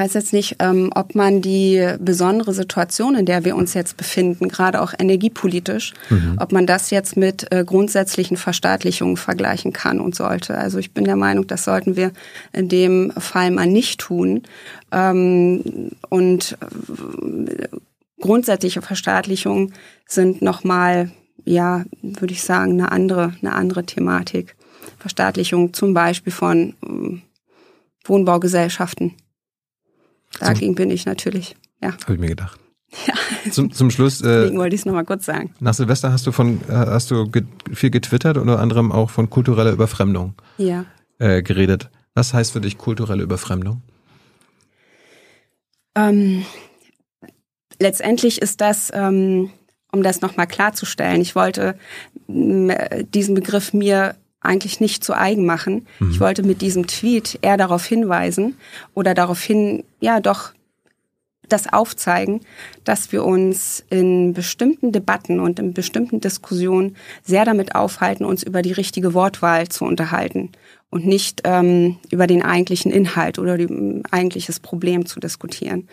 Ich 0.00 0.04
weiß 0.06 0.14
jetzt 0.14 0.32
nicht, 0.32 0.56
ähm, 0.60 0.90
ob 0.94 1.14
man 1.14 1.42
die 1.42 1.86
besondere 1.98 2.54
Situation, 2.54 3.16
in 3.16 3.26
der 3.26 3.44
wir 3.44 3.54
uns 3.54 3.74
jetzt 3.74 3.98
befinden, 3.98 4.48
gerade 4.48 4.80
auch 4.80 4.94
energiepolitisch, 4.98 5.92
Mhm. 6.08 6.38
ob 6.40 6.52
man 6.52 6.66
das 6.66 6.88
jetzt 6.88 7.18
mit 7.18 7.52
äh, 7.52 7.64
grundsätzlichen 7.66 8.38
Verstaatlichungen 8.38 9.18
vergleichen 9.18 9.74
kann 9.74 10.00
und 10.00 10.14
sollte. 10.14 10.56
Also 10.56 10.78
ich 10.78 10.94
bin 10.94 11.04
der 11.04 11.16
Meinung, 11.16 11.46
das 11.46 11.64
sollten 11.64 11.96
wir 11.96 12.12
in 12.54 12.70
dem 12.70 13.10
Fall 13.10 13.50
mal 13.50 13.66
nicht 13.66 14.00
tun. 14.00 14.44
Ähm, 14.90 15.90
und 16.08 16.56
äh, 16.62 17.68
grundsätzliche 18.22 18.80
Verstaatlichungen 18.80 19.74
sind 20.06 20.40
nochmal, 20.40 21.10
ja, 21.44 21.84
würde 22.00 22.32
ich 22.32 22.42
sagen, 22.42 22.72
eine 22.72 22.90
andere, 22.90 23.34
eine 23.42 23.52
andere 23.52 23.84
Thematik. 23.84 24.56
Verstaatlichung 24.98 25.74
zum 25.74 25.92
Beispiel 25.92 26.32
von 26.32 26.72
ähm, 26.88 27.20
Wohnbaugesellschaften. 28.06 29.12
Dagegen 30.48 30.74
bin 30.74 30.90
ich 30.90 31.06
natürlich. 31.06 31.54
Ja, 31.82 31.92
Habe 32.02 32.14
ich 32.14 32.20
mir 32.20 32.28
gedacht. 32.28 32.58
Ja. 33.06 33.14
Zum, 33.52 33.70
zum 33.72 33.88
Schluss, 33.92 34.20
äh, 34.20 34.24
deswegen 34.24 34.58
wollte 34.58 34.74
ich 34.74 34.80
es 34.80 34.84
nochmal 34.84 35.04
kurz 35.04 35.24
sagen. 35.24 35.54
nach 35.60 35.74
Silvester 35.74 36.10
hast 36.12 36.26
du 36.26 36.32
von 36.32 36.60
äh, 36.68 36.72
hast 36.72 37.12
du 37.12 37.30
ge 37.30 37.44
viel 37.72 37.90
getwittert, 37.90 38.36
unter 38.36 38.58
anderem 38.58 38.90
auch 38.90 39.10
von 39.10 39.30
kultureller 39.30 39.70
Überfremdung 39.70 40.34
Ja. 40.58 40.84
äh, 41.20 41.40
geredet. 41.44 41.88
Was 42.14 42.34
heißt 42.34 42.50
für 42.52 42.60
dich 42.60 42.78
kulturelle 42.78 43.22
Überfremdung? 43.22 43.82
Ähm, 45.94 46.44
letztendlich 47.78 48.42
ist 48.42 48.60
das, 48.60 48.90
ähm, 48.94 49.50
um 49.92 50.02
das 50.02 50.20
nochmal 50.20 50.46
klarzustellen, 50.46 51.20
ich 51.20 51.34
wollte 51.36 51.76
diesen 52.28 53.34
Begriff 53.34 53.72
mir 53.72 54.16
eigentlich 54.40 54.80
nicht 54.80 55.04
zu 55.04 55.14
eigen 55.14 55.44
machen. 55.44 55.86
Ich 56.10 56.20
wollte 56.20 56.42
mit 56.42 56.62
diesem 56.62 56.86
Tweet 56.86 57.38
eher 57.42 57.56
darauf 57.56 57.84
hinweisen 57.84 58.56
oder 58.94 59.14
darauf 59.14 59.42
hin, 59.42 59.84
ja 60.00 60.20
doch 60.20 60.52
das 61.48 61.72
aufzeigen, 61.72 62.40
dass 62.84 63.12
wir 63.12 63.24
uns 63.24 63.84
in 63.90 64.32
bestimmten 64.32 64.92
Debatten 64.92 65.40
und 65.40 65.58
in 65.58 65.74
bestimmten 65.74 66.20
Diskussionen 66.20 66.96
sehr 67.22 67.44
damit 67.44 67.74
aufhalten, 67.74 68.24
uns 68.24 68.42
über 68.42 68.62
die 68.62 68.72
richtige 68.72 69.14
Wortwahl 69.14 69.68
zu 69.68 69.84
unterhalten 69.84 70.50
und 70.90 71.06
nicht 71.06 71.42
ähm, 71.44 71.96
über 72.10 72.26
den 72.26 72.42
eigentlichen 72.42 72.90
Inhalt 72.90 73.38
oder 73.38 73.56
die, 73.56 74.02
eigentliches 74.10 74.58
Problem 74.58 75.06
zu 75.06 75.20
diskutieren. 75.20 75.88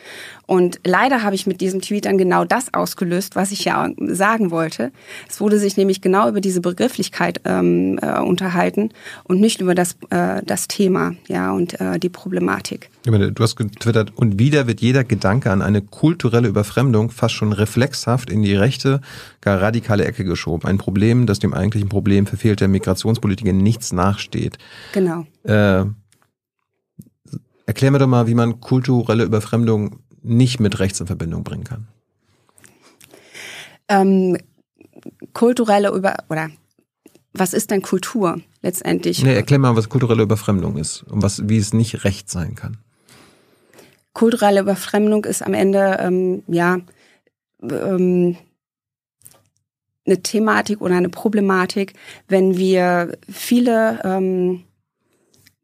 Und 0.48 0.80
leider 0.84 1.22
habe 1.22 1.36
ich 1.36 1.46
mit 1.46 1.62
diesem 1.62 1.82
Tweet 1.82 2.06
dann 2.06 2.18
genau 2.18 2.46
das 2.46 2.74
ausgelöst, 2.74 3.36
was 3.36 3.52
ich 3.52 3.64
ja 3.66 3.90
sagen 4.00 4.50
wollte. 4.50 4.92
Es 5.30 5.40
wurde 5.40 5.60
sich 5.60 5.78
nämlich 5.78 6.02
genau 6.02 6.28
über 6.28 6.42
diese 6.42 6.62
Begrifflichkeit 6.62 7.42
ähm, 7.46 8.00
äh, 8.02 8.20
unterhalten 8.20 8.90
und 9.24 9.40
nicht 9.40 9.62
über 9.62 9.76
das, 9.76 9.98
äh, 10.10 10.42
das 10.44 10.68
Thema 10.68 11.14
ja, 11.28 11.52
und 11.52 11.80
äh, 11.80 12.00
die 12.00 12.10
Problematik. 12.10 12.90
Meine, 13.06 13.32
Du 13.32 13.44
hast 13.44 13.56
getwittert, 13.56 14.14
und 14.16 14.40
wieder 14.40 14.68
wird 14.68 14.82
jeder 14.82 15.04
Gedanke 15.04 15.52
an 15.52 15.62
eine 15.62 15.82
kulturelle 15.82 16.48
Überfremdung 16.48 17.12
fast 17.12 17.36
schon 17.36 17.54
reflexhaft 17.54 18.30
in 18.30 18.42
die 18.42 18.56
rechte, 18.56 19.02
gar 19.48 19.62
radikale 19.62 20.04
Ecke 20.04 20.26
geschoben. 20.26 20.68
Ein 20.68 20.78
Problem, 20.78 21.26
das 21.26 21.40
dem 21.40 21.54
eigentlichen 21.54 21.88
Problem 21.88 22.26
verfehlter 22.26 22.68
Migrationspolitik 22.68 23.48
in 23.48 23.60
nichts 23.60 23.94
nachsteht. 23.94 24.58
Genau. 24.92 25.26
Äh, 25.44 25.86
erklär 27.66 27.92
mir 27.92 28.00
doch 28.00 28.08
mal, 28.08 28.28
wie 28.28 28.34
man 28.34 28.60
kulturelle 28.60 29.24
Überfremdung 29.24 30.00
nicht 30.22 30.60
mit 30.60 30.80
rechts 30.80 31.00
in 31.00 31.08
Verbindung 31.08 31.46
bringen 31.46 31.64
kann. 31.64 31.88
Ähm, 33.88 34.38
kulturelle 35.32 35.92
über 35.92 36.18
oder 36.28 36.50
was 37.32 37.54
ist 37.54 37.72
denn 37.72 37.82
Kultur 37.82 38.42
letztendlich? 38.62 39.24
Nee, 39.24 39.34
erklär 39.34 39.60
mal, 39.60 39.78
was 39.78 39.88
kulturelle 39.88 40.24
Überfremdung 40.24 40.76
ist 40.76 41.04
und 41.04 41.24
was, 41.24 41.48
wie 41.48 41.58
es 41.58 41.72
nicht 41.72 42.04
recht 42.04 42.30
sein 42.30 42.56
kann. 42.56 42.80
kulturelle 44.12 44.60
Überfremdung 44.60 45.24
ist 45.24 45.42
am 45.42 45.54
Ende 45.54 46.00
ähm, 46.02 46.44
ja 46.48 46.80
ähm, 47.62 48.36
eine 50.08 50.22
Thematik 50.24 50.82
oder 50.82 50.96
eine 50.96 51.10
Problematik, 51.10 51.94
wenn 52.28 52.58
wir 52.58 53.18
viele 53.30 54.00
ähm, 54.04 54.64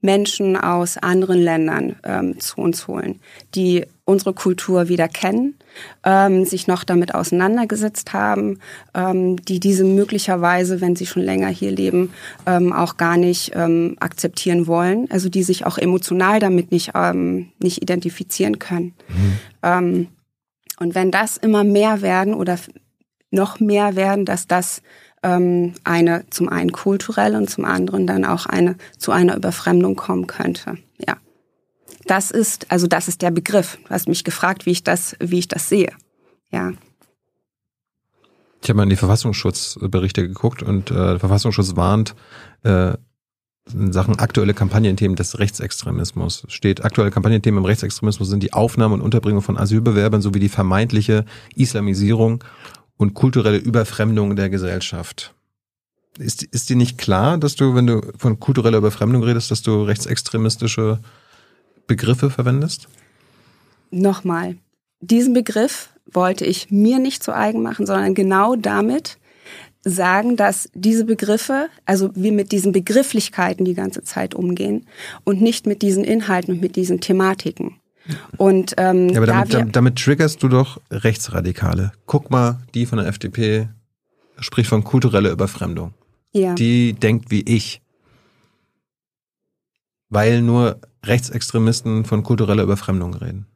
Menschen 0.03 0.57
aus 0.57 0.97
anderen 0.97 1.41
Ländern 1.41 1.95
ähm, 2.03 2.39
zu 2.39 2.57
uns 2.57 2.87
holen, 2.87 3.21
die 3.55 3.85
unsere 4.03 4.33
Kultur 4.33 4.89
wieder 4.89 5.07
kennen, 5.07 5.55
ähm, 6.03 6.43
sich 6.43 6.67
noch 6.67 6.83
damit 6.83 7.15
auseinandergesetzt 7.15 8.11
haben, 8.11 8.59
ähm, 8.93 9.37
die 9.37 9.61
diese 9.61 9.85
möglicherweise, 9.85 10.81
wenn 10.81 10.97
sie 10.97 11.05
schon 11.05 11.23
länger 11.23 11.47
hier 11.47 11.71
leben, 11.71 12.11
ähm, 12.45 12.73
auch 12.73 12.97
gar 12.97 13.15
nicht 13.15 13.53
ähm, 13.55 13.95
akzeptieren 14.01 14.67
wollen, 14.67 15.09
also 15.09 15.29
die 15.29 15.43
sich 15.43 15.65
auch 15.65 15.77
emotional 15.77 16.41
damit 16.41 16.73
nicht, 16.73 16.91
ähm, 16.95 17.53
nicht 17.59 17.81
identifizieren 17.81 18.59
können. 18.59 18.93
Ähm, 19.63 20.09
und 20.79 20.95
wenn 20.95 21.11
das 21.11 21.37
immer 21.37 21.63
mehr 21.63 22.01
werden 22.01 22.33
oder 22.33 22.57
noch 23.33 23.59
mehr 23.59 23.95
werden, 23.95 24.25
dass 24.25 24.47
das 24.47 24.81
ähm, 25.23 25.73
eine 25.83 26.25
zum 26.29 26.49
einen 26.49 26.71
kulturelle 26.71 27.37
und 27.37 27.49
zum 27.49 27.65
anderen 27.65 28.07
dann 28.07 28.25
auch 28.25 28.45
eine 28.45 28.75
zu 28.97 29.11
einer 29.11 29.35
Überfremdung 29.35 29.95
kommen 29.95 30.27
könnte. 30.27 30.77
Ja, 30.97 31.17
das 32.05 32.31
ist 32.31 32.71
also 32.71 32.87
das 32.87 33.07
ist 33.07 33.21
der 33.21 33.31
Begriff. 33.31 33.77
Du 33.83 33.89
hast 33.89 34.07
mich 34.07 34.23
gefragt, 34.23 34.65
wie 34.65 34.71
ich 34.71 34.83
das 34.83 35.15
wie 35.19 35.39
ich 35.39 35.47
das 35.47 35.69
sehe. 35.69 35.91
Ja, 36.51 36.71
Ich 38.61 38.69
habe 38.69 38.77
mal 38.77 38.83
in 38.83 38.89
die 38.89 38.95
Verfassungsschutzberichte 38.95 40.27
geguckt 40.27 40.61
und 40.61 40.91
äh, 40.91 40.93
der 40.93 41.19
Verfassungsschutz 41.19 41.75
warnt 41.75 42.15
äh, 42.63 42.93
in 43.71 43.93
Sachen 43.93 44.19
aktuelle 44.19 44.53
Kampagnenthemen 44.53 45.15
des 45.15 45.39
Rechtsextremismus. 45.39 46.45
Steht, 46.49 46.83
aktuelle 46.83 47.11
Kampagnenthemen 47.11 47.59
im 47.59 47.65
Rechtsextremismus 47.65 48.27
sind 48.27 48.43
die 48.43 48.53
Aufnahme 48.53 48.95
und 48.95 49.01
Unterbringung 49.01 49.41
von 49.41 49.57
Asylbewerbern 49.57 50.21
sowie 50.21 50.39
die 50.39 50.49
vermeintliche 50.49 51.25
Islamisierung 51.55 52.43
und 52.97 53.13
kulturelle 53.13 53.57
Überfremdung 53.57 54.35
der 54.35 54.49
Gesellschaft. 54.49 55.33
Ist, 56.19 56.43
ist 56.43 56.69
dir 56.69 56.75
nicht 56.75 56.97
klar, 56.97 57.37
dass 57.37 57.55
du, 57.55 57.73
wenn 57.73 57.87
du 57.87 58.01
von 58.17 58.39
kultureller 58.39 58.77
Überfremdung 58.77 59.23
redest, 59.23 59.49
dass 59.49 59.63
du 59.63 59.83
rechtsextremistische 59.83 60.99
Begriffe 61.87 62.29
verwendest? 62.29 62.87
nochmal. 63.93 64.57
Diesen 64.99 65.33
Begriff 65.33 65.89
wollte 66.11 66.45
ich 66.45 66.71
mir 66.71 66.99
nicht 66.99 67.23
zu 67.23 67.33
eigen 67.33 67.61
machen, 67.61 67.85
sondern 67.85 68.13
genau 68.13 68.55
damit 68.55 69.17
sagen, 69.85 70.37
dass 70.37 70.69
diese 70.73 71.05
Begriffe, 71.05 71.67
also 71.85 72.09
wir 72.15 72.31
mit 72.31 72.51
diesen 72.51 72.71
Begrifflichkeiten 72.71 73.65
die 73.65 73.73
ganze 73.73 74.03
Zeit 74.03 74.33
umgehen 74.33 74.85
und 75.23 75.41
nicht 75.41 75.65
mit 75.67 75.81
diesen 75.81 76.03
Inhalten 76.03 76.55
und 76.55 76.61
mit 76.61 76.75
diesen 76.75 77.01
Thematiken. 77.01 77.75
Und 78.37 78.73
ähm, 78.77 79.09
Ja, 79.09 79.17
aber 79.17 79.27
da 79.27 79.33
damit, 79.33 79.53
damit, 79.53 79.75
damit 79.75 79.95
triggerst 79.99 80.43
du 80.43 80.49
doch 80.49 80.79
Rechtsradikale. 80.91 81.91
Guck 82.05 82.29
mal, 82.31 82.59
die 82.73 82.85
von 82.85 82.97
der 82.97 83.07
FDP 83.07 83.69
spricht 84.39 84.69
von 84.69 84.83
kultureller 84.83 85.31
Überfremdung. 85.31 85.93
ja. 86.33 86.53
Die 86.53 86.93
denkt 86.93 87.31
wie 87.31 87.41
ich. 87.41 87.81
Weil 90.09 90.41
nur 90.41 90.79
Rechtsextremisten 91.05 92.05
von 92.05 92.23
kultureller 92.23 92.63
Überfremdung 92.63 93.13
reden. 93.13 93.47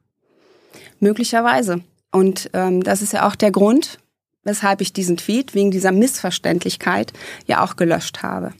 Möglicherweise. 1.00 1.82
Und 2.10 2.50
ähm, 2.52 2.82
das 2.82 3.02
ist 3.02 3.12
ja 3.12 3.26
auch 3.26 3.36
der 3.36 3.50
Grund, 3.50 3.98
weshalb 4.44 4.80
ich 4.80 4.92
diesen 4.92 5.16
Tweet 5.16 5.54
wegen 5.54 5.70
dieser 5.70 5.92
Missverständlichkeit 5.92 7.12
ja 7.46 7.62
auch 7.62 7.76
gelöscht 7.76 8.22
habe. 8.22 8.54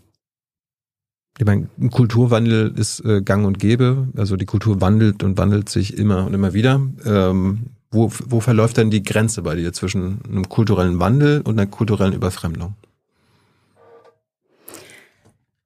Ich 1.39 1.45
meine, 1.45 1.69
ein 1.81 1.91
Kulturwandel 1.91 2.75
ist 2.77 3.05
äh, 3.05 3.23
gang 3.23 3.47
und 3.47 3.59
gäbe. 3.59 4.09
Also 4.17 4.37
die 4.37 4.45
Kultur 4.45 4.81
wandelt 4.81 5.23
und 5.23 5.39
wandelt 5.39 5.69
sich 5.69 5.97
immer 5.97 6.27
und 6.27 6.35
immer 6.35 6.53
wieder. 6.53 6.81
Ähm, 7.07 7.67
wo, 7.91 8.13
wo 8.27 8.41
verläuft 8.41 8.77
denn 8.77 8.91
die 8.91 9.03
Grenze 9.03 9.43
bei 9.43 9.55
dir 9.55 9.73
zwischen 9.73 10.21
einem 10.29 10.49
kulturellen 10.49 11.01
Wandel 11.01 11.41
und 11.41 11.59
einer 11.59 11.71
kulturellen 11.71 12.13
Überfremdung? 12.13 12.75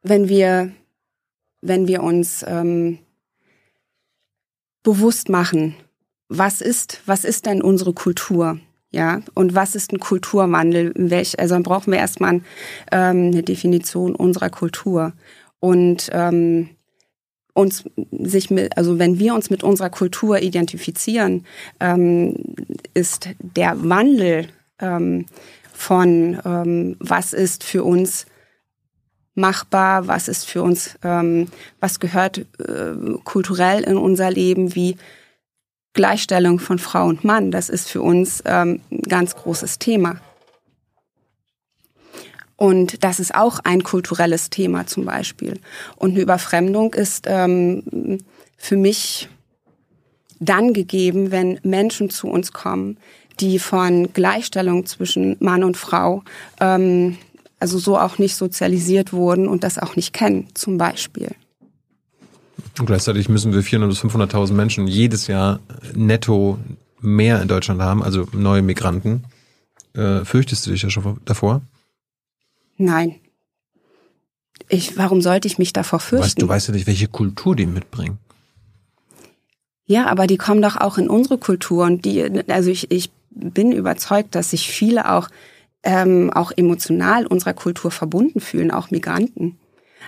wenn 0.02 0.28
wir, 0.28 0.72
wenn 1.60 1.86
wir 1.86 2.02
uns 2.02 2.44
ähm, 2.46 2.98
bewusst 4.82 5.28
machen, 5.28 5.74
was 6.28 6.60
ist, 6.60 7.00
was 7.06 7.24
ist 7.24 7.46
denn 7.46 7.62
unsere 7.62 7.92
Kultur? 7.92 8.58
Ja, 8.90 9.22
und 9.32 9.54
was 9.54 9.74
ist 9.74 9.92
ein 9.92 10.00
Kulturwandel? 10.00 10.92
Welch, 10.94 11.38
also 11.38 11.54
dann 11.54 11.62
brauchen 11.62 11.92
wir 11.92 11.98
erstmal 11.98 12.42
ähm, 12.90 13.28
eine 13.28 13.42
Definition 13.42 14.14
unserer 14.14 14.50
Kultur. 14.50 15.14
Und 15.62 16.10
ähm, 16.12 16.70
uns 17.54 17.84
sich 18.10 18.50
mit, 18.50 18.76
also 18.76 18.98
wenn 18.98 19.20
wir 19.20 19.32
uns 19.32 19.48
mit 19.48 19.62
unserer 19.62 19.90
Kultur 19.90 20.42
identifizieren, 20.42 21.46
ähm, 21.78 22.34
ist 22.94 23.28
der 23.38 23.76
Wandel 23.88 24.48
ähm, 24.80 25.26
von 25.72 26.40
ähm, 26.44 26.96
was 26.98 27.32
ist 27.32 27.62
für 27.62 27.84
uns 27.84 28.26
machbar, 29.36 30.08
was 30.08 30.26
ist 30.26 30.46
für 30.46 30.64
uns, 30.64 30.96
ähm, 31.04 31.46
was 31.78 32.00
gehört 32.00 32.38
äh, 32.38 32.94
kulturell 33.22 33.84
in 33.84 33.98
unser 33.98 34.32
Leben, 34.32 34.74
wie 34.74 34.96
Gleichstellung 35.92 36.58
von 36.58 36.80
Frau 36.80 37.06
und 37.06 37.22
Mann. 37.22 37.52
Das 37.52 37.68
ist 37.68 37.88
für 37.88 38.02
uns 38.02 38.42
ähm, 38.46 38.80
ein 38.90 39.02
ganz 39.02 39.36
großes 39.36 39.78
Thema. 39.78 40.20
Und 42.62 43.02
das 43.02 43.18
ist 43.18 43.34
auch 43.34 43.58
ein 43.64 43.82
kulturelles 43.82 44.48
Thema 44.48 44.86
zum 44.86 45.04
Beispiel. 45.04 45.58
Und 45.96 46.12
eine 46.12 46.20
Überfremdung 46.20 46.94
ist 46.94 47.24
ähm, 47.26 48.18
für 48.56 48.76
mich 48.76 49.28
dann 50.38 50.72
gegeben, 50.72 51.32
wenn 51.32 51.58
Menschen 51.64 52.08
zu 52.08 52.28
uns 52.28 52.52
kommen, 52.52 52.98
die 53.40 53.58
von 53.58 54.12
Gleichstellung 54.12 54.86
zwischen 54.86 55.36
Mann 55.40 55.64
und 55.64 55.76
Frau 55.76 56.22
ähm, 56.60 57.18
also 57.58 57.80
so 57.80 57.98
auch 57.98 58.18
nicht 58.18 58.36
sozialisiert 58.36 59.12
wurden 59.12 59.48
und 59.48 59.64
das 59.64 59.80
auch 59.80 59.96
nicht 59.96 60.12
kennen, 60.12 60.46
zum 60.54 60.78
Beispiel. 60.78 61.32
Und 62.78 62.86
gleichzeitig 62.86 63.28
müssen 63.28 63.52
wir 63.52 63.62
400.000 63.62 63.88
bis 63.88 64.04
500.000 64.04 64.52
Menschen 64.52 64.86
jedes 64.86 65.26
Jahr 65.26 65.58
netto 65.96 66.60
mehr 67.00 67.42
in 67.42 67.48
Deutschland 67.48 67.82
haben, 67.82 68.04
also 68.04 68.28
neue 68.30 68.62
Migranten. 68.62 69.24
Äh, 69.94 70.24
fürchtest 70.24 70.64
du 70.64 70.70
dich 70.70 70.82
ja 70.82 70.90
schon 70.90 71.18
davor? 71.24 71.62
Nein. 72.76 73.16
Ich, 74.68 74.96
warum 74.96 75.20
sollte 75.20 75.48
ich 75.48 75.58
mich 75.58 75.72
davor 75.72 76.00
fürchten? 76.00 76.24
Weißt, 76.24 76.42
du 76.42 76.48
weißt 76.48 76.68
ja 76.68 76.74
nicht, 76.74 76.86
welche 76.86 77.08
Kultur 77.08 77.56
die 77.56 77.66
mitbringen. 77.66 78.18
Ja, 79.86 80.06
aber 80.06 80.26
die 80.26 80.38
kommen 80.38 80.62
doch 80.62 80.76
auch 80.76 80.96
in 80.96 81.08
unsere 81.08 81.38
Kultur 81.38 81.84
und 81.84 82.04
die, 82.04 82.22
also 82.48 82.70
ich, 82.70 82.90
ich 82.90 83.10
bin 83.30 83.72
überzeugt, 83.72 84.34
dass 84.34 84.50
sich 84.50 84.68
viele 84.68 85.10
auch 85.10 85.28
ähm, 85.82 86.30
auch 86.30 86.52
emotional 86.56 87.26
unserer 87.26 87.54
Kultur 87.54 87.90
verbunden 87.90 88.40
fühlen, 88.40 88.70
auch 88.70 88.90
Migranten. 88.90 89.58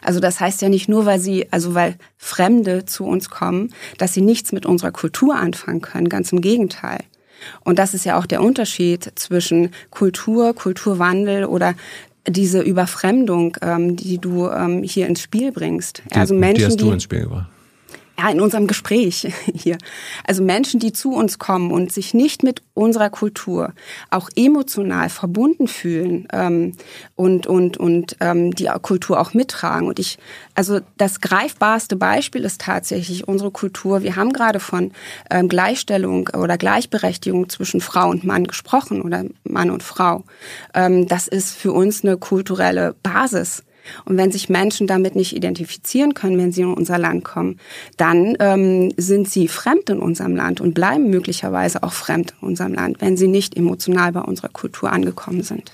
Also 0.03 0.21
das 0.21 0.41
heißt 0.41 0.63
ja 0.63 0.69
nicht 0.69 0.89
nur, 0.89 1.07
weil 1.07 1.19
sie, 1.19 1.51
also 1.53 1.75
weil 1.75 1.97
Fremde 2.17 2.85
zu 2.85 3.05
uns 3.05 3.31
kommen, 3.31 3.73
dass 3.99 4.13
sie 4.13 4.21
nichts 4.21 4.53
mit 4.53 4.67
unserer 4.67 4.93
Kultur 4.93 5.37
anfangen 5.37 5.81
können, 5.81 6.09
ganz 6.09 6.33
im 6.33 6.41
Gegenteil. 6.41 7.01
Und 7.65 7.79
das 7.79 7.95
ist 7.95 8.05
ja 8.05 8.19
auch 8.19 8.27
der 8.27 8.43
Unterschied 8.43 9.13
zwischen 9.17 9.71
Kultur, 9.91 10.55
Kulturwandel 10.55 11.45
oder 11.45 11.75
diese 12.29 12.61
Überfremdung, 12.61 13.57
ähm, 13.63 13.97
die 13.97 14.19
du 14.19 14.49
ähm, 14.49 14.83
hier 14.83 15.07
ins 15.07 15.21
Spiel 15.21 15.53
bringst. 15.53 16.03
Die, 16.11 16.17
also 16.17 16.35
Menschen, 16.35 16.59
die 16.59 16.65
hast 16.65 16.81
du 16.81 16.91
ins 16.91 17.03
Spiel 17.03 17.23
gebracht 17.23 17.49
ja, 18.19 18.31
in 18.31 18.41
unserem 18.41 18.67
Gespräch 18.67 19.33
hier. 19.55 19.79
Also 20.25 20.43
Menschen, 20.43 20.81
die 20.81 20.93
zu 20.93 21.13
uns 21.13 21.39
kommen 21.39 21.71
und 21.71 21.93
sich 21.93 22.15
nicht 22.15 22.43
mit 22.43 22.63
unserer 22.75 23.11
Kultur 23.11 23.73
auch 24.11 24.29
emotional 24.37 25.09
verbunden 25.09 25.69
fühlen 25.69 26.29
ähm, 26.33 26.73
und 27.17 27.47
und 27.47 27.77
und 27.77 28.17
ähm, 28.21 28.55
die 28.55 28.69
Kultur 28.83 29.21
auch 29.21 29.35
mittragen. 29.35 29.89
Und 29.89 29.99
ich, 29.99 30.19
also 30.55 30.81
das 30.97 31.21
greifbarste 31.21 31.97
Beispiel 31.97 32.45
ist 32.45 32.61
tatsächlich 32.61 33.27
unsere 33.27 33.51
Kultur. 33.51 34.03
Wir 34.03 34.17
haben 34.17 34.33
gerade 34.33 34.61
von 34.61 34.93
ähm, 35.31 35.49
Gleichstellung 35.49 36.29
oder 36.29 36.57
Gleichberechtigung 36.57 37.49
zwischen 37.49 37.81
Frau 37.81 38.11
und 38.11 38.25
Mann 38.25 38.47
gesprochen 38.47 39.03
oder 39.03 39.25
Mann 39.45 39.71
und 39.71 39.83
Frau. 39.83 40.25
Ähm, 40.73 41.09
das 41.09 41.29
ist 41.29 41.57
für 41.57 41.73
uns 41.73 42.05
eine 42.05 42.17
kulturelle 42.17 42.95
Basis. 43.03 43.65
Und 44.05 44.17
wenn 44.17 44.33
sich 44.33 44.49
Menschen 44.49 44.87
damit 44.87 45.17
nicht 45.17 45.35
identifizieren 45.35 46.15
können, 46.15 46.39
wenn 46.39 46.53
sie 46.53 46.63
in 46.63 46.73
unser 46.73 46.99
Land 46.99 47.25
kommen, 47.25 47.59
dann 47.97 48.37
ähm, 48.41 48.93
sind 48.97 49.29
sie 49.29 49.49
fremd 49.49 49.91
in 49.91 49.99
unserem 49.99 50.37
Land 50.37 50.61
und 50.61 50.75
bleiben 50.75 51.11
möglicherweise 51.11 51.83
auch 51.83 51.93
fremd 51.93 52.35
in 52.41 52.49
unserem 52.49 52.75
Land, 52.75 53.01
wenn 53.01 53.17
sie 53.17 53.29
nicht 53.29 53.57
emotional 53.57 54.13
bei 54.13 54.21
unserer 54.21 54.49
Kultur 54.49 54.93
angekommen 54.93 55.43
sind. 55.43 55.73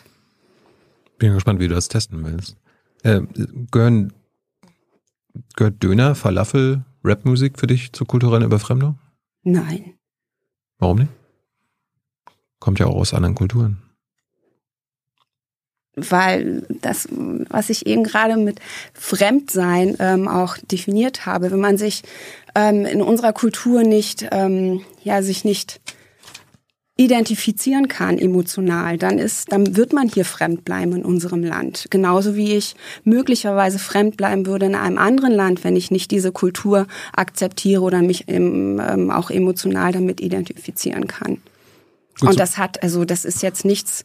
Bin 1.19 1.35
gespannt, 1.35 1.61
wie 1.61 1.69
du 1.69 1.75
das 1.75 1.89
testen 1.89 2.25
willst. 2.25 2.57
Äh, 3.03 3.23
gehören, 3.71 4.13
gehört 5.57 5.83
Döner, 5.83 6.15
Falafel, 6.15 6.85
Rapmusik 7.05 7.59
für 7.59 7.67
dich 7.67 7.93
zur 7.93 8.07
kulturellen 8.07 8.45
Überfremdung? 8.45 8.99
Nein. 9.43 9.95
Warum 10.79 10.99
nicht? 10.99 11.11
Kommt 12.59 12.79
ja 12.79 12.87
auch 12.87 12.97
aus 12.97 13.15
anderen 13.15 13.35
Kulturen 13.35 13.79
weil 16.09 16.63
das, 16.81 17.09
was 17.11 17.71
ich 17.71 17.87
eben 17.87 18.05
gerade 18.05 18.37
mit 18.37 18.61
Fremdsein 18.95 19.97
ähm, 19.99 20.29
auch 20.29 20.57
definiert 20.59 21.27
habe, 21.27 21.51
wenn 21.51 21.61
man 21.61 21.79
sich 21.79 22.03
ähm, 22.55 22.85
in 22.85 23.03
unserer 23.03 23.33
Kultur 23.33 23.83
nicht, 23.83 24.29
ähm, 24.31 24.83
ja, 25.03 25.23
sich 25.23 25.45
nicht 25.45 25.81
identifizieren 27.01 27.89
kann 27.89 28.19
emotional, 28.19 28.99
dann 28.99 29.19
ist, 29.19 29.51
dann 29.53 29.75
wird 29.75 29.95
man 29.95 30.07
hier 30.07 30.27
fremd 30.27 30.67
bleiben 30.67 30.93
in 30.93 31.03
unserem 31.03 31.43
Land. 31.43 31.87
Genauso 31.89 32.37
wie 32.37 32.53
ich 32.53 32.75
möglicherweise 33.05 33.79
fremd 33.79 34.19
bleiben 34.19 34.45
würde 34.45 34.67
in 34.67 34.75
einem 34.75 34.99
anderen 34.99 35.33
Land, 35.33 35.65
wenn 35.65 35.77
ich 35.77 35.91
nicht 35.91 36.11
diese 36.11 36.31
Kultur 36.31 36.87
akzeptiere 37.15 37.81
oder 37.81 38.03
mich 38.03 38.29
im, 38.29 38.79
ähm, 38.87 39.11
auch 39.11 39.31
emotional 39.31 39.93
damit 39.93 40.21
identifizieren 40.21 41.07
kann. 41.07 41.39
Gut, 42.21 42.31
Und 42.31 42.39
das 42.39 42.59
hat, 42.59 42.83
also 42.83 43.07
das 43.07 43.25
ist 43.25 43.43
jetzt 43.43 43.65
nichts 43.65 44.05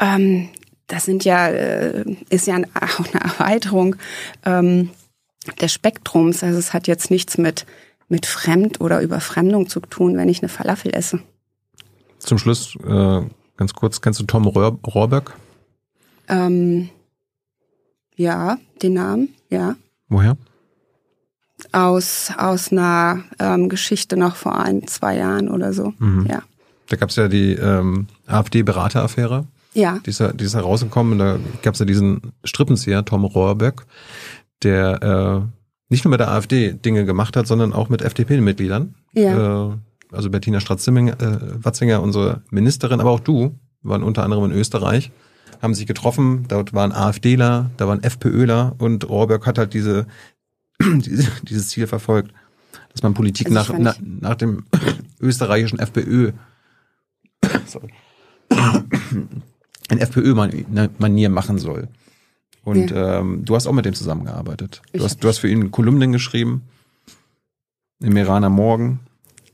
ähm, 0.00 0.48
das 0.86 1.04
sind 1.04 1.24
ja, 1.24 1.48
äh, 1.48 2.04
ist 2.30 2.46
ja 2.46 2.56
auch 2.56 3.12
eine 3.12 3.24
Erweiterung 3.24 3.96
ähm, 4.44 4.90
des 5.60 5.72
Spektrums. 5.72 6.42
Also 6.42 6.58
es 6.58 6.72
hat 6.72 6.86
jetzt 6.86 7.10
nichts 7.10 7.38
mit, 7.38 7.66
mit 8.08 8.26
Fremd- 8.26 8.80
oder 8.80 9.00
Überfremdung 9.00 9.68
zu 9.68 9.80
tun, 9.80 10.16
wenn 10.16 10.28
ich 10.28 10.40
eine 10.40 10.48
Falafel 10.48 10.94
esse. 10.94 11.20
Zum 12.18 12.38
Schluss, 12.38 12.76
äh, 12.84 13.22
ganz 13.56 13.74
kurz, 13.74 14.00
kennst 14.00 14.20
du 14.20 14.24
Tom 14.24 14.46
Rohr 14.46 14.78
Rohrbeck? 14.86 15.32
Ähm, 16.28 16.88
ja, 18.16 18.58
den 18.82 18.94
Namen, 18.94 19.34
ja. 19.50 19.76
Woher? 20.08 20.36
Aus, 21.72 22.32
aus 22.36 22.70
einer 22.70 23.24
ähm, 23.38 23.68
Geschichte 23.68 24.16
noch 24.16 24.36
vor 24.36 24.58
ein, 24.58 24.86
zwei 24.86 25.16
Jahren 25.16 25.48
oder 25.48 25.72
so, 25.72 25.94
mhm. 25.98 26.26
ja. 26.28 26.42
Da 26.88 26.96
gab 26.96 27.10
es 27.10 27.16
ja 27.16 27.28
die 27.28 27.52
ähm, 27.54 28.06
AfD-Berateraffäre. 28.26 29.46
Ja. 29.76 30.00
Die 30.04 30.10
ist, 30.10 30.22
die 30.40 30.44
ist 30.44 30.54
herausgekommen 30.54 31.12
und 31.12 31.18
da 31.18 31.38
gab 31.60 31.74
es 31.74 31.80
ja 31.80 31.86
diesen 31.86 32.32
Strippenzieher, 32.44 33.04
Tom 33.04 33.26
Rohrböck, 33.26 33.84
der 34.62 35.02
äh, 35.02 35.90
nicht 35.90 36.04
nur 36.04 36.10
mit 36.10 36.20
der 36.20 36.30
AfD 36.30 36.72
Dinge 36.72 37.04
gemacht 37.04 37.36
hat, 37.36 37.46
sondern 37.46 37.74
auch 37.74 37.90
mit 37.90 38.00
FDP-Mitgliedern. 38.00 38.94
Ja. 39.12 39.68
Äh, 39.68 39.76
also 40.12 40.30
Bettina 40.30 40.60
Stratz-Watzinger, 40.60 41.96
äh, 41.96 42.00
unsere 42.00 42.42
Ministerin, 42.50 43.00
aber 43.00 43.10
auch 43.10 43.20
du, 43.20 43.54
waren 43.82 44.02
unter 44.02 44.24
anderem 44.24 44.50
in 44.50 44.52
Österreich, 44.52 45.12
haben 45.60 45.74
sich 45.74 45.86
getroffen, 45.86 46.46
dort 46.48 46.72
waren 46.72 46.92
AfDler, 46.92 47.70
da 47.76 47.86
waren 47.86 48.02
FPÖler 48.02 48.74
und 48.78 49.06
Rohrberg 49.06 49.46
hat 49.46 49.58
halt 49.58 49.74
diese, 49.74 50.06
diese 50.80 51.30
dieses 51.42 51.68
Ziel 51.68 51.86
verfolgt, 51.86 52.32
dass 52.92 53.02
man 53.02 53.12
Politik 53.12 53.54
also 53.54 53.74
nach, 53.74 53.78
nach, 53.78 53.96
nach 54.00 54.34
dem 54.36 54.64
österreichischen 55.20 55.78
FPÖ 55.78 56.32
sorry, 57.66 57.92
in 59.90 59.98
FPÖ-Manier 59.98 61.28
machen 61.28 61.58
soll. 61.58 61.88
Und 62.64 62.90
ja. 62.90 63.20
ähm, 63.20 63.44
du 63.44 63.54
hast 63.54 63.66
auch 63.66 63.72
mit 63.72 63.84
dem 63.84 63.94
zusammengearbeitet. 63.94 64.82
Du 64.92 65.04
hast, 65.04 65.22
du 65.22 65.28
hast 65.28 65.38
für 65.38 65.48
ihn 65.48 65.70
Kolumnen 65.70 66.12
geschrieben 66.12 66.62
im 68.00 68.16
Iraner 68.16 68.50
Morgen. 68.50 69.00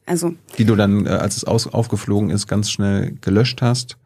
Also. 0.06 0.34
Die 0.58 0.64
du 0.64 0.74
dann, 0.76 1.06
äh, 1.06 1.10
als 1.10 1.36
es 1.36 1.44
aus, 1.44 1.66
aufgeflogen 1.66 2.30
ist, 2.30 2.46
ganz 2.46 2.70
schnell 2.70 3.16
gelöscht 3.20 3.62
hast. 3.62 3.98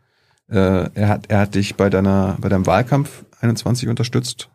Äh, 0.49 0.91
er, 0.93 1.09
hat, 1.09 1.27
er 1.29 1.41
hat 1.41 1.55
dich 1.55 1.77
bei 1.77 1.89
deiner, 1.89 2.37
bei 2.41 2.49
deinem 2.49 2.67
Wahlkampf 2.67 3.25
21 3.41 3.89
unterstützt. 3.89 4.51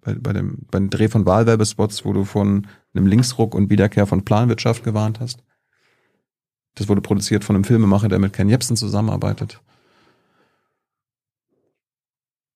Bei, 0.00 0.14
bei, 0.14 0.32
dem, 0.32 0.60
beim 0.70 0.90
Dreh 0.90 1.08
von 1.08 1.26
Wahlwerbespots, 1.26 2.04
wo 2.04 2.12
du 2.12 2.24
von 2.24 2.66
einem 2.94 3.06
Linksruck 3.06 3.54
und 3.54 3.70
Wiederkehr 3.70 4.06
von 4.06 4.24
Planwirtschaft 4.24 4.82
gewarnt 4.82 5.20
hast. 5.20 5.42
Das 6.74 6.88
wurde 6.88 7.00
produziert 7.00 7.44
von 7.44 7.56
einem 7.56 7.64
Filmemacher, 7.64 8.08
der 8.08 8.18
mit 8.18 8.32
Ken 8.32 8.48
Jebsen 8.48 8.76
zusammenarbeitet. 8.76 9.60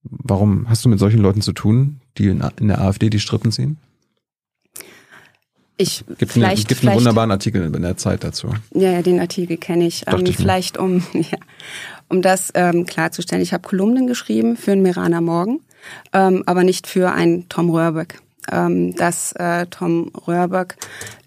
Warum 0.03 0.69
hast 0.69 0.85
du 0.85 0.89
mit 0.89 0.99
solchen 0.99 1.21
Leuten 1.21 1.43
zu 1.43 1.53
tun, 1.53 2.01
die 2.17 2.29
in, 2.29 2.43
der 2.61 2.81
AfD 2.81 3.11
die 3.11 3.21
Strippen 3.21 3.53
ziehen? 3.53 3.77
Ich 5.77 6.05
gibt 6.19 6.33
vielleicht, 6.33 6.59
eine, 6.59 6.65
gibt 6.67 6.87
einen 6.87 6.97
wunderbaren 6.97 7.31
Artikel 7.31 7.63
in 7.63 7.83
der 7.83 7.97
Zeit 7.97 8.23
dazu. 8.23 8.49
Ja, 8.75 8.93
ja 8.93 9.03
den 9.03 9.19
Artikel 9.19 9.57
kenne 9.57 9.87
ich. 9.87 10.05
Ähm, 10.07 10.25
ich 10.27 10.37
vielleicht 10.37 10.77
um, 10.77 11.03
ja, 11.13 11.39
um 12.09 12.23
das 12.23 12.51
ähm, 12.55 12.85
klarzustellen. 12.87 13.43
Ich 13.43 13.53
habe 13.53 13.67
Kolumnen 13.67 14.07
geschrieben 14.07 14.57
für 14.57 14.73
einen 14.73 14.83
Meraner 14.83 15.21
Morgen, 15.21 15.61
ähm, 16.13 16.43
aber 16.47 16.65
nicht 16.65 16.87
für 16.87 17.13
einen 17.13 17.49
Tom 17.49 17.71
Röhrböck. 17.71 18.21
Ähm, 18.51 18.97
dass 18.97 19.33
äh, 19.33 19.67
Tom 19.67 20.11
Röhrböck 20.27 20.77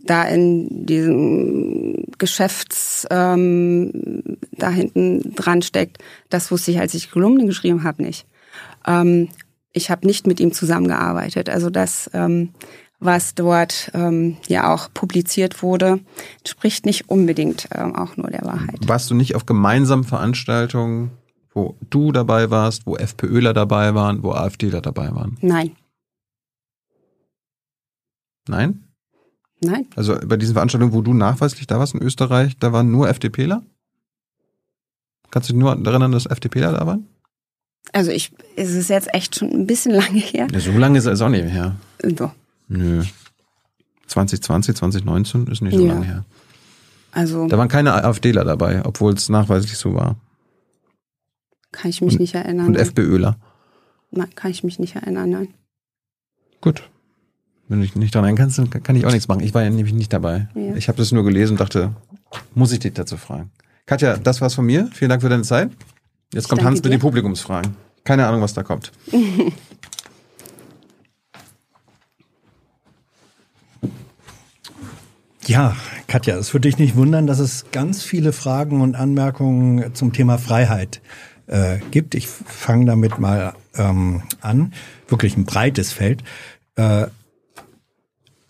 da 0.04 0.24
in 0.24 0.86
diesem 0.86 2.06
Geschäfts 2.18 3.08
ähm, 3.12 4.38
da 4.52 4.70
hinten 4.70 5.34
dran 5.36 5.62
steckt, 5.62 6.00
das 6.30 6.52
wusste 6.52 6.72
ich, 6.72 6.80
als 6.80 6.96
ich 6.96 7.12
Kolumnen 7.12 7.48
geschrieben 7.48 7.84
habe, 7.84 8.04
nicht. 8.04 8.26
Ähm, 8.86 9.30
ich 9.72 9.90
habe 9.90 10.06
nicht 10.06 10.28
mit 10.28 10.40
ihm 10.40 10.54
zusammengearbeitet. 10.54 11.50
Also 11.50 11.70
das 11.70 12.10
ähm, 12.14 12.50
was 13.04 13.36
dort 13.36 13.92
ähm, 13.94 14.38
ja 14.48 14.74
auch 14.74 14.90
publiziert 14.94 15.62
wurde, 15.62 16.00
entspricht 16.40 16.86
nicht 16.86 17.10
unbedingt 17.10 17.68
ähm, 17.74 17.96
auch 17.96 18.18
nur 18.18 18.30
der 18.30 18.44
Wahrheit. 18.44 18.88
Warst 18.88 19.10
du 19.10 19.16
nicht 19.16 19.36
auf 19.36 19.46
gemeinsamen 19.46 20.04
Veranstaltungen, 20.04 21.12
wo 21.54 21.76
du 21.90 22.12
dabei 22.12 22.50
warst, 22.50 22.86
wo 22.86 22.96
FPÖler 22.96 23.54
dabei 23.54 23.94
waren, 23.94 24.24
wo 24.24 24.32
AfDler 24.32 24.82
dabei 24.82 25.14
waren? 25.14 25.38
Nein. 25.42 25.76
Nein? 28.48 28.84
Nein. 29.62 29.88
Also 29.96 30.18
bei 30.26 30.38
diesen 30.38 30.54
Veranstaltungen, 30.54 30.94
wo 30.94 31.02
du 31.02 31.14
nachweislich 31.14 31.68
da 31.68 31.80
warst 31.80 31.94
in 31.94 32.02
Österreich, 32.02 32.58
da 32.58 32.74
waren 32.74 32.92
nur 32.92 33.08
FDPler? 33.08 33.64
Kannst 35.32 35.50
du 35.50 35.54
dich 35.54 35.60
nur 35.60 35.72
erinnern, 35.72 36.12
dass 36.12 36.26
FDPler 36.26 36.72
da 36.72 36.86
waren? 36.86 37.08
Also 37.92 38.12
ich, 38.12 38.32
es 38.56 38.72
ist 38.72 38.90
jetzt 38.90 39.14
echt 39.14 39.36
schon 39.38 39.52
ein 39.52 39.68
bisschen 39.68 39.92
lange 40.02 40.20
her. 40.20 40.48
Ja, 40.52 40.60
so 40.60 40.72
lange 40.72 40.98
ist 40.98 41.06
es 41.06 41.22
auch 41.22 41.30
nicht 41.30 41.44
her. 41.46 41.76
So. 42.18 42.32
Nö. 42.68 43.04
2020, 44.08 44.76
2019 44.76 45.48
ist 45.48 45.62
nicht 45.62 45.76
so 45.76 45.86
Ja. 45.86 45.94
lange 45.94 46.06
her. 46.06 46.26
Also 47.12 47.48
Da 47.48 47.58
waren 47.58 47.68
keine 47.68 47.94
AfDler 48.04 48.44
dabei, 48.44 48.84
obwohl 48.86 49.14
es 49.14 49.30
nachweislich 49.30 49.78
so 49.78 49.94
war. 49.94 50.16
kann 51.72 51.90
ich 51.90 52.02
mich 52.02 52.20
nicht 52.20 52.34
erinnern. 52.36 52.68
Und 52.68 52.76
FPÖler. 52.78 53.38
Nein, 54.12 54.30
kann 54.36 54.52
ich 54.52 54.64
mich 54.64 54.78
nicht 54.80 54.96
erinnern, 54.96 55.30
nein. 55.30 55.48
Gut. 56.62 56.84
Wenn 57.68 57.80
du 57.80 57.86
dich 57.86 57.96
nicht 57.96 58.14
daran 58.14 58.26
erinnern 58.26 58.38
kannst, 58.54 58.58
dann 58.60 58.70
kann 58.70 58.96
ich 58.96 59.06
auch 59.06 59.12
nichts 59.12 59.28
machen. 59.28 59.42
Ich 59.42 59.54
war 59.54 59.64
ja 59.64 59.70
nämlich 59.70 59.94
nicht 59.94 60.14
dabei. 60.14 60.48
Ja. 60.54 60.76
Ich 60.76 60.88
habe 60.88 60.98
das 61.00 61.12
nur 61.12 61.24
gelesen 61.24 61.54
und 61.54 61.60
dachte, 61.62 61.94
muss 62.54 62.72
ich 62.72 62.80
dich 62.80 62.94
dazu 62.94 63.18
fragen. 63.18 63.52
Katja, 63.86 64.18
das 64.18 64.40
war's 64.42 64.54
von 64.54 64.66
mir. 64.66 64.88
Vielen 64.94 65.10
Dank 65.10 65.22
für 65.24 65.30
deine 65.30 65.44
Zeit. 65.44 65.72
Jetzt 66.34 66.50
kommt 66.50 66.64
Hans 66.64 66.78
mit 66.78 66.86
dir. 66.86 66.90
den 66.90 67.00
Publikumsfragen. 67.00 67.76
Keine 68.04 68.28
Ahnung, 68.28 68.42
was 68.42 68.54
da 68.54 68.64
kommt. 68.64 68.92
Ja, 75.46 75.76
Katja, 76.08 76.38
es 76.38 76.54
würde 76.54 76.70
dich 76.70 76.78
nicht 76.78 76.96
wundern, 76.96 77.28
dass 77.28 77.40
es 77.40 77.66
ganz 77.74 78.02
viele 78.02 78.32
Fragen 78.32 78.80
und 78.80 78.96
Anmerkungen 78.96 79.94
zum 79.94 80.14
Thema 80.14 80.38
Freiheit 80.38 81.02
äh, 81.48 81.80
gibt. 81.92 82.16
Ich 82.16 82.28
fange 82.28 82.86
damit 82.86 83.20
mal 83.20 83.54
ähm, 83.76 84.24
an. 84.40 84.74
Wirklich 85.10 85.36
ein 85.36 85.44
breites 85.44 85.92
Feld. 85.92 86.24
Äh, 86.78 87.08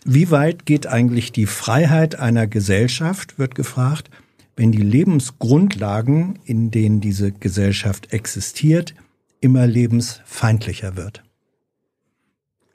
wie 0.04 0.30
weit 0.30 0.66
geht 0.66 0.86
eigentlich 0.86 1.32
die 1.32 1.46
Freiheit 1.46 2.18
einer 2.18 2.46
Gesellschaft, 2.46 3.40
wird 3.40 3.56
gefragt, 3.56 4.08
wenn 4.56 4.72
die 4.72 4.82
Lebensgrundlagen, 4.82 6.38
in 6.44 6.70
denen 6.70 7.00
diese 7.00 7.32
Gesellschaft 7.32 8.12
existiert, 8.12 8.94
immer 9.40 9.66
lebensfeindlicher 9.66 10.96
wird? 10.96 11.22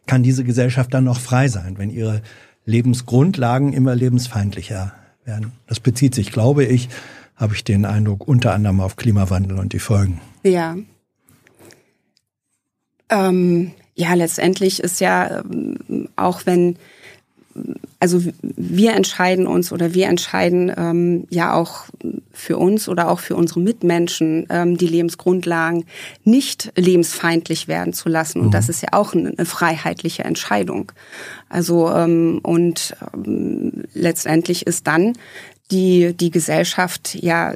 Kann 0.05 0.23
diese 0.23 0.43
Gesellschaft 0.43 0.93
dann 0.93 1.03
noch 1.03 1.19
frei 1.19 1.47
sein, 1.47 1.77
wenn 1.77 1.89
ihre 1.89 2.21
Lebensgrundlagen 2.65 3.73
immer 3.73 3.95
lebensfeindlicher 3.95 4.93
werden? 5.23 5.51
Das 5.67 5.79
bezieht 5.79 6.15
sich, 6.15 6.31
glaube 6.31 6.65
ich, 6.65 6.89
habe 7.35 7.53
ich 7.53 7.63
den 7.63 7.85
Eindruck, 7.85 8.27
unter 8.27 8.53
anderem 8.53 8.81
auf 8.81 8.95
Klimawandel 8.95 9.57
und 9.59 9.71
die 9.71 9.79
Folgen. 9.79 10.19
Ja. 10.43 10.75
Ähm, 13.09 13.71
ja, 13.95 14.13
letztendlich 14.13 14.81
ist 14.81 14.99
ja, 14.99 15.39
ähm, 15.39 16.09
auch 16.15 16.45
wenn, 16.45 16.75
also 17.99 18.21
wir 18.41 18.93
entscheiden 18.93 19.45
uns 19.45 19.71
oder 19.71 19.93
wir 19.93 20.07
entscheiden 20.07 20.71
ähm, 20.75 21.27
ja 21.29 21.53
auch 21.53 21.85
für 22.31 22.57
uns 22.57 22.87
oder 22.87 23.09
auch 23.09 23.19
für 23.19 23.35
unsere 23.35 23.59
Mitmenschen 23.59 24.47
ähm, 24.49 24.77
die 24.77 24.87
Lebensgrundlagen 24.87 25.85
nicht 26.23 26.71
lebensfeindlich 26.75 27.67
werden 27.67 27.93
zu 27.93 28.07
lassen. 28.07 28.39
Und 28.39 28.53
das 28.53 28.69
ist 28.69 28.81
ja 28.81 28.89
auch 28.93 29.13
eine, 29.13 29.29
eine 29.29 29.45
freiheitliche 29.45 30.23
Entscheidung. 30.23 30.91
Also 31.49 31.91
ähm, 31.91 32.39
und 32.41 32.95
ähm, 33.13 33.83
letztendlich 33.93 34.65
ist 34.65 34.87
dann 34.87 35.13
die 35.71 36.13
die 36.13 36.31
Gesellschaft 36.31 37.15
ja 37.15 37.53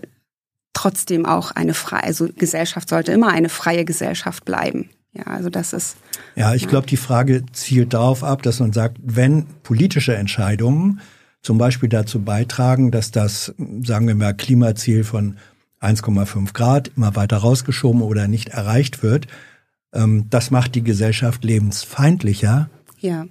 trotzdem 0.73 1.25
auch 1.25 1.51
eine 1.51 1.73
freie, 1.73 2.03
also 2.03 2.27
Gesellschaft 2.35 2.89
sollte 2.89 3.11
immer 3.11 3.29
eine 3.29 3.49
freie 3.49 3.85
Gesellschaft 3.85 4.43
bleiben. 4.43 4.89
Ja, 5.13 5.25
also 5.25 5.49
das 5.49 5.73
ist 5.73 5.97
Ja, 6.35 6.55
ich 6.55 6.67
glaube, 6.67 6.87
die 6.87 6.97
Frage 6.97 7.45
zielt 7.51 7.93
darauf 7.93 8.23
ab, 8.23 8.41
dass 8.41 8.59
man 8.59 8.73
sagt, 8.73 8.97
wenn 9.03 9.45
politische 9.61 10.15
Entscheidungen 10.15 11.01
zum 11.41 11.57
Beispiel 11.57 11.89
dazu 11.89 12.21
beitragen, 12.21 12.89
dass 12.89 13.11
das, 13.11 13.53
sagen 13.83 14.07
wir 14.07 14.15
mal, 14.15 14.33
Klimaziel 14.33 15.03
von 15.03 15.37
1,5 15.81 16.53
Grad 16.53 16.91
immer 16.95 17.15
weiter 17.15 17.37
rausgeschoben 17.37 18.01
oder 18.01 18.27
nicht 18.27 18.49
erreicht 18.49 19.03
wird, 19.03 19.27
ähm, 19.93 20.27
das 20.29 20.49
macht 20.49 20.73
die 20.75 20.83
Gesellschaft 20.83 21.43
lebensfeindlicher. 21.43 22.69
ja 22.99 23.25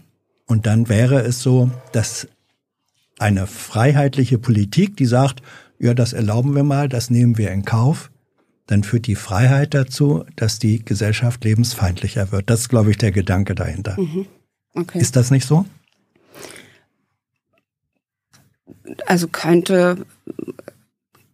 Und 0.47 0.67
dann 0.67 0.89
wäre 0.89 1.23
es 1.23 1.43
so, 1.43 1.71
dass 1.93 2.29
eine 3.19 3.47
freiheitliche 3.47 4.39
Politik, 4.39 4.97
die 4.97 5.07
sagt, 5.07 5.43
ja, 5.79 5.95
das 5.95 6.13
erlauben 6.13 6.55
wir 6.55 6.63
mal, 6.63 6.89
das 6.89 7.11
nehmen 7.11 7.39
wir 7.39 7.51
in 7.51 7.65
Kauf, 7.65 8.12
dann 8.73 8.83
führt 8.83 9.07
die 9.07 9.15
Freiheit 9.15 9.75
dazu, 9.75 10.25
dass 10.37 10.59
die 10.59 10.85
Gesellschaft 10.85 11.45
lebensfeindlicher 11.45 12.33
wird. 12.33 12.51
Das 12.51 12.61
ist, 12.61 12.69
glaube 12.69 12.91
ich, 12.91 12.99
der 12.99 13.13
Gedanke 13.13 13.55
dahinter. 13.55 13.97
okay. 14.75 14.99
Ist 14.99 15.15
das 15.17 15.31
nicht 15.31 15.47
so? 15.47 15.65
also 19.07 19.29
könnte 19.29 20.07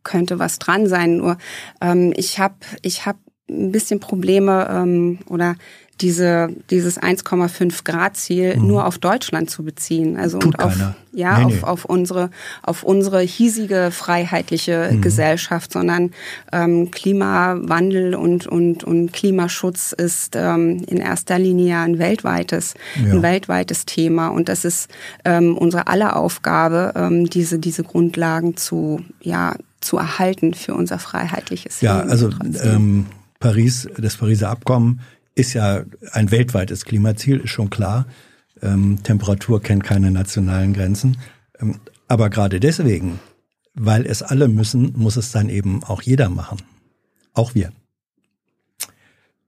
könnte 0.02 0.38
was 0.38 0.58
dran 0.58 0.86
sein. 0.86 1.18
Nur 1.18 1.38
ähm, 1.80 2.12
ich 2.16 2.38
habe 2.38 2.54
ich 2.82 3.06
habe 3.06 3.18
ein 3.50 3.72
bisschen 3.72 4.00
Probleme 4.00 4.68
ähm, 4.70 5.18
oder 5.26 5.56
diese 6.00 6.48
dieses 6.70 7.00
1,5 7.00 7.84
Grad 7.84 8.16
Ziel 8.16 8.56
nur 8.56 8.86
auf 8.86 8.98
Deutschland 8.98 9.50
zu 9.50 9.62
beziehen. 9.64 10.16
Also 10.16 10.36
Mhm. 10.36 10.40
Tut 10.42 10.54
und 10.56 10.64
auf 10.64 10.72
keiner. 10.72 10.94
ja 11.12 11.38
Nee, 11.38 11.44
auf 11.44 11.52
nee. 11.52 11.62
auf 11.62 11.84
unsere 11.86 12.30
auf 12.62 12.82
unsere 12.84 13.20
hiesige 13.20 13.90
freiheitliche 13.90 14.90
Mhm. 14.92 15.00
Gesellschaft, 15.00 15.72
sondern 15.72 16.12
ähm, 16.52 16.90
Klimawandel 16.90 18.14
und 18.14 18.46
und 18.46 18.84
und 18.84 19.12
Klimaschutz 19.12 19.92
ist 19.92 20.34
ähm, 20.36 20.82
in 20.88 20.98
erster 20.98 21.38
Linie 21.38 21.68
ja 21.70 21.82
ein 21.82 21.98
weltweites 21.98 22.74
Ja. 23.04 23.12
ein 23.12 23.22
weltweites 23.22 23.86
Thema 23.86 24.28
und 24.28 24.48
das 24.48 24.64
ist 24.64 24.88
ähm, 25.24 25.56
unsere 25.56 25.86
aller 25.88 26.16
Aufgabe, 26.16 26.92
ähm, 26.96 27.28
diese 27.28 27.58
diese 27.58 27.82
Grundlagen 27.84 28.56
zu 28.56 29.00
ja 29.20 29.56
zu 29.80 29.96
erhalten 29.96 30.54
für 30.54 30.74
unser 30.74 30.98
freiheitliches 30.98 31.80
Ja, 31.80 31.98
Leben 31.98 32.10
also 32.10 32.28
trotzdem. 32.30 32.74
ähm, 32.74 33.06
Paris, 33.40 33.88
das 33.96 34.16
Pariser 34.16 34.50
Abkommen 34.50 35.00
ist 35.38 35.54
ja 35.54 35.84
ein 36.12 36.30
weltweites 36.30 36.84
Klimaziel, 36.84 37.38
ist 37.38 37.50
schon 37.50 37.70
klar. 37.70 38.06
Ähm, 38.60 38.98
Temperatur 39.02 39.62
kennt 39.62 39.84
keine 39.84 40.10
nationalen 40.10 40.72
Grenzen. 40.72 41.18
Ähm, 41.60 41.76
aber 42.08 42.30
gerade 42.30 42.60
deswegen, 42.60 43.20
weil 43.74 44.04
es 44.06 44.22
alle 44.22 44.48
müssen, 44.48 44.92
muss 44.96 45.16
es 45.16 45.30
dann 45.30 45.48
eben 45.48 45.84
auch 45.84 46.02
jeder 46.02 46.28
machen. 46.28 46.58
Auch 47.34 47.54
wir. 47.54 47.72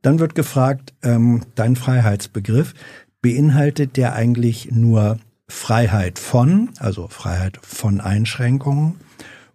Dann 0.02 0.18
wird 0.18 0.34
gefragt, 0.34 0.94
ähm, 1.02 1.42
dein 1.56 1.76
Freiheitsbegriff, 1.76 2.74
beinhaltet 3.20 3.96
der 3.96 4.14
eigentlich 4.14 4.70
nur 4.70 5.18
Freiheit 5.48 6.18
von, 6.18 6.70
also 6.78 7.08
Freiheit 7.08 7.58
von 7.62 8.00
Einschränkungen 8.00 8.94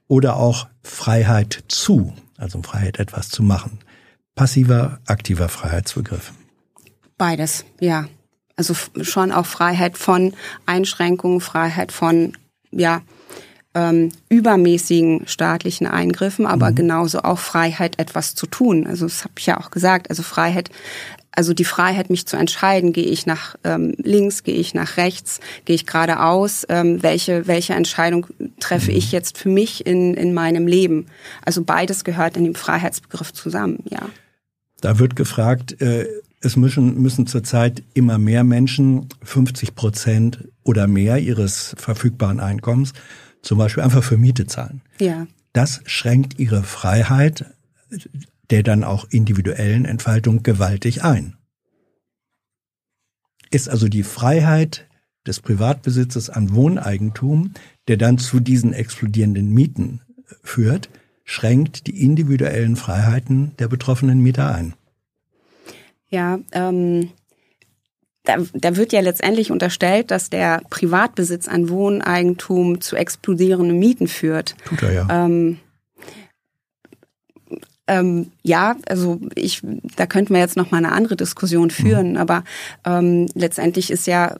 oder 0.07 0.35
auch 0.35 0.67
Freiheit 0.83 1.63
zu, 1.67 2.13
also 2.37 2.61
Freiheit 2.61 2.99
etwas 2.99 3.29
zu 3.29 3.41
machen? 3.41 3.79
Passiver, 4.35 4.99
aktiver 5.05 5.49
Freiheitsbegriff. 5.49 6.33
Beides, 7.17 7.65
ja. 7.79 8.07
Also 8.57 8.73
schon 9.01 9.31
auch 9.31 9.45
Freiheit 9.45 9.97
von 9.97 10.33
Einschränkungen, 10.65 11.41
Freiheit 11.41 11.91
von 11.91 12.33
ja 12.71 13.01
ähm, 13.75 14.11
übermäßigen 14.29 15.27
staatlichen 15.27 15.85
Eingriffen, 15.85 16.45
aber 16.45 16.71
genauso 16.71 17.21
auch 17.21 17.39
Freiheit, 17.39 17.99
etwas 17.99 18.33
zu 18.33 18.47
tun. 18.47 18.87
Also 18.87 19.05
das 19.05 19.23
habe 19.23 19.33
ich 19.37 19.45
ja 19.45 19.59
auch 19.59 19.69
gesagt. 19.69 20.09
Also 20.09 20.23
Freiheit, 20.23 20.69
also 21.31 21.53
die 21.53 21.65
Freiheit, 21.65 22.09
mich 22.09 22.25
zu 22.25 22.37
entscheiden, 22.37 22.93
gehe 22.93 23.03
ich 23.05 23.25
nach 23.25 23.57
ähm, 23.65 23.93
links, 23.97 24.43
gehe 24.43 24.55
ich 24.55 24.73
nach 24.73 24.95
rechts, 24.95 25.41
gehe 25.65 25.75
ich 25.75 25.85
geradeaus, 25.85 26.65
ähm, 26.69 27.03
welche 27.03 27.47
welche 27.47 27.73
Entscheidung 27.73 28.27
treffe 28.61 28.91
ich 28.91 29.11
jetzt 29.11 29.37
für 29.37 29.49
mich 29.49 29.85
in 29.85 30.13
in 30.13 30.33
meinem 30.33 30.67
Leben. 30.67 31.07
Also 31.43 31.61
beides 31.61 32.05
gehört 32.05 32.37
in 32.37 32.45
dem 32.45 32.55
Freiheitsbegriff 32.55 33.33
zusammen, 33.33 33.83
ja. 33.89 34.07
Da 34.85 34.99
wird 34.99 35.15
gefragt, 35.15 35.81
äh, 35.81 36.07
es 36.41 36.55
müssen, 36.55 37.01
müssen 37.01 37.25
zurzeit 37.25 37.83
immer 37.95 38.19
mehr 38.19 38.43
Menschen 38.43 39.09
50 39.23 39.73
Prozent 39.73 40.47
oder 40.63 40.85
mehr 40.85 41.17
ihres 41.17 41.75
verfügbaren 41.77 42.39
Einkommens 42.39 42.93
zum 43.41 43.57
Beispiel 43.57 43.83
einfach 43.83 44.03
für 44.03 44.17
Miete 44.17 44.45
zahlen. 44.45 44.81
Ja. 44.99 45.25
Das 45.53 45.81
schränkt 45.85 46.39
ihre 46.39 46.63
Freiheit 46.63 47.45
der 48.51 48.63
dann 48.63 48.83
auch 48.83 49.05
individuellen 49.09 49.85
Entfaltung 49.85 50.43
gewaltig 50.43 51.03
ein. 51.03 51.35
Ist 53.49 53.69
also 53.69 53.87
die 53.87 54.03
Freiheit 54.03 54.87
des 55.25 55.39
Privatbesitzes 55.39 56.29
an 56.29 56.53
Wohneigentum, 56.53 57.53
der 57.87 57.97
dann 57.97 58.17
zu 58.17 58.39
diesen 58.39 58.73
explodierenden 58.73 59.49
Mieten 59.49 60.01
führt, 60.43 60.89
schränkt 61.25 61.87
die 61.87 62.01
individuellen 62.01 62.75
Freiheiten 62.75 63.51
der 63.57 63.67
betroffenen 63.67 64.19
Mieter 64.19 64.53
ein. 64.53 64.75
Ja, 66.07 66.39
ähm, 66.53 67.09
da, 68.23 68.37
da 68.53 68.75
wird 68.75 68.93
ja 68.93 69.01
letztendlich 69.01 69.51
unterstellt, 69.51 70.11
dass 70.11 70.29
der 70.29 70.61
Privatbesitz 70.69 71.47
an 71.47 71.69
Wohneigentum 71.69 72.79
zu 72.79 72.95
explodierenden 72.95 73.77
Mieten 73.77 74.07
führt. 74.07 74.55
Tut 74.65 74.83
er 74.83 74.93
ja. 74.93 75.07
Ähm, 75.09 75.57
ähm, 77.87 78.31
ja, 78.41 78.75
also 78.87 79.19
ich, 79.35 79.61
da 79.95 80.07
könnten 80.07 80.33
wir 80.33 80.41
jetzt 80.41 80.57
noch 80.57 80.71
mal 80.71 80.77
eine 80.77 80.91
andere 80.91 81.15
Diskussion 81.15 81.69
führen, 81.69 82.11
mhm. 82.11 82.17
aber 82.17 82.43
ähm, 82.83 83.27
letztendlich 83.35 83.91
ist 83.91 84.07
ja 84.07 84.37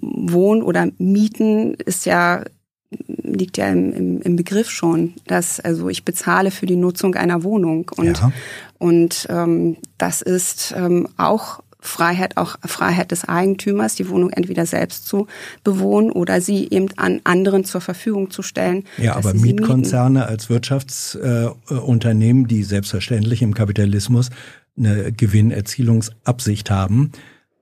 Wohn- 0.00 0.62
oder 0.62 0.88
Mieten 0.98 1.74
ist 1.74 2.06
ja 2.06 2.44
liegt 2.90 3.56
ja 3.58 3.68
im, 3.68 3.92
im, 3.92 4.22
im 4.22 4.36
Begriff 4.36 4.70
schon, 4.70 5.14
dass 5.26 5.60
also 5.60 5.88
ich 5.88 6.04
bezahle 6.04 6.50
für 6.50 6.66
die 6.66 6.76
Nutzung 6.76 7.14
einer 7.14 7.42
Wohnung 7.42 7.90
und 7.96 8.18
ja. 8.18 8.32
und 8.78 9.26
ähm, 9.30 9.76
das 9.98 10.22
ist 10.22 10.74
ähm, 10.76 11.08
auch 11.16 11.60
Freiheit, 11.80 12.36
auch 12.36 12.56
Freiheit 12.64 13.12
des 13.12 13.24
Eigentümers, 13.24 13.94
die 13.94 14.08
Wohnung 14.08 14.30
entweder 14.30 14.66
selbst 14.66 15.06
zu 15.06 15.28
bewohnen 15.62 16.10
oder 16.10 16.40
sie 16.40 16.68
eben 16.70 16.88
an 16.96 17.20
anderen 17.24 17.64
zur 17.64 17.80
Verfügung 17.80 18.30
zu 18.30 18.42
stellen. 18.42 18.84
Ja, 18.96 19.14
aber 19.14 19.32
Mietkonzerne 19.32 20.26
als 20.26 20.50
Wirtschaftsunternehmen, 20.50 22.44
äh, 22.44 22.48
die 22.48 22.64
selbstverständlich 22.64 23.42
im 23.42 23.54
Kapitalismus 23.54 24.30
eine 24.76 25.12
Gewinnerzielungsabsicht 25.12 26.70
haben, 26.70 27.12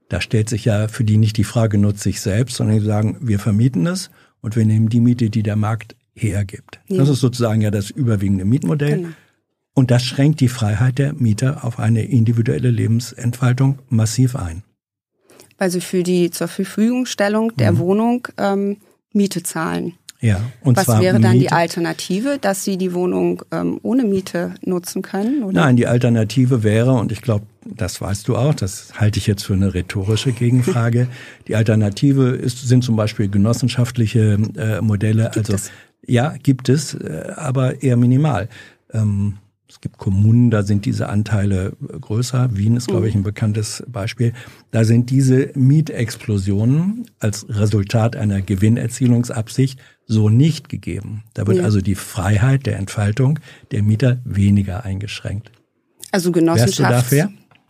da 0.09 0.21
stellt 0.21 0.49
sich 0.49 0.65
ja 0.65 0.89
für 0.89 1.05
die 1.05 1.19
nicht 1.19 1.37
die 1.37 1.45
Frage, 1.45 1.79
nutze 1.79 2.09
ich 2.09 2.21
selbst, 2.21 2.57
sondern 2.57 2.79
die 2.79 2.85
sagen, 2.85 3.19
wir 3.21 3.39
vermieten 3.39 3.87
es 3.87 4.11
und 4.47 4.55
wir 4.55 4.65
nehmen 4.65 4.89
die 4.89 5.01
Miete, 5.01 5.29
die 5.29 5.43
der 5.43 5.57
Markt 5.57 5.97
hergibt. 6.15 6.79
Ja. 6.87 6.99
Das 6.99 7.09
ist 7.09 7.19
sozusagen 7.19 7.63
ja 7.63 7.73
das 7.73 7.91
überwiegende 7.91 8.45
Mietmodell. 8.45 8.99
Genau. 8.99 9.09
Und 9.75 9.91
das 9.91 10.05
schränkt 10.05 10.39
die 10.39 10.47
Freiheit 10.47 10.99
der 10.99 11.15
Mieter 11.15 11.65
auf 11.65 11.81
eine 11.81 12.05
individuelle 12.05 12.71
Lebensentfaltung 12.71 13.81
massiv 13.89 14.37
ein. 14.37 14.63
Weil 15.59 15.71
sie 15.73 15.81
für 15.81 16.05
die 16.05 16.31
zur 16.31 16.47
Verfügungstellung 16.47 17.57
der 17.57 17.73
mhm. 17.73 17.79
Wohnung 17.79 18.29
ähm, 18.39 18.77
Miete 19.13 19.43
zahlen. 19.43 19.95
Ja, 20.21 20.41
und 20.63 20.77
Was 20.77 21.01
wäre 21.01 21.21
dann 21.21 21.33
Miete. 21.33 21.47
die 21.47 21.53
Alternative, 21.53 22.39
dass 22.41 22.65
Sie 22.65 22.79
die 22.79 22.95
Wohnung 22.95 23.43
ähm, 23.53 23.79
ohne 23.83 24.05
Miete 24.05 24.55
nutzen 24.63 25.03
können? 25.03 25.43
Oder? 25.43 25.61
Nein, 25.61 25.77
die 25.77 25.87
Alternative 25.87 26.63
wäre, 26.63 26.93
und 26.93 27.13
ich 27.13 27.21
glaube, 27.21 27.47
das 27.65 28.01
weißt 28.01 28.27
du 28.29 28.37
auch, 28.37 28.55
das 28.55 28.93
halte 28.95 29.19
ich 29.19 29.27
jetzt 29.27 29.45
für 29.45 29.55
eine 29.55 29.75
rhetorische 29.75 30.33
Gegenfrage. 30.33 31.09
die 31.49 31.57
Alternative 31.57 32.31
ist, 32.31 32.67
sind 32.67 32.83
zum 32.83 32.97
Beispiel 32.97 33.29
genossenschaftliche 33.29 34.39
äh, 34.57 34.81
Modelle. 34.81 35.25
Gibt 35.25 35.37
also 35.37 35.55
es? 35.55 35.71
ja, 36.07 36.35
gibt 36.43 36.69
es, 36.69 36.95
äh, 36.95 37.33
aber 37.37 37.83
eher 37.83 37.97
minimal. 37.97 38.49
Ähm, 38.93 39.39
es 39.69 39.81
gibt 39.81 39.99
Kommunen, 39.99 40.51
da 40.51 40.63
sind 40.63 40.85
diese 40.85 41.09
Anteile 41.09 41.73
größer. 42.01 42.51
Wien 42.53 42.77
ist, 42.77 42.87
glaube 42.87 43.09
ich, 43.09 43.15
ein 43.17 43.25
bekanntes 43.25 43.83
Beispiel. 43.89 44.33
Da 44.71 44.85
sind 44.85 45.11
diese 45.11 45.51
Mietexplosionen 45.55 47.07
als 47.19 47.47
Resultat 47.49 48.15
einer 48.15 48.43
Gewinnerzielungsabsicht 48.43 49.81
so 50.07 50.29
nicht 50.29 50.69
gegeben. 50.69 51.25
Da 51.35 51.47
wird 51.47 51.59
ja. 51.59 51.65
also 51.65 51.81
die 51.81 51.95
Freiheit 51.95 52.67
der 52.67 52.77
Entfaltung 52.77 53.39
der 53.73 53.83
Mieter 53.83 54.19
weniger 54.25 54.85
eingeschränkt. 54.85 55.51
Also 56.13 56.33
Genossenschafts 56.33 57.15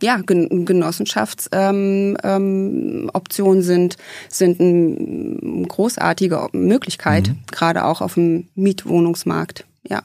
ja, 0.01 0.21
Genossenschaftsoptionen 0.23 2.17
ähm, 2.23 2.97
ähm, 3.03 3.61
sind, 3.61 3.97
sind 4.29 4.59
eine 4.61 5.67
großartige 5.67 6.49
Möglichkeit, 6.51 7.29
mhm. 7.29 7.39
gerade 7.49 7.83
auch 7.85 8.01
auf 8.01 8.13
dem 8.13 8.47
Mietwohnungsmarkt. 8.55 9.65
Ja. 9.87 10.03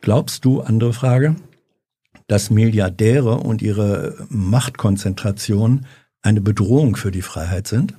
Glaubst 0.00 0.44
du, 0.44 0.60
andere 0.62 0.92
Frage, 0.94 1.36
dass 2.28 2.50
Milliardäre 2.50 3.36
und 3.36 3.62
ihre 3.62 4.26
Machtkonzentration 4.30 5.86
eine 6.22 6.40
Bedrohung 6.40 6.96
für 6.96 7.10
die 7.10 7.22
Freiheit 7.22 7.68
sind? 7.68 7.94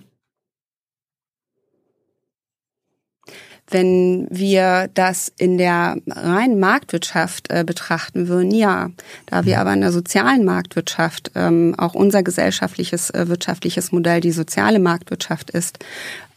Wenn 3.74 4.28
wir 4.30 4.90
das 4.94 5.32
in 5.38 5.58
der 5.58 5.98
reinen 6.08 6.60
Marktwirtschaft 6.60 7.52
äh, 7.52 7.64
betrachten 7.66 8.28
würden, 8.28 8.52
ja. 8.52 8.92
Da 9.26 9.46
wir 9.46 9.60
aber 9.60 9.74
in 9.74 9.82
der 9.82 9.92
sozialen 9.92 10.46
Marktwirtschaft 10.46 11.32
ähm, 11.36 11.74
auch 11.78 11.96
unser 11.96 12.24
gesellschaftliches 12.24 13.10
äh, 13.10 13.28
wirtschaftliches 13.28 13.92
Modell 13.92 14.22
die 14.22 14.32
soziale 14.32 14.80
Marktwirtschaft 14.80 15.50
ist, 15.50 15.80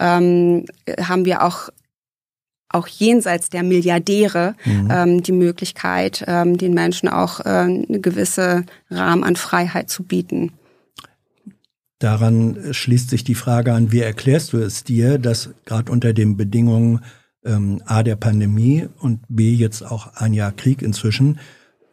ähm, 0.00 0.64
haben 1.00 1.24
wir 1.24 1.42
auch 1.42 1.68
auch 2.68 2.88
jenseits 2.88 3.48
der 3.48 3.62
Milliardäre 3.62 4.54
mhm. 4.64 4.88
ähm, 4.90 5.22
die 5.22 5.32
Möglichkeit, 5.32 6.24
ähm, 6.26 6.58
den 6.58 6.74
Menschen 6.74 7.08
auch 7.08 7.40
äh, 7.40 7.48
eine 7.48 8.00
gewisse 8.00 8.64
Rahmen 8.90 9.24
an 9.24 9.36
Freiheit 9.36 9.88
zu 9.88 10.02
bieten. 10.02 10.52
Daran 11.98 12.58
schließt 12.72 13.08
sich 13.08 13.24
die 13.24 13.34
Frage 13.34 13.72
an, 13.72 13.90
wie 13.92 14.00
erklärst 14.00 14.52
du 14.52 14.58
es 14.58 14.84
dir, 14.84 15.18
dass 15.18 15.50
gerade 15.64 15.90
unter 15.90 16.12
den 16.12 16.36
Bedingungen 16.36 17.00
ähm, 17.46 17.80
A 17.86 18.02
der 18.02 18.16
Pandemie 18.16 18.88
und 18.98 19.20
B 19.28 19.52
jetzt 19.54 19.82
auch 19.82 20.14
ein 20.14 20.34
Jahr 20.34 20.52
Krieg 20.52 20.82
inzwischen 20.82 21.38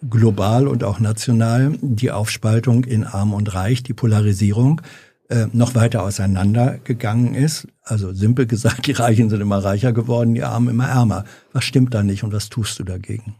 global 0.09 0.67
und 0.67 0.83
auch 0.83 0.99
national 0.99 1.77
die 1.81 2.11
Aufspaltung 2.11 2.83
in 2.83 3.05
Arm 3.05 3.33
und 3.33 3.53
Reich, 3.53 3.83
die 3.83 3.93
Polarisierung 3.93 4.81
äh, 5.29 5.47
noch 5.53 5.75
weiter 5.75 6.03
auseinandergegangen 6.03 7.35
ist. 7.35 7.67
Also 7.83 8.13
simpel 8.13 8.45
gesagt, 8.45 8.85
die 8.87 8.91
Reichen 8.91 9.29
sind 9.29 9.41
immer 9.41 9.63
reicher 9.63 9.93
geworden, 9.93 10.33
die 10.33 10.43
Armen 10.43 10.69
immer 10.69 10.87
ärmer. 10.87 11.25
Was 11.53 11.63
stimmt 11.63 11.93
da 11.93 12.03
nicht 12.03 12.23
und 12.23 12.33
was 12.33 12.49
tust 12.49 12.79
du 12.79 12.83
dagegen? 12.83 13.35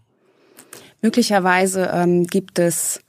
Möglicherweise 1.02 1.91
ähm, 1.94 2.26
gibt 2.26 2.60
es 2.60 3.02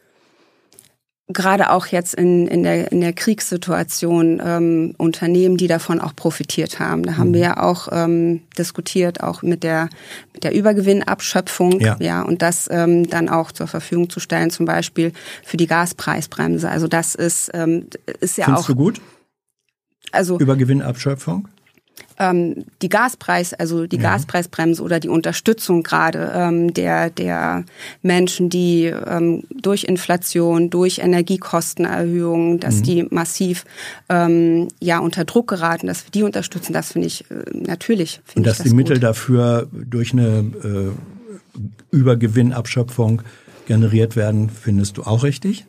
gerade 1.28 1.70
auch 1.70 1.86
jetzt 1.86 2.14
in, 2.14 2.46
in, 2.46 2.62
der, 2.62 2.92
in 2.92 3.00
der 3.00 3.14
Kriegssituation 3.14 4.42
ähm, 4.44 4.94
Unternehmen, 4.98 5.56
die 5.56 5.68
davon 5.68 6.00
auch 6.00 6.14
profitiert 6.14 6.80
haben. 6.80 7.02
Da 7.02 7.16
haben 7.16 7.30
mhm. 7.30 7.34
wir 7.34 7.40
ja 7.40 7.62
auch 7.62 7.88
ähm, 7.92 8.42
diskutiert, 8.58 9.22
auch 9.22 9.42
mit 9.42 9.62
der, 9.62 9.88
mit 10.34 10.44
der 10.44 10.54
Übergewinnabschöpfung, 10.54 11.80
ja, 11.80 11.96
ja 11.98 12.22
und 12.22 12.42
das 12.42 12.68
ähm, 12.70 13.08
dann 13.08 13.30
auch 13.30 13.52
zur 13.52 13.66
Verfügung 13.66 14.10
zu 14.10 14.20
stellen, 14.20 14.50
zum 14.50 14.66
Beispiel 14.66 15.12
für 15.42 15.56
die 15.56 15.66
Gaspreisbremse. 15.66 16.68
Also 16.68 16.88
das 16.88 17.14
ist, 17.14 17.50
ähm, 17.54 17.86
ist 18.20 18.36
ja 18.36 18.44
Findest 18.44 18.64
auch. 18.64 18.68
du 18.68 18.74
gut? 18.74 19.00
Also 20.12 20.38
Übergewinnabschöpfung? 20.38 21.48
Ähm, 22.18 22.64
die 22.82 22.88
Gaspreis, 22.88 23.54
also 23.54 23.86
die 23.86 23.96
ja. 23.96 24.02
Gaspreisbremse 24.02 24.82
oder 24.82 25.00
die 25.00 25.08
Unterstützung 25.08 25.82
gerade 25.82 26.32
ähm, 26.34 26.72
der 26.74 27.10
der 27.10 27.64
Menschen, 28.02 28.50
die 28.50 28.84
ähm, 28.84 29.44
durch 29.50 29.84
Inflation, 29.84 30.70
durch 30.70 30.98
Energiekostenerhöhungen, 30.98 32.60
dass 32.60 32.76
mhm. 32.76 32.82
die 32.82 33.06
massiv 33.10 33.64
ähm, 34.08 34.68
ja 34.80 34.98
unter 34.98 35.24
Druck 35.24 35.48
geraten, 35.48 35.86
dass 35.86 36.04
wir 36.04 36.10
die 36.10 36.22
unterstützen, 36.22 36.72
das 36.72 36.92
finde 36.92 37.08
ich 37.08 37.30
äh, 37.30 37.44
natürlich. 37.52 38.20
Find 38.24 38.38
Und 38.38 38.46
dass 38.46 38.58
das 38.58 38.64
die 38.64 38.70
gut. 38.70 38.78
Mittel 38.78 38.98
dafür 38.98 39.68
durch 39.72 40.12
eine 40.12 40.44
äh, 40.62 40.90
Übergewinnabschöpfung 41.90 43.22
generiert 43.66 44.16
werden, 44.16 44.50
findest 44.50 44.96
du 44.98 45.02
auch 45.02 45.22
richtig? 45.22 45.66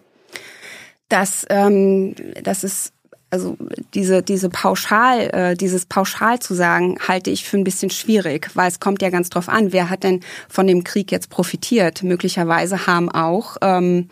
Das, 1.10 1.46
ähm, 1.50 2.16
das 2.44 2.64
ist 2.64 2.95
also 3.36 3.58
diese, 3.94 4.24
diese 4.24 4.50
pauschal, 4.50 5.30
äh, 5.34 5.56
dieses 5.56 5.86
pauschal 5.86 6.40
zu 6.40 6.54
sagen, 6.54 6.98
halte 7.06 7.30
ich 7.30 7.44
für 7.44 7.58
ein 7.58 7.66
bisschen 7.66 7.90
schwierig, 7.90 8.50
weil 8.54 8.70
es 8.70 8.80
kommt 8.80 9.02
ja 9.02 9.10
ganz 9.10 9.30
drauf 9.30 9.50
an, 9.50 9.74
wer 9.74 9.90
hat 9.90 10.04
denn 10.04 10.22
von 10.48 10.68
dem 10.68 10.86
Krieg 10.86 11.12
jetzt 11.12 11.30
profitiert? 11.30 12.02
Möglicherweise 12.02 12.88
haben 12.88 13.12
auch 13.12 13.58
ähm, 13.62 14.08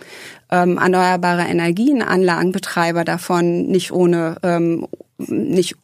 ähm, 0.51 0.77
erneuerbare 0.77 1.43
Energienanlagenbetreiber 1.43 3.05
davon 3.05 3.67
nicht 3.67 3.93
ohne 3.93 4.35
ähm, 4.43 4.87
nicht 5.17 5.75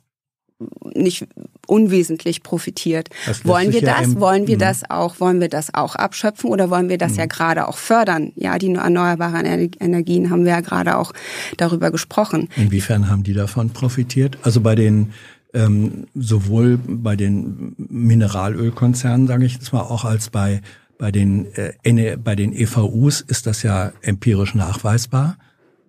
nicht 0.93 1.27
unwesentlich 1.67 2.43
profitiert. 2.43 3.09
Wollen 3.43 3.71
wir 3.71 3.81
das? 3.81 4.13
Ja 4.13 4.19
wollen 4.19 4.47
wir 4.47 4.55
mhm. 4.55 4.59
das 4.59 4.89
auch? 4.89 5.19
Wollen 5.19 5.39
wir 5.39 5.49
das 5.49 5.73
auch 5.73 5.95
abschöpfen 5.95 6.49
oder 6.49 6.69
wollen 6.69 6.89
wir 6.89 6.97
das 6.97 7.15
ja 7.15 7.25
mhm. 7.25 7.29
gerade 7.29 7.67
auch 7.67 7.77
fördern? 7.77 8.31
Ja, 8.35 8.57
die 8.57 8.73
erneuerbaren 8.73 9.45
Energien 9.45 10.29
haben 10.29 10.45
wir 10.45 10.51
ja 10.51 10.61
gerade 10.61 10.97
auch 10.97 11.13
darüber 11.57 11.91
gesprochen. 11.91 12.49
Inwiefern 12.55 13.09
haben 13.09 13.23
die 13.23 13.33
davon 13.33 13.69
profitiert? 13.69 14.37
Also 14.43 14.61
bei 14.61 14.75
den 14.75 15.13
ähm, 15.53 16.05
sowohl 16.13 16.77
bei 16.77 17.15
den 17.15 17.73
Mineralölkonzernen, 17.77 19.27
sage 19.27 19.45
ich 19.45 19.53
jetzt 19.53 19.73
mal, 19.73 19.81
auch 19.81 20.05
als 20.05 20.29
bei 20.29 20.61
bei 20.97 21.11
den 21.11 21.47
äh, 21.55 22.17
bei 22.17 22.35
den 22.35 22.53
EVUs 22.53 23.21
ist 23.21 23.47
das 23.47 23.63
ja 23.63 23.91
empirisch 24.01 24.53
nachweisbar. 24.53 25.37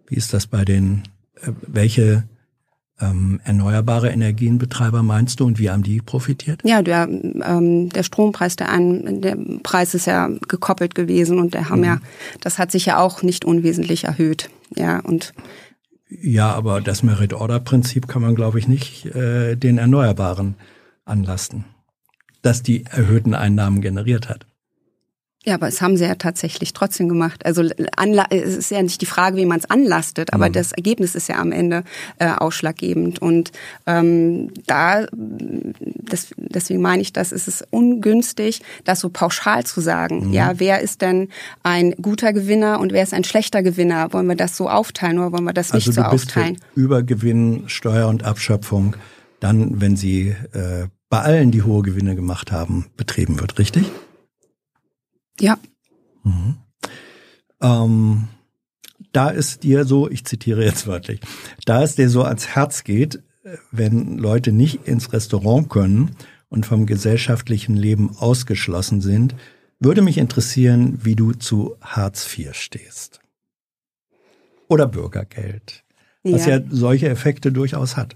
Wie 0.07 0.17
ist 0.17 0.33
das 0.33 0.47
bei 0.47 0.65
den 0.65 1.03
äh, 1.43 1.53
welche 1.67 2.25
ähm, 3.01 3.41
erneuerbare 3.45 4.11
Energienbetreiber 4.11 5.03
meinst 5.03 5.41
du 5.41 5.47
und 5.47 5.59
wie 5.59 5.71
haben 5.71 5.83
die 5.83 6.01
profitiert? 6.01 6.61
Ja, 6.65 6.83
der, 6.83 7.09
ähm, 7.09 7.89
der 7.89 8.03
Strompreis, 8.03 8.57
der, 8.57 8.71
an, 8.71 9.21
der 9.21 9.37
Preis 9.63 9.95
ist 9.95 10.07
ja 10.07 10.29
gekoppelt 10.49 10.95
gewesen 10.95 11.39
und 11.39 11.55
der 11.55 11.69
haben 11.69 11.81
mhm. 11.81 11.87
ja, 11.87 11.99
das 12.41 12.59
hat 12.59 12.71
sich 12.71 12.87
ja 12.87 12.99
auch 12.99 13.23
nicht 13.23 13.45
unwesentlich 13.45 14.05
erhöht. 14.05 14.51
Ja, 14.77 15.01
und 15.01 15.33
ja, 16.09 16.53
aber 16.53 16.81
das 16.81 17.03
Merit-Order-Prinzip 17.03 18.09
kann 18.09 18.23
man, 18.23 18.35
glaube 18.35 18.59
ich, 18.59 18.67
nicht 18.67 19.07
äh, 19.15 19.57
den 19.57 19.79
Erneuerbaren 19.79 20.57
anlasten, 21.05 21.65
dass 22.43 22.63
die 22.63 22.85
erhöhten 22.85 23.35
Einnahmen 23.35 23.81
generiert 23.81 24.29
hat. 24.29 24.47
Ja, 25.47 25.55
aber 25.55 25.69
es 25.69 25.81
haben 25.81 25.97
sie 25.97 26.05
ja 26.05 26.17
tatsächlich 26.17 26.75
trotzdem 26.75 27.09
gemacht. 27.09 27.47
Also 27.47 27.63
es 27.63 28.57
ist 28.57 28.71
ja 28.71 28.83
nicht 28.83 29.01
die 29.01 29.07
Frage, 29.07 29.39
wie 29.39 29.47
man 29.47 29.59
es 29.59 29.71
anlastet, 29.71 30.35
aber 30.35 30.51
mhm. 30.51 30.53
das 30.53 30.73
Ergebnis 30.73 31.15
ist 31.15 31.31
ja 31.31 31.39
am 31.39 31.51
Ende 31.51 31.83
äh, 32.19 32.29
ausschlaggebend. 32.29 33.23
Und 33.23 33.51
ähm, 33.87 34.51
da, 34.67 35.07
das, 35.13 36.29
deswegen 36.37 36.83
meine 36.83 37.01
ich, 37.01 37.15
das 37.15 37.33
ist 37.33 37.49
es 37.49 37.65
ungünstig, 37.71 38.61
das 38.85 39.01
so 39.01 39.09
pauschal 39.09 39.65
zu 39.65 39.81
sagen. 39.81 40.29
Mhm. 40.29 40.33
Ja, 40.35 40.53
wer 40.59 40.83
ist 40.83 41.01
denn 41.01 41.29
ein 41.63 41.93
guter 41.93 42.35
Gewinner 42.35 42.79
und 42.79 42.93
wer 42.93 43.03
ist 43.03 43.15
ein 43.15 43.25
schlechter 43.25 43.63
Gewinner? 43.63 44.13
Wollen 44.13 44.27
wir 44.27 44.37
das 44.37 44.59
so 44.59 44.69
aufteilen 44.69 45.19
oder 45.19 45.33
wollen 45.33 45.45
wir 45.45 45.55
das 45.55 45.73
nicht 45.73 45.87
also 45.87 46.03
so 46.03 46.07
aufteilen? 46.07 46.59
Übergewinn, 46.75 47.65
Steuer 47.67 48.09
und 48.09 48.25
Abschöpfung, 48.25 48.95
dann, 49.41 49.81
wenn 49.81 49.97
sie 49.97 50.37
äh, 50.53 50.89
bei 51.09 51.21
allen, 51.23 51.51
die 51.51 51.63
hohe 51.63 51.81
Gewinne 51.81 52.15
gemacht 52.15 52.53
haben, 52.53 52.89
betrieben 52.99 53.41
wird, 53.41 53.59
richtig? 53.59 53.87
Ja. 55.41 55.59
Mhm. 56.23 56.57
Ähm, 57.63 58.29
da 59.13 59.33
es 59.33 59.59
dir 59.59 59.85
so, 59.85 60.11
ich 60.11 60.25
zitiere 60.25 60.65
jetzt 60.65 60.87
wörtlich, 60.87 61.21
da 61.67 61.83
es 61.83 61.97
dir 61.97 62.09
so 62.09 62.23
ans 62.23 62.49
Herz 62.49 62.85
geht, 62.85 63.23
wenn 63.71 64.19
Leute 64.19 64.53
nicht 64.53 64.87
ins 64.87 65.13
Restaurant 65.13 65.69
können 65.69 66.17
und 66.49 66.67
vom 66.67 66.87
gesellschaftlichen 66.87 67.77
Leben 67.77 68.17
ausgeschlossen 68.17 69.01
sind, 69.01 69.35
würde 69.79 70.03
mich 70.03 70.19
interessieren, 70.19 70.99
wie 71.03 71.17
du 71.17 71.33
zu 71.33 71.77
Hartz 71.81 72.27
IV 72.39 72.55
stehst. 72.55 73.21
Oder 74.69 74.87
Bürgergeld, 74.87 75.85
was 76.23 76.47
ja, 76.47 76.59
ja 76.59 76.65
solche 76.69 77.09
Effekte 77.09 77.51
durchaus 77.51 77.97
hat. 77.97 78.15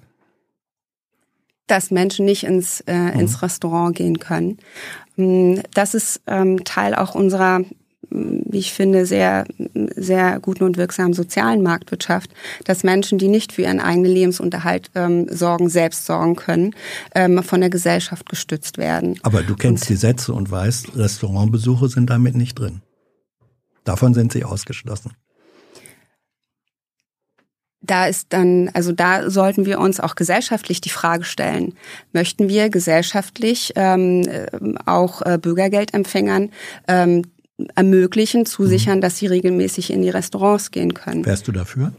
Dass 1.66 1.90
Menschen 1.90 2.24
nicht 2.26 2.44
ins, 2.44 2.80
äh, 2.82 2.94
mhm. 2.94 3.20
ins 3.20 3.42
Restaurant 3.42 3.96
gehen 3.96 4.18
können. 4.18 4.58
Hm, 5.16 5.62
das 5.72 5.94
ist 5.94 6.20
ähm, 6.26 6.64
Teil 6.64 6.94
auch 6.94 7.14
unserer 7.14 7.62
wie 8.10 8.58
ich 8.58 8.72
finde, 8.72 9.06
sehr, 9.06 9.44
sehr 9.96 10.38
guten 10.38 10.64
und 10.64 10.76
wirksamen 10.76 11.14
sozialen 11.14 11.62
Marktwirtschaft, 11.62 12.30
dass 12.64 12.84
Menschen, 12.84 13.18
die 13.18 13.28
nicht 13.28 13.52
für 13.52 13.62
ihren 13.62 13.80
eigenen 13.80 14.12
Lebensunterhalt 14.12 14.90
ähm, 14.94 15.26
sorgen, 15.30 15.68
selbst 15.68 16.06
sorgen 16.06 16.36
können, 16.36 16.74
ähm, 17.14 17.42
von 17.42 17.60
der 17.60 17.70
Gesellschaft 17.70 18.28
gestützt 18.28 18.78
werden. 18.78 19.18
Aber 19.22 19.42
du 19.42 19.56
kennst 19.56 19.84
und, 19.84 19.88
die 19.90 19.96
Sätze 19.96 20.32
und 20.32 20.50
weißt, 20.50 20.96
Restaurantbesuche 20.96 21.88
sind 21.88 22.08
damit 22.08 22.36
nicht 22.36 22.58
drin. 22.58 22.82
Davon 23.84 24.14
sind 24.14 24.32
sie 24.32 24.44
ausgeschlossen 24.44 25.12
da 27.86 28.06
ist 28.06 28.28
dann, 28.30 28.70
also 28.72 28.92
da 28.92 29.30
sollten 29.30 29.66
wir 29.66 29.78
uns 29.78 30.00
auch 30.00 30.14
gesellschaftlich 30.14 30.80
die 30.80 30.90
Frage 30.90 31.24
stellen, 31.24 31.74
möchten 32.12 32.48
wir 32.48 32.70
gesellschaftlich 32.70 33.72
ähm, 33.76 34.22
äh, 34.22 34.46
auch 34.86 35.22
äh, 35.22 35.38
Bürgergeldempfängern 35.40 36.50
ähm, 36.88 37.22
ermöglichen, 37.74 38.46
zusichern, 38.46 38.98
mhm. 38.98 39.02
dass 39.02 39.18
sie 39.18 39.26
regelmäßig 39.26 39.92
in 39.92 40.02
die 40.02 40.10
Restaurants 40.10 40.70
gehen 40.70 40.94
können. 40.94 41.24
Wärst 41.24 41.46
du 41.46 41.52
dafür? 41.52 41.92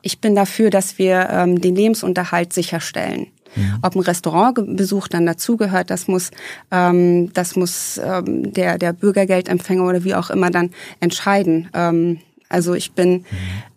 Ich 0.00 0.20
bin 0.20 0.34
dafür, 0.34 0.70
dass 0.70 0.98
wir 0.98 1.28
ähm, 1.30 1.60
den 1.60 1.76
Lebensunterhalt 1.76 2.52
sicherstellen. 2.52 3.28
Mhm. 3.54 3.78
Ob 3.82 3.94
ein 3.94 4.00
Restaurantbesuch 4.00 5.08
dann 5.08 5.26
dazugehört, 5.26 5.90
das 5.90 6.08
muss, 6.08 6.30
ähm, 6.70 7.32
das 7.34 7.56
muss 7.56 8.00
ähm, 8.02 8.52
der, 8.52 8.78
der 8.78 8.92
Bürgergeldempfänger 8.92 9.84
oder 9.84 10.04
wie 10.04 10.14
auch 10.14 10.30
immer 10.30 10.50
dann 10.50 10.70
entscheiden. 11.00 11.68
Ähm, 11.74 12.18
also 12.48 12.74
ich 12.74 12.92
bin, 12.92 13.12
mhm. 13.12 13.26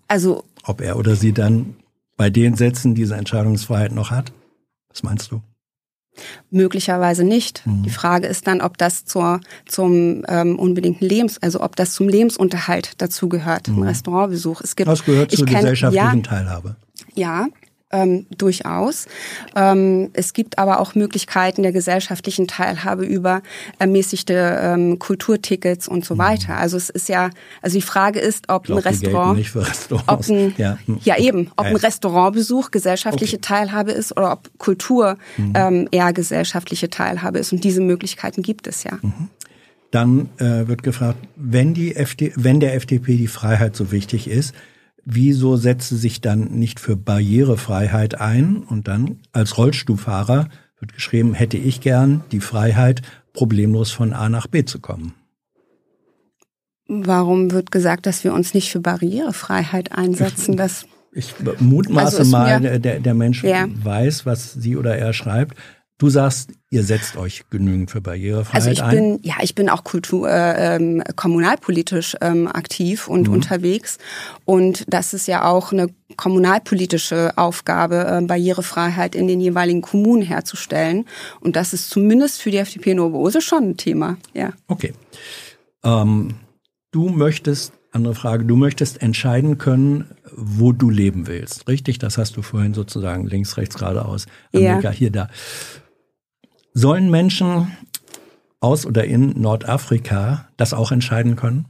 also 0.07 0.45
ob 0.66 0.82
er 0.82 0.98
oder 0.98 1.16
sie 1.16 1.34
dann 1.34 1.76
bei 2.18 2.30
den 2.30 2.56
Sätzen 2.56 2.96
diese 2.96 3.16
Entscheidungsfreiheit 3.16 3.92
noch 3.92 4.12
hat? 4.12 4.32
Was 4.90 5.04
meinst 5.04 5.32
du? 5.32 5.42
Möglicherweise 6.50 7.26
nicht. 7.26 7.66
Mhm. 7.66 7.84
Die 7.84 7.90
Frage 7.90 8.28
ist 8.28 8.48
dann, 8.48 8.62
ob 8.62 8.78
das 8.78 9.04
zur, 9.04 9.42
zum 9.68 10.24
ähm, 10.30 10.58
unbedingten 10.58 11.06
Lebens, 11.06 11.42
also 11.42 11.62
ob 11.62 11.76
das 11.76 11.94
zum 11.94 12.08
Lebensunterhalt 12.08 13.02
dazugehört, 13.02 13.68
mhm. 13.68 13.80
ein 13.80 13.84
Restaurantbesuch. 13.90 14.62
Es 14.62 14.78
gibt, 14.78 14.90
das 14.90 15.04
gehört 15.04 15.32
zur 15.32 15.46
kenn, 15.46 15.58
gesellschaftlichen 15.58 16.18
ja, 16.18 16.22
Teilhabe. 16.22 16.78
Ja, 17.16 17.48
ähm, 17.96 18.26
durchaus. 18.38 19.08
Ähm, 19.56 20.10
es 20.14 20.34
gibt 20.34 20.60
aber 20.60 20.80
auch 20.80 20.96
Möglichkeiten 20.96 21.64
der 21.64 21.72
gesellschaftlichen 21.72 22.48
Teilhabe 22.48 23.06
über 23.06 23.42
ermäßigte 23.80 24.60
ähm, 24.62 25.00
Kulturtickets 25.00 25.88
und 25.88 26.06
so 26.06 26.16
mhm. 26.16 26.20
weiter. 26.20 26.58
Also 26.58 26.78
es 26.78 26.90
ist 26.90 27.10
ja, 27.10 27.30
also 27.62 27.78
die 27.78 27.82
Frage 27.82 28.20
ist, 28.20 28.50
ob 28.50 28.66
glaub, 28.66 28.80
ein 28.80 28.84
Restaurant, 28.84 29.40
ob 30.08 30.28
ein, 30.28 30.54
ja. 30.58 30.78
ja. 31.04 31.18
eben, 31.18 31.52
ob 31.56 31.66
ein 31.66 31.76
Restaurantbesuch 31.76 32.72
gesellschaftliche 32.72 33.38
okay. 33.38 33.48
Teilhabe 33.48 33.92
ist 33.92 34.16
oder 34.16 34.32
ob 34.34 34.50
Kultur 34.58 35.18
mhm. 35.38 35.54
ähm, 35.56 35.88
eher 35.92 36.12
gesellschaftliche 36.14 36.90
Teilhabe 36.90 37.40
ist. 37.40 37.54
Und 37.54 37.64
diese 37.64 37.82
Möglichkeiten 37.82 38.42
gibt 38.42 38.68
es 38.68 38.84
ja. 38.84 39.00
Mhm. 39.02 39.30
Dann 39.92 40.30
äh, 40.40 40.68
wird 40.68 40.84
gefragt, 40.84 41.20
wenn 41.38 41.74
die 41.74 41.96
FD, 41.96 42.34
wenn 42.36 42.60
der 42.60 42.76
FDP 42.76 43.16
die 43.16 43.28
Freiheit 43.28 43.76
so 43.76 43.92
wichtig 43.92 44.28
ist, 44.28 44.54
wieso 45.06 45.56
setzt 45.56 45.90
sie 45.90 45.98
sich 45.98 46.19
dann 46.19 46.52
nicht 46.52 46.80
für 46.80 46.95
Barrierefreiheit 46.95 48.19
ein? 48.19 48.57
Und 48.57 48.88
dann 48.88 49.19
als 49.32 49.57
Rollstuhlfahrer 49.57 50.49
wird 50.80 50.94
geschrieben, 50.94 51.34
hätte 51.34 51.57
ich 51.57 51.80
gern 51.80 52.23
die 52.32 52.41
Freiheit, 52.41 53.02
problemlos 53.34 53.91
von 53.91 54.14
A 54.14 54.30
nach 54.30 54.48
B 54.48 54.65
zu 54.65 54.80
kommen. 54.80 55.14
Warum 56.88 57.52
wird 57.52 57.72
gesagt, 57.72 58.06
dass 58.06 58.23
wir 58.23 58.34
uns 58.34 58.53
nicht 58.53 58.72
für 58.72 58.80
Barrierefreiheit 58.80 59.91
einsetzen? 59.91 60.56
Das 60.57 60.86
ich 61.11 61.34
mutmaße 61.60 62.19
also 62.19 62.32
mal, 62.32 62.60
der, 62.80 62.99
der 62.99 63.14
Mensch 63.14 63.44
ja. 63.44 63.68
weiß, 63.69 64.26
was 64.26 64.53
sie 64.53 64.76
oder 64.76 64.98
er 64.98 65.14
schreibt. 65.14 65.57
Du 65.98 66.10
sagst, 66.10 66.50
ihr 66.72 66.84
setzt 66.84 67.16
euch 67.16 67.44
genügend 67.50 67.90
für 67.90 68.02
Barrierefreiheit 68.02 68.56
also 68.56 68.70
ich 68.70 68.84
ein. 68.84 68.90
Bin, 68.92 69.20
ja, 69.24 69.36
ich 69.42 69.56
bin 69.56 69.70
auch 69.70 69.86
kultur, 69.86 70.30
äh, 70.30 70.76
ähm, 70.76 71.02
kommunalpolitisch 71.16 72.18
ähm, 72.20 72.50
aktiv 72.50 73.08
und 73.08 73.30
mhm. 73.30 73.36
unterwegs. 73.36 73.98
Und 74.44 74.84
das 74.90 75.14
ist 75.14 75.26
ja 75.28 75.46
auch 75.46 75.72
eine 75.72 75.88
kommunalpolitische 76.18 77.38
Aufgabe, 77.38 78.06
äh, 78.06 78.22
Barrierefreiheit 78.26 79.16
in 79.16 79.30
den 79.30 79.40
jeweiligen 79.40 79.82
Kommunen 79.82 80.22
herzustellen. 80.22 81.06
Und 81.40 81.56
das 81.56 81.72
ist 81.72 81.90
zumindest 81.90 82.42
für 82.42 82.52
die 82.52 82.58
FDP 82.58 82.92
in 82.92 83.00
Oberose 83.00 83.40
schon 83.40 83.70
ein 83.70 83.78
Thema. 83.78 84.18
Ja. 84.34 84.52
Okay. 84.68 84.94
Ähm, 85.86 86.36
du 86.92 87.08
möchtest 87.08 87.72
andere 87.96 88.16
Frage, 88.16 88.44
du 88.44 88.58
möchtest 88.58 89.02
entscheiden 89.02 89.58
können, 89.58 90.12
wo 90.36 90.74
du 90.74 90.90
leben 90.90 91.28
willst, 91.28 91.70
richtig? 91.70 91.98
Das 91.98 92.18
hast 92.18 92.36
du 92.36 92.42
vorhin 92.42 92.74
sozusagen 92.74 93.26
links, 93.26 93.56
rechts, 93.56 93.78
geradeaus, 93.78 94.26
Amerika, 94.54 94.90
ja. 94.90 94.92
hier, 94.92 95.12
da. 95.12 95.30
Sollen 96.78 97.10
Menschen 97.10 97.72
aus 98.60 98.86
oder 98.86 99.06
in 99.06 99.40
Nordafrika 99.40 100.50
das 100.58 100.74
auch 100.74 100.92
entscheiden 100.92 101.38
können? 101.38 101.66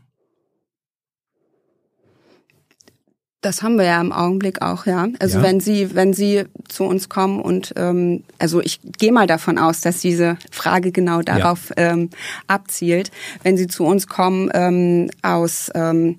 Das 3.41 3.61
haben 3.61 3.77
wir 3.77 3.85
ja 3.85 4.01
im 4.01 4.11
Augenblick 4.11 4.63
auch, 4.63 4.87
ja. 4.87 5.07
Also 5.19 5.37
ja. 5.37 5.43
wenn 5.43 5.59
Sie, 5.59 5.93
wenn 5.93 6.13
Sie 6.13 6.45
zu 6.67 6.85
uns 6.85 7.07
kommen 7.07 7.39
und 7.39 7.71
ähm, 7.77 8.23
also 8.39 8.59
ich 8.61 8.79
gehe 8.97 9.11
mal 9.11 9.27
davon 9.27 9.59
aus, 9.59 9.81
dass 9.81 9.99
diese 9.99 10.39
Frage 10.49 10.91
genau 10.91 11.21
darauf 11.21 11.69
ja. 11.77 11.91
ähm, 11.91 12.09
abzielt. 12.47 13.11
Wenn 13.43 13.57
Sie 13.57 13.67
zu 13.67 13.85
uns 13.85 14.07
kommen 14.07 14.49
ähm, 14.55 15.11
aus 15.21 15.69
ähm, 15.75 16.17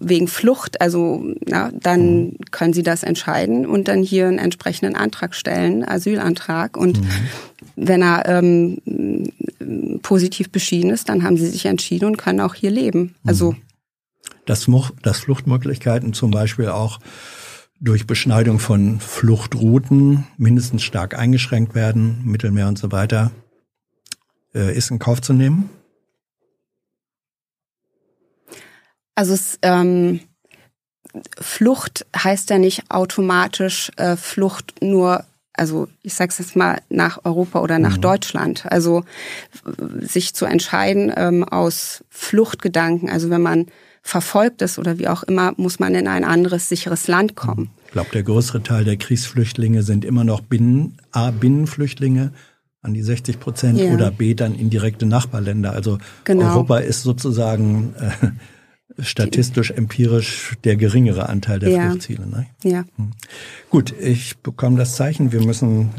wegen 0.00 0.28
Flucht, 0.28 0.80
also 0.80 1.34
ja, 1.46 1.70
dann 1.72 2.20
mhm. 2.20 2.36
können 2.52 2.72
Sie 2.72 2.84
das 2.84 3.02
entscheiden 3.02 3.66
und 3.66 3.88
dann 3.88 4.02
hier 4.04 4.28
einen 4.28 4.38
entsprechenden 4.38 4.94
Antrag 4.94 5.34
stellen, 5.34 5.86
Asylantrag. 5.86 6.76
Und 6.76 7.00
mhm. 7.00 7.08
wenn 7.74 8.02
er 8.02 8.26
ähm, 8.26 8.78
positiv 10.02 10.50
beschieden 10.50 10.90
ist, 10.90 11.08
dann 11.08 11.24
haben 11.24 11.36
Sie 11.36 11.48
sich 11.48 11.66
entschieden 11.66 12.04
und 12.04 12.18
können 12.18 12.40
auch 12.40 12.54
hier 12.54 12.70
leben. 12.70 13.16
Also 13.26 13.52
mhm. 13.52 13.56
dass, 14.46 14.68
dass 15.02 15.18
Fluchtmöglichkeiten 15.18 16.12
zum 16.12 16.30
Beispiel 16.30 16.68
auch 16.68 17.00
durch 17.80 18.06
Beschneidung 18.06 18.60
von 18.60 19.00
Fluchtrouten 19.00 20.26
mindestens 20.36 20.82
stark 20.84 21.18
eingeschränkt 21.18 21.74
werden, 21.74 22.22
Mittelmeer 22.24 22.68
und 22.68 22.78
so 22.78 22.92
weiter, 22.92 23.32
äh, 24.54 24.76
ist 24.76 24.92
in 24.92 25.00
Kauf 25.00 25.20
zu 25.20 25.32
nehmen? 25.32 25.70
Also 29.18 29.34
es, 29.34 29.58
ähm, 29.62 30.20
Flucht 31.40 32.06
heißt 32.16 32.50
ja 32.50 32.58
nicht 32.58 32.84
automatisch 32.88 33.90
äh, 33.96 34.14
Flucht 34.14 34.76
nur, 34.80 35.24
also 35.54 35.88
ich 36.04 36.14
sage 36.14 36.30
es 36.30 36.38
jetzt 36.38 36.54
mal 36.54 36.82
nach 36.88 37.24
Europa 37.24 37.60
oder 37.60 37.80
nach 37.80 37.96
mhm. 37.96 38.02
Deutschland. 38.02 38.66
Also 38.70 39.02
sich 39.98 40.34
zu 40.34 40.44
entscheiden 40.44 41.12
ähm, 41.16 41.42
aus 41.42 42.04
Fluchtgedanken, 42.10 43.10
also 43.10 43.28
wenn 43.28 43.42
man 43.42 43.66
verfolgt 44.02 44.62
ist 44.62 44.78
oder 44.78 45.00
wie 45.00 45.08
auch 45.08 45.24
immer, 45.24 45.52
muss 45.56 45.80
man 45.80 45.96
in 45.96 46.06
ein 46.06 46.22
anderes 46.22 46.68
sicheres 46.68 47.08
Land 47.08 47.34
kommen. 47.34 47.70
Ich 47.86 47.90
glaube, 47.90 48.10
der 48.12 48.22
größere 48.22 48.62
Teil 48.62 48.84
der 48.84 48.98
Kriegsflüchtlinge 48.98 49.82
sind 49.82 50.04
immer 50.04 50.22
noch 50.22 50.42
Binnen, 50.42 50.96
A, 51.10 51.32
Binnenflüchtlinge 51.32 52.30
an 52.82 52.94
die 52.94 53.02
60 53.02 53.40
Prozent 53.40 53.80
ja. 53.80 53.92
oder 53.92 54.12
B, 54.12 54.34
dann 54.34 54.54
indirekte 54.54 55.06
Nachbarländer. 55.06 55.72
Also 55.72 55.98
genau. 56.22 56.50
Europa 56.50 56.78
ist 56.78 57.02
sozusagen 57.02 57.96
äh, 57.98 58.28
statistisch, 58.98 59.70
empirisch 59.70 60.56
der 60.64 60.76
geringere 60.76 61.28
Anteil 61.28 61.58
der 61.58 61.70
ja. 61.70 61.90
Fluchtziele. 61.90 62.26
Ne? 62.26 62.46
Ja. 62.62 62.84
Hm. 62.96 63.12
Gut, 63.70 63.94
ich 63.98 64.38
bekomme 64.38 64.76
das 64.76 64.96
Zeichen. 64.96 65.32
Wir 65.32 65.42
müssen, 65.42 65.90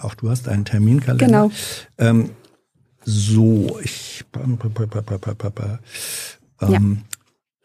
auch 0.00 0.14
du 0.14 0.30
hast 0.30 0.48
einen 0.48 0.64
Terminkalender. 0.64 1.26
Genau. 1.26 1.50
Ähm, 1.98 2.30
So, 3.04 3.78
ich 3.82 4.24
ähm, 4.34 4.58
ja. 6.60 6.80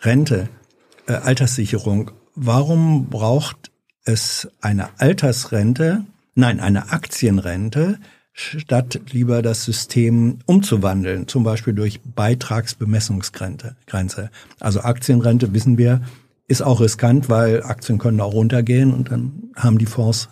Rente, 0.06 0.50
äh, 1.08 1.14
Alterssicherung. 1.14 2.12
Warum 2.36 3.10
braucht 3.10 3.72
es 4.06 4.48
eine 4.62 4.90
Altersrente, 5.00 6.06
nein, 6.36 6.60
eine 6.60 6.92
Aktienrente, 6.92 8.00
statt 8.34 9.00
lieber 9.12 9.42
das 9.42 9.64
System 9.64 10.40
umzuwandeln, 10.46 11.28
zum 11.28 11.44
Beispiel 11.44 11.74
durch 11.74 12.02
Beitragsbemessungsgrenze. 12.02 14.30
Also 14.60 14.82
Aktienrente, 14.82 15.54
wissen 15.54 15.78
wir, 15.78 16.02
ist 16.48 16.64
auch 16.64 16.82
riskant, 16.82 17.30
weil 17.30 17.64
Aktien 17.64 18.00
können 18.00 18.20
auch 18.20 18.34
runtergehen 18.34 18.94
und 18.94 19.12
dann 19.12 19.52
haben 19.56 19.78
die 19.78 19.86
Fonds 19.86 20.30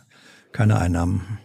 keine 0.52 0.80
Einnahmen. 0.80 1.38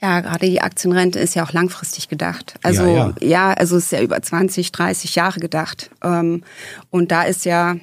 Ja, 0.00 0.20
gerade 0.20 0.46
die 0.46 0.60
Aktienrente 0.60 1.20
ist 1.20 1.36
ja 1.36 1.44
auch 1.44 1.52
langfristig 1.52 2.08
gedacht. 2.08 2.56
Also 2.64 2.84
ja, 2.84 3.14
ja. 3.20 3.20
ja 3.20 3.52
also 3.52 3.76
es 3.76 3.84
ist 3.84 3.92
ja 3.92 4.02
über 4.02 4.20
20, 4.20 4.72
30 4.72 5.14
Jahre 5.14 5.38
gedacht. 5.38 5.90
Ähm, 6.02 6.42
und 6.90 7.12
da 7.12 7.22
ist 7.22 7.44
ja 7.44 7.76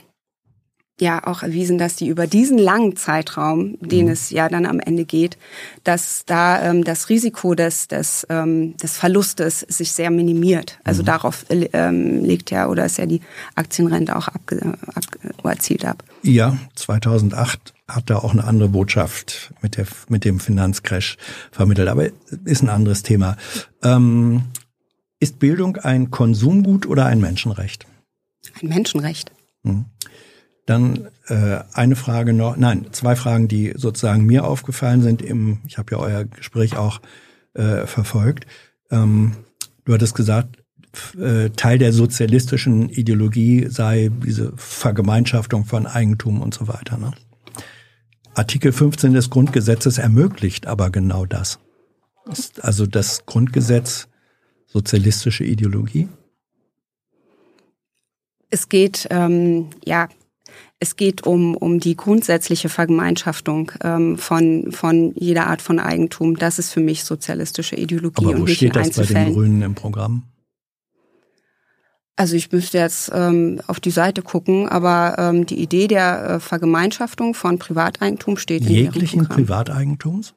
ja 1.02 1.26
auch 1.26 1.44
erwiesen, 1.44 1.78
dass 1.78 1.96
die 1.96 2.08
über 2.08 2.28
diesen 2.28 2.58
langen 2.58 2.96
Zeitraum, 2.96 3.78
den 3.80 4.06
mhm. 4.06 4.12
es 4.12 4.30
ja 4.30 4.50
dann 4.50 4.66
am 4.66 4.80
Ende 4.80 5.06
geht, 5.06 5.38
dass 5.84 6.24
da 6.26 6.62
ähm, 6.70 6.84
das 6.84 7.10
Risiko 7.10 7.56
des, 7.56 7.88
des, 7.88 8.26
ähm, 8.30 8.78
des 8.78 8.98
Verlustes 8.98 9.62
sich 9.62 9.92
sehr 9.92 10.12
minimiert. 10.12 10.80
Also 10.84 11.02
mhm. 11.02 11.08
darauf 11.08 11.46
ähm, 11.50 12.24
legt 12.24 12.52
ja 12.52 12.68
oder 12.68 12.86
ist 12.86 12.98
ja 12.98 13.06
die 13.06 13.22
Aktienrente 13.56 14.16
auch 14.16 14.28
abge, 14.28 14.78
ab, 14.96 15.04
erzielt 15.44 15.86
ab. 15.86 16.04
Ja, 16.24 16.58
2008 16.76 17.74
hat 17.88 18.10
da 18.10 18.18
auch 18.18 18.34
eine 18.34 18.44
andere 18.44 18.70
Botschaft 18.70 19.54
mit, 19.62 19.78
der, 19.78 19.88
mit 20.10 20.26
dem 20.26 20.40
Finanzcrash 20.40 21.18
vermittelt, 21.52 21.88
aber 21.88 22.10
ist 22.46 22.62
ein 22.62 22.70
anderes 22.70 23.04
Thema. 23.04 23.38
Ähm, 23.84 24.44
ist 25.20 25.40
Bildung 25.40 25.78
ein 25.78 26.12
Konsumgut 26.12 26.86
oder 26.86 27.06
ein 27.06 27.20
Menschenrecht? 27.20 27.86
Ein 28.62 28.70
Menschenrecht. 28.70 29.32
Mhm. 29.64 29.86
Dann 30.70 31.08
äh, 31.28 31.62
eine 31.74 31.96
Frage 31.96 32.32
noch, 32.32 32.56
nein, 32.56 32.86
zwei 32.92 33.16
Fragen, 33.16 33.48
die 33.48 33.74
sozusagen 33.76 34.28
mir 34.28 34.46
aufgefallen 34.46 35.02
sind. 35.02 35.24
Im, 35.24 35.62
ich 35.66 35.80
habe 35.80 35.96
ja 35.96 35.98
euer 35.98 36.26
Gespräch 36.26 36.78
auch 36.78 37.02
äh, 37.56 37.88
verfolgt. 37.88 38.46
Ähm, 38.92 39.32
du 39.86 39.94
hattest 39.96 40.14
gesagt, 40.14 40.64
äh, 41.20 41.50
Teil 41.50 41.80
der 41.80 41.92
sozialistischen 41.92 42.88
Ideologie 42.90 43.66
sei 43.68 44.12
diese 44.24 44.54
Vergemeinschaftung 44.58 45.66
von 45.66 45.88
Eigentum 45.88 46.40
und 46.40 46.54
so 46.54 46.68
weiter. 46.68 47.00
Ne? 47.00 47.14
Artikel 48.36 48.72
15 48.72 49.14
des 49.14 49.32
Grundgesetzes 49.32 49.98
ermöglicht 49.98 50.68
aber 50.68 50.92
genau 50.92 51.26
das. 51.26 51.58
Ist 52.32 52.64
also 52.64 52.86
das 52.86 53.26
Grundgesetz 53.26 54.08
sozialistische 54.68 55.46
Ideologie? 55.46 56.10
Es 58.52 58.70
geht 58.70 59.08
ähm, 59.10 59.72
ja 59.84 60.10
es 60.80 60.96
geht 60.96 61.28
um, 61.28 61.56
um 61.56 61.80
die 61.80 61.96
grundsätzliche 61.98 62.70
Vergemeinschaftung 62.70 63.72
ähm, 63.84 64.18
von, 64.18 64.72
von 64.72 65.14
jeder 65.16 65.48
Art 65.48 65.62
von 65.62 65.80
Eigentum. 65.80 66.38
Das 66.38 66.58
ist 66.58 66.72
für 66.72 66.80
mich 66.80 67.04
sozialistische 67.04 67.76
Ideologie 67.76 68.26
Aber 68.26 68.38
wo 68.38 68.42
und 68.42 68.50
steht 68.50 68.76
das 68.76 68.92
bei 68.92 69.04
den 69.04 69.34
Grünen 69.34 69.62
im 69.62 69.76
Programm? 69.76 70.24
Also 72.16 72.36
ich 72.36 72.52
müsste 72.52 72.78
jetzt 72.78 73.12
ähm, 73.14 73.62
auf 73.68 73.80
die 73.80 73.92
Seite 73.92 74.22
gucken, 74.22 74.68
aber 74.68 75.16
ähm, 75.18 75.46
die 75.46 75.62
Idee 75.62 75.88
der 75.88 76.30
äh, 76.30 76.40
Vergemeinschaftung 76.40 77.34
von 77.34 77.60
Privateigentum 77.60 78.38
steht 78.38 78.64
in 78.64 78.70
Jeglichen 78.70 79.28
Privateigentums? 79.28 80.34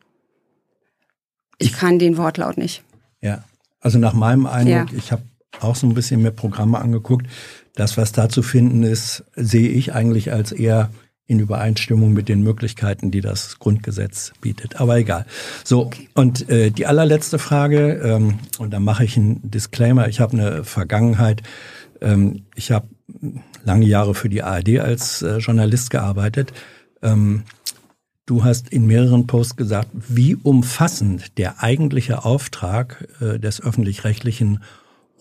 Ich, 1.58 1.70
ich 1.70 1.76
kann 1.76 1.98
den 1.98 2.16
Wortlaut 2.16 2.56
nicht. 2.56 2.84
Ja, 3.20 3.44
also 3.80 3.98
nach 3.98 4.12
meinem 4.12 4.46
Eindruck, 4.46 4.92
ja. 4.92 4.98
ich 4.98 5.10
habe 5.10 5.22
auch 5.60 5.76
so 5.76 5.86
ein 5.86 5.94
bisschen 5.94 6.22
mehr 6.22 6.30
Programme 6.30 6.80
angeguckt, 6.80 7.26
das, 7.74 7.96
was 7.96 8.12
da 8.12 8.28
zu 8.28 8.42
finden 8.42 8.82
ist, 8.82 9.24
sehe 9.34 9.68
ich 9.68 9.94
eigentlich 9.94 10.32
als 10.32 10.52
eher 10.52 10.90
in 11.26 11.38
Übereinstimmung 11.38 12.12
mit 12.12 12.28
den 12.28 12.42
Möglichkeiten, 12.42 13.10
die 13.10 13.20
das 13.20 13.58
Grundgesetz 13.58 14.32
bietet. 14.40 14.80
Aber 14.80 14.98
egal. 14.98 15.24
So, 15.64 15.86
okay. 15.86 16.08
und 16.14 16.48
äh, 16.50 16.70
die 16.70 16.86
allerletzte 16.86 17.38
Frage, 17.38 17.92
ähm, 18.04 18.38
und 18.58 18.72
da 18.72 18.80
mache 18.80 19.04
ich 19.04 19.16
einen 19.16 19.40
Disclaimer, 19.50 20.08
ich 20.08 20.20
habe 20.20 20.32
eine 20.32 20.64
Vergangenheit. 20.64 21.42
Ähm, 22.00 22.42
ich 22.54 22.70
habe 22.70 22.88
lange 23.64 23.86
Jahre 23.86 24.14
für 24.14 24.28
die 24.28 24.42
ARD 24.42 24.80
als 24.80 25.22
äh, 25.22 25.38
Journalist 25.38 25.90
gearbeitet. 25.90 26.52
Ähm, 27.02 27.44
du 28.26 28.44
hast 28.44 28.68
in 28.68 28.86
mehreren 28.86 29.26
Posts 29.26 29.56
gesagt, 29.56 29.88
wie 29.92 30.34
umfassend 30.34 31.38
der 31.38 31.62
eigentliche 31.62 32.24
Auftrag 32.24 33.08
äh, 33.20 33.38
des 33.38 33.62
öffentlich-rechtlichen 33.62 34.60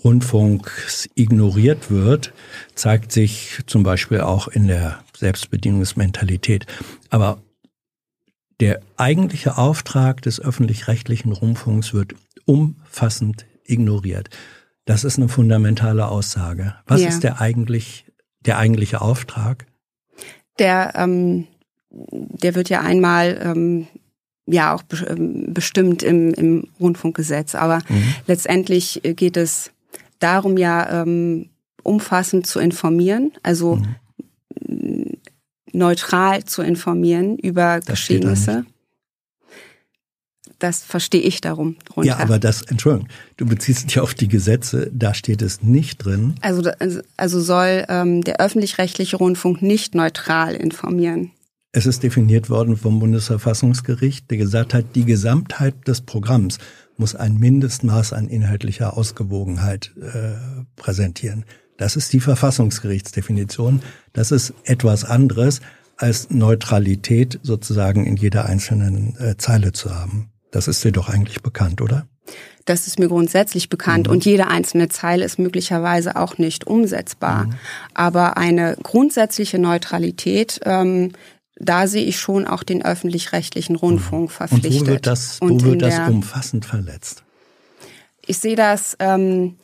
Rundfunks 0.03 1.09
ignoriert 1.15 1.91
wird, 1.91 2.33
zeigt 2.75 3.11
sich 3.11 3.59
zum 3.67 3.83
Beispiel 3.83 4.21
auch 4.21 4.47
in 4.47 4.67
der 4.67 4.99
Selbstbedienungsmentalität. 5.15 6.65
Aber 7.09 7.41
der 8.59 8.81
eigentliche 8.97 9.57
Auftrag 9.57 10.21
des 10.21 10.39
öffentlich-rechtlichen 10.39 11.31
Rundfunks 11.31 11.93
wird 11.93 12.15
umfassend 12.45 13.45
ignoriert. 13.65 14.29
Das 14.85 15.03
ist 15.03 15.17
eine 15.17 15.29
fundamentale 15.29 16.07
Aussage. 16.07 16.75
Was 16.87 17.01
ja. 17.01 17.09
ist 17.09 17.23
der 17.23 17.39
eigentlich 17.39 18.05
der 18.41 18.57
eigentliche 18.57 19.01
Auftrag? 19.01 19.65
Der 20.59 20.93
ähm, 20.95 21.47
der 21.91 22.55
wird 22.55 22.69
ja 22.69 22.81
einmal 22.81 23.39
ähm, 23.43 23.87
ja 24.45 24.73
auch 24.73 24.83
ähm, 25.07 25.53
bestimmt 25.53 26.03
im, 26.03 26.33
im 26.33 26.67
Rundfunkgesetz, 26.79 27.55
aber 27.55 27.79
mhm. 27.89 28.15
letztendlich 28.27 29.01
geht 29.03 29.37
es 29.37 29.71
darum 30.21 30.57
ja 30.57 31.01
ähm, 31.01 31.49
umfassend 31.83 32.47
zu 32.47 32.59
informieren, 32.59 33.31
also 33.43 33.79
mhm. 34.67 35.17
neutral 35.73 36.43
zu 36.45 36.61
informieren 36.61 37.37
über 37.37 37.79
das 37.79 37.87
Geschehnisse. 37.87 38.65
Das 40.59 40.83
verstehe 40.83 41.21
ich 41.21 41.41
darum. 41.41 41.75
Runter. 41.95 42.07
Ja, 42.07 42.19
aber 42.19 42.37
das, 42.37 42.61
Entschuldigung, 42.61 43.07
du 43.37 43.47
beziehst 43.47 43.89
dich 43.89 43.99
auf 43.99 44.13
die 44.13 44.27
Gesetze, 44.27 44.91
da 44.93 45.15
steht 45.15 45.41
es 45.41 45.63
nicht 45.63 46.05
drin. 46.05 46.35
Also, 46.41 46.69
also 47.17 47.41
soll 47.41 47.83
ähm, 47.89 48.23
der 48.23 48.39
öffentlich-rechtliche 48.39 49.17
Rundfunk 49.17 49.63
nicht 49.63 49.95
neutral 49.95 50.53
informieren. 50.53 51.31
Es 51.71 51.87
ist 51.87 52.03
definiert 52.03 52.49
worden 52.51 52.77
vom 52.77 52.99
Bundesverfassungsgericht, 52.99 54.29
der 54.29 54.37
gesagt 54.37 54.75
hat, 54.75 54.85
die 54.93 55.05
Gesamtheit 55.05 55.87
des 55.87 56.01
Programms 56.01 56.59
muss 57.01 57.15
ein 57.15 57.37
Mindestmaß 57.37 58.13
an 58.13 58.27
inhaltlicher 58.27 58.95
Ausgewogenheit 58.95 59.91
äh, 59.99 60.33
präsentieren. 60.75 61.45
Das 61.77 61.95
ist 61.95 62.13
die 62.13 62.19
Verfassungsgerichtsdefinition. 62.19 63.81
Das 64.13 64.29
ist 64.29 64.53
etwas 64.65 65.03
anderes 65.03 65.61
als 65.97 66.29
Neutralität 66.29 67.39
sozusagen 67.41 68.05
in 68.05 68.17
jeder 68.17 68.45
einzelnen 68.45 69.17
äh, 69.17 69.35
Zeile 69.37 69.71
zu 69.71 69.95
haben. 69.95 70.29
Das 70.51 70.67
ist 70.67 70.83
dir 70.83 70.91
doch 70.91 71.09
eigentlich 71.09 71.41
bekannt, 71.41 71.81
oder? 71.81 72.05
Das 72.65 72.85
ist 72.85 72.99
mir 72.99 73.07
grundsätzlich 73.07 73.67
bekannt 73.67 74.05
mhm. 74.05 74.13
und 74.13 74.25
jede 74.25 74.45
einzelne 74.45 74.87
Zeile 74.89 75.25
ist 75.25 75.39
möglicherweise 75.39 76.17
auch 76.17 76.37
nicht 76.37 76.67
umsetzbar. 76.67 77.45
Mhm. 77.45 77.53
Aber 77.95 78.37
eine 78.37 78.77
grundsätzliche 78.83 79.57
Neutralität 79.57 80.59
ähm, 80.65 81.13
da 81.63 81.87
sehe 81.87 82.03
ich 82.03 82.19
schon 82.19 82.47
auch 82.47 82.63
den 82.63 82.83
öffentlich-rechtlichen 82.83 83.75
Rundfunk 83.75 84.31
verpflichtet. 84.31 84.81
Und 84.81 84.87
wo 84.87 84.91
wird 84.91 85.07
das, 85.07 85.37
wo 85.41 85.61
wird 85.61 85.81
das 85.81 86.09
umfassend 86.09 86.65
verletzt? 86.65 87.23
Ich 88.25 88.37
sehe 88.37 88.55
das 88.55 88.95
ähm, 88.99 89.55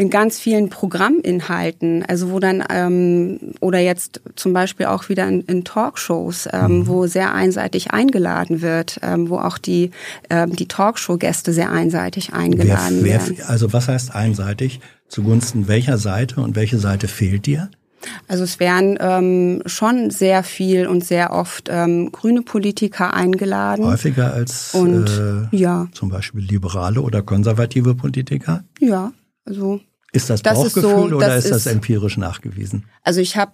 in 0.00 0.10
ganz 0.10 0.38
vielen 0.38 0.70
Programminhalten, 0.70 2.04
also 2.06 2.30
wo 2.30 2.38
dann 2.38 2.62
ähm, 2.70 3.52
oder 3.60 3.80
jetzt 3.80 4.20
zum 4.36 4.52
Beispiel 4.52 4.86
auch 4.86 5.08
wieder 5.08 5.26
in, 5.26 5.40
in 5.42 5.64
Talkshows, 5.64 6.48
ähm, 6.52 6.80
mhm. 6.80 6.86
wo 6.86 7.06
sehr 7.08 7.34
einseitig 7.34 7.90
eingeladen 7.90 8.62
wird, 8.62 9.00
ähm, 9.02 9.28
wo 9.28 9.38
auch 9.38 9.58
die 9.58 9.90
ähm, 10.30 10.54
die 10.54 10.68
Talkshow-Gäste 10.68 11.52
sehr 11.52 11.72
einseitig 11.72 12.32
eingeladen 12.32 13.02
wer, 13.02 13.20
wer, 13.20 13.28
werden. 13.28 13.44
Also 13.48 13.72
was 13.72 13.88
heißt 13.88 14.14
einseitig? 14.14 14.80
Zugunsten 15.08 15.66
welcher 15.66 15.98
Seite 15.98 16.40
und 16.42 16.54
welche 16.54 16.78
Seite 16.78 17.08
fehlt 17.08 17.46
dir? 17.46 17.68
Also 18.26 18.44
es 18.44 18.60
werden 18.60 18.98
ähm, 19.00 19.62
schon 19.66 20.10
sehr 20.10 20.42
viel 20.42 20.86
und 20.86 21.04
sehr 21.04 21.32
oft 21.32 21.68
ähm, 21.70 22.12
grüne 22.12 22.42
Politiker 22.42 23.14
eingeladen. 23.14 23.84
Häufiger 23.84 24.32
als 24.32 24.74
und, 24.74 25.08
äh, 25.08 25.56
ja. 25.56 25.88
zum 25.92 26.08
Beispiel 26.08 26.42
liberale 26.42 27.00
oder 27.00 27.22
konservative 27.22 27.94
Politiker? 27.94 28.64
Ja, 28.80 29.12
also. 29.44 29.80
Ist 30.10 30.30
das 30.30 30.42
Bauchgefühl 30.42 30.64
das 30.64 30.76
ist 30.76 30.82
so, 30.82 31.16
oder 31.16 31.26
das 31.28 31.44
ist 31.44 31.50
das 31.50 31.66
empirisch 31.66 32.16
nachgewiesen? 32.16 32.86
Also 33.02 33.20
ich 33.20 33.36
habe 33.36 33.52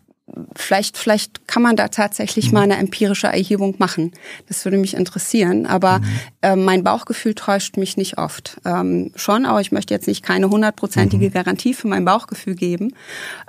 vielleicht, 0.56 0.96
vielleicht 0.96 1.46
kann 1.46 1.62
man 1.62 1.76
da 1.76 1.88
tatsächlich 1.88 2.46
mhm. 2.46 2.54
mal 2.54 2.62
eine 2.62 2.76
empirische 2.78 3.26
Erhebung 3.26 3.74
machen. 3.78 4.12
Das 4.48 4.64
würde 4.64 4.78
mich 4.78 4.94
interessieren. 4.94 5.66
Aber 5.66 5.98
mhm. 5.98 6.04
äh, 6.42 6.56
mein 6.56 6.82
Bauchgefühl 6.82 7.34
täuscht 7.34 7.76
mich 7.76 7.96
nicht 7.96 8.16
oft. 8.16 8.58
Ähm, 8.64 9.12
schon, 9.16 9.44
aber 9.44 9.60
ich 9.60 9.70
möchte 9.70 9.92
jetzt 9.92 10.06
nicht 10.06 10.22
keine 10.22 10.48
hundertprozentige 10.48 11.28
mhm. 11.28 11.32
Garantie 11.32 11.74
für 11.74 11.88
mein 11.88 12.04
Bauchgefühl 12.04 12.54
geben. 12.54 12.94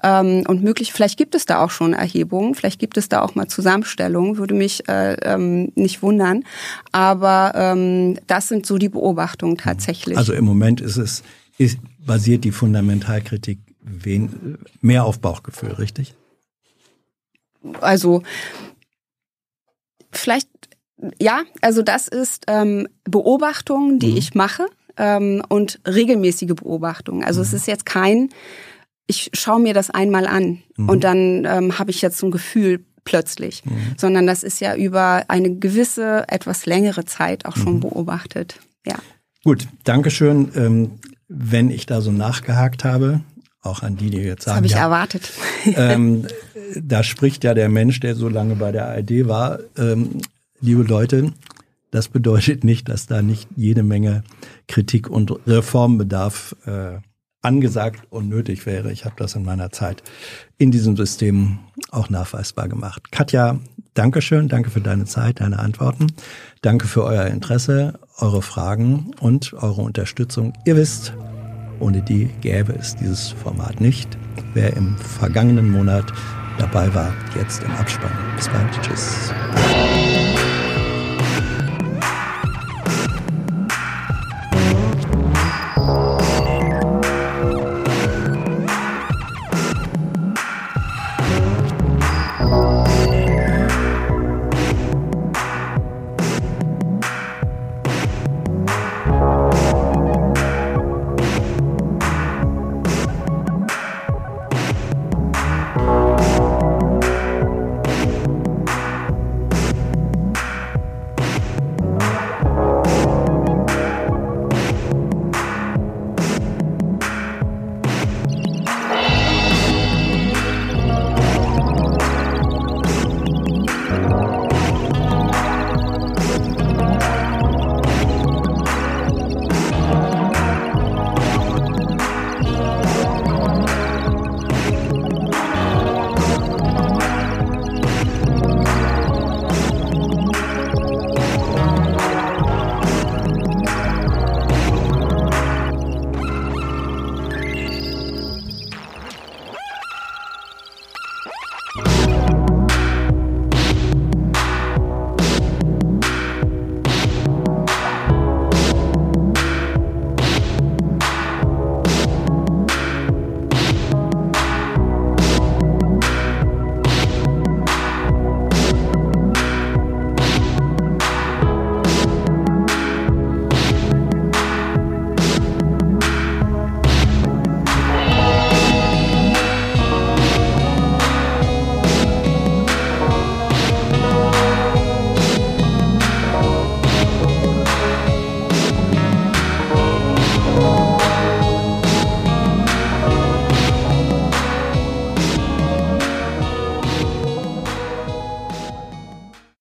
Ähm, 0.03 0.43
und 0.47 0.63
möglich, 0.63 0.91
vielleicht 0.91 1.17
gibt 1.17 1.33
es 1.33 1.45
da 1.45 1.63
auch 1.63 1.71
schon 1.71 1.93
Erhebungen, 1.93 2.55
vielleicht 2.55 2.79
gibt 2.79 2.97
es 2.97 3.07
da 3.07 3.21
auch 3.21 3.35
mal 3.35 3.47
Zusammenstellungen, 3.47 4.37
würde 4.37 4.53
mich 4.53 4.87
äh, 4.89 5.13
ähm, 5.23 5.71
nicht 5.75 6.01
wundern. 6.01 6.43
Aber 6.91 7.53
ähm, 7.55 8.19
das 8.27 8.49
sind 8.49 8.65
so 8.65 8.77
die 8.77 8.89
Beobachtungen 8.89 9.57
tatsächlich. 9.57 10.17
Also 10.17 10.33
im 10.33 10.45
Moment 10.45 10.81
ist 10.81 10.97
es 10.97 11.23
ist, 11.57 11.79
basiert 12.05 12.43
die 12.43 12.51
Fundamentalkritik 12.51 13.59
wen, 13.81 14.57
mehr 14.81 15.05
auf 15.05 15.19
Bauchgefühl, 15.19 15.71
richtig? 15.71 16.15
Also 17.81 18.23
vielleicht, 20.11 20.49
ja, 21.19 21.43
also 21.61 21.81
das 21.81 22.07
ist 22.07 22.45
ähm, 22.47 22.87
Beobachtung, 23.03 23.99
die 23.99 24.11
mhm. 24.11 24.17
ich 24.17 24.35
mache 24.35 24.65
ähm, 24.97 25.43
und 25.49 25.79
regelmäßige 25.87 26.55
Beobachtung. 26.55 27.23
Also 27.23 27.39
mhm. 27.39 27.45
es 27.45 27.53
ist 27.53 27.67
jetzt 27.67 27.85
kein, 27.85 28.29
ich 29.07 29.31
schaue 29.33 29.59
mir 29.59 29.73
das 29.73 29.89
einmal 29.89 30.27
an 30.27 30.63
mhm. 30.77 30.89
und 30.89 31.03
dann 31.03 31.45
ähm, 31.45 31.79
habe 31.79 31.91
ich 31.91 32.01
jetzt 32.01 32.17
so 32.17 32.27
ein 32.27 32.31
Gefühl 32.31 32.85
plötzlich, 33.03 33.63
mhm. 33.65 33.93
sondern 33.97 34.25
das 34.25 34.43
ist 34.43 34.59
ja 34.61 34.75
über 34.75 35.25
eine 35.27 35.55
gewisse, 35.55 36.25
etwas 36.27 36.65
längere 36.65 37.05
Zeit 37.05 37.45
auch 37.45 37.55
schon 37.55 37.75
mhm. 37.75 37.81
beobachtet. 37.81 38.59
Ja. 38.85 38.95
Gut, 39.43 39.67
Dankeschön. 39.83 40.51
Ähm, 40.55 40.91
wenn 41.27 41.69
ich 41.69 41.85
da 41.85 42.01
so 42.01 42.11
nachgehakt 42.11 42.83
habe, 42.83 43.21
auch 43.61 43.81
an 43.81 43.97
die, 43.97 44.09
die 44.09 44.17
jetzt 44.17 44.43
sagen. 44.43 44.53
Das 44.53 44.55
habe 44.55 44.65
ich 44.67 44.71
ja, 44.73 44.79
erwartet. 44.79 45.31
ähm, 45.65 46.27
da 46.75 47.03
spricht 47.03 47.43
ja 47.43 47.53
der 47.53 47.69
Mensch, 47.69 47.99
der 47.99 48.15
so 48.15 48.29
lange 48.29 48.55
bei 48.55 48.71
der 48.71 48.87
ARD 48.87 49.27
war. 49.27 49.59
Ähm, 49.77 50.21
liebe 50.59 50.83
Leute, 50.83 51.33
das 51.91 52.07
bedeutet 52.07 52.63
nicht, 52.63 52.89
dass 52.89 53.07
da 53.07 53.21
nicht 53.21 53.47
jede 53.55 53.83
Menge 53.83 54.23
Kritik 54.67 55.09
und 55.09 55.31
Reformbedarf 55.47 56.55
äh, 56.65 56.97
angesagt 57.41 58.01
und 58.09 58.27
nötig 58.27 58.65
wäre. 58.65 58.91
Ich 58.91 59.05
habe 59.05 59.15
das 59.17 59.35
in 59.35 59.43
meiner 59.43 59.71
Zeit 59.71 60.03
in 60.57 60.71
diesem 60.71 60.97
System 60.97 61.59
auch 61.91 62.09
nachweisbar 62.09 62.67
gemacht. 62.67 63.11
Katja, 63.11 63.59
Dankeschön, 63.95 64.49
danke 64.49 64.71
für 64.71 64.81
deine 64.81 65.05
Zeit, 65.05 65.39
deine 65.39 65.57
Antworten. 65.57 66.07
Danke 66.61 66.85
für 66.85 67.05
euer 67.05 67.27
Interesse, 67.27 67.97
eure 68.17 68.41
Fragen 68.41 69.11
und 69.21 69.53
eure 69.53 69.83
Unterstützung. 69.83 70.51
Ihr 70.65 70.75
wisst, 70.75 71.13
ohne 71.79 72.01
die 72.01 72.25
gäbe 72.41 72.73
es 72.73 72.97
dieses 72.97 73.29
Format 73.29 73.79
nicht. 73.79 74.17
Wer 74.53 74.75
im 74.75 74.97
vergangenen 74.97 75.71
Monat 75.71 76.11
dabei 76.57 76.93
war, 76.93 77.13
jetzt 77.35 77.63
im 77.63 77.71
Abspann. 77.71 78.11
Bis 78.35 78.47
bald. 78.49 78.81
Tschüss. 78.81 79.33